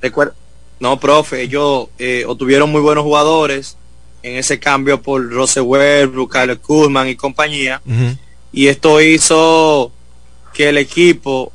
recuerda- 0.00 0.34
no, 0.80 0.98
profe, 1.00 1.42
ellos 1.42 1.88
obtuvieron 2.26 2.70
muy 2.70 2.80
buenos 2.80 3.02
jugadores 3.02 3.76
en 4.22 4.36
ese 4.36 4.58
cambio 4.60 5.02
por 5.02 5.28
Rose 5.30 5.60
Westbrook, 5.60 6.32
Kyle 6.32 6.56
Kuzman 6.58 7.08
y 7.08 7.16
compañía. 7.16 7.82
Y 8.52 8.68
esto 8.68 9.00
hizo 9.00 9.90
que 10.54 10.68
el 10.68 10.78
equipo 10.78 11.52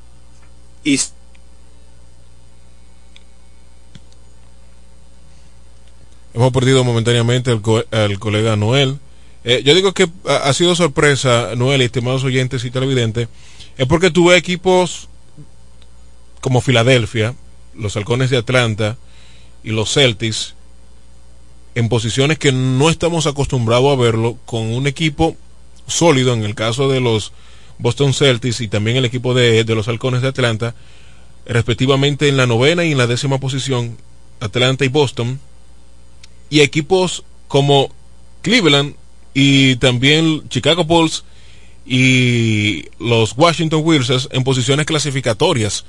Hemos 6.34 6.52
perdido 6.52 6.84
momentáneamente 6.84 7.52
al, 7.52 7.62
co- 7.62 7.84
al 7.92 8.18
colega 8.20 8.56
Noel. 8.56 8.98
Eh, 9.44 9.62
yo 9.64 9.76
digo 9.76 9.94
que 9.94 10.10
ha, 10.28 10.38
ha 10.50 10.54
sido 10.54 10.76
sorpresa, 10.76 11.50
Noel, 11.56 11.82
y 11.82 11.86
estimados 11.86 12.24
oyentes 12.24 12.64
y 12.66 12.72
televidentes, 12.72 13.28
es 13.78 13.88
porque 13.88 14.10
tuve 14.12 14.38
equipos 14.38 15.10
como 16.42 16.62
Filadelfia, 16.62 17.36
los 17.76 17.96
Halcones 17.96 18.30
de 18.30 18.38
Atlanta 18.38 18.98
y 19.64 19.72
los 19.72 19.94
Celtics 19.94 20.56
en 21.76 21.90
posiciones 21.90 22.38
que 22.38 22.52
no 22.52 22.90
estamos 22.90 23.26
acostumbrados 23.26 23.92
a 23.92 24.02
verlo, 24.02 24.38
con 24.46 24.62
un 24.74 24.86
equipo 24.88 25.36
sólido, 25.88 26.34
en 26.34 26.44
el 26.44 26.54
caso 26.54 26.88
de 26.90 27.00
los 27.00 27.32
Boston 27.80 28.14
Celtics 28.14 28.62
y 28.62 28.68
también 28.68 28.98
el 28.98 29.06
equipo 29.06 29.34
de, 29.34 29.64
de 29.64 29.76
los 29.76 29.88
Halcones 29.88 30.22
de 30.22 30.28
Atlanta, 30.28 30.76
respectivamente 31.46 32.30
en 32.30 32.38
la 32.38 32.46
novena 32.46 32.84
y 32.86 32.92
en 32.92 32.98
la 32.98 33.08
décima 33.08 33.40
posición, 33.40 33.98
Atlanta 34.40 34.86
y 34.86 34.90
Boston, 34.90 35.40
y 36.50 36.62
equipos 36.62 37.24
como 37.48 37.90
Cleveland 38.42 38.96
y 39.34 39.76
también 39.78 40.48
Chicago 40.50 40.84
Bulls 40.84 41.24
y 41.86 42.86
los 43.00 43.34
Washington 43.36 43.82
Wizards 43.84 44.30
en 44.32 44.44
posiciones 44.44 44.86
clasificatorias 44.86 45.86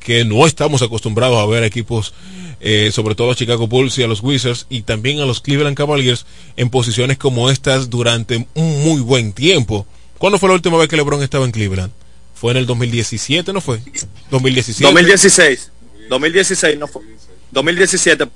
que 0.00 0.24
no 0.24 0.46
estamos 0.46 0.82
acostumbrados 0.82 1.38
a 1.38 1.46
ver 1.46 1.64
equipos, 1.64 2.14
eh, 2.60 2.90
sobre 2.92 3.14
todo 3.14 3.30
a 3.30 3.34
Chicago 3.34 3.66
Bulls 3.66 3.98
y 3.98 4.02
a 4.02 4.06
los 4.06 4.22
Wizards 4.22 4.66
y 4.70 4.82
también 4.82 5.20
a 5.20 5.26
los 5.26 5.40
Cleveland 5.40 5.76
Cavaliers 5.76 6.24
en 6.56 6.70
posiciones 6.70 7.18
como 7.18 7.50
estas 7.50 7.90
durante 7.90 8.46
un 8.54 8.82
muy 8.84 9.00
buen 9.00 9.32
tiempo. 9.32 9.86
¿Cuándo 10.18 10.38
fue 10.38 10.48
la 10.48 10.54
última 10.54 10.78
vez 10.78 10.88
que 10.88 10.96
LeBron 10.96 11.22
estaba 11.22 11.44
en 11.44 11.52
Cleveland? 11.52 11.92
Fue 12.34 12.52
en 12.52 12.58
el 12.58 12.66
2017, 12.66 13.52
¿no 13.52 13.60
fue? 13.60 13.80
2017. 14.30 14.84
2016. 14.84 15.70
2016 16.08 16.78
no 16.78 16.86
fue. 16.86 17.02
2017 17.50 18.28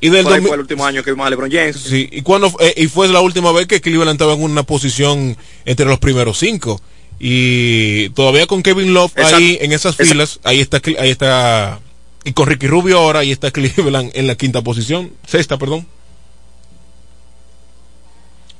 Y 0.00 0.10
del 0.10 0.24
por 0.24 0.32
ahí 0.34 0.40
2000 0.40 0.48
fue 0.48 0.54
el 0.56 0.60
último 0.60 0.84
año 0.86 1.02
que 1.02 1.10
vimos 1.10 1.26
a 1.26 1.30
LeBron 1.30 1.50
James. 1.50 1.76
Sí, 1.76 2.08
y 2.12 2.22
cuando 2.22 2.52
eh, 2.60 2.74
y 2.76 2.86
fue 2.88 3.08
la 3.08 3.20
última 3.20 3.50
vez 3.52 3.66
que 3.66 3.80
Cleveland 3.80 4.12
estaba 4.16 4.34
en 4.34 4.42
una 4.42 4.62
posición 4.62 5.36
entre 5.64 5.86
los 5.86 5.98
primeros 5.98 6.38
cinco 6.38 6.80
y 7.18 8.10
todavía 8.10 8.46
con 8.46 8.62
Kevin 8.62 8.92
Love 8.92 9.12
ahí 9.16 9.56
en 9.62 9.72
esas 9.72 9.98
esa- 9.98 10.04
filas, 10.12 10.38
ahí 10.44 10.60
está 10.60 10.82
ahí 10.98 11.08
está 11.10 11.80
y 12.24 12.32
con 12.34 12.46
Ricky 12.46 12.66
Rubio 12.66 12.98
ahora 12.98 13.20
ahí 13.20 13.32
está 13.32 13.50
Cleveland 13.50 14.10
en 14.14 14.26
la 14.26 14.34
quinta 14.34 14.60
posición, 14.62 15.12
sexta, 15.26 15.56
perdón. 15.56 15.86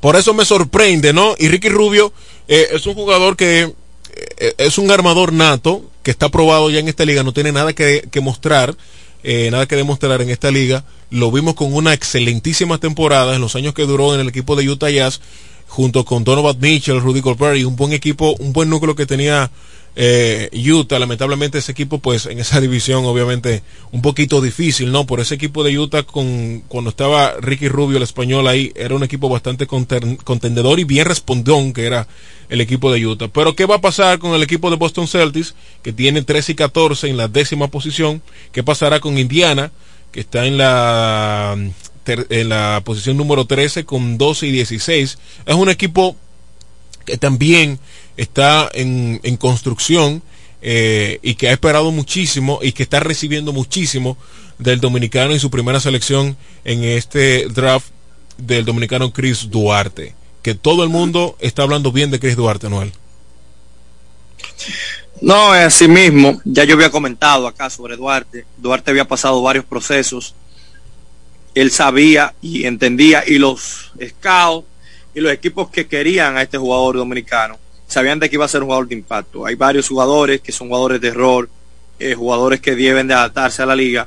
Por 0.00 0.16
eso 0.16 0.34
me 0.34 0.44
sorprende, 0.44 1.12
¿no? 1.12 1.34
Y 1.38 1.48
Ricky 1.48 1.68
Rubio 1.68 2.12
eh, 2.48 2.68
es 2.72 2.86
un 2.86 2.94
jugador 2.94 3.36
que 3.36 3.72
eh, 4.38 4.54
es 4.58 4.78
un 4.78 4.90
armador 4.90 5.32
nato, 5.32 5.84
que 6.02 6.10
está 6.10 6.28
probado 6.28 6.70
ya 6.70 6.78
en 6.78 6.88
esta 6.88 7.04
liga, 7.04 7.22
no 7.22 7.32
tiene 7.32 7.50
nada 7.52 7.72
que, 7.72 8.06
que 8.10 8.20
mostrar, 8.20 8.76
eh, 9.22 9.50
nada 9.50 9.66
que 9.66 9.76
demostrar 9.76 10.20
en 10.22 10.30
esta 10.30 10.50
liga. 10.50 10.84
Lo 11.10 11.30
vimos 11.30 11.54
con 11.54 11.74
una 11.74 11.92
excelentísima 11.92 12.78
temporada 12.78 13.34
en 13.34 13.40
los 13.40 13.56
años 13.56 13.74
que 13.74 13.86
duró 13.86 14.14
en 14.14 14.20
el 14.20 14.28
equipo 14.28 14.56
de 14.56 14.68
Utah 14.68 14.90
Jazz, 14.90 15.20
junto 15.68 16.04
con 16.04 16.24
Donovan 16.24 16.58
Mitchell, 16.60 17.00
Rudy 17.00 17.20
Gobert 17.20 17.58
y 17.58 17.64
un 17.64 17.76
buen 17.76 17.92
equipo, 17.92 18.34
un 18.38 18.52
buen 18.52 18.70
núcleo 18.70 18.94
que 18.94 19.06
tenía 19.06 19.50
eh, 19.96 20.50
Utah. 20.70 20.98
Lamentablemente 20.98 21.58
ese 21.58 21.72
equipo, 21.72 21.98
pues 21.98 22.26
en 22.26 22.38
esa 22.38 22.60
división, 22.66 23.04
obviamente, 23.04 23.62
un 23.90 24.02
poquito 24.02 24.40
difícil, 24.40 24.92
¿no? 24.92 25.06
Por 25.06 25.20
ese 25.20 25.34
equipo 25.34 25.64
de 25.64 25.76
Utah, 25.76 26.04
con, 26.04 26.62
cuando 26.68 26.90
estaba 26.90 27.34
Ricky 27.40 27.68
Rubio, 27.68 27.96
el 27.96 28.02
español 28.02 28.46
ahí, 28.46 28.72
era 28.76 28.94
un 28.94 29.02
equipo 29.02 29.28
bastante 29.28 29.66
contendedor 29.66 30.78
y 30.78 30.84
bien 30.84 31.06
respondón, 31.06 31.72
que 31.72 31.86
era 31.86 32.06
el 32.48 32.60
equipo 32.60 32.92
de 32.92 33.04
Utah. 33.04 33.28
Pero 33.28 33.56
¿qué 33.56 33.64
va 33.66 33.76
a 33.76 33.80
pasar 33.80 34.18
con 34.18 34.34
el 34.34 34.42
equipo 34.42 34.70
de 34.70 34.76
Boston 34.76 35.08
Celtics, 35.08 35.54
que 35.82 35.92
tiene 35.92 36.22
13 36.22 36.52
y 36.52 36.54
14 36.54 37.08
en 37.08 37.16
la 37.16 37.28
décima 37.28 37.68
posición? 37.68 38.22
¿Qué 38.52 38.62
pasará 38.62 39.00
con 39.00 39.18
Indiana, 39.18 39.72
que 40.12 40.20
está 40.20 40.46
en 40.46 40.58
la, 40.58 41.56
en 42.06 42.48
la 42.48 42.82
posición 42.84 43.16
número 43.16 43.46
13 43.46 43.84
con 43.84 44.18
12 44.18 44.46
y 44.46 44.52
16? 44.52 45.18
Es 45.46 45.54
un 45.54 45.70
equipo 45.70 46.16
que 47.06 47.16
también 47.16 47.78
está 48.16 48.68
en, 48.74 49.20
en 49.22 49.36
construcción. 49.38 50.22
eh, 50.62 51.20
y 51.22 51.34
que 51.36 51.48
ha 51.48 51.52
esperado 51.52 51.92
muchísimo 51.92 52.58
y 52.62 52.72
que 52.72 52.82
está 52.82 52.98
recibiendo 52.98 53.52
muchísimo 53.52 54.16
del 54.58 54.80
dominicano 54.80 55.32
en 55.32 55.38
su 55.38 55.48
primera 55.50 55.78
selección 55.80 56.36
en 56.64 56.82
este 56.82 57.46
draft 57.48 57.86
del 58.38 58.64
dominicano 58.64 59.12
Chris 59.12 59.48
Duarte. 59.50 60.14
Que 60.42 60.54
todo 60.54 60.82
el 60.82 60.88
mundo 60.88 61.36
está 61.40 61.62
hablando 61.62 61.92
bien 61.92 62.10
de 62.10 62.18
Chris 62.18 62.36
Duarte, 62.36 62.68
Noel. 62.68 62.92
No, 65.20 65.54
es 65.54 65.66
así 65.66 65.88
mismo. 65.88 66.40
Ya 66.44 66.64
yo 66.64 66.74
había 66.74 66.90
comentado 66.90 67.46
acá 67.46 67.70
sobre 67.70 67.96
Duarte. 67.96 68.44
Duarte 68.56 68.90
había 68.90 69.06
pasado 69.06 69.42
varios 69.42 69.64
procesos. 69.64 70.34
Él 71.54 71.70
sabía 71.70 72.34
y 72.42 72.64
entendía 72.66 73.24
y 73.26 73.38
los 73.38 73.92
scouts 74.04 74.66
y 75.16 75.20
los 75.20 75.32
equipos 75.32 75.70
que 75.70 75.86
querían 75.88 76.36
a 76.36 76.42
este 76.42 76.58
jugador 76.58 76.98
dominicano 76.98 77.58
sabían 77.88 78.20
de 78.20 78.28
que 78.28 78.36
iba 78.36 78.44
a 78.44 78.48
ser 78.48 78.60
un 78.60 78.66
jugador 78.66 78.86
de 78.86 78.96
impacto. 78.96 79.46
Hay 79.46 79.54
varios 79.54 79.88
jugadores 79.88 80.42
que 80.42 80.52
son 80.52 80.68
jugadores 80.68 81.00
de 81.00 81.08
error, 81.08 81.48
eh, 81.98 82.14
jugadores 82.14 82.60
que 82.60 82.76
deben 82.76 83.08
de 83.08 83.14
adaptarse 83.14 83.62
a 83.62 83.66
la 83.66 83.74
liga, 83.74 84.06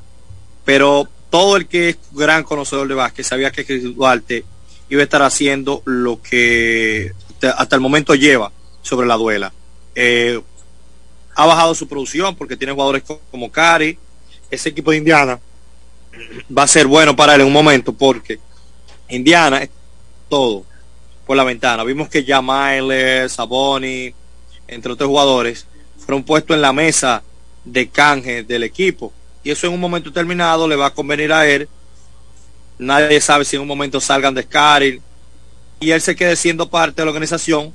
pero 0.64 1.10
todo 1.32 1.58
el 1.58 1.66
que 1.68 1.90
es 1.90 1.98
gran 2.12 2.44
conocedor 2.44 2.88
de 2.88 2.94
básquet 2.94 3.26
sabía 3.26 3.52
que 3.52 3.66
Chris 3.66 3.84
Duarte 3.96 4.46
iba 4.88 5.02
a 5.02 5.04
estar 5.04 5.24
haciendo 5.24 5.82
lo 5.86 6.22
que 6.22 7.12
hasta 7.58 7.76
el 7.76 7.82
momento 7.82 8.14
lleva 8.14 8.52
sobre 8.84 9.08
la 9.08 9.16
duela. 9.16 9.52
Eh, 9.96 10.40
ha 11.34 11.46
bajado 11.48 11.74
su 11.74 11.88
producción 11.88 12.36
porque 12.36 12.56
tiene 12.56 12.74
jugadores 12.74 13.02
como 13.32 13.52
Cari. 13.52 13.98
Ese 14.52 14.70
equipo 14.70 14.92
de 14.92 14.98
Indiana 14.98 15.40
va 16.56 16.64
a 16.64 16.68
ser 16.68 16.86
bueno 16.86 17.16
para 17.16 17.34
él 17.34 17.42
en 17.42 17.48
un 17.48 17.54
momento 17.54 17.94
porque 17.94 18.38
Indiana 19.08 19.64
es 19.64 19.72
todo 20.30 20.69
por 21.30 21.38
la 21.38 21.44
ventana. 21.44 21.84
Vimos 21.84 22.10
que 22.10 22.24
ya 22.24 22.42
Miles, 22.42 23.34
Saboni, 23.34 24.12
entre 24.68 24.94
otros 24.94 25.08
jugadores, 25.08 25.68
fueron 26.00 26.24
puestos 26.24 26.56
en 26.56 26.62
la 26.64 26.74
mesa 26.74 27.22
de 27.64 27.88
canje 27.88 28.42
del 28.42 28.64
equipo. 28.64 29.14
Y 29.44 29.52
eso 29.52 29.68
en 29.68 29.74
un 29.74 29.80
momento 29.80 30.12
terminado 30.12 30.68
le 30.68 30.76
va 30.76 30.88
a 30.88 30.90
convenir 30.90 31.32
a 31.32 31.48
él. 31.48 31.70
Nadie 32.80 33.22
sabe 33.22 33.46
si 33.46 33.56
en 33.56 33.62
un 33.62 33.68
momento 33.68 34.02
salgan 34.02 34.34
de 34.34 34.42
Scaril 34.42 35.04
y 35.80 35.92
él 35.92 36.02
se 36.02 36.16
quede 36.16 36.36
siendo 36.36 36.68
parte 36.68 37.00
de 37.00 37.06
la 37.06 37.12
organización 37.12 37.72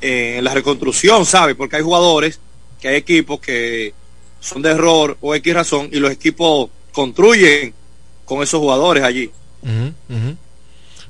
eh, 0.00 0.36
en 0.38 0.44
la 0.44 0.54
reconstrucción, 0.54 1.26
¿sabe? 1.26 1.56
Porque 1.56 1.74
hay 1.74 1.82
jugadores, 1.82 2.38
que 2.80 2.86
hay 2.86 2.94
equipos 2.94 3.40
que 3.40 3.94
son 4.38 4.62
de 4.62 4.70
error 4.70 5.18
o 5.20 5.34
X 5.34 5.52
razón 5.52 5.88
y 5.90 5.98
los 5.98 6.12
equipos 6.12 6.70
construyen 6.92 7.74
con 8.24 8.44
esos 8.44 8.60
jugadores 8.60 9.02
allí. 9.02 9.28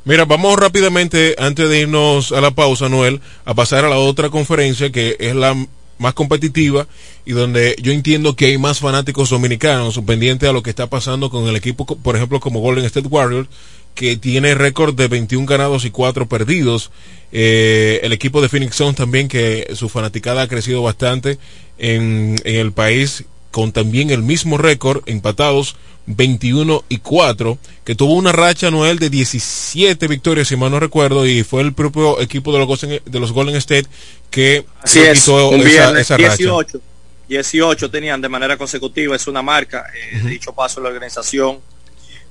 Mira, 0.05 0.25
vamos 0.25 0.59
rápidamente, 0.59 1.37
antes 1.39 1.69
de 1.69 1.83
irnos 1.83 2.33
a 2.33 2.41
la 2.41 2.51
pausa, 2.51 2.89
Noel, 2.89 3.21
a 3.45 3.55
pasar 3.55 3.85
a 3.85 3.89
la 3.89 3.99
otra 3.99 4.31
conferencia 4.31 4.91
que 4.91 5.17
es 5.21 5.33
la 5.37 5.55
más 5.99 6.15
competitiva 6.15 6.89
y 7.25 7.31
donde 7.31 7.77
yo 7.81 7.93
entiendo 7.93 8.35
que 8.35 8.47
hay 8.47 8.59
más 8.59 8.81
fanáticos 8.81 9.31
dominicanos 9.31 10.01
pendientes 10.05 10.49
a 10.49 10.53
lo 10.53 10.61
que 10.65 10.71
está 10.71 10.89
pasando 10.89 11.31
con 11.31 11.47
el 11.47 11.55
equipo, 11.55 11.87
por 11.87 12.17
ejemplo, 12.17 12.41
como 12.41 12.59
Golden 12.59 12.85
State 12.85 13.07
Warriors, 13.07 13.49
que 13.95 14.17
tiene 14.17 14.57
récord 14.57 14.93
de 14.93 15.07
21 15.07 15.47
ganados 15.47 15.85
y 15.85 15.91
4 15.91 16.29
perdidos. 16.29 16.91
Eh, 17.31 18.01
el 18.03 18.13
equipo 18.13 18.43
de 18.43 18.49
Phoenix 18.49 18.75
Suns 18.75 18.97
también, 18.97 19.29
que 19.29 19.69
su 19.75 19.89
fanaticada 19.89 20.43
ha 20.43 20.49
crecido 20.49 20.83
bastante 20.83 21.39
en, 21.79 22.35
en 22.43 22.57
el 22.57 22.73
país, 22.73 23.25
con 23.53 23.71
también 23.71 24.11
el 24.11 24.23
mismo 24.23 24.59
récord, 24.59 25.05
empatados 25.07 25.77
21 26.07 26.85
y 26.89 26.99
4, 26.99 27.59
que 27.85 27.95
tuvo 27.95 28.15
una 28.15 28.33
racha 28.33 28.69
anual 28.69 28.99
de 28.99 29.11
17 29.11 30.09
victorias, 30.09 30.49
si 30.49 30.57
mal 30.57 30.71
no 30.71 30.81
recuerdo, 30.81 31.27
y 31.27 31.45
fue 31.45 31.63
el 31.63 31.73
propio 31.73 32.21
equipo 32.21 32.53
de 32.53 32.59
los, 32.59 32.81
de 32.81 33.21
los 33.21 33.33
Golden 33.33 33.57
State 33.57 33.87
que 34.31 34.65
Así 34.81 35.01
es, 35.01 35.29
un 35.29 35.61
esa, 35.61 36.17
18, 36.17 36.81
18 37.29 37.91
tenían 37.91 38.21
de 38.21 38.29
manera 38.29 38.57
consecutiva, 38.57 39.15
es 39.15 39.27
una 39.27 39.43
marca, 39.43 39.87
eh, 39.95 40.21
dicho 40.29 40.53
paso 40.53 40.81
la 40.81 40.89
organización, 40.89 41.61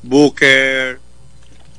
Booker, 0.04 1.00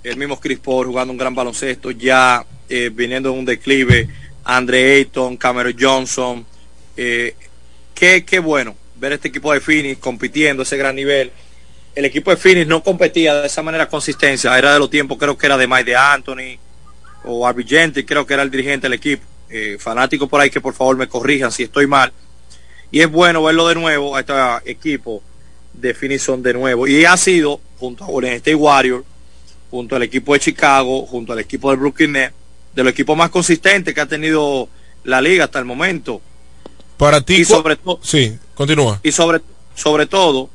el 0.02 0.16
mismo 0.16 0.40
Chris 0.40 0.58
Paul 0.58 0.86
jugando 0.86 1.12
un 1.12 1.18
gran 1.18 1.34
baloncesto, 1.34 1.90
ya 1.90 2.44
eh, 2.68 2.90
viniendo 2.92 3.30
en 3.30 3.38
un 3.40 3.44
declive, 3.44 4.08
Andre 4.44 4.96
Ayton, 4.96 5.36
Cameron 5.36 5.76
Johnson, 5.78 6.46
eh, 6.96 7.34
qué, 7.94 8.24
qué 8.24 8.38
bueno 8.38 8.74
ver 8.96 9.12
este 9.12 9.28
equipo 9.28 9.52
de 9.52 9.60
Phoenix 9.60 9.98
compitiendo 9.98 10.62
ese 10.62 10.76
gran 10.76 10.94
nivel 10.94 11.32
el 11.94 12.04
equipo 12.04 12.30
de 12.30 12.36
Phoenix 12.36 12.66
no 12.66 12.82
competía 12.82 13.34
de 13.34 13.46
esa 13.46 13.62
manera 13.62 13.88
consistencia. 13.88 14.56
Era 14.56 14.72
de 14.72 14.78
los 14.78 14.90
tiempos, 14.90 15.18
creo 15.18 15.36
que 15.36 15.46
era 15.46 15.56
de 15.56 15.66
Mike 15.66 15.84
de 15.84 15.96
Anthony 15.96 16.58
o 17.24 17.46
Arbigente, 17.46 18.04
creo 18.04 18.26
que 18.26 18.34
era 18.34 18.42
el 18.42 18.50
dirigente 18.50 18.86
del 18.86 18.94
equipo. 18.94 19.24
Eh, 19.54 19.76
fanático 19.78 20.28
por 20.28 20.40
ahí 20.40 20.48
que 20.48 20.62
por 20.62 20.72
favor 20.72 20.96
me 20.96 21.08
corrijan 21.08 21.52
si 21.52 21.64
estoy 21.64 21.86
mal. 21.86 22.10
Y 22.90 23.00
es 23.00 23.10
bueno 23.10 23.42
verlo 23.42 23.68
de 23.68 23.74
nuevo 23.74 24.16
a 24.16 24.20
este 24.20 24.32
equipo 24.64 25.22
de 25.74 25.92
Phoenix 25.92 26.26
de 26.38 26.54
nuevo. 26.54 26.86
Y 26.86 27.04
ha 27.04 27.16
sido, 27.18 27.60
junto 27.78 28.04
a 28.04 28.06
Golden 28.06 28.32
State 28.34 28.54
Warriors, 28.54 29.04
junto 29.70 29.96
al 29.96 30.02
equipo 30.04 30.32
de 30.32 30.40
Chicago, 30.40 31.06
junto 31.06 31.34
al 31.34 31.38
equipo 31.38 31.70
de 31.70 31.76
Brooklyn 31.76 32.12
Nets, 32.12 32.34
de 32.74 32.82
los 32.82 32.92
equipos 32.92 33.16
más 33.16 33.28
consistentes 33.28 33.94
que 33.94 34.00
ha 34.00 34.06
tenido 34.06 34.68
la 35.04 35.20
liga 35.20 35.44
hasta 35.44 35.58
el 35.58 35.66
momento. 35.66 36.22
Para 36.96 37.20
ti, 37.20 37.36
y 37.36 37.44
sobre 37.44 37.76
todo, 37.76 37.98
sí, 38.02 38.38
continúa. 38.54 39.00
Y 39.02 39.12
sobre, 39.12 39.40
sobre 39.74 40.06
todo, 40.06 40.48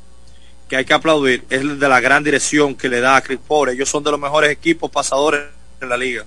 que 0.68 0.76
hay 0.76 0.84
que 0.84 0.92
aplaudir 0.92 1.44
es 1.50 1.78
de 1.78 1.88
la 1.88 2.00
gran 2.00 2.22
dirección 2.22 2.74
que 2.74 2.88
le 2.88 3.00
da 3.00 3.16
a 3.16 3.22
Chris 3.22 3.38
Paul. 3.46 3.70
Ellos 3.70 3.88
son 3.88 4.04
de 4.04 4.10
los 4.10 4.20
mejores 4.20 4.50
equipos 4.50 4.90
pasadores 4.90 5.40
en 5.80 5.88
la 5.88 5.96
liga. 5.96 6.26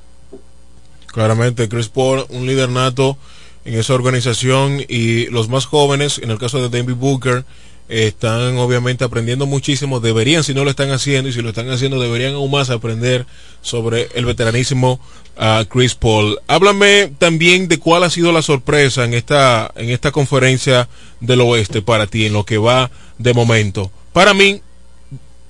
Claramente, 1.08 1.70
Chris 1.70 1.90
Paul, 1.90 2.26
un 2.30 2.46
líder 2.46 2.70
nato 2.70 3.18
en 3.66 3.76
esa 3.76 3.94
organización 3.94 4.84
y 4.88 5.28
los 5.28 5.50
más 5.50 5.66
jóvenes, 5.66 6.20
en 6.20 6.32
el 6.32 6.40
caso 6.40 6.62
de 6.62 6.70
David 6.70 6.96
Booker, 6.96 7.46
están 7.92 8.58
obviamente 8.58 9.04
aprendiendo 9.04 9.46
muchísimo, 9.46 10.00
deberían 10.00 10.46
si 10.46 10.54
no 10.54 10.64
lo 10.64 10.70
están 10.70 10.92
haciendo 10.92 11.30
y 11.30 11.34
si 11.34 11.42
lo 11.42 11.50
están 11.50 11.70
haciendo 11.70 12.00
deberían 12.00 12.36
aún 12.36 12.50
más 12.50 12.70
aprender 12.70 13.26
sobre 13.62 14.08
el 14.16 14.24
veteranísimo 14.24 15.02
uh, 15.38 15.66
Chris 15.66 15.94
Paul. 15.96 16.40
Háblame 16.48 17.12
también 17.18 17.68
de 17.68 17.80
cuál 17.80 18.04
ha 18.04 18.10
sido 18.10 18.32
la 18.32 18.42
sorpresa 18.42 19.04
en 19.04 19.14
esta 19.14 19.72
en 19.76 19.90
esta 19.90 20.12
conferencia 20.12 20.88
del 21.20 21.42
oeste 21.42 21.82
para 21.82 22.08
ti 22.08 22.26
en 22.26 22.34
lo 22.34 22.46
que 22.46 22.58
va 22.58 22.90
de 23.18 23.34
momento. 23.34 23.92
Para 24.14 24.34
mí, 24.34 24.62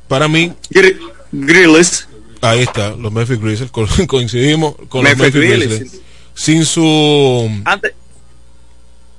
para 0.08 0.28
mí, 0.28 0.54
Grizzlies. 1.32 2.08
Ahí 2.42 2.62
está, 2.62 2.92
los 2.92 3.12
Memphis 3.12 3.40
Grizzlies. 3.40 3.72
Coincidimos 4.08 4.76
con 4.90 5.04
los 5.04 5.18
Memphis 5.18 5.34
Grizzlies. 5.34 6.02
Sin 6.34 6.66
su. 6.66 7.62
Antes. 7.66 7.94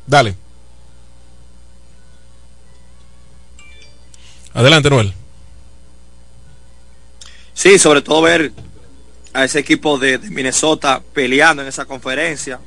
Dale. 0.06 0.34
Adelante, 4.54 4.90
Noel. 4.90 5.14
Sí, 7.54 7.78
sobre 7.78 8.02
todo 8.02 8.22
ver 8.22 8.52
a 9.32 9.44
ese 9.44 9.60
equipo 9.60 9.98
de, 9.98 10.18
de 10.18 10.30
Minnesota 10.30 11.02
peleando 11.12 11.62
en 11.62 11.68
esa 11.68 11.84
conferencia. 11.84 12.60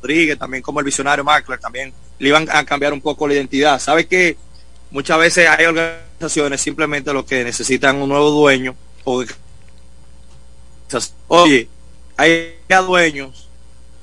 Rodríguez, 0.00 0.38
también 0.38 0.62
como 0.62 0.78
el 0.78 0.84
visionario 0.84 1.24
Mackler, 1.24 1.58
también 1.58 1.92
le 2.18 2.28
iban 2.28 2.48
a 2.50 2.64
cambiar 2.64 2.92
un 2.92 3.00
poco 3.00 3.26
la 3.26 3.34
identidad. 3.34 3.78
¿Sabe 3.78 4.06
que 4.06 4.36
muchas 4.90 5.18
veces 5.18 5.48
hay 5.48 5.66
organizaciones 5.66 6.60
simplemente 6.60 7.12
lo 7.12 7.24
que 7.24 7.44
necesitan 7.44 7.96
un 7.96 8.08
nuevo 8.08 8.30
dueño? 8.30 8.74
O... 9.04 9.24
Oye, 11.28 11.68
hay 12.16 12.54
dueños 12.86 13.48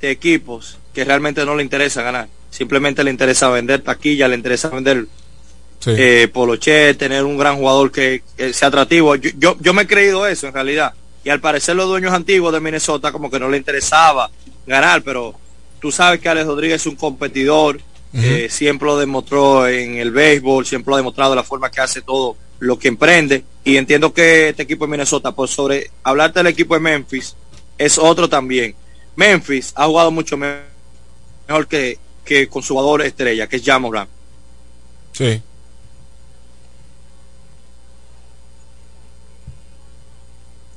de 0.01 0.11
equipos 0.11 0.77
que 0.93 1.03
realmente 1.03 1.45
no 1.45 1.55
le 1.55 1.63
interesa 1.63 2.01
ganar. 2.01 2.27
Simplemente 2.49 3.03
le 3.03 3.11
interesa 3.11 3.49
vender 3.49 3.81
taquilla, 3.81 4.27
le 4.27 4.35
interesa 4.35 4.69
vender 4.69 5.07
eh, 5.87 6.29
poloche, 6.31 6.93
tener 6.93 7.23
un 7.23 7.37
gran 7.37 7.57
jugador 7.57 7.91
que, 7.91 8.23
sea 8.53 8.69
atractivo. 8.69 9.15
Yo, 9.15 9.31
yo, 9.37 9.57
yo 9.59 9.73
me 9.73 9.83
he 9.83 9.87
creído 9.87 10.25
eso 10.25 10.47
en 10.47 10.53
realidad. 10.53 10.93
Y 11.23 11.29
al 11.29 11.41
parecer 11.41 11.75
los 11.75 11.87
dueños 11.87 12.13
antiguos 12.13 12.53
de 12.53 12.59
Minnesota 12.59 13.11
como 13.11 13.29
que 13.29 13.39
no 13.39 13.49
le 13.49 13.57
interesaba 13.57 14.29
ganar, 14.67 15.01
pero 15.01 15.35
tú 15.79 15.91
sabes 15.91 16.19
que 16.19 16.29
Alex 16.29 16.45
Rodríguez 16.45 16.81
es 16.81 16.87
un 16.87 16.95
competidor, 16.95 17.81
eh, 18.15 18.47
siempre 18.49 18.87
lo 18.87 18.97
demostró 18.97 19.67
en 19.67 19.95
el 19.97 20.11
béisbol, 20.11 20.65
siempre 20.65 20.91
lo 20.91 20.95
ha 20.95 20.99
demostrado 20.99 21.31
de 21.31 21.35
la 21.37 21.43
forma 21.43 21.69
que 21.69 21.81
hace 21.81 22.01
todo 22.01 22.37
lo 22.59 22.79
que 22.79 22.87
emprende. 22.87 23.43
Y 23.63 23.77
entiendo 23.77 24.13
que 24.13 24.49
este 24.49 24.63
equipo 24.63 24.85
de 24.85 24.91
Minnesota, 24.91 25.33
por 25.33 25.49
sobre 25.49 25.91
hablarte 26.03 26.39
del 26.39 26.47
equipo 26.47 26.75
de 26.75 26.79
Memphis, 26.79 27.35
es 27.77 27.97
otro 27.97 28.29
también. 28.29 28.75
Memphis 29.15 29.73
ha 29.75 29.85
jugado 29.85 30.11
mucho 30.11 30.37
mejor 30.37 31.67
que, 31.67 31.97
que 32.23 32.47
con 32.47 32.63
su 32.63 32.73
jugador 32.73 33.01
estrella, 33.01 33.47
que 33.47 33.57
es 33.57 33.63
Jamoran. 33.63 34.07
Sí. 35.11 35.41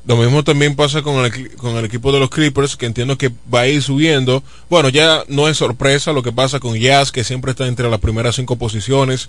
Lo 0.09 0.17
mismo 0.17 0.43
también 0.43 0.75
pasa 0.75 1.03
con 1.03 1.23
el, 1.23 1.55
con 1.57 1.77
el 1.77 1.85
equipo 1.85 2.11
de 2.13 2.19
los 2.19 2.31
Clippers, 2.31 2.77
que 2.77 2.87
entiendo 2.87 3.19
que 3.19 3.31
va 3.53 3.61
a 3.61 3.69
ir 3.69 3.83
subiendo. 3.83 4.43
Bueno, 4.71 4.89
ya 4.89 5.23
no 5.29 5.49
es 5.49 5.59
sorpresa 5.59 6.15
lo 6.15 6.23
que 6.23 6.33
pasa 6.33 6.61
con 6.61 6.79
Jazz, 6.79 7.13
que 7.13 7.25
siempre 7.25 7.51
está 7.51 7.67
entre 7.67 7.91
las 7.91 8.01
primeras 8.01 8.37
cinco 8.37 8.57
posiciones. 8.57 9.29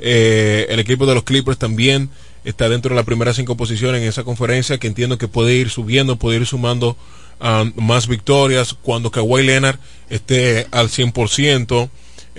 Eh, 0.00 0.66
el 0.70 0.80
equipo 0.80 1.06
de 1.06 1.14
los 1.14 1.22
Clippers 1.22 1.56
también 1.56 2.10
está 2.42 2.68
dentro 2.68 2.88
de 2.88 2.96
las 2.96 3.04
primeras 3.04 3.36
cinco 3.36 3.56
posiciones 3.56 4.02
en 4.02 4.08
esa 4.08 4.24
conferencia, 4.24 4.78
que 4.78 4.88
entiendo 4.88 5.18
que 5.18 5.28
puede 5.28 5.54
ir 5.54 5.70
subiendo, 5.70 6.16
puede 6.16 6.38
ir 6.38 6.46
sumando 6.46 6.96
um, 7.40 7.72
más 7.76 8.08
victorias, 8.08 8.74
cuando 8.74 9.12
Kawhi 9.12 9.44
Leonard 9.44 9.78
esté 10.10 10.66
al 10.72 10.88
100%. 10.88 11.90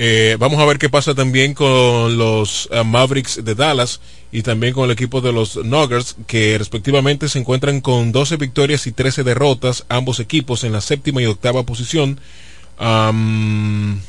Eh, 0.01 0.38
vamos 0.39 0.61
a 0.61 0.65
ver 0.65 0.77
qué 0.80 0.88
pasa 0.88 1.13
también 1.13 1.53
con 1.53 2.17
los 2.17 2.69
uh, 2.71 2.85
Mavericks 2.85 3.43
de 3.43 3.53
Dallas 3.53 3.99
y 4.31 4.43
también 4.43 4.73
con 4.73 4.85
el 4.85 4.91
equipo 4.91 5.19
de 5.19 5.34
los 5.34 5.57
Nuggets, 5.57 6.15
que 6.26 6.57
respectivamente 6.57 7.27
se 7.27 7.38
encuentran 7.38 7.81
con 7.81 8.13
12 8.13 8.38
victorias 8.38 8.88
y 8.88 8.93
13 8.93 9.26
derrotas, 9.26 9.84
ambos 9.89 10.21
equipos 10.21 10.63
en 10.63 10.71
la 10.71 10.80
séptima 10.80 11.21
y 11.21 11.26
octava 11.26 11.63
posición. 11.63 12.17
Um, 12.80 13.99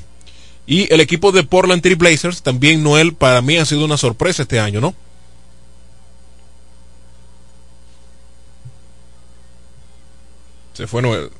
y 0.65 0.87
el 0.95 1.01
equipo 1.01 1.33
de 1.33 1.43
Portland 1.43 1.83
Trail 1.83 1.97
Blazers, 1.97 2.43
también 2.43 2.85
Noel, 2.85 3.15
para 3.15 3.43
mí 3.43 3.57
ha 3.57 3.65
sido 3.65 3.85
una 3.85 3.97
sorpresa 3.97 4.43
este 4.43 4.61
año, 4.61 4.81
¿no? 4.81 4.95
Se 10.75 10.87
fue 10.87 11.03
Noel. 11.03 11.31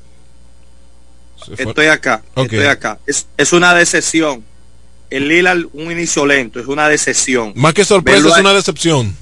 Estoy 1.57 1.87
acá, 1.87 2.23
okay. 2.33 2.59
estoy 2.59 2.65
acá. 2.65 2.99
Es, 3.05 3.27
es 3.37 3.53
una 3.53 3.73
decepción. 3.73 4.43
El 5.09 5.27
Lila, 5.27 5.55
un 5.73 5.91
inicio 5.91 6.25
lento, 6.25 6.59
es 6.59 6.67
una 6.67 6.87
decepción. 6.87 7.51
Más 7.55 7.73
que 7.73 7.83
sorpresa, 7.83 8.27
es 8.27 8.37
una 8.37 8.53
decepción. 8.53 9.15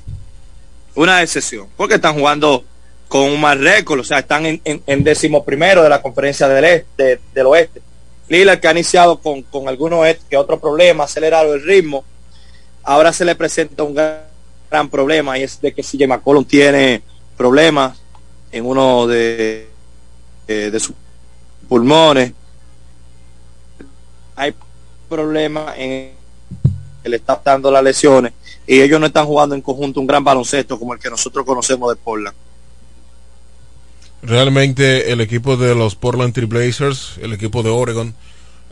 Una 0.96 1.18
decepción. 1.20 1.68
Porque 1.76 1.96
están 1.96 2.14
jugando 2.14 2.64
con 3.08 3.24
un 3.24 3.42
mal 3.42 3.60
récord, 3.60 4.00
o 4.00 4.04
sea, 4.04 4.20
están 4.20 4.46
en, 4.46 4.62
en, 4.64 4.84
en 4.86 5.04
décimo 5.04 5.44
primero 5.44 5.82
de 5.82 5.90
la 5.90 6.02
conferencia 6.02 6.48
del, 6.48 6.64
este, 6.64 7.20
del 7.34 7.48
oeste. 7.48 7.82
Lila 8.28 8.60
que 8.60 8.68
ha 8.68 8.72
iniciado 8.72 9.18
con, 9.18 9.42
con 9.42 9.68
algunos 9.68 10.06
que 10.30 10.38
otro 10.38 10.60
problema, 10.60 11.06
acelerado 11.06 11.56
el 11.56 11.64
ritmo. 11.64 12.06
Ahora 12.84 13.12
se 13.12 13.26
le 13.26 13.34
presenta 13.34 13.82
un 13.82 13.96
gran, 13.96 14.20
gran 14.70 14.90
problema 14.90 15.40
y 15.40 15.44
es 15.44 15.60
de 15.60 15.74
que 15.74 15.82
si 15.82 15.98
McCollum 16.06 16.46
tiene 16.46 17.02
problemas 17.36 17.98
en 18.52 18.66
uno 18.66 19.08
de, 19.08 19.70
de, 20.48 20.70
de 20.70 20.80
sus 20.80 20.94
pulmones. 21.70 22.34
Hay 24.36 24.54
problemas 25.08 25.76
en 25.78 26.12
que 27.04 27.10
le 27.10 27.16
está 27.16 27.42
dando 27.44 27.72
las 27.72 27.84
lesiones 27.84 28.34
y 28.68 28.82
ellos 28.82 29.00
no 29.00 29.06
están 29.06 29.26
jugando 29.26 29.56
en 29.56 29.62
conjunto 29.62 30.02
un 30.02 30.08
gran 30.08 30.24
baloncesto 30.24 30.78
como 30.78 30.94
el 30.94 31.00
que 31.00 31.10
nosotros 31.10 31.46
conocemos 31.46 31.90
de 31.90 31.96
Portland. 31.96 32.36
Realmente 34.22 35.14
el 35.14 35.22
equipo 35.22 35.56
de 35.56 35.76
los 35.76 35.96
Portland 35.96 36.34
Trail 36.34 36.48
Blazers, 36.48 37.18
el 37.22 37.32
equipo 37.32 37.64
de 37.64 37.70
Oregon, 37.70 38.14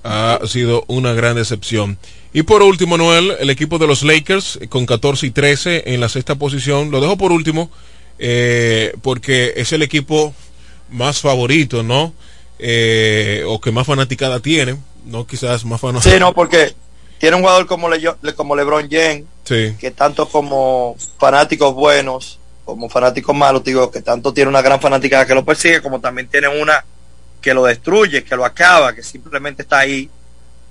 ha 0.03 0.39
sido 0.45 0.83
una 0.87 1.13
gran 1.13 1.35
decepción. 1.35 1.97
Y 2.33 2.43
por 2.43 2.61
último, 2.61 2.97
Noel, 2.97 3.33
el 3.39 3.49
equipo 3.49 3.77
de 3.77 3.87
los 3.87 4.03
Lakers 4.03 4.59
con 4.69 4.85
14 4.85 5.27
y 5.27 5.31
13 5.31 5.93
en 5.93 6.01
la 6.01 6.09
sexta 6.09 6.35
posición. 6.35 6.91
Lo 6.91 6.99
dejo 6.99 7.17
por 7.17 7.31
último 7.31 7.69
eh, 8.19 8.93
porque 9.01 9.53
es 9.55 9.71
el 9.73 9.83
equipo 9.83 10.33
más 10.89 11.21
favorito, 11.21 11.83
¿no? 11.83 12.13
Eh, 12.59 13.43
o 13.47 13.61
que 13.61 13.71
más 13.71 13.85
fanaticada 13.85 14.39
tiene, 14.39 14.77
no 15.05 15.27
quizás 15.27 15.63
más 15.65 15.79
fanático. 15.79 16.09
Sí, 16.09 16.19
no, 16.19 16.33
porque 16.33 16.73
tiene 17.19 17.35
un 17.35 17.41
jugador 17.43 17.67
como, 17.67 17.89
Le, 17.89 18.01
como 18.35 18.55
LeBron 18.55 18.89
James, 18.89 19.25
sí. 19.43 19.75
que 19.79 19.91
tanto 19.91 20.27
como 20.27 20.95
fanáticos 21.19 21.73
buenos, 21.73 22.39
como 22.65 22.89
fanáticos 22.89 23.35
malos, 23.35 23.63
digo, 23.63 23.91
que 23.91 24.01
tanto 24.01 24.33
tiene 24.33 24.49
una 24.49 24.61
gran 24.61 24.81
fanática 24.81 25.25
que 25.25 25.35
lo 25.35 25.45
persigue, 25.45 25.81
como 25.81 25.99
también 25.99 26.27
tiene 26.27 26.47
una 26.47 26.83
que 27.41 27.53
lo 27.53 27.63
destruye, 27.63 28.23
que 28.23 28.35
lo 28.35 28.43
acaba, 28.43 28.93
que 28.93 29.03
simplemente 29.03 29.61
está 29.61 29.79
ahí 29.79 30.09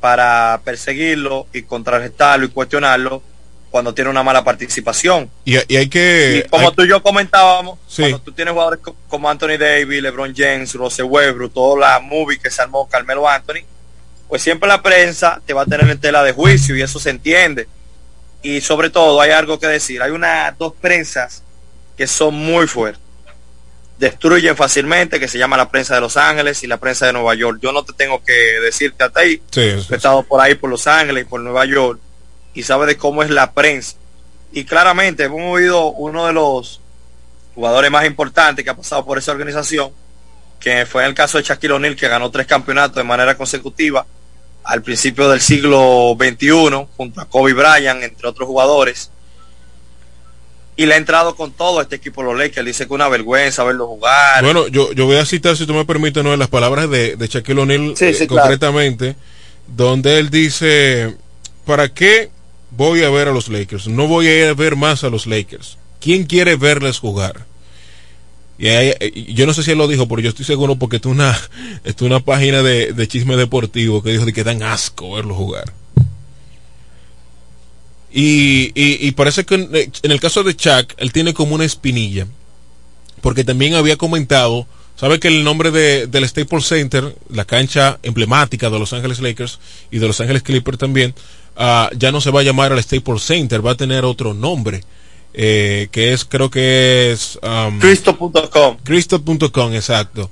para 0.00 0.60
perseguirlo 0.64 1.46
y 1.52 1.62
contrarrestarlo 1.62 2.46
y 2.46 2.50
cuestionarlo 2.50 3.22
cuando 3.76 3.92
tiene 3.92 4.08
una 4.08 4.22
mala 4.22 4.42
participación. 4.42 5.30
Y, 5.44 5.58
y 5.70 5.76
hay 5.76 5.90
que... 5.90 6.44
Y 6.46 6.48
como 6.48 6.70
hay... 6.70 6.74
tú 6.74 6.84
y 6.84 6.88
yo 6.88 7.02
comentábamos, 7.02 7.78
sí. 7.86 8.00
cuando 8.00 8.20
tú 8.20 8.32
tienes 8.32 8.52
jugadores 8.52 8.80
como 9.06 9.28
Anthony 9.28 9.58
Davis, 9.58 10.00
LeBron 10.00 10.34
James, 10.34 10.72
Rose 10.72 11.02
Westbrook, 11.02 11.52
toda 11.52 11.78
la 11.78 12.00
movie 12.00 12.38
que 12.38 12.50
se 12.50 12.62
armó 12.62 12.88
Carmelo 12.88 13.28
Anthony, 13.28 13.66
pues 14.28 14.40
siempre 14.40 14.66
la 14.66 14.80
prensa 14.80 15.42
te 15.44 15.52
va 15.52 15.60
a 15.60 15.66
tener 15.66 15.90
en 15.90 16.00
tela 16.00 16.24
de 16.24 16.32
juicio 16.32 16.74
y 16.74 16.80
eso 16.80 16.98
se 16.98 17.10
entiende. 17.10 17.68
Y 18.40 18.62
sobre 18.62 18.88
todo 18.88 19.20
hay 19.20 19.32
algo 19.32 19.58
que 19.58 19.66
decir, 19.66 20.00
hay 20.00 20.10
unas 20.10 20.56
dos 20.56 20.72
prensas 20.80 21.42
que 21.98 22.06
son 22.06 22.34
muy 22.34 22.66
fuertes. 22.66 23.02
Destruyen 23.98 24.56
fácilmente, 24.56 25.20
que 25.20 25.28
se 25.28 25.36
llama 25.36 25.58
la 25.58 25.68
prensa 25.70 25.96
de 25.96 26.00
Los 26.00 26.16
Ángeles 26.16 26.62
y 26.62 26.66
la 26.66 26.78
prensa 26.78 27.04
de 27.04 27.12
Nueva 27.12 27.34
York. 27.34 27.58
Yo 27.62 27.72
no 27.72 27.84
te 27.84 27.92
tengo 27.92 28.24
que 28.24 28.32
decirte 28.32 29.04
hasta 29.04 29.20
ahí. 29.20 29.42
Sí, 29.50 29.60
He 29.60 29.96
estado 29.96 30.22
por 30.22 30.40
ahí, 30.40 30.54
por 30.54 30.70
Los 30.70 30.86
Ángeles 30.86 31.24
y 31.24 31.26
por 31.26 31.42
Nueva 31.42 31.66
York 31.66 32.00
y 32.56 32.62
sabe 32.62 32.86
de 32.86 32.96
cómo 32.96 33.22
es 33.22 33.30
la 33.30 33.52
prensa. 33.52 33.96
Y 34.50 34.64
claramente 34.64 35.24
hemos 35.24 35.42
oído 35.42 35.88
uno 35.92 36.26
de 36.26 36.32
los 36.32 36.80
jugadores 37.54 37.90
más 37.90 38.06
importantes 38.06 38.64
que 38.64 38.70
ha 38.70 38.76
pasado 38.76 39.04
por 39.04 39.18
esa 39.18 39.32
organización, 39.32 39.90
que 40.58 40.86
fue 40.86 41.02
en 41.02 41.10
el 41.10 41.14
caso 41.14 41.36
de 41.36 41.44
Shaquille 41.44 41.74
O'Neal, 41.74 41.94
que 41.94 42.08
ganó 42.08 42.30
tres 42.30 42.46
campeonatos 42.46 42.96
de 42.96 43.04
manera 43.04 43.36
consecutiva 43.36 44.06
al 44.64 44.82
principio 44.82 45.28
del 45.28 45.42
siglo 45.42 46.16
XXI, 46.18 46.86
junto 46.96 47.20
a 47.20 47.26
Kobe 47.26 47.52
Bryant, 47.52 48.02
entre 48.02 48.26
otros 48.26 48.48
jugadores. 48.48 49.10
Y 50.76 50.86
le 50.86 50.94
ha 50.94 50.96
entrado 50.96 51.36
con 51.36 51.52
todo 51.52 51.82
este 51.82 51.96
equipo 51.96 52.22
de 52.22 52.28
los 52.28 52.38
Lakers. 52.38 52.66
Dice 52.66 52.86
que 52.86 52.94
una 52.94 53.08
vergüenza 53.08 53.64
verlo 53.64 53.86
jugar. 53.86 54.42
Bueno, 54.42 54.66
yo, 54.68 54.92
yo 54.92 55.04
voy 55.04 55.16
a 55.16 55.26
citar, 55.26 55.56
si 55.58 55.66
tú 55.66 55.74
me 55.74 55.84
permites, 55.84 56.24
¿no? 56.24 56.34
las 56.36 56.48
palabras 56.48 56.88
de, 56.88 57.16
de 57.16 57.28
Shaquille 57.28 57.60
O'Neal 57.60 57.94
sí, 57.96 58.14
sí, 58.14 58.24
eh, 58.24 58.26
concretamente, 58.26 59.14
donde 59.66 60.18
él 60.18 60.30
dice, 60.30 61.16
¿para 61.66 61.90
qué 61.90 62.30
voy 62.76 63.02
a 63.02 63.10
ver 63.10 63.28
a 63.28 63.32
los 63.32 63.48
Lakers? 63.48 63.88
No 63.88 64.06
voy 64.06 64.26
a 64.26 64.38
ir 64.42 64.48
a 64.48 64.54
ver 64.54 64.76
más 64.76 65.04
a 65.04 65.10
los 65.10 65.26
Lakers. 65.26 65.78
¿Quién 66.00 66.24
quiere 66.24 66.56
verles 66.56 66.98
jugar? 66.98 67.46
Y 68.58 68.68
ahí, 68.68 68.94
yo 69.34 69.46
no 69.46 69.52
sé 69.52 69.62
si 69.62 69.72
él 69.72 69.78
lo 69.78 69.88
dijo, 69.88 70.08
pero 70.08 70.22
yo 70.22 70.30
estoy 70.30 70.44
seguro 70.44 70.76
porque 70.76 70.96
es 70.96 71.04
una, 71.04 71.38
es 71.84 72.00
una 72.00 72.20
página 72.20 72.62
de, 72.62 72.92
de 72.92 73.08
chisme 73.08 73.36
deportivo 73.36 74.02
que 74.02 74.12
dijo 74.12 74.24
de 74.24 74.32
que 74.32 74.44
dan 74.44 74.62
asco 74.62 75.14
verlo 75.14 75.34
jugar. 75.34 75.72
Y, 78.12 78.72
y, 78.74 79.06
y, 79.06 79.10
parece 79.12 79.44
que 79.44 79.56
en, 79.56 79.68
en, 79.74 80.10
el 80.10 80.20
caso 80.20 80.42
de 80.42 80.56
Chuck, 80.56 80.94
él 80.96 81.12
tiene 81.12 81.34
como 81.34 81.54
una 81.54 81.64
espinilla. 81.64 82.26
Porque 83.20 83.44
también 83.44 83.74
había 83.74 83.96
comentado, 83.96 84.66
sabe 84.96 85.20
que 85.20 85.28
el 85.28 85.44
nombre 85.44 85.70
de, 85.70 86.06
del 86.06 86.26
Staples 86.26 86.66
Center, 86.66 87.14
la 87.28 87.44
cancha 87.44 87.98
emblemática 88.02 88.70
de 88.70 88.78
Los 88.78 88.94
Ángeles 88.94 89.20
Lakers 89.20 89.58
y 89.90 89.98
de 89.98 90.06
Los 90.06 90.20
Ángeles 90.20 90.42
Clippers 90.42 90.78
también, 90.78 91.14
uh, 91.56 91.94
ya 91.96 92.12
no 92.12 92.20
se 92.20 92.30
va 92.30 92.40
a 92.40 92.44
llamar 92.44 92.72
el 92.72 92.82
Staples 92.82 93.22
Center, 93.22 93.64
va 93.64 93.72
a 93.72 93.76
tener 93.76 94.04
otro 94.04 94.34
nombre. 94.34 94.82
Eh, 95.38 95.88
que 95.92 96.14
es, 96.14 96.24
creo 96.24 96.48
que 96.48 97.12
es... 97.12 97.38
Um, 97.42 97.78
Cristo.com. 97.78 98.78
Cristo.com, 98.82 99.74
exacto. 99.74 100.30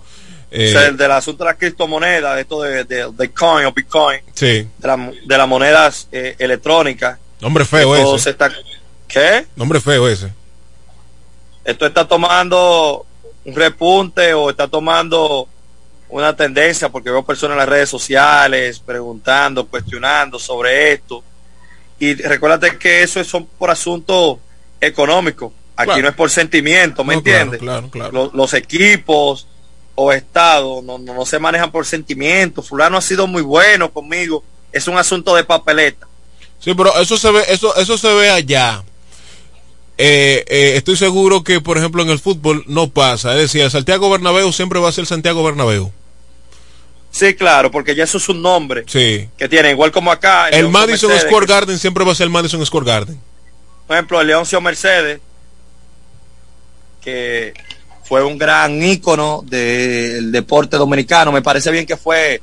Eh, 0.50 0.68
o 0.68 0.72
sea, 0.78 0.86
el 0.86 0.96
del 0.96 1.10
asunto 1.10 1.44
de 1.44 1.50
la 1.50 1.56
criptomoneda, 1.56 2.40
esto 2.40 2.62
de, 2.62 2.84
de, 2.84 3.10
de, 3.12 3.30
coin 3.32 3.66
o 3.66 3.72
bitcoin, 3.72 4.20
sí. 4.32 4.46
de, 4.46 4.68
la, 4.80 4.96
de 4.96 5.38
las 5.38 5.48
monedas 5.48 6.08
eh, 6.10 6.36
electrónicas. 6.38 7.18
Nombre 7.40 7.64
feo 7.64 8.14
ese. 8.14 8.30
Está, 8.30 8.50
¿Qué? 9.08 9.46
Nombre 9.56 9.80
feo 9.80 10.08
ese. 10.08 10.32
Esto 11.64 11.86
está 11.86 12.06
tomando 12.06 13.04
un 13.44 13.54
repunte 13.54 14.32
o 14.32 14.48
está 14.48 14.68
tomando 14.68 15.48
una 16.14 16.36
tendencia 16.36 16.90
porque 16.90 17.10
veo 17.10 17.24
personas 17.24 17.54
en 17.54 17.58
las 17.58 17.68
redes 17.68 17.88
sociales 17.88 18.78
preguntando, 18.78 19.66
cuestionando 19.66 20.38
sobre 20.38 20.92
esto. 20.92 21.24
Y 21.98 22.14
recuérdate 22.14 22.78
que 22.78 23.02
eso 23.02 23.22
son 23.24 23.46
por 23.46 23.70
asuntos 23.70 24.38
económicos. 24.80 25.52
Aquí 25.76 25.86
claro. 25.86 26.02
no 26.02 26.08
es 26.10 26.14
por 26.14 26.30
sentimiento, 26.30 27.02
¿me 27.02 27.14
no, 27.14 27.18
entiendes? 27.18 27.58
Claro, 27.58 27.90
claro, 27.90 28.12
los, 28.12 28.32
los, 28.32 28.54
equipos 28.54 29.48
o 29.96 30.12
estados 30.12 30.84
no, 30.84 30.98
no, 30.98 31.14
no, 31.14 31.26
se 31.26 31.40
manejan 31.40 31.72
por 31.72 31.84
sentimiento. 31.84 32.62
Fulano 32.62 32.96
ha 32.96 33.02
sido 33.02 33.26
muy 33.26 33.42
bueno 33.42 33.92
conmigo. 33.92 34.44
Es 34.70 34.86
un 34.86 34.96
asunto 34.96 35.34
de 35.34 35.42
papeleta. 35.42 36.06
Sí, 36.60 36.74
pero 36.74 36.96
eso 37.00 37.16
se 37.16 37.32
ve, 37.32 37.42
eso, 37.48 37.74
eso 37.74 37.98
se 37.98 38.14
ve 38.14 38.30
allá. 38.30 38.84
Eh, 39.98 40.44
eh, 40.46 40.72
estoy 40.76 40.96
seguro 40.96 41.42
que, 41.42 41.60
por 41.60 41.76
ejemplo, 41.76 42.04
en 42.04 42.10
el 42.10 42.20
fútbol 42.20 42.62
no 42.68 42.88
pasa. 42.88 43.32
Es 43.32 43.52
decir, 43.52 43.68
Santiago 43.68 44.08
Bernabéu 44.10 44.52
siempre 44.52 44.78
va 44.78 44.90
a 44.90 44.92
ser 44.92 45.06
Santiago 45.06 45.42
Bernabéu. 45.42 45.92
Sí, 47.14 47.34
claro, 47.36 47.70
porque 47.70 47.94
ya 47.94 48.02
eso 48.02 48.18
es 48.18 48.28
un 48.28 48.42
nombre 48.42 48.82
sí. 48.88 49.28
que 49.38 49.48
tiene, 49.48 49.70
igual 49.70 49.92
como 49.92 50.10
acá. 50.10 50.48
El, 50.48 50.66
el 50.66 50.68
Madison 50.68 51.08
Mercedes, 51.10 51.30
Square 51.30 51.46
Garden 51.46 51.78
siempre 51.78 52.04
va 52.04 52.10
a 52.10 52.14
ser 52.16 52.24
el 52.24 52.30
Madison 52.30 52.66
Square 52.66 52.84
Garden. 52.84 53.20
Por 53.86 53.96
ejemplo, 53.96 54.20
el 54.20 54.26
Leoncio 54.26 54.60
Mercedes, 54.60 55.20
que 57.00 57.54
fue 58.02 58.24
un 58.24 58.36
gran 58.36 58.82
ícono 58.82 59.44
del 59.46 60.32
deporte 60.32 60.76
dominicano. 60.76 61.30
Me 61.30 61.40
parece 61.40 61.70
bien 61.70 61.86
que 61.86 61.96
fue 61.96 62.42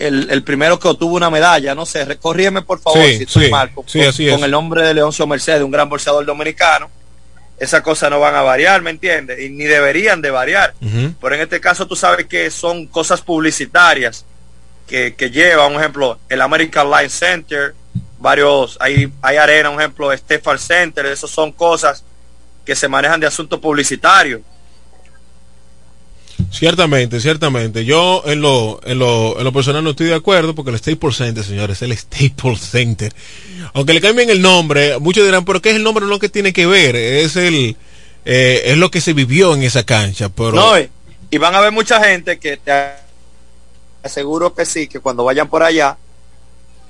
el, 0.00 0.28
el, 0.30 0.42
primero 0.42 0.80
que 0.80 0.88
obtuvo 0.88 1.14
una 1.14 1.30
medalla. 1.30 1.72
No 1.76 1.86
sé, 1.86 2.04
corrígeme 2.18 2.62
por 2.62 2.80
favor 2.80 3.04
sí, 3.04 3.18
si 3.18 3.22
estoy 3.22 3.44
sí, 3.44 3.50
mal. 3.52 3.72
Con, 3.72 3.88
sí, 3.88 4.00
así 4.00 4.26
con 4.26 4.40
es. 4.40 4.44
el 4.46 4.50
nombre 4.50 4.82
de 4.82 4.94
Leoncio 4.94 5.28
Mercedes, 5.28 5.62
un 5.62 5.70
gran 5.70 5.88
bolseador 5.88 6.26
dominicano. 6.26 6.90
Esas 7.62 7.82
cosas 7.82 8.10
no 8.10 8.18
van 8.18 8.34
a 8.34 8.42
variar, 8.42 8.82
¿me 8.82 8.90
entiendes? 8.90 9.38
Y 9.38 9.48
ni 9.48 9.66
deberían 9.66 10.20
de 10.20 10.32
variar. 10.32 10.74
Uh 10.80 10.86
-huh. 10.86 11.14
Pero 11.20 11.34
en 11.36 11.42
este 11.42 11.60
caso 11.60 11.86
tú 11.86 11.94
sabes 11.94 12.26
que 12.26 12.50
son 12.50 12.88
cosas 12.88 13.20
publicitarias 13.20 14.24
que, 14.88 15.14
que 15.14 15.30
llevan, 15.30 15.72
un 15.72 15.78
ejemplo, 15.78 16.18
el 16.28 16.40
American 16.40 16.90
Line 16.90 17.08
Center, 17.08 17.72
varios, 18.18 18.76
hay, 18.80 19.12
hay 19.22 19.36
arena, 19.36 19.70
un 19.70 19.78
ejemplo, 19.78 20.12
Stefan 20.16 20.58
Center, 20.58 21.06
esas 21.06 21.30
son 21.30 21.52
cosas 21.52 22.02
que 22.66 22.74
se 22.74 22.88
manejan 22.88 23.20
de 23.20 23.28
asuntos 23.28 23.60
publicitarios. 23.60 24.40
Ciertamente, 26.52 27.18
ciertamente. 27.18 27.84
Yo 27.84 28.22
en 28.26 28.42
lo, 28.42 28.78
en 28.84 28.98
lo, 28.98 29.38
en 29.38 29.44
lo 29.44 29.52
personal 29.52 29.82
no 29.82 29.90
estoy 29.90 30.08
de 30.08 30.14
acuerdo 30.14 30.54
porque 30.54 30.70
el 30.70 30.78
Staples 30.78 31.16
Center, 31.16 31.42
señores, 31.42 31.78
es 31.78 31.82
el 31.82 31.96
Staples 31.96 32.60
Center. 32.60 33.12
Aunque 33.72 33.94
le 33.94 34.02
cambien 34.02 34.28
el 34.28 34.42
nombre, 34.42 34.98
muchos 34.98 35.24
dirán, 35.24 35.46
pero 35.46 35.62
¿qué 35.62 35.70
es 35.70 35.76
el 35.76 35.82
nombre? 35.82 36.04
No 36.04 36.10
lo 36.10 36.18
que 36.18 36.28
tiene 36.28 36.52
que 36.52 36.66
ver, 36.66 36.94
es 36.94 37.36
el, 37.36 37.74
eh, 38.26 38.62
es 38.66 38.76
lo 38.76 38.90
que 38.90 39.00
se 39.00 39.14
vivió 39.14 39.54
en 39.54 39.62
esa 39.62 39.84
cancha. 39.84 40.28
Pero... 40.28 40.52
No, 40.52 40.74
y 40.78 41.38
van 41.38 41.54
a 41.54 41.60
ver 41.60 41.72
mucha 41.72 42.04
gente 42.04 42.38
que 42.38 42.58
te 42.58 42.70
aseguro 44.02 44.54
que 44.54 44.66
sí, 44.66 44.86
que 44.88 45.00
cuando 45.00 45.24
vayan 45.24 45.48
por 45.48 45.62
allá, 45.62 45.96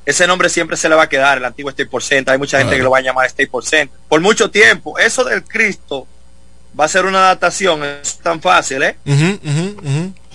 ese 0.05 0.27
nombre 0.27 0.49
siempre 0.49 0.77
se 0.77 0.89
le 0.89 0.97
va 0.97 1.05
a 1.05 1.09
quedar, 1.09 1.39
el 1.39 1.45
antiguo 1.45 1.71
Staples 1.71 2.05
Center. 2.05 2.33
Hay 2.33 2.39
mucha 2.39 2.59
gente 2.59 2.77
que 2.77 2.83
lo 2.83 2.91
va 2.91 2.99
a 2.99 3.03
llamar 3.03 3.31
Staples 3.31 3.69
Center. 3.69 3.97
Por 4.09 4.21
mucho 4.21 4.51
tiempo, 4.51 4.99
eso 4.99 5.23
del 5.23 5.45
Cristo 5.45 6.09
va 6.79 6.85
a 6.85 6.89
ser 6.89 7.05
una 7.05 7.19
adaptación, 7.19 7.83
es 7.85 8.19
tan 8.19 8.41
fácil, 8.41 8.83
¿eh? 8.83 8.97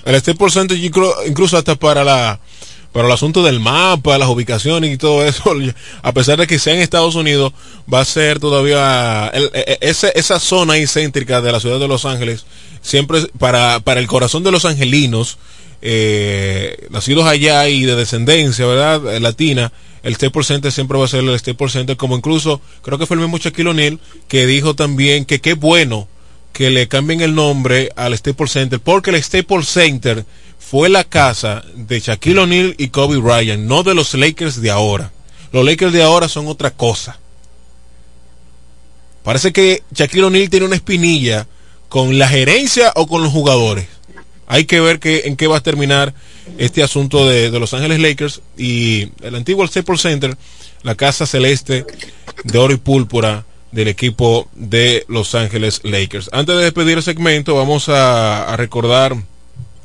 El 0.06 0.20
Staples 0.20 0.54
Center 0.54 0.78
incluso 0.78 1.58
hasta 1.58 1.76
para 1.76 2.04
la 2.04 2.40
para 2.98 3.10
el 3.10 3.14
asunto 3.14 3.44
del 3.44 3.60
mapa, 3.60 4.18
las 4.18 4.28
ubicaciones 4.28 4.92
y 4.92 4.98
todo 4.98 5.24
eso, 5.24 5.54
a 6.02 6.12
pesar 6.14 6.40
de 6.40 6.48
que 6.48 6.58
sea 6.58 6.74
en 6.74 6.80
Estados 6.80 7.14
Unidos, 7.14 7.54
va 7.92 8.00
a 8.00 8.06
ser 8.06 8.40
todavía 8.40 9.30
e, 9.34 9.52
e, 9.54 9.78
esa, 9.82 10.10
esa 10.10 10.40
zona 10.40 10.74
ahí 10.74 10.88
céntrica 10.88 11.42
de 11.42 11.52
la 11.52 11.60
ciudad 11.60 11.80
de 11.80 11.88
Los 11.88 12.06
Ángeles, 12.06 12.46
siempre 12.82 13.22
para, 13.38 13.82
para 13.82 14.00
el 14.00 14.08
corazón 14.08 14.44
de 14.44 14.52
los 14.52 14.66
angelinos, 14.66 15.38
eh, 15.84 16.88
nacidos 16.90 17.26
allá 17.26 17.68
y 17.70 17.84
de 17.84 17.96
descendencia, 17.96 18.66
¿verdad? 18.66 19.16
Eh, 19.16 19.20
latina, 19.20 19.72
el 20.02 20.16
Staples 20.16 20.48
Center 20.48 20.72
siempre 20.72 20.98
va 20.98 21.06
a 21.06 21.10
ser 21.10 21.24
el 21.24 21.38
Staples 21.38 21.74
Center, 21.74 21.98
como 21.98 22.18
incluso, 22.18 22.62
creo 22.82 22.98
que 22.98 23.06
fue 23.06 23.16
el 23.16 23.22
mismo 23.22 23.38
Shaquille 23.38 23.70
O'Neal, 23.70 24.00
que 24.28 24.48
dijo 24.48 24.74
también 24.76 25.26
que 25.26 25.40
qué 25.40 25.54
bueno 25.54 26.08
que 26.54 26.70
le 26.70 26.88
cambien 26.88 27.22
el 27.22 27.36
nombre 27.36 27.92
al 27.96 28.18
Staples 28.18 28.52
Center, 28.52 28.80
porque 28.80 29.12
el 29.12 29.24
Staples 29.24 29.68
Center 29.68 30.26
fue 30.60 30.90
la 30.90 31.04
casa 31.04 31.64
de 31.76 32.00
Shaquille 32.00 32.40
O'Neal 32.40 32.76
y 32.78 32.90
Kobe 32.90 33.18
Bryant, 33.18 33.64
no 33.64 33.84
de 33.84 33.94
los 33.94 34.14
Lakers 34.14 34.62
de 34.62 34.72
ahora. 34.72 35.12
Los 35.52 35.64
Lakers 35.64 35.94
de 35.94 36.04
ahora 36.04 36.28
son 36.28 36.48
otra 36.48 36.72
cosa. 36.72 37.20
Parece 39.24 39.54
que 39.54 39.84
Shaquille 39.94 40.24
O'Neal 40.26 40.50
tiene 40.50 40.66
una 40.66 40.76
espinilla 40.76 41.48
con 41.90 42.18
la 42.18 42.28
gerencia 42.28 42.92
o 42.96 43.08
con 43.08 43.24
los 43.24 43.32
jugadores. 43.32 43.88
Hay 44.48 44.66
que 44.66 44.80
ver 44.80 45.00
en 45.04 45.36
qué 45.36 45.48
va 45.48 45.58
a 45.58 45.62
terminar 45.64 46.14
este 46.58 46.82
asunto 46.82 47.28
de, 47.28 47.52
de 47.52 47.60
Los 47.60 47.74
Ángeles 47.74 48.00
Lakers 48.00 48.42
y 48.58 49.10
el 49.22 49.36
antiguo 49.36 49.68
Staples 49.68 50.02
Center, 50.02 50.38
la 50.84 50.96
casa 50.96 51.26
celeste 51.26 51.86
de 52.44 52.58
oro 52.58 52.74
y 52.74 52.78
púrpura 52.78 53.46
del 53.72 53.88
equipo 53.88 54.48
de 54.54 55.06
Los 55.08 55.36
Ángeles 55.36 55.82
Lakers. 55.84 56.30
Antes 56.32 56.56
de 56.56 56.64
despedir 56.64 56.98
el 56.98 57.04
segmento, 57.04 57.56
vamos 57.56 57.90
a, 57.90 58.52
a 58.52 58.58
recordar 58.58 59.16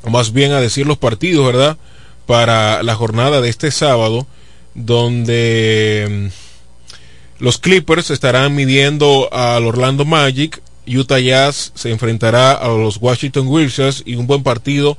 más 0.09 0.33
bien 0.33 0.51
a 0.51 0.61
decir 0.61 0.85
los 0.87 0.97
partidos, 0.97 1.45
¿verdad? 1.45 1.77
Para 2.25 2.83
la 2.83 2.95
jornada 2.95 3.41
de 3.41 3.49
este 3.49 3.71
sábado, 3.71 4.27
donde 4.75 6.29
mm, 6.29 7.43
los 7.43 7.57
Clippers 7.57 8.09
estarán 8.09 8.55
midiendo 8.55 9.29
al 9.33 9.65
Orlando 9.65 10.05
Magic, 10.05 10.61
Utah 10.87 11.19
Jazz 11.19 11.71
se 11.75 11.91
enfrentará 11.91 12.51
a 12.51 12.67
los 12.67 12.97
Washington 12.97 13.47
Wizards 13.47 14.03
y 14.05 14.15
un 14.15 14.27
buen 14.27 14.43
partido 14.43 14.97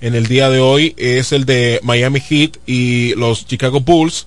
en 0.00 0.14
el 0.14 0.26
día 0.26 0.50
de 0.50 0.60
hoy 0.60 0.94
es 0.96 1.32
el 1.32 1.46
de 1.46 1.80
Miami 1.82 2.20
Heat 2.20 2.58
y 2.66 3.14
los 3.14 3.46
Chicago 3.46 3.80
Bulls. 3.80 4.26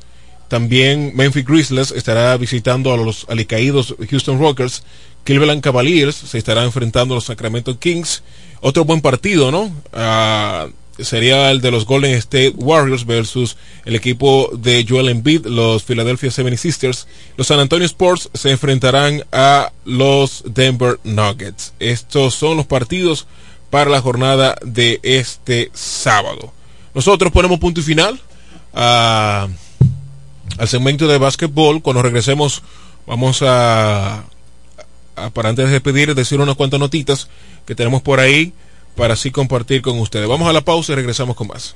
También 0.49 1.13
Memphis 1.15 1.45
Grizzlies 1.45 1.91
estará 1.91 2.35
visitando 2.35 2.91
a 2.91 2.97
los 2.97 3.25
alicaídos 3.29 3.95
Houston 4.09 4.39
Rockers. 4.39 4.83
Cleveland 5.23 5.61
Cavaliers 5.61 6.15
se 6.15 6.37
estará 6.37 6.63
enfrentando 6.65 7.13
a 7.13 7.17
los 7.17 7.25
Sacramento 7.25 7.79
Kings 7.79 8.23
otro 8.61 8.83
buen 8.83 9.01
partido, 9.01 9.51
¿no? 9.51 9.71
Ah, 9.93 10.67
sería 10.97 11.51
el 11.51 11.61
de 11.61 11.71
los 11.71 11.85
Golden 11.85 12.13
State 12.15 12.53
Warriors 12.57 13.05
versus 13.05 13.57
el 13.85 13.95
equipo 13.95 14.49
de 14.53 14.85
Joel 14.87 15.09
Embiid, 15.09 15.45
los 15.45 15.83
Philadelphia 15.83 16.29
76ers. 16.29 17.05
Los 17.37 17.47
San 17.47 17.59
Antonio 17.59 17.85
Sports 17.85 18.29
se 18.33 18.51
enfrentarán 18.51 19.23
a 19.31 19.71
los 19.85 20.43
Denver 20.45 20.99
Nuggets. 21.03 21.73
Estos 21.79 22.35
son 22.35 22.57
los 22.57 22.65
partidos 22.65 23.27
para 23.69 23.89
la 23.89 24.01
jornada 24.01 24.55
de 24.63 24.99
este 25.03 25.71
sábado. 25.73 26.51
Nosotros 26.93 27.31
ponemos 27.31 27.59
punto 27.59 27.79
y 27.79 27.83
final 27.83 28.19
a, 28.73 29.47
al 30.59 30.67
segmento 30.67 31.07
de 31.07 31.17
básquetbol. 31.17 31.81
Cuando 31.81 32.01
regresemos 32.01 32.61
vamos 33.07 33.41
a 33.41 34.23
para 35.33 35.49
antes 35.49 35.65
de 35.65 35.71
despedir, 35.71 36.15
decir 36.15 36.39
unas 36.39 36.55
cuantas 36.55 36.79
notitas 36.79 37.27
que 37.65 37.75
tenemos 37.75 38.01
por 38.01 38.19
ahí 38.19 38.53
para 38.95 39.15
así 39.15 39.31
compartir 39.31 39.81
con 39.81 39.99
ustedes. 39.99 40.27
Vamos 40.27 40.47
a 40.47 40.53
la 40.53 40.61
pausa 40.61 40.93
y 40.93 40.95
regresamos 40.95 41.35
con 41.35 41.47
más. 41.47 41.75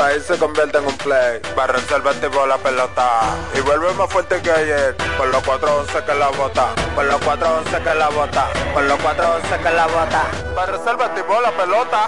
país 0.00 0.22
se 0.24 0.38
convierte 0.38 0.78
en 0.78 0.86
un 0.86 0.96
play. 0.96 1.40
Reservarte 1.66 2.30
por 2.30 2.48
la 2.48 2.56
pelota. 2.56 3.20
Y 3.54 3.60
vuelve 3.60 3.92
más 3.92 4.10
fuerte 4.10 4.40
que 4.40 4.50
ayer. 4.50 4.96
Por 5.18 5.28
los 5.28 5.42
411 5.44 6.04
que 6.06 6.14
la 6.14 6.28
bota. 6.30 6.68
Por 6.94 7.04
los 7.04 7.20
411 7.20 7.82
que 7.84 7.94
la 7.94 8.08
bota. 8.08 8.46
Por 8.72 8.82
los 8.84 8.98
411 8.98 9.58
que 9.62 9.70
la 9.70 9.86
bota. 9.86 10.22
Reservarte 10.66 11.22
por 11.24 11.42
la 11.42 11.50
pelota. 11.50 12.06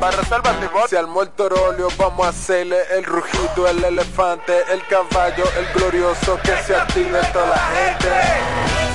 Para 0.00 0.16
reservar 0.16 0.56
Si 0.88 0.96
al 0.96 1.06
muerto 1.06 1.48
rolio 1.48 1.88
vamos 1.96 2.26
a 2.26 2.30
hacerle 2.30 2.78
el 2.90 3.04
rugido, 3.04 3.68
el 3.68 3.82
elefante, 3.84 4.64
el 4.72 4.84
caballo, 4.88 5.44
el 5.56 5.66
glorioso 5.72 6.38
que 6.42 6.56
se 6.64 6.74
active 6.74 7.20
toda 7.32 7.46
la 7.46 7.58
gente. 7.76 8.93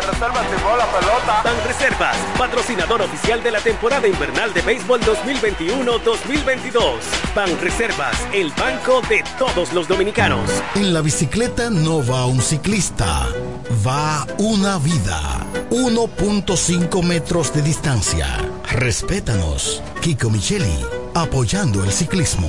Reservas 0.00 0.32
la 0.78 0.86
pelota. 0.86 1.42
Ban 1.44 1.66
Reservas, 1.66 2.16
patrocinador 2.38 3.02
oficial 3.02 3.42
de 3.42 3.50
la 3.50 3.60
temporada 3.60 4.08
invernal 4.08 4.54
de 4.54 4.62
béisbol 4.62 5.00
2021-2022. 5.02 6.98
Ban 7.34 7.60
Reservas, 7.60 8.16
el 8.32 8.50
banco 8.52 9.02
de 9.02 9.22
todos 9.38 9.74
los 9.74 9.86
dominicanos. 9.86 10.48
En 10.76 10.94
la 10.94 11.02
bicicleta 11.02 11.68
no 11.68 12.02
va 12.06 12.24
un 12.24 12.40
ciclista, 12.40 13.28
va 13.86 14.26
una 14.38 14.78
vida. 14.78 15.46
1.5 15.70 17.02
metros 17.04 17.52
de 17.52 17.60
distancia. 17.60 18.26
Respétanos. 18.70 19.82
Kiko 20.00 20.30
Micheli, 20.30 20.86
apoyando 21.14 21.84
el 21.84 21.92
ciclismo. 21.92 22.48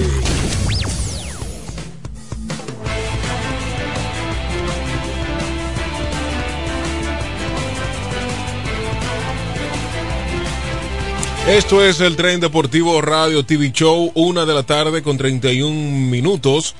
Esto 11.48 11.84
es 11.84 12.00
el 12.00 12.14
Tren 12.14 12.38
Deportivo 12.38 13.02
Radio 13.02 13.44
TV 13.44 13.72
Show, 13.72 14.12
una 14.14 14.46
de 14.46 14.54
la 14.54 14.62
tarde 14.62 15.02
con 15.02 15.18
31 15.18 15.72
minutos. 16.08 16.76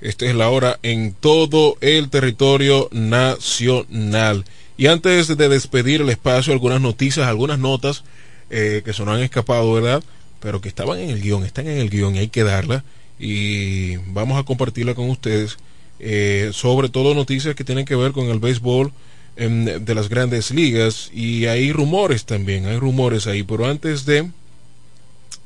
Esta 0.00 0.26
es 0.26 0.34
la 0.34 0.50
hora 0.50 0.78
en 0.82 1.14
todo 1.14 1.76
el 1.80 2.10
territorio 2.10 2.88
nacional. 2.92 4.44
Y 4.76 4.86
antes 4.88 5.28
de 5.36 5.48
despedir 5.48 6.02
el 6.02 6.10
espacio, 6.10 6.52
algunas 6.52 6.80
noticias, 6.80 7.26
algunas 7.26 7.58
notas 7.58 8.04
eh, 8.50 8.82
que 8.84 8.92
se 8.92 9.04
nos 9.04 9.16
han 9.16 9.22
escapado, 9.22 9.72
¿verdad? 9.72 10.02
Pero 10.40 10.60
que 10.60 10.68
estaban 10.68 10.98
en 10.98 11.10
el 11.10 11.20
guion, 11.22 11.44
están 11.44 11.66
en 11.66 11.78
el 11.78 11.88
guion 11.90 12.14
y 12.16 12.18
hay 12.20 12.28
que 12.28 12.44
darla. 12.44 12.84
Y 13.18 13.96
vamos 14.12 14.38
a 14.38 14.44
compartirla 14.44 14.94
con 14.94 15.08
ustedes. 15.10 15.56
eh, 15.98 16.50
sobre 16.52 16.90
todo 16.90 17.14
noticias 17.14 17.54
que 17.54 17.64
tienen 17.64 17.86
que 17.86 17.96
ver 17.96 18.12
con 18.12 18.26
el 18.28 18.38
béisbol 18.38 18.92
em, 19.36 19.64
de 19.64 19.94
las 19.94 20.08
grandes 20.10 20.50
ligas. 20.50 21.10
Y 21.14 21.46
hay 21.46 21.72
rumores 21.72 22.26
también, 22.26 22.66
hay 22.66 22.76
rumores 22.78 23.26
ahí. 23.26 23.42
Pero 23.42 23.66
antes 23.66 24.04
de... 24.04 24.30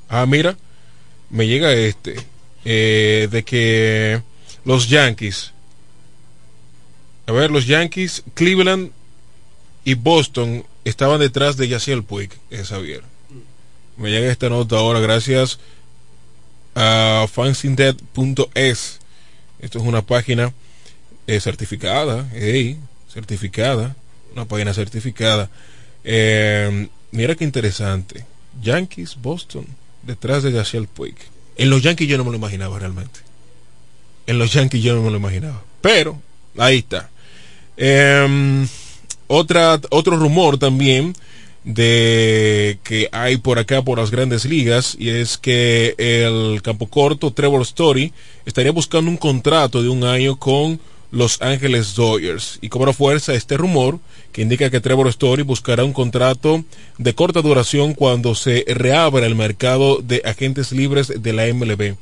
Ah, 0.08 0.26
mira, 0.26 0.56
me 1.30 1.46
llega 1.46 1.72
este. 1.74 2.16
eh, 2.64 3.28
de 3.30 3.44
que 3.44 4.22
los 4.64 4.88
Yankees. 4.88 5.52
A 7.26 7.32
ver, 7.32 7.50
los 7.50 7.66
Yankees, 7.66 8.24
Cleveland 8.34 8.90
y 9.84 9.94
Boston 9.94 10.64
estaban 10.84 11.20
detrás 11.20 11.56
de 11.56 11.68
Yaciel 11.68 12.02
Puig, 12.02 12.30
es 12.50 12.68
Javier. 12.68 13.02
Me 13.96 14.10
llega 14.10 14.30
esta 14.30 14.48
nota 14.48 14.76
ahora 14.76 15.00
gracias 15.00 15.58
a 16.74 17.26
fansindead.es. 17.30 19.00
Esto 19.60 19.78
es 19.78 19.84
una 19.84 20.02
página 20.02 20.52
eh, 21.26 21.40
certificada, 21.40 22.28
hey, 22.34 22.78
certificada, 23.12 23.94
una 24.32 24.46
página 24.46 24.72
certificada. 24.72 25.50
Eh, 26.02 26.88
mira 27.12 27.34
qué 27.34 27.44
interesante. 27.44 28.24
Yankees, 28.62 29.16
Boston, 29.20 29.66
detrás 30.02 30.42
de 30.42 30.52
Yaciel 30.52 30.88
Puig. 30.88 31.14
En 31.56 31.70
los 31.70 31.82
Yankees 31.82 32.08
yo 32.08 32.16
no 32.16 32.24
me 32.24 32.30
lo 32.30 32.36
imaginaba 32.36 32.78
realmente. 32.78 33.20
En 34.30 34.38
los 34.38 34.52
Yankees 34.52 34.80
yo 34.80 34.94
no 34.94 35.02
me 35.02 35.10
lo 35.10 35.16
imaginaba. 35.16 35.60
Pero, 35.80 36.16
ahí 36.56 36.78
está. 36.78 37.10
Eh, 37.76 38.64
otra, 39.26 39.80
otro 39.90 40.16
rumor 40.16 40.56
también 40.56 41.14
de 41.64 42.78
que 42.84 43.08
hay 43.10 43.38
por 43.38 43.58
acá 43.58 43.82
por 43.82 43.98
las 43.98 44.12
grandes 44.12 44.44
ligas 44.44 44.96
y 44.96 45.08
es 45.08 45.36
que 45.36 45.96
el 45.98 46.62
campo 46.62 46.86
corto 46.86 47.32
Trevor 47.32 47.62
Story 47.62 48.12
estaría 48.46 48.70
buscando 48.70 49.10
un 49.10 49.16
contrato 49.16 49.82
de 49.82 49.88
un 49.88 50.04
año 50.04 50.36
con 50.36 50.78
Los 51.10 51.42
Ángeles 51.42 51.96
Dodgers 51.96 52.60
y 52.60 52.68
cobra 52.68 52.92
fuerza 52.92 53.34
este 53.34 53.56
rumor 53.56 53.98
que 54.30 54.42
indica 54.42 54.70
que 54.70 54.80
Trevor 54.80 55.08
Story 55.08 55.42
buscará 55.42 55.82
un 55.82 55.92
contrato 55.92 56.62
de 56.98 57.14
corta 57.16 57.42
duración 57.42 57.94
cuando 57.94 58.36
se 58.36 58.64
reabra 58.68 59.26
el 59.26 59.34
mercado 59.34 59.98
de 60.00 60.22
agentes 60.24 60.70
libres 60.70 61.12
de 61.20 61.32
la 61.32 61.52
MLB. 61.52 61.96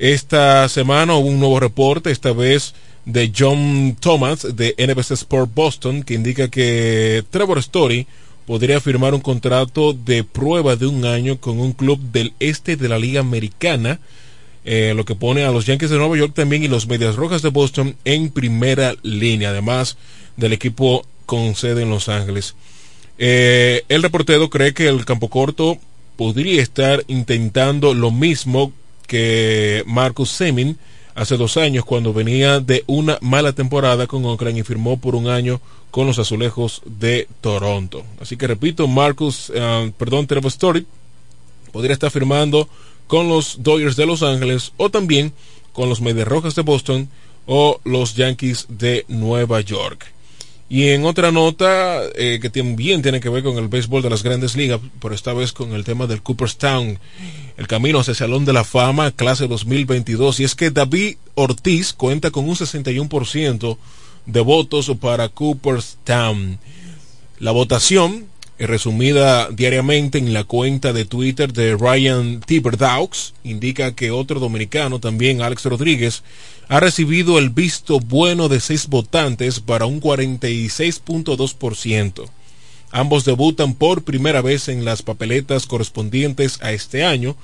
Esta 0.00 0.66
semana 0.70 1.14
hubo 1.14 1.28
un 1.28 1.38
nuevo 1.38 1.60
reporte, 1.60 2.10
esta 2.10 2.32
vez 2.32 2.72
de 3.04 3.30
John 3.36 3.98
Thomas 4.00 4.56
de 4.56 4.74
NBC 4.78 5.10
Sport 5.10 5.50
Boston, 5.54 6.04
que 6.04 6.14
indica 6.14 6.48
que 6.48 7.22
Trevor 7.28 7.58
Story 7.58 8.06
podría 8.46 8.80
firmar 8.80 9.12
un 9.12 9.20
contrato 9.20 9.92
de 9.92 10.24
prueba 10.24 10.76
de 10.76 10.86
un 10.86 11.04
año 11.04 11.38
con 11.38 11.60
un 11.60 11.74
club 11.74 12.00
del 12.00 12.32
este 12.40 12.76
de 12.76 12.88
la 12.88 12.98
Liga 12.98 13.20
Americana, 13.20 14.00
eh, 14.64 14.94
lo 14.96 15.04
que 15.04 15.14
pone 15.14 15.44
a 15.44 15.50
los 15.50 15.66
Yankees 15.66 15.90
de 15.90 15.98
Nueva 15.98 16.16
York 16.16 16.32
también 16.34 16.64
y 16.64 16.68
los 16.68 16.86
Medias 16.86 17.16
Rojas 17.16 17.42
de 17.42 17.50
Boston 17.50 17.94
en 18.06 18.30
primera 18.30 18.94
línea, 19.02 19.50
además 19.50 19.98
del 20.38 20.54
equipo 20.54 21.04
con 21.26 21.54
sede 21.54 21.82
en 21.82 21.90
Los 21.90 22.08
Ángeles. 22.08 22.54
Eh, 23.18 23.84
el 23.90 24.02
reportero 24.02 24.48
cree 24.48 24.72
que 24.72 24.88
el 24.88 25.04
campo 25.04 25.28
corto 25.28 25.76
podría 26.16 26.62
estar 26.62 27.04
intentando 27.06 27.92
lo 27.92 28.10
mismo 28.10 28.72
que 29.10 29.82
Marcus 29.86 30.30
Semin 30.30 30.78
hace 31.16 31.36
dos 31.36 31.56
años 31.56 31.84
cuando 31.84 32.12
venía 32.12 32.60
de 32.60 32.84
una 32.86 33.18
mala 33.20 33.52
temporada 33.52 34.06
con 34.06 34.24
Oakland 34.24 34.58
y 34.58 34.62
firmó 34.62 35.00
por 35.00 35.16
un 35.16 35.26
año 35.26 35.60
con 35.90 36.06
los 36.06 36.20
azulejos 36.20 36.80
de 36.84 37.26
Toronto. 37.40 38.04
Así 38.20 38.36
que 38.36 38.46
repito, 38.46 38.86
Marcus, 38.86 39.50
uh, 39.50 39.90
perdón, 39.98 40.28
Trevor 40.28 40.46
Story 40.46 40.86
podría 41.72 41.94
estar 41.94 42.12
firmando 42.12 42.68
con 43.08 43.28
los 43.28 43.64
Dodgers 43.64 43.96
de 43.96 44.06
Los 44.06 44.22
Ángeles 44.22 44.74
o 44.76 44.90
también 44.90 45.32
con 45.72 45.88
los 45.88 46.00
Medias 46.00 46.28
Rojas 46.28 46.54
de 46.54 46.62
Boston 46.62 47.08
o 47.46 47.80
los 47.82 48.14
Yankees 48.14 48.66
de 48.68 49.06
Nueva 49.08 49.60
York. 49.60 50.06
Y 50.72 50.90
en 50.90 51.04
otra 51.04 51.32
nota 51.32 52.00
eh, 52.14 52.38
que 52.40 52.48
también 52.48 53.02
tiene 53.02 53.18
que 53.18 53.28
ver 53.28 53.42
con 53.42 53.58
el 53.58 53.66
béisbol 53.66 54.02
de 54.02 54.10
las 54.10 54.22
grandes 54.22 54.54
ligas, 54.54 54.80
pero 55.02 55.16
esta 55.16 55.32
vez 55.32 55.52
con 55.52 55.72
el 55.72 55.82
tema 55.82 56.06
del 56.06 56.22
Cooperstown, 56.22 56.96
el 57.56 57.66
camino 57.66 57.98
hacia 57.98 58.12
el 58.12 58.16
Salón 58.16 58.44
de 58.44 58.52
la 58.52 58.62
Fama, 58.62 59.10
clase 59.10 59.48
2022, 59.48 60.38
y 60.38 60.44
es 60.44 60.54
que 60.54 60.70
David 60.70 61.16
Ortiz 61.34 61.92
cuenta 61.92 62.30
con 62.30 62.48
un 62.48 62.54
61% 62.54 63.78
de 64.26 64.40
votos 64.40 64.92
para 65.00 65.28
Cooperstown. 65.28 66.60
La 67.40 67.50
votación, 67.50 68.26
resumida 68.66 69.48
diariamente 69.50 70.18
en 70.18 70.32
la 70.32 70.44
cuenta 70.44 70.92
de 70.92 71.04
Twitter 71.04 71.52
de 71.52 71.76
Ryan 71.76 72.40
Tibberdaux, 72.40 73.34
indica 73.42 73.94
que 73.94 74.10
otro 74.10 74.40
dominicano, 74.40 75.00
también 75.00 75.42
Alex 75.42 75.64
Rodríguez, 75.64 76.22
ha 76.68 76.78
recibido 76.78 77.38
el 77.38 77.50
visto 77.50 77.98
bueno 78.00 78.48
de 78.48 78.60
seis 78.60 78.88
votantes 78.88 79.60
para 79.60 79.86
un 79.86 80.00
46.2%. 80.00 82.30
Ambos 82.92 83.24
debutan 83.24 83.74
por 83.74 84.02
primera 84.02 84.42
vez 84.42 84.68
en 84.68 84.84
las 84.84 85.02
papeletas 85.02 85.66
correspondientes 85.66 86.58
a 86.62 86.72
este 86.72 87.04
año, 87.04 87.36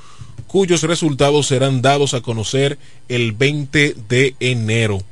cuyos 0.47 0.83
resultados 0.83 1.47
serán 1.47 1.83
dados 1.83 2.15
a 2.15 2.21
conocer 2.21 2.79
el 3.09 3.33
20 3.33 3.97
de 4.09 4.35
enero. 4.41 5.03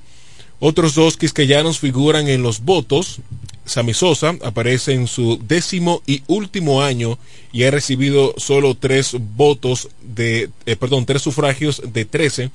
Otros 0.61 0.95
dos 0.95 1.17
quisqueyanos 1.17 1.79
figuran 1.79 2.29
en 2.29 2.43
los 2.43 2.61
votos. 2.61 3.21
Sammy 3.65 3.95
Sosa 3.95 4.37
aparece 4.43 4.93
en 4.93 5.07
su 5.07 5.41
décimo 5.47 6.03
y 6.07 6.23
último 6.27 6.83
año 6.83 7.19
y 7.53 7.65
ha 7.65 7.71
recibido 7.71 8.35
solo 8.37 8.75
tres 8.75 9.17
votos 9.37 9.89
de, 10.03 10.51
eh, 10.67 10.77
perdón, 10.77 11.07
tres 11.07 11.23
sufragios 11.23 11.83
de 11.93 12.05
13 12.05 12.51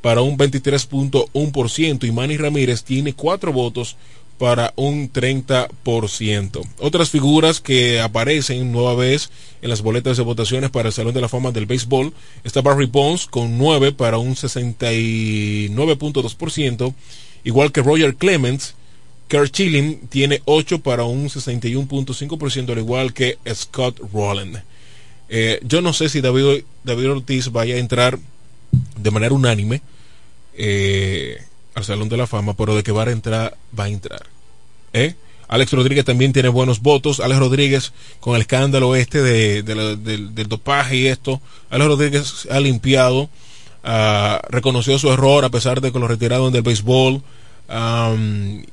para 0.00 0.22
un 0.22 0.38
23.1% 0.38 2.06
y 2.06 2.12
Manny 2.12 2.36
Ramírez 2.36 2.82
tiene 2.82 3.12
cuatro 3.12 3.52
votos 3.52 3.96
para 4.40 4.72
un 4.76 5.12
30%. 5.12 6.66
Otras 6.78 7.10
figuras 7.10 7.60
que 7.60 8.00
aparecen 8.00 8.72
nueva 8.72 8.94
vez 8.94 9.30
en 9.60 9.68
las 9.68 9.82
boletas 9.82 10.16
de 10.16 10.22
votaciones 10.22 10.70
para 10.70 10.88
el 10.88 10.94
Salón 10.94 11.12
de 11.12 11.20
la 11.20 11.28
Fama 11.28 11.52
del 11.52 11.66
Béisbol 11.66 12.14
está 12.42 12.62
Barry 12.62 12.86
Bonds 12.86 13.26
con 13.26 13.58
9 13.58 13.92
para 13.92 14.16
un 14.16 14.34
69.2%, 14.34 16.94
igual 17.44 17.70
que 17.70 17.82
Roger 17.82 18.14
Clemens. 18.14 18.76
Kurt 19.30 19.52
Chilling 19.52 20.08
tiene 20.08 20.42
8 20.44 20.80
para 20.80 21.04
un 21.04 21.28
61.5%, 21.28 22.70
al 22.70 22.78
igual 22.78 23.12
que 23.14 23.38
Scott 23.54 24.00
Rowland. 24.12 24.62
Eh, 25.28 25.60
yo 25.62 25.80
no 25.80 25.92
sé 25.92 26.08
si 26.08 26.20
David, 26.20 26.64
David 26.82 27.10
Ortiz 27.10 27.52
vaya 27.52 27.76
a 27.76 27.78
entrar 27.78 28.18
de 28.96 29.10
manera 29.10 29.34
unánime. 29.34 29.82
Eh, 30.54 31.38
al 31.74 31.84
Salón 31.84 32.08
de 32.08 32.16
la 32.16 32.26
Fama, 32.26 32.54
pero 32.54 32.74
de 32.74 32.82
que 32.82 32.92
va 32.92 33.04
a 33.04 33.10
entrar, 33.10 33.56
va 33.78 33.84
a 33.84 33.88
entrar. 33.88 34.26
¿Eh? 34.92 35.14
Alex 35.48 35.72
Rodríguez 35.72 36.04
también 36.04 36.32
tiene 36.32 36.48
buenos 36.48 36.80
votos. 36.80 37.20
Alex 37.20 37.38
Rodríguez, 37.38 37.92
con 38.18 38.34
el 38.34 38.42
escándalo 38.42 38.94
este 38.96 39.22
de, 39.22 39.62
del 39.62 40.48
dopaje 40.48 40.96
y 40.96 41.06
esto, 41.06 41.40
Alex 41.70 41.88
Rodríguez 41.88 42.48
ha 42.50 42.60
limpiado, 42.60 43.22
uh, 43.84 44.46
reconoció 44.48 44.98
su 44.98 45.10
error 45.10 45.44
a 45.44 45.48
pesar 45.48 45.80
de 45.80 45.92
que 45.92 45.98
lo 45.98 46.08
retiraron 46.08 46.52
del 46.52 46.62
béisbol. 46.62 47.22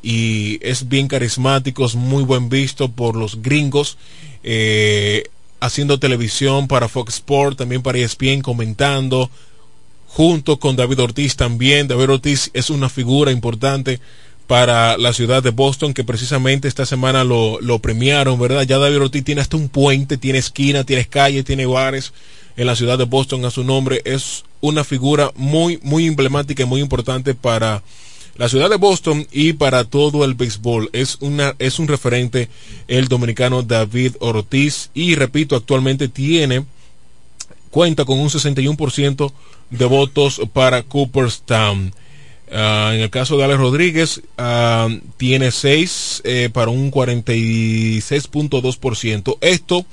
Y 0.02 0.60
es 0.62 0.88
bien 0.90 1.08
carismático, 1.08 1.86
es 1.86 1.96
muy 1.96 2.24
buen 2.24 2.50
visto 2.50 2.90
por 2.90 3.16
los 3.16 3.42
gringos, 3.42 3.98
eh, 4.44 5.24
haciendo 5.60 6.00
televisión 6.00 6.68
para 6.68 6.88
Fox 6.88 7.16
Sport, 7.16 7.58
también 7.58 7.82
para 7.84 8.00
ESPN, 8.00 8.42
comentando, 8.42 9.30
junto 10.08 10.60
con 10.60 10.76
David 10.76 11.02
Ortiz 11.02 11.36
también. 11.36 11.88
David 11.88 12.12
Ortiz 12.12 12.50
es 12.54 12.70
una 12.70 12.90
figura 12.90 13.32
importante 13.32 14.00
para 14.48 14.98
la 14.98 15.14
ciudad 15.14 15.44
de 15.44 15.52
Boston, 15.52 15.94
que 15.94 16.04
precisamente 16.04 16.68
esta 16.68 16.86
semana 16.86 17.24
lo, 17.24 17.60
lo, 17.62 17.80
premiaron, 17.80 18.40
¿verdad? 18.40 18.64
Ya 18.64 18.80
David 18.80 19.02
Ortiz 19.02 19.24
tiene 19.24 19.42
hasta 19.42 19.58
un 19.58 19.70
puente, 19.70 20.18
tiene 20.18 20.40
esquina, 20.40 20.86
tiene 20.86 21.06
calles, 21.06 21.46
tiene 21.46 21.66
bares 21.66 22.14
en 22.56 22.66
la 22.66 22.76
ciudad 22.76 22.98
de 22.98 23.04
Boston 23.04 23.46
a 23.46 23.52
su 23.52 23.64
nombre. 23.64 24.02
Es 24.06 24.44
una 24.62 24.84
figura 24.84 25.32
muy, 25.36 25.80
muy 25.84 26.08
emblemática 26.08 26.64
y 26.64 26.66
muy 26.66 26.82
importante 26.82 27.36
para 27.36 27.84
la 28.38 28.50
ciudad 28.50 28.70
de 28.70 28.78
Boston 28.78 29.28
y 29.32 29.54
para 29.54 29.84
todo 29.84 30.24
el 30.24 30.36
béisbol. 30.36 30.92
Es, 30.94 31.18
una, 31.22 31.56
es 31.60 31.80
un 31.80 31.88
referente 31.88 32.50
el 32.88 33.08
dominicano 33.08 33.64
David 33.64 34.14
Ortiz 34.20 34.92
y 34.94 35.16
repito, 35.16 35.56
actualmente 35.56 36.08
tiene, 36.08 36.64
cuenta 37.72 38.06
con 38.06 38.20
un 38.20 38.30
61% 38.30 39.32
de 39.70 39.86
votos 39.86 40.42
para 40.54 40.84
Cooperstown. 40.84 41.94
Uh, 42.50 42.94
en 42.94 43.02
el 43.02 43.10
caso 43.10 43.38
de 43.38 43.44
Alex 43.44 43.60
Rodríguez, 43.60 44.22
uh, 44.38 44.88
tiene 45.18 45.52
6 45.52 46.22
eh, 46.24 46.50
para 46.54 46.72
un 46.72 46.90
46.2%. 46.92 49.38
Esto, 49.42 49.86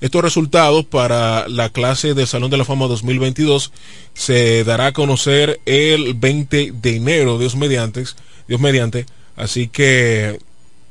estos 0.00 0.22
resultados 0.22 0.84
para 0.84 1.48
la 1.48 1.70
clase 1.70 2.14
del 2.14 2.26
Salón 2.26 2.50
de 2.50 2.58
la 2.58 2.64
Fama 2.64 2.86
2022 2.86 3.72
se 4.14 4.64
dará 4.64 4.86
a 4.86 4.92
conocer 4.92 5.60
el 5.64 6.14
20 6.14 6.72
de 6.72 6.96
enero, 6.96 7.38
Dios 7.38 7.56
mediante. 7.56 8.04
Dios 8.46 8.60
mediante. 8.60 9.06
Así 9.36 9.68
que 9.68 10.38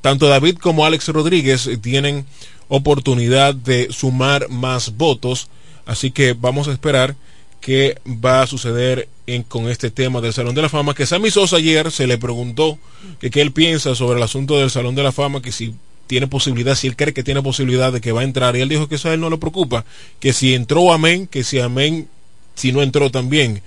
tanto 0.02 0.28
David 0.28 0.58
como 0.58 0.86
Alex 0.86 1.08
Rodríguez 1.10 1.70
tienen 1.82 2.26
oportunidad 2.68 3.54
de 3.54 3.92
sumar 3.92 4.50
más 4.50 4.98
votos. 4.98 5.50
Así 5.86 6.12
que 6.12 6.34
vamos 6.34 6.68
a 6.68 6.72
esperar 6.72 7.16
qué 7.62 8.00
va 8.06 8.42
a 8.42 8.48
suceder 8.48 9.08
en, 9.28 9.44
con 9.44 9.70
este 9.70 9.90
tema 9.90 10.22
del 10.22 10.34
Salón 10.34 10.56
de 10.56 10.62
la 10.62 10.70
Fama, 10.70 10.94
que 10.94 11.06
Sammy 11.06 11.32
Sosa 11.32 11.58
ayer 11.58 11.92
se 11.92 12.06
le 12.06 12.18
preguntó 12.18 12.78
que 13.20 13.32
qué 13.32 13.42
él 13.42 13.52
piensa 13.52 13.96
sobre 13.96 14.18
el 14.18 14.24
asunto 14.24 14.58
del 14.58 14.70
Salón 14.70 14.94
de 14.94 15.04
la 15.04 15.12
Fama, 15.12 15.42
que 15.42 15.52
si 15.52 15.74
tiene 16.08 16.28
posibilidad, 16.28 16.76
si 16.76 16.88
él 16.88 16.96
cree 16.96 17.14
que 17.14 17.24
tiene 17.24 17.42
posibilidad 17.42 17.92
de 17.92 18.02
que 18.02 18.12
va 18.12 18.22
a 18.22 18.24
entrar, 18.24 18.56
y 18.56 18.62
él 18.62 18.70
dijo 18.70 18.88
que 18.88 18.96
eso 18.96 19.10
a 19.10 19.14
él 19.14 19.20
no 19.20 19.30
le 19.30 19.38
preocupa, 19.38 19.86
que 20.20 20.34
si 20.34 20.54
entró 20.54 20.94
amén, 20.94 21.28
que 21.28 21.44
si 21.44 21.60
amén, 21.60 22.08
si 22.56 22.72
no 22.72 22.82
entró 22.82 23.10
también, 23.10 23.62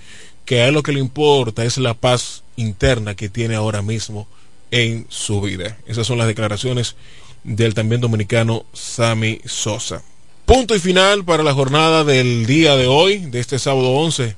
que 0.45 0.61
a 0.61 0.67
él 0.67 0.73
lo 0.73 0.83
que 0.83 0.93
le 0.93 0.99
importa 0.99 1.63
es 1.63 1.77
la 1.77 1.93
paz 1.93 2.43
interna 2.55 3.15
que 3.15 3.29
tiene 3.29 3.55
ahora 3.55 3.81
mismo 3.81 4.27
en 4.71 5.05
su 5.09 5.41
vida. 5.41 5.77
Esas 5.85 6.07
son 6.07 6.17
las 6.17 6.27
declaraciones 6.27 6.95
del 7.43 7.73
también 7.73 8.01
dominicano 8.01 8.65
Sammy 8.73 9.41
Sosa. 9.45 10.03
Punto 10.45 10.75
y 10.75 10.79
final 10.79 11.23
para 11.23 11.43
la 11.43 11.53
jornada 11.53 12.03
del 12.03 12.45
día 12.45 12.75
de 12.75 12.87
hoy, 12.87 13.17
de 13.17 13.39
este 13.39 13.59
sábado 13.59 13.91
11. 13.91 14.35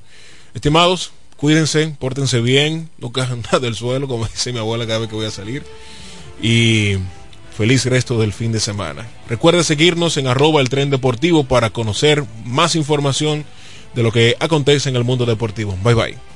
Estimados, 0.54 1.14
cuídense, 1.38 1.96
pórtense 2.00 2.42
bien, 2.42 2.90
no 2.98 3.12
cajan 3.14 3.42
del 3.62 3.76
suelo, 3.76 4.08
como 4.08 4.28
dice 4.28 4.52
mi 4.52 4.60
abuela 4.60 4.86
cada 4.86 5.00
vez 5.00 5.10
que 5.10 5.16
voy 5.16 5.28
a 5.28 5.32
salir. 5.32 5.64
Y 6.42 6.98
feliz 7.62 7.86
resto 7.86 8.20
del 8.20 8.34
fin 8.34 8.52
de 8.52 8.60
semana. 8.60 9.08
Recuerde 9.30 9.64
seguirnos 9.64 10.18
en 10.18 10.26
arroba 10.26 10.62
el 10.62 10.70
tren 10.70 10.90
deportivo 10.90 11.44
para 11.44 11.70
conocer 11.70 12.24
más 12.44 12.76
información 12.76 13.46
de 13.94 14.02
lo 14.02 14.12
que 14.12 14.36
acontece 14.40 14.90
en 14.90 14.96
el 14.96 15.04
mundo 15.04 15.28
deportivo. 15.28 15.78
Bye 15.84 15.94
bye. 15.94 16.31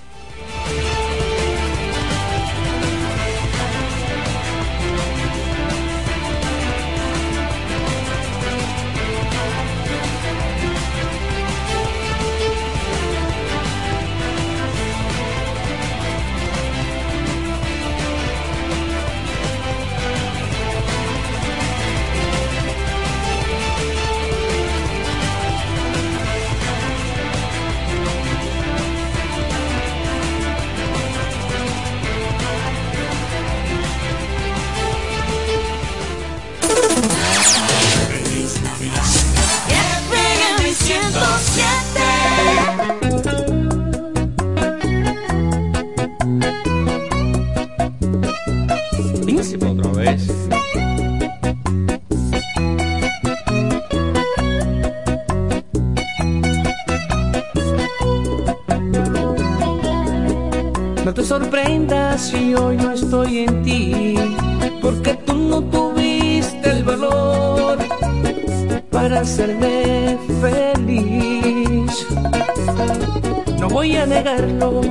Negarlo, 74.26 74.82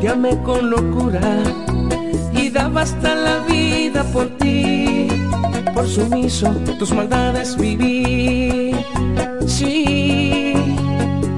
te 0.00 0.42
con 0.42 0.70
locura 0.70 1.20
y 2.32 2.50
daba 2.50 2.82
hasta 2.82 3.14
la 3.14 3.38
vida 3.46 4.02
por 4.12 4.28
ti. 4.38 5.08
Por 5.72 5.86
sumiso, 5.86 6.50
tus 6.78 6.92
maldades 6.92 7.56
viví. 7.56 8.74
Sí, 9.46 10.54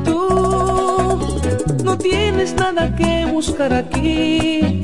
tú 0.04 1.18
no 1.84 1.98
tienes 1.98 2.54
nada 2.54 2.94
que 2.94 3.26
buscar 3.26 3.72
aquí 3.72 4.80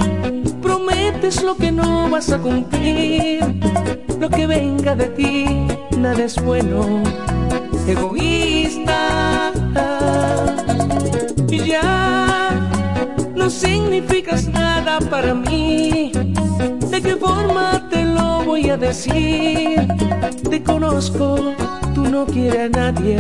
Prometes 0.63 1.43
lo 1.43 1.57
que 1.57 1.73
no 1.73 2.11
vas 2.11 2.31
a 2.31 2.39
cumplir, 2.39 3.41
lo 4.19 4.29
que 4.29 4.47
venga 4.47 4.95
de 4.95 5.07
ti, 5.07 5.47
nada 5.97 6.25
es 6.25 6.37
bueno. 6.43 7.03
Egoísta, 7.87 9.53
y 11.49 11.59
ya 11.59 12.20
no 13.41 13.49
significas 13.49 14.49
nada 14.49 14.99
para 15.09 15.33
mí. 15.35 16.13
¿De 16.91 17.01
qué 17.01 17.17
forma 17.17 17.89
te 17.89 18.05
lo 18.05 18.45
voy 18.45 18.69
a 18.69 18.77
decir? 18.77 19.89
Te 20.51 20.63
conozco, 20.63 21.55
tú 21.95 22.03
no 22.05 22.27
quieres 22.27 22.67
a 22.67 22.69
nadie. 22.69 23.19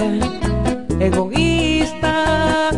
Egoísta, 1.00 2.70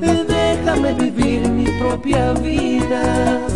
déjame 0.00 0.94
vivir 0.94 1.46
mi 1.50 1.66
propia 1.82 2.32
vida. 2.32 3.51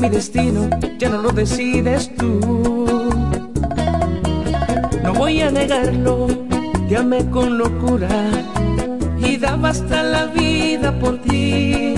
Mi 0.00 0.08
destino 0.08 0.70
ya 0.96 1.08
no 1.08 1.22
lo 1.22 1.30
decides 1.30 2.08
tú. 2.14 2.86
No 5.02 5.12
voy 5.12 5.40
a 5.40 5.50
negarlo, 5.50 6.28
te 6.88 7.30
con 7.30 7.58
locura 7.58 8.08
y 9.18 9.38
daba 9.38 9.70
hasta 9.70 10.04
la 10.04 10.26
vida 10.26 10.96
por 11.00 11.18
ti. 11.18 11.96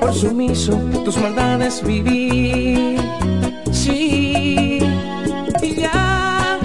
Por 0.00 0.14
sumiso, 0.14 0.80
tus 1.04 1.18
maldades 1.18 1.82
viví. 1.84 2.96
Sí, 3.70 4.78
y 5.60 5.74
ya 5.74 6.58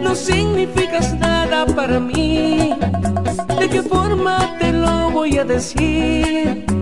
no 0.00 0.14
significas 0.14 1.12
nada 1.18 1.66
para 1.66 2.00
mí. 2.00 2.72
¿De 3.58 3.68
qué 3.68 3.82
forma 3.82 4.56
te 4.58 4.72
lo 4.72 5.10
voy 5.10 5.36
a 5.36 5.44
decir? 5.44 6.81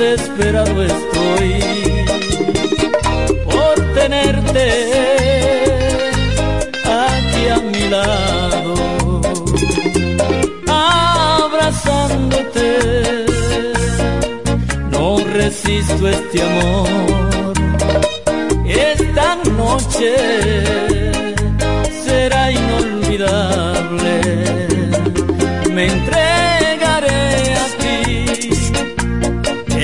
Desesperado 0.00 0.82
estoy 0.82 1.60
por 3.44 3.74
tenerte 3.92 4.66
aquí 6.86 7.48
a 7.54 7.58
mi 7.58 7.84
lado, 7.90 9.20
abrazándote. 10.66 13.26
No 14.90 15.18
resisto 15.34 16.08
este 16.08 16.42
amor. 16.44 17.52
Esta 18.66 19.36
noche 19.50 20.16
será 22.06 22.50
inolvidable. 22.52 24.14
Me 25.74 25.84
entregaré 25.88 26.19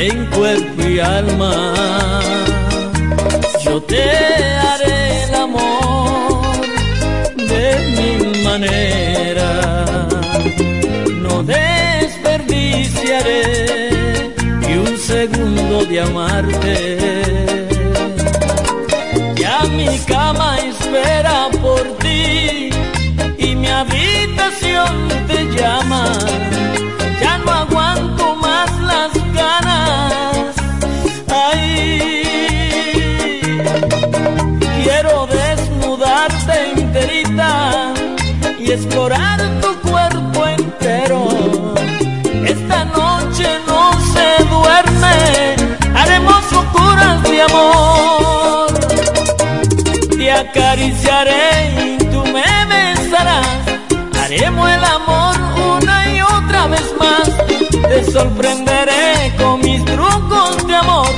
en 0.09 0.27
cuerpo 0.27 0.89
y 0.89 1.01
alma 1.01 2.23
yo 3.67 3.83
te 3.83 4.03
haré 4.03 5.25
el 5.25 5.35
amor 5.35 6.41
de 7.37 7.79
mil 7.99 8.45
maneras. 8.45 9.91
No 11.25 11.43
desperdiciaré 11.43 13.43
ni 14.61 14.73
un 14.79 14.97
segundo 14.99 15.85
de 15.87 16.01
amarte. 16.01 16.97
Ya 19.35 19.65
mi 19.79 19.99
cama 20.07 20.59
espera 20.59 21.49
por 21.61 21.83
ti 21.99 22.71
y 23.39 23.57
mi 23.57 23.69
habitación 23.69 25.09
te 25.27 25.45
llama. 25.57 26.05
Explorar 38.77 39.41
tu 39.63 39.75
cuerpo 39.89 40.47
entero. 40.47 41.21
Esta 42.55 42.85
noche 42.85 43.49
no 43.67 43.83
se 44.13 44.29
duerme, 44.55 45.57
haremos 45.95 46.43
locuras 46.53 47.23
de 47.23 47.43
amor. 47.43 48.67
Te 50.17 50.31
acariciaré 50.31 51.49
y 51.85 52.05
tú 52.13 52.23
me 52.35 52.49
besarás, 52.75 53.61
haremos 54.23 54.69
el 54.77 54.85
amor 54.85 55.37
una 55.79 55.97
y 56.15 56.21
otra 56.21 56.67
vez 56.67 56.87
más. 56.99 57.27
Te 57.89 58.05
sorprenderé 58.13 59.35
con 59.39 59.61
mis 59.61 59.83
trucos 59.87 60.67
de 60.67 60.77
amor, 60.77 61.09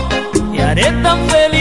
te 0.52 0.62
haré 0.62 0.92
tan 1.02 1.18
feliz 1.28 1.57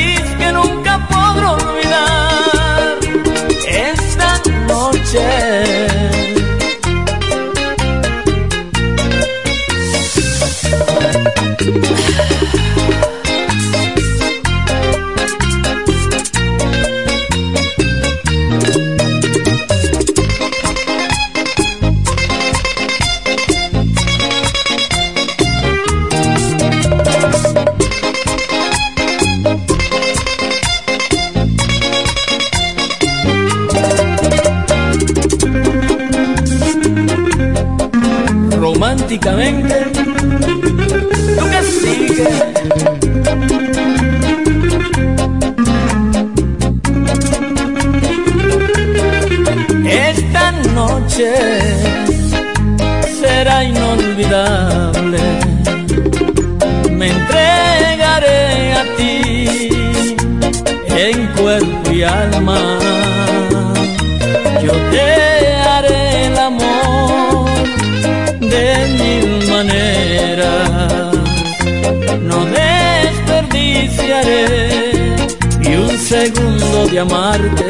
amarte. 76.99 77.66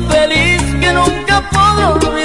Feliz 0.00 0.62
que 0.80 0.92
nunca 0.92 1.42
podré 1.50 2.23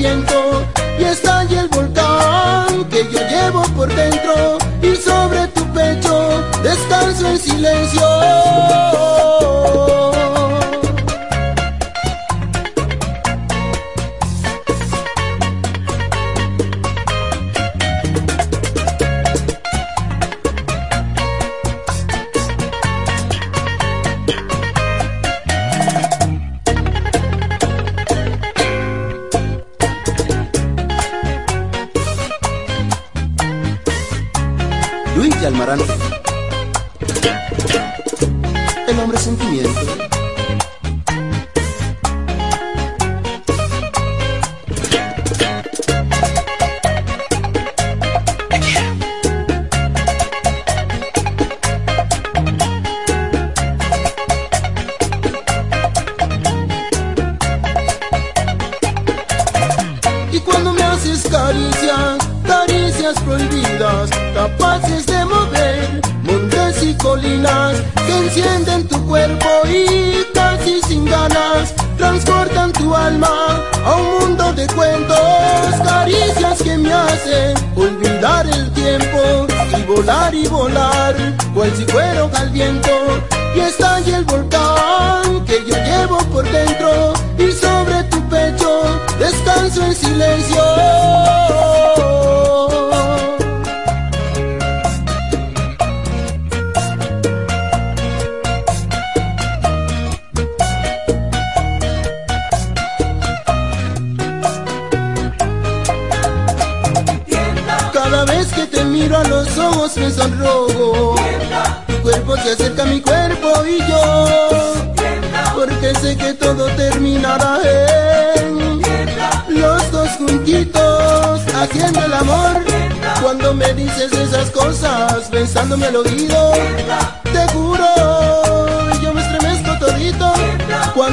fuera 0.00 0.29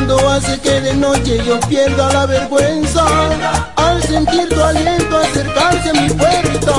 mundo 0.07 0.29
hace 0.29 0.59
que 0.61 0.81
de 0.81 0.93
noche 0.93 1.37
yo 1.45 1.59
pierda 1.61 2.11
la 2.13 2.25
vergüenza 2.25 3.05
al 3.75 4.01
sentir 4.03 4.47
tu 4.47 4.61
aliento 4.61 5.17
acercarse 5.17 5.89
a 5.89 5.93
mi 5.93 6.09
puerta. 6.09 6.73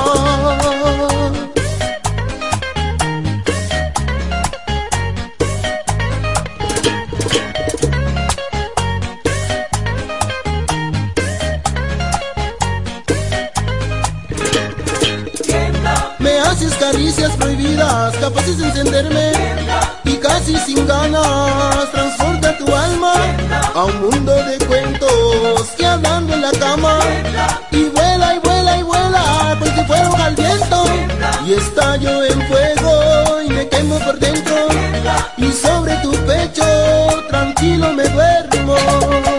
Me 16.19 16.39
haces 16.39 16.73
caricias 16.75 17.31
prohibidas, 17.37 18.15
capaces 18.17 18.57
de 18.57 18.65
encenderme 18.65 19.31
y 20.03 20.17
casi 20.17 20.57
sin 20.57 20.87
ganas 20.87 21.98
tu 22.59 22.75
alma 22.75 23.13
a 23.73 23.85
un 23.85 24.01
mundo 24.01 24.33
de 24.43 24.57
cuentos 24.65 25.73
y 25.79 25.83
hablando 25.83 26.33
en 26.33 26.41
la 26.41 26.51
cama. 26.51 26.99
Y 27.71 27.85
vuela 27.85 28.35
y 28.35 28.39
vuela 28.39 28.77
y 28.77 28.83
vuela 28.83 29.55
pues 29.59 29.71
si 29.73 29.83
fuego 29.85 30.15
al 30.17 30.35
viento. 30.35 30.83
Y 31.47 31.53
estallo 31.53 32.23
en 32.23 32.41
fuego 32.47 33.41
y 33.41 33.49
me 33.49 33.67
quemo 33.69 33.97
por 33.99 34.19
dentro. 34.19 34.67
Y 35.37 35.51
sobre 35.51 35.95
tu 35.97 36.11
pecho 36.27 36.65
tranquilo 37.29 37.93
me 37.93 38.03
duermo. 38.09 39.38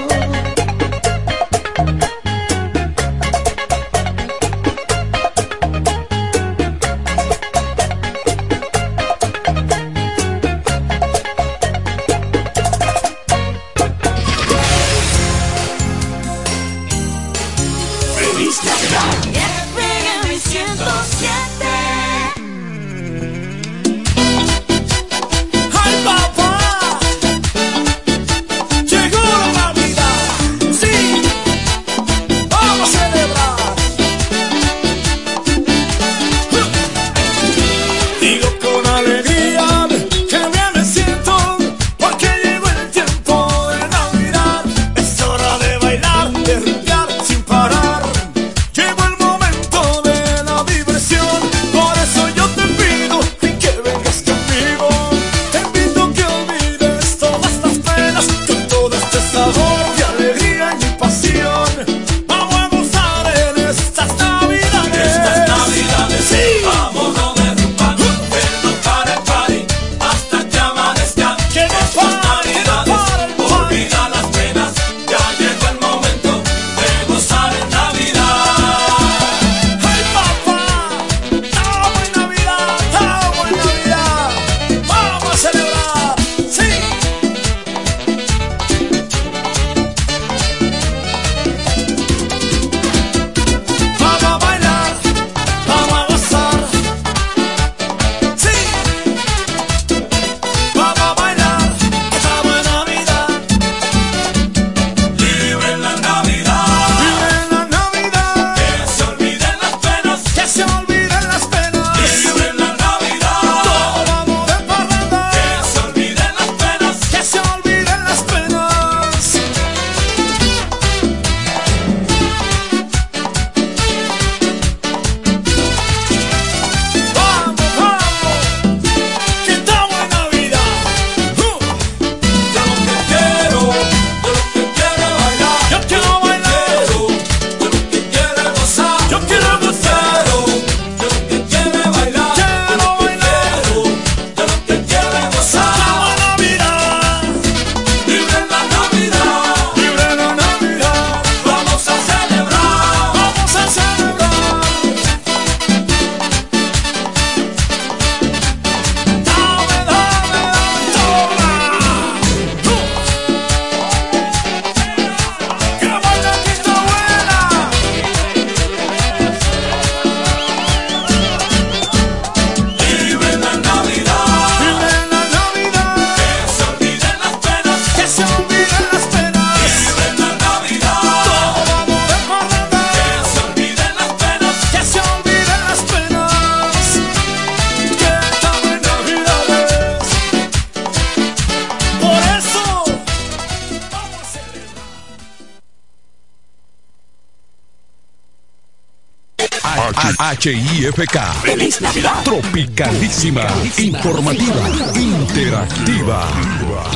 HIFK. 200.21 201.17
Feliz 201.41 201.81
Navidad. 201.81 202.23
Tropicalísima. 202.25 203.47
Informativa. 203.79 204.69
Interactiva. 204.95 206.29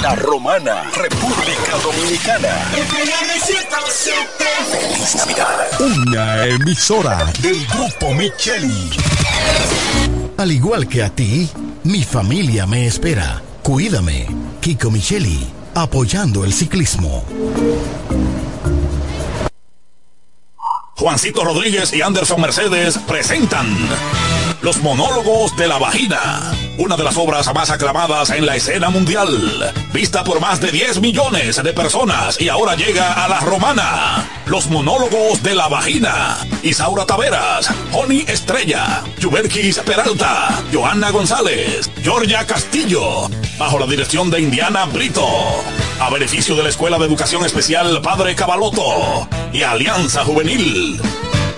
La 0.03 0.15
Romana. 0.15 0.91
República 0.95 1.79
Dominicana. 1.83 2.55
Feliz 4.71 5.15
Navidad. 5.17 5.81
Una 5.81 6.45
emisora 6.45 7.33
del 7.41 7.67
Grupo 7.67 8.13
Micheli. 8.13 8.91
Al 10.37 10.53
igual 10.53 10.87
que 10.87 11.03
a 11.03 11.09
ti, 11.09 11.49
mi 11.85 12.05
familia 12.05 12.67
me 12.67 12.87
espera. 12.87 13.41
Cuídame. 13.63 14.27
Kiko 14.61 14.91
Micheli. 14.91 15.49
Apoyando 15.75 16.45
el 16.45 16.53
ciclismo. 16.53 17.25
Juancito 21.05 21.45
Rodríguez 21.45 21.93
y 21.93 22.01
Anderson 22.01 22.41
Mercedes 22.41 22.97
presentan 22.97 23.67
Los 24.65 24.79
monólogos 24.79 25.55
de 25.59 25.69
la 25.69 25.77
vagina, 25.77 26.51
una 26.79 26.97
de 26.97 27.05
las 27.05 27.19
obras 27.19 27.53
más 27.53 27.69
aclamadas 27.69 28.31
en 28.31 28.47
la 28.47 28.57
escena 28.57 28.89
mundial, 28.89 29.29
vista 29.93 30.25
por 30.25 30.41
más 30.41 30.59
de 30.59 30.73
10 30.73 31.03
millones 31.03 31.63
de 31.63 31.75
personas 31.75 32.41
y 32.41 32.49
ahora 32.49 32.75
llega 32.75 33.13
a 33.13 33.29
la 33.29 33.41
romana. 33.41 34.27
Los 34.47 34.71
monólogos 34.71 35.43
de 35.43 35.55
la 35.55 35.69
vagina. 35.69 36.39
Isaura 36.63 37.05
Taveras, 37.05 37.69
Honey 37.93 38.25
Estrella, 38.27 39.05
Yuberquis 39.19 39.81
Peralta, 39.81 40.63
Johanna 40.73 41.11
González, 41.11 41.91
Georgia 42.03 42.47
Castillo, 42.47 43.29
bajo 43.59 43.79
la 43.79 43.87
dirección 43.87 44.31
de 44.31 44.41
Indiana 44.41 44.87
Brito. 44.87 45.29
A 46.01 46.09
beneficio 46.09 46.57
de 46.57 46.63
la 46.63 46.71
Escuela 46.71 46.97
de 46.97 47.05
Educación 47.05 47.45
Especial 47.45 48.01
Padre 48.01 48.35
Cabaloto 48.35 49.29
y 49.53 49.63
Alianza 49.63 50.25
Juvenil. 50.25 51.03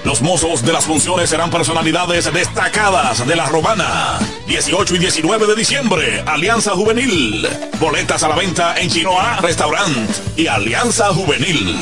Los 0.06 0.22
mozos 0.22 0.62
de 0.62 0.72
las 0.72 0.84
funciones 0.84 1.28
serán 1.28 1.50
personalidades 1.50 2.32
destacadas 2.32 3.26
de 3.26 3.34
la 3.34 3.46
romana. 3.46 4.20
18 4.46 4.94
y 4.94 4.98
19 5.00 5.48
de 5.48 5.56
diciembre, 5.56 6.22
Alianza 6.24 6.70
Juvenil. 6.70 7.44
Boletas 7.80 8.22
a 8.22 8.28
la 8.28 8.36
venta 8.36 8.78
en 8.78 8.88
Chinoa 8.88 9.38
Restaurant 9.40 10.08
y 10.36 10.46
Alianza 10.46 11.06
Juvenil. 11.12 11.76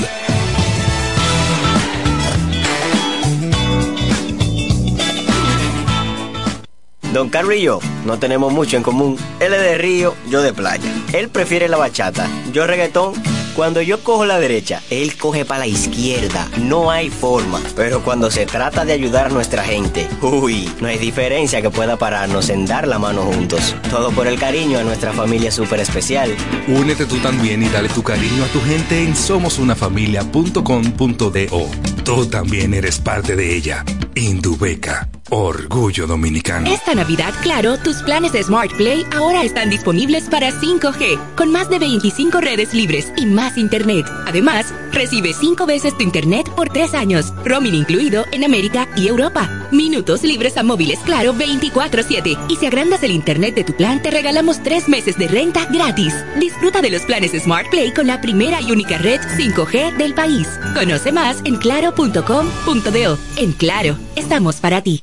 Don 7.13 7.31
yo 7.61 7.79
no 8.07 8.19
tenemos 8.19 8.51
mucho 8.51 8.79
en 8.79 8.83
común. 8.83 9.19
Él 9.39 9.53
es 9.53 9.61
de 9.61 9.77
río, 9.77 10.15
yo 10.31 10.41
de 10.41 10.55
playa. 10.55 10.91
Él 11.13 11.29
prefiere 11.29 11.69
la 11.69 11.77
bachata, 11.77 12.27
yo 12.55 12.67
reggaetón. 12.67 13.34
Cuando 13.55 13.81
yo 13.83 14.03
cojo 14.03 14.25
la 14.27 14.41
derecha, 14.41 14.83
él 14.91 15.17
coge 15.17 15.45
para 15.45 15.61
la 15.61 15.69
izquierda. 15.69 16.49
No 16.61 16.91
hay 16.91 17.09
forma. 17.09 17.61
Pero 17.77 18.03
cuando 18.03 18.33
se 18.33 18.47
trata 18.47 18.85
de 18.85 18.93
ayudar 18.93 19.27
a 19.27 19.29
nuestra 19.29 19.63
gente, 19.63 20.09
uy, 20.23 20.69
no 20.81 20.89
hay 20.89 20.99
diferencia 20.99 21.63
que 21.63 21.71
pueda 21.71 21.97
pararnos 21.97 22.49
en 22.49 22.67
dar 22.67 22.89
la 22.89 22.99
mano 22.99 23.23
juntos. 23.23 23.77
Todo 23.91 24.11
por 24.11 24.27
el 24.27 24.41
cariño 24.41 24.81
a 24.81 24.83
nuestra 24.83 25.13
familia 25.13 25.53
súper 25.53 25.79
especial. 25.79 26.35
Únete 26.67 27.07
tú 27.07 27.19
también 27.19 27.63
y 27.63 27.69
dale 27.69 27.89
tu 27.89 28.03
cariño 28.03 28.43
a 28.45 28.49
tu 28.49 28.61
gente 28.61 29.05
en 29.05 29.15
somosunafamilia.com.do. 29.15 31.71
Tú 32.05 32.27
también 32.27 32.75
eres 32.75 32.99
parte 32.99 33.37
de 33.37 33.55
ella. 33.55 33.85
Indubeca. 34.17 35.09
Orgullo 35.31 36.07
dominicano. 36.07 36.71
Esta 36.71 36.95
Navidad, 36.95 37.33
claro, 37.43 37.79
tus 37.79 38.03
planes 38.03 38.33
de 38.33 38.43
Smart 38.43 38.73
Play 38.77 39.07
ahora 39.13 39.43
están 39.43 39.71
disponibles 39.71 40.25
para 40.25 40.51
5G, 40.51 41.35
con 41.35 41.51
más 41.51 41.71
de 41.71 41.79
25 41.79 42.41
redes 42.41 42.75
libres 42.75 43.11
y 43.17 43.25
más 43.25 43.57
internet. 43.57 44.07
Además, 44.27 44.75
recibe 44.95 45.33
5 45.33 45.67
veces 45.67 45.97
tu 45.97 46.05
internet 46.05 46.49
por 46.55 46.71
3 46.71 46.95
años, 46.95 47.33
roaming 47.45 47.75
incluido 47.75 48.25
en 48.33 48.45
América 48.45 48.89
y 48.97 49.09
Europa. 49.09 49.51
Minutos 49.73 50.23
libres 50.23 50.57
a 50.57 50.63
móviles 50.63 51.01
claro 51.01 51.35
24/7. 51.35 52.39
Y 52.49 52.57
si 52.57 52.67
agrandas 52.67 53.03
el 53.03 53.11
internet 53.11 53.55
de 53.55 53.65
tu 53.65 53.75
plan, 53.75 54.01
te 54.01 54.11
regalamos 54.11 54.63
3 54.63 54.89
meses 54.89 55.19
de 55.19 55.29
renta 55.29 55.67
gratis. 55.67 56.15
Disfruta 56.39 56.81
de 56.81 56.91
los 56.91 57.03
planes 57.03 57.33
Smart 57.43 57.69
Play 57.71 57.93
con 57.93 58.07
la 58.07 58.21
primera 58.21 58.61
y 58.61 58.71
única 58.71 58.99
red 58.99 59.21
5G 59.37 59.97
del 59.97 60.15
país. 60.15 60.49
Conoce 60.75 61.13
más 61.13 61.39
en 61.45 61.57
claro.com.do. 61.57 63.19
En 63.37 63.53
Claro, 63.53 63.97
estamos 64.17 64.57
para 64.57 64.83
ti. 64.83 65.03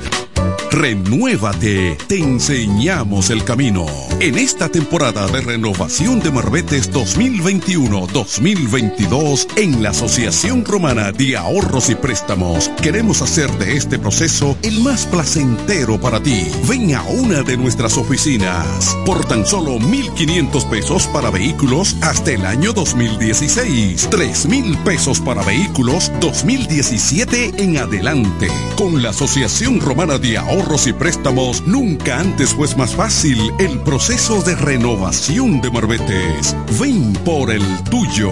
Renuévate, 0.71 1.97
te 2.07 2.17
enseñamos 2.17 3.29
el 3.29 3.43
camino. 3.43 3.85
En 4.21 4.37
esta 4.37 4.69
temporada 4.69 5.27
de 5.27 5.41
renovación 5.41 6.21
de 6.21 6.31
Marbetes 6.31 6.89
2021-2022, 6.93 9.47
en 9.57 9.83
la 9.83 9.89
Asociación 9.89 10.63
Romana 10.63 11.11
de 11.11 11.35
Ahorros 11.35 11.89
y 11.89 11.95
Préstamos, 11.95 12.71
queremos 12.81 13.21
hacer 13.21 13.51
de 13.57 13.75
este 13.75 13.99
proceso 13.99 14.57
el 14.61 14.81
más 14.81 15.05
placentero 15.07 15.99
para 15.99 16.23
ti. 16.23 16.49
Ven 16.69 16.95
a 16.95 17.03
una 17.03 17.43
de 17.43 17.57
nuestras 17.57 17.97
oficinas 17.97 18.95
por 19.05 19.25
tan 19.25 19.45
solo 19.45 19.77
1,500 19.77 20.63
pesos 20.65 21.05
para 21.07 21.31
vehículos 21.31 21.97
hasta 22.01 22.31
el 22.31 22.45
año 22.45 22.71
2016, 22.71 24.07
3,000 24.09 24.77
pesos 24.85 25.19
para 25.19 25.43
vehículos 25.43 26.09
2017 26.21 27.55
en 27.57 27.77
adelante. 27.77 28.47
Con 28.77 29.03
la 29.03 29.09
Asociación 29.09 29.81
Romana 29.81 30.17
de 30.17 30.37
Ahorros 30.37 30.60
y 30.87 30.93
Préstamos, 30.93 31.63
nunca 31.67 32.19
antes 32.19 32.53
fue 32.53 32.67
más 32.77 32.95
fácil 32.95 33.51
el 33.59 33.79
proceso 33.81 34.41
de 34.41 34.55
renovación 34.55 35.59
de 35.59 35.69
Marbetes. 35.69 36.55
Ven 36.79 37.13
por 37.25 37.51
el 37.51 37.63
tuyo. 37.89 38.31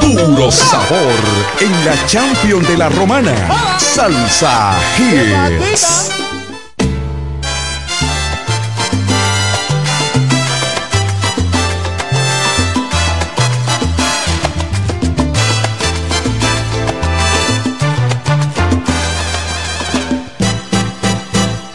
Puro 0.00 0.50
sabor 0.50 1.22
en 1.60 1.84
la 1.84 2.06
Champion 2.06 2.62
de 2.62 2.76
la 2.76 2.88
Romana. 2.90 3.34
Salsa 3.78 4.74
Hits. 4.98 6.10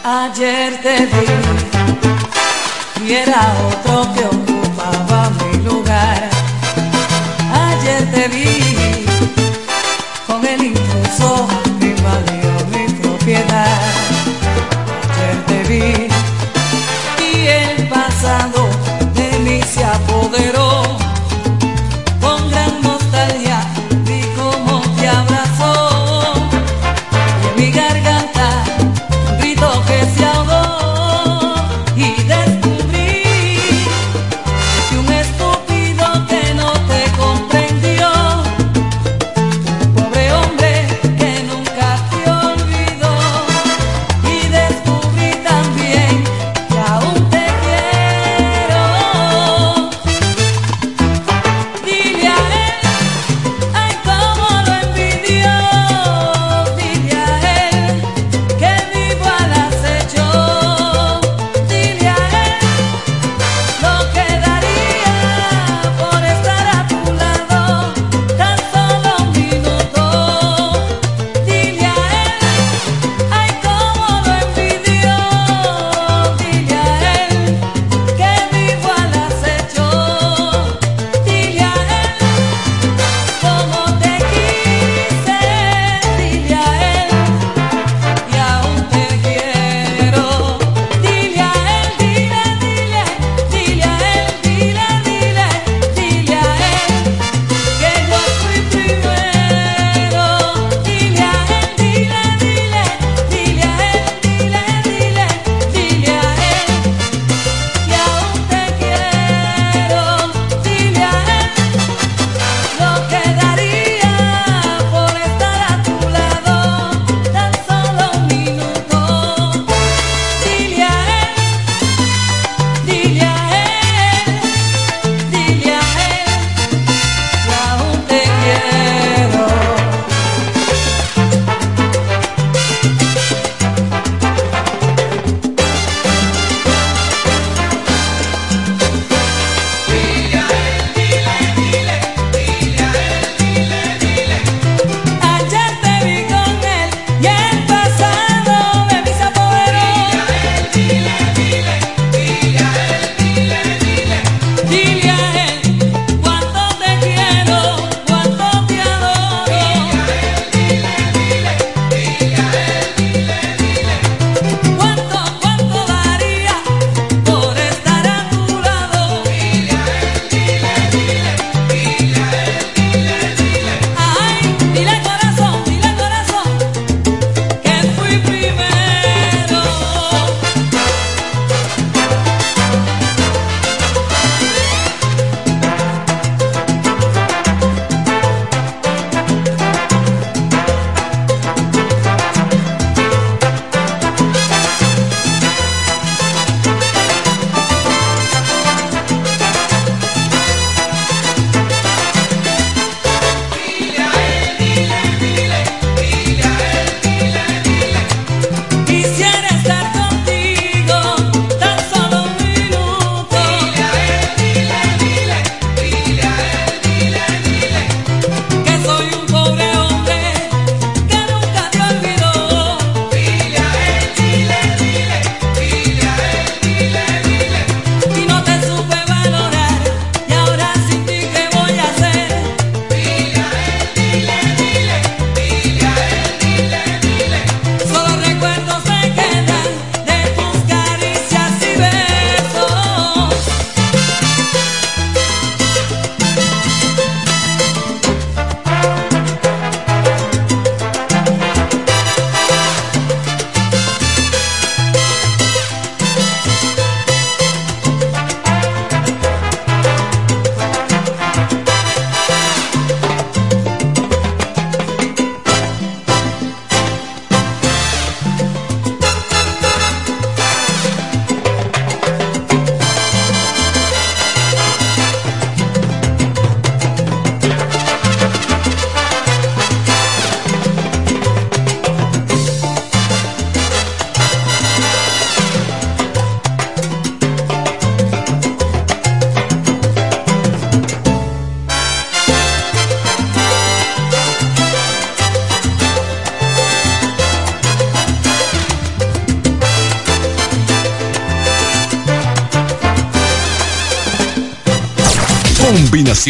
Ayer 0.04 0.80
te 0.80 1.06
vi 1.06 1.26
y 3.04 3.12
era 3.14 3.52
otro 3.68 4.14
que 4.14 4.49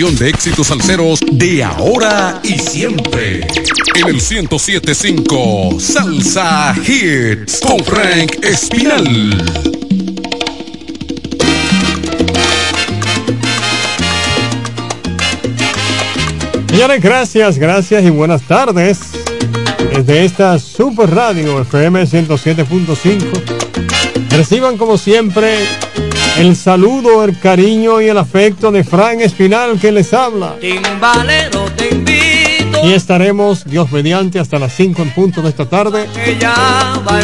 De 0.00 0.30
éxitos 0.30 0.68
salseros 0.68 1.20
de 1.30 1.62
ahora 1.62 2.40
y 2.42 2.58
siempre. 2.58 3.46
En 3.96 4.08
el 4.08 4.14
1075 4.14 5.78
Salsa 5.78 6.74
Hits 6.74 7.60
con 7.60 7.84
Frank 7.84 8.42
Espinal. 8.42 9.44
Señores, 16.70 17.02
gracias, 17.02 17.58
gracias 17.58 18.02
y 18.02 18.08
buenas 18.08 18.40
tardes. 18.44 19.00
Desde 19.94 20.24
esta 20.24 20.58
Super 20.58 21.10
Radio 21.10 21.60
FM 21.60 22.04
107.5. 22.04 24.30
Reciban 24.30 24.78
como 24.78 24.96
siempre 24.96 25.58
el 26.38 26.56
saludo, 26.56 27.24
el 27.24 27.38
cariño 27.38 28.00
y 28.00 28.08
el 28.08 28.18
afecto 28.18 28.70
de 28.70 28.84
Frank 28.84 29.20
Espinal 29.20 29.78
que 29.78 29.92
les 29.92 30.12
habla. 30.14 30.56
Timbalero, 30.60 31.64
te 31.76 31.88
invito. 31.88 32.86
Y 32.86 32.92
estaremos, 32.92 33.64
Dios 33.64 33.90
mediante, 33.92 34.38
hasta 34.38 34.58
las 34.58 34.74
5 34.74 35.02
en 35.02 35.10
punto 35.10 35.42
de 35.42 35.50
esta 35.50 35.66
tarde. 35.66 36.08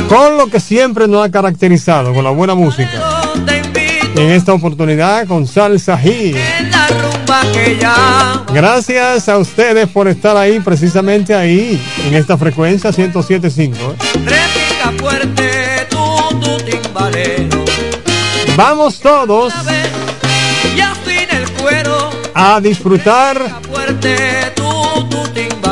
Con 0.09 0.37
lo 0.37 0.49
que 0.49 0.61
siempre 0.61 1.09
nos 1.09 1.25
ha 1.25 1.31
caracterizado, 1.31 2.13
con 2.13 2.25
la 2.25 2.31
buena 2.31 2.55
música. 2.55 3.23
En 4.17 4.31
esta 4.31 4.53
oportunidad 4.53 5.27
con 5.27 5.47
Salsa 5.47 5.99
Hit. 5.99 6.37
Gracias 8.53 9.29
a 9.29 9.39
ustedes 9.39 9.89
por 9.89 10.09
estar 10.09 10.37
ahí, 10.37 10.61
precisamente 10.61 11.35
ahí, 11.35 11.81
en 12.07 12.15
esta 12.15 12.39
frecuencia 12.39 12.91
107.5. 12.91 13.75
¿eh? 13.75 14.66
Vamos 18.57 18.99
todos 19.01 19.53
a 22.35 22.61
disfrutar 22.61 23.61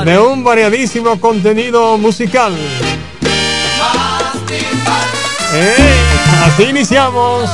de 0.04 0.18
un 0.18 0.44
variadísimo 0.44 1.18
contenido 1.18 1.96
musical. 1.96 2.52
¡Ey! 5.54 5.94
Así 6.44 6.64
iniciamos 6.64 7.48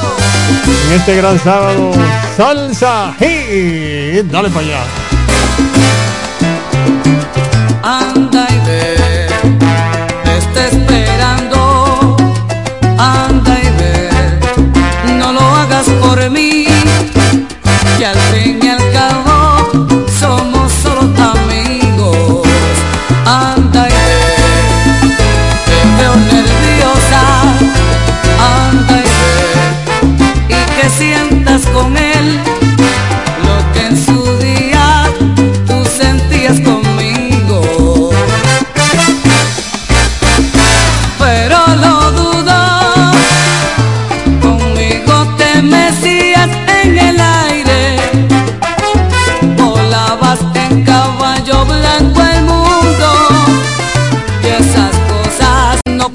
en 0.87 0.93
este 0.99 1.15
gran 1.15 1.39
sábado. 1.39 1.93
Salsa 2.37 3.15
Hit. 3.21 4.25
Dale 4.25 4.51
para 4.51 4.67
allá. 4.67 4.83
Anda 7.85 8.49
y 8.51 8.67
ve 8.67 9.21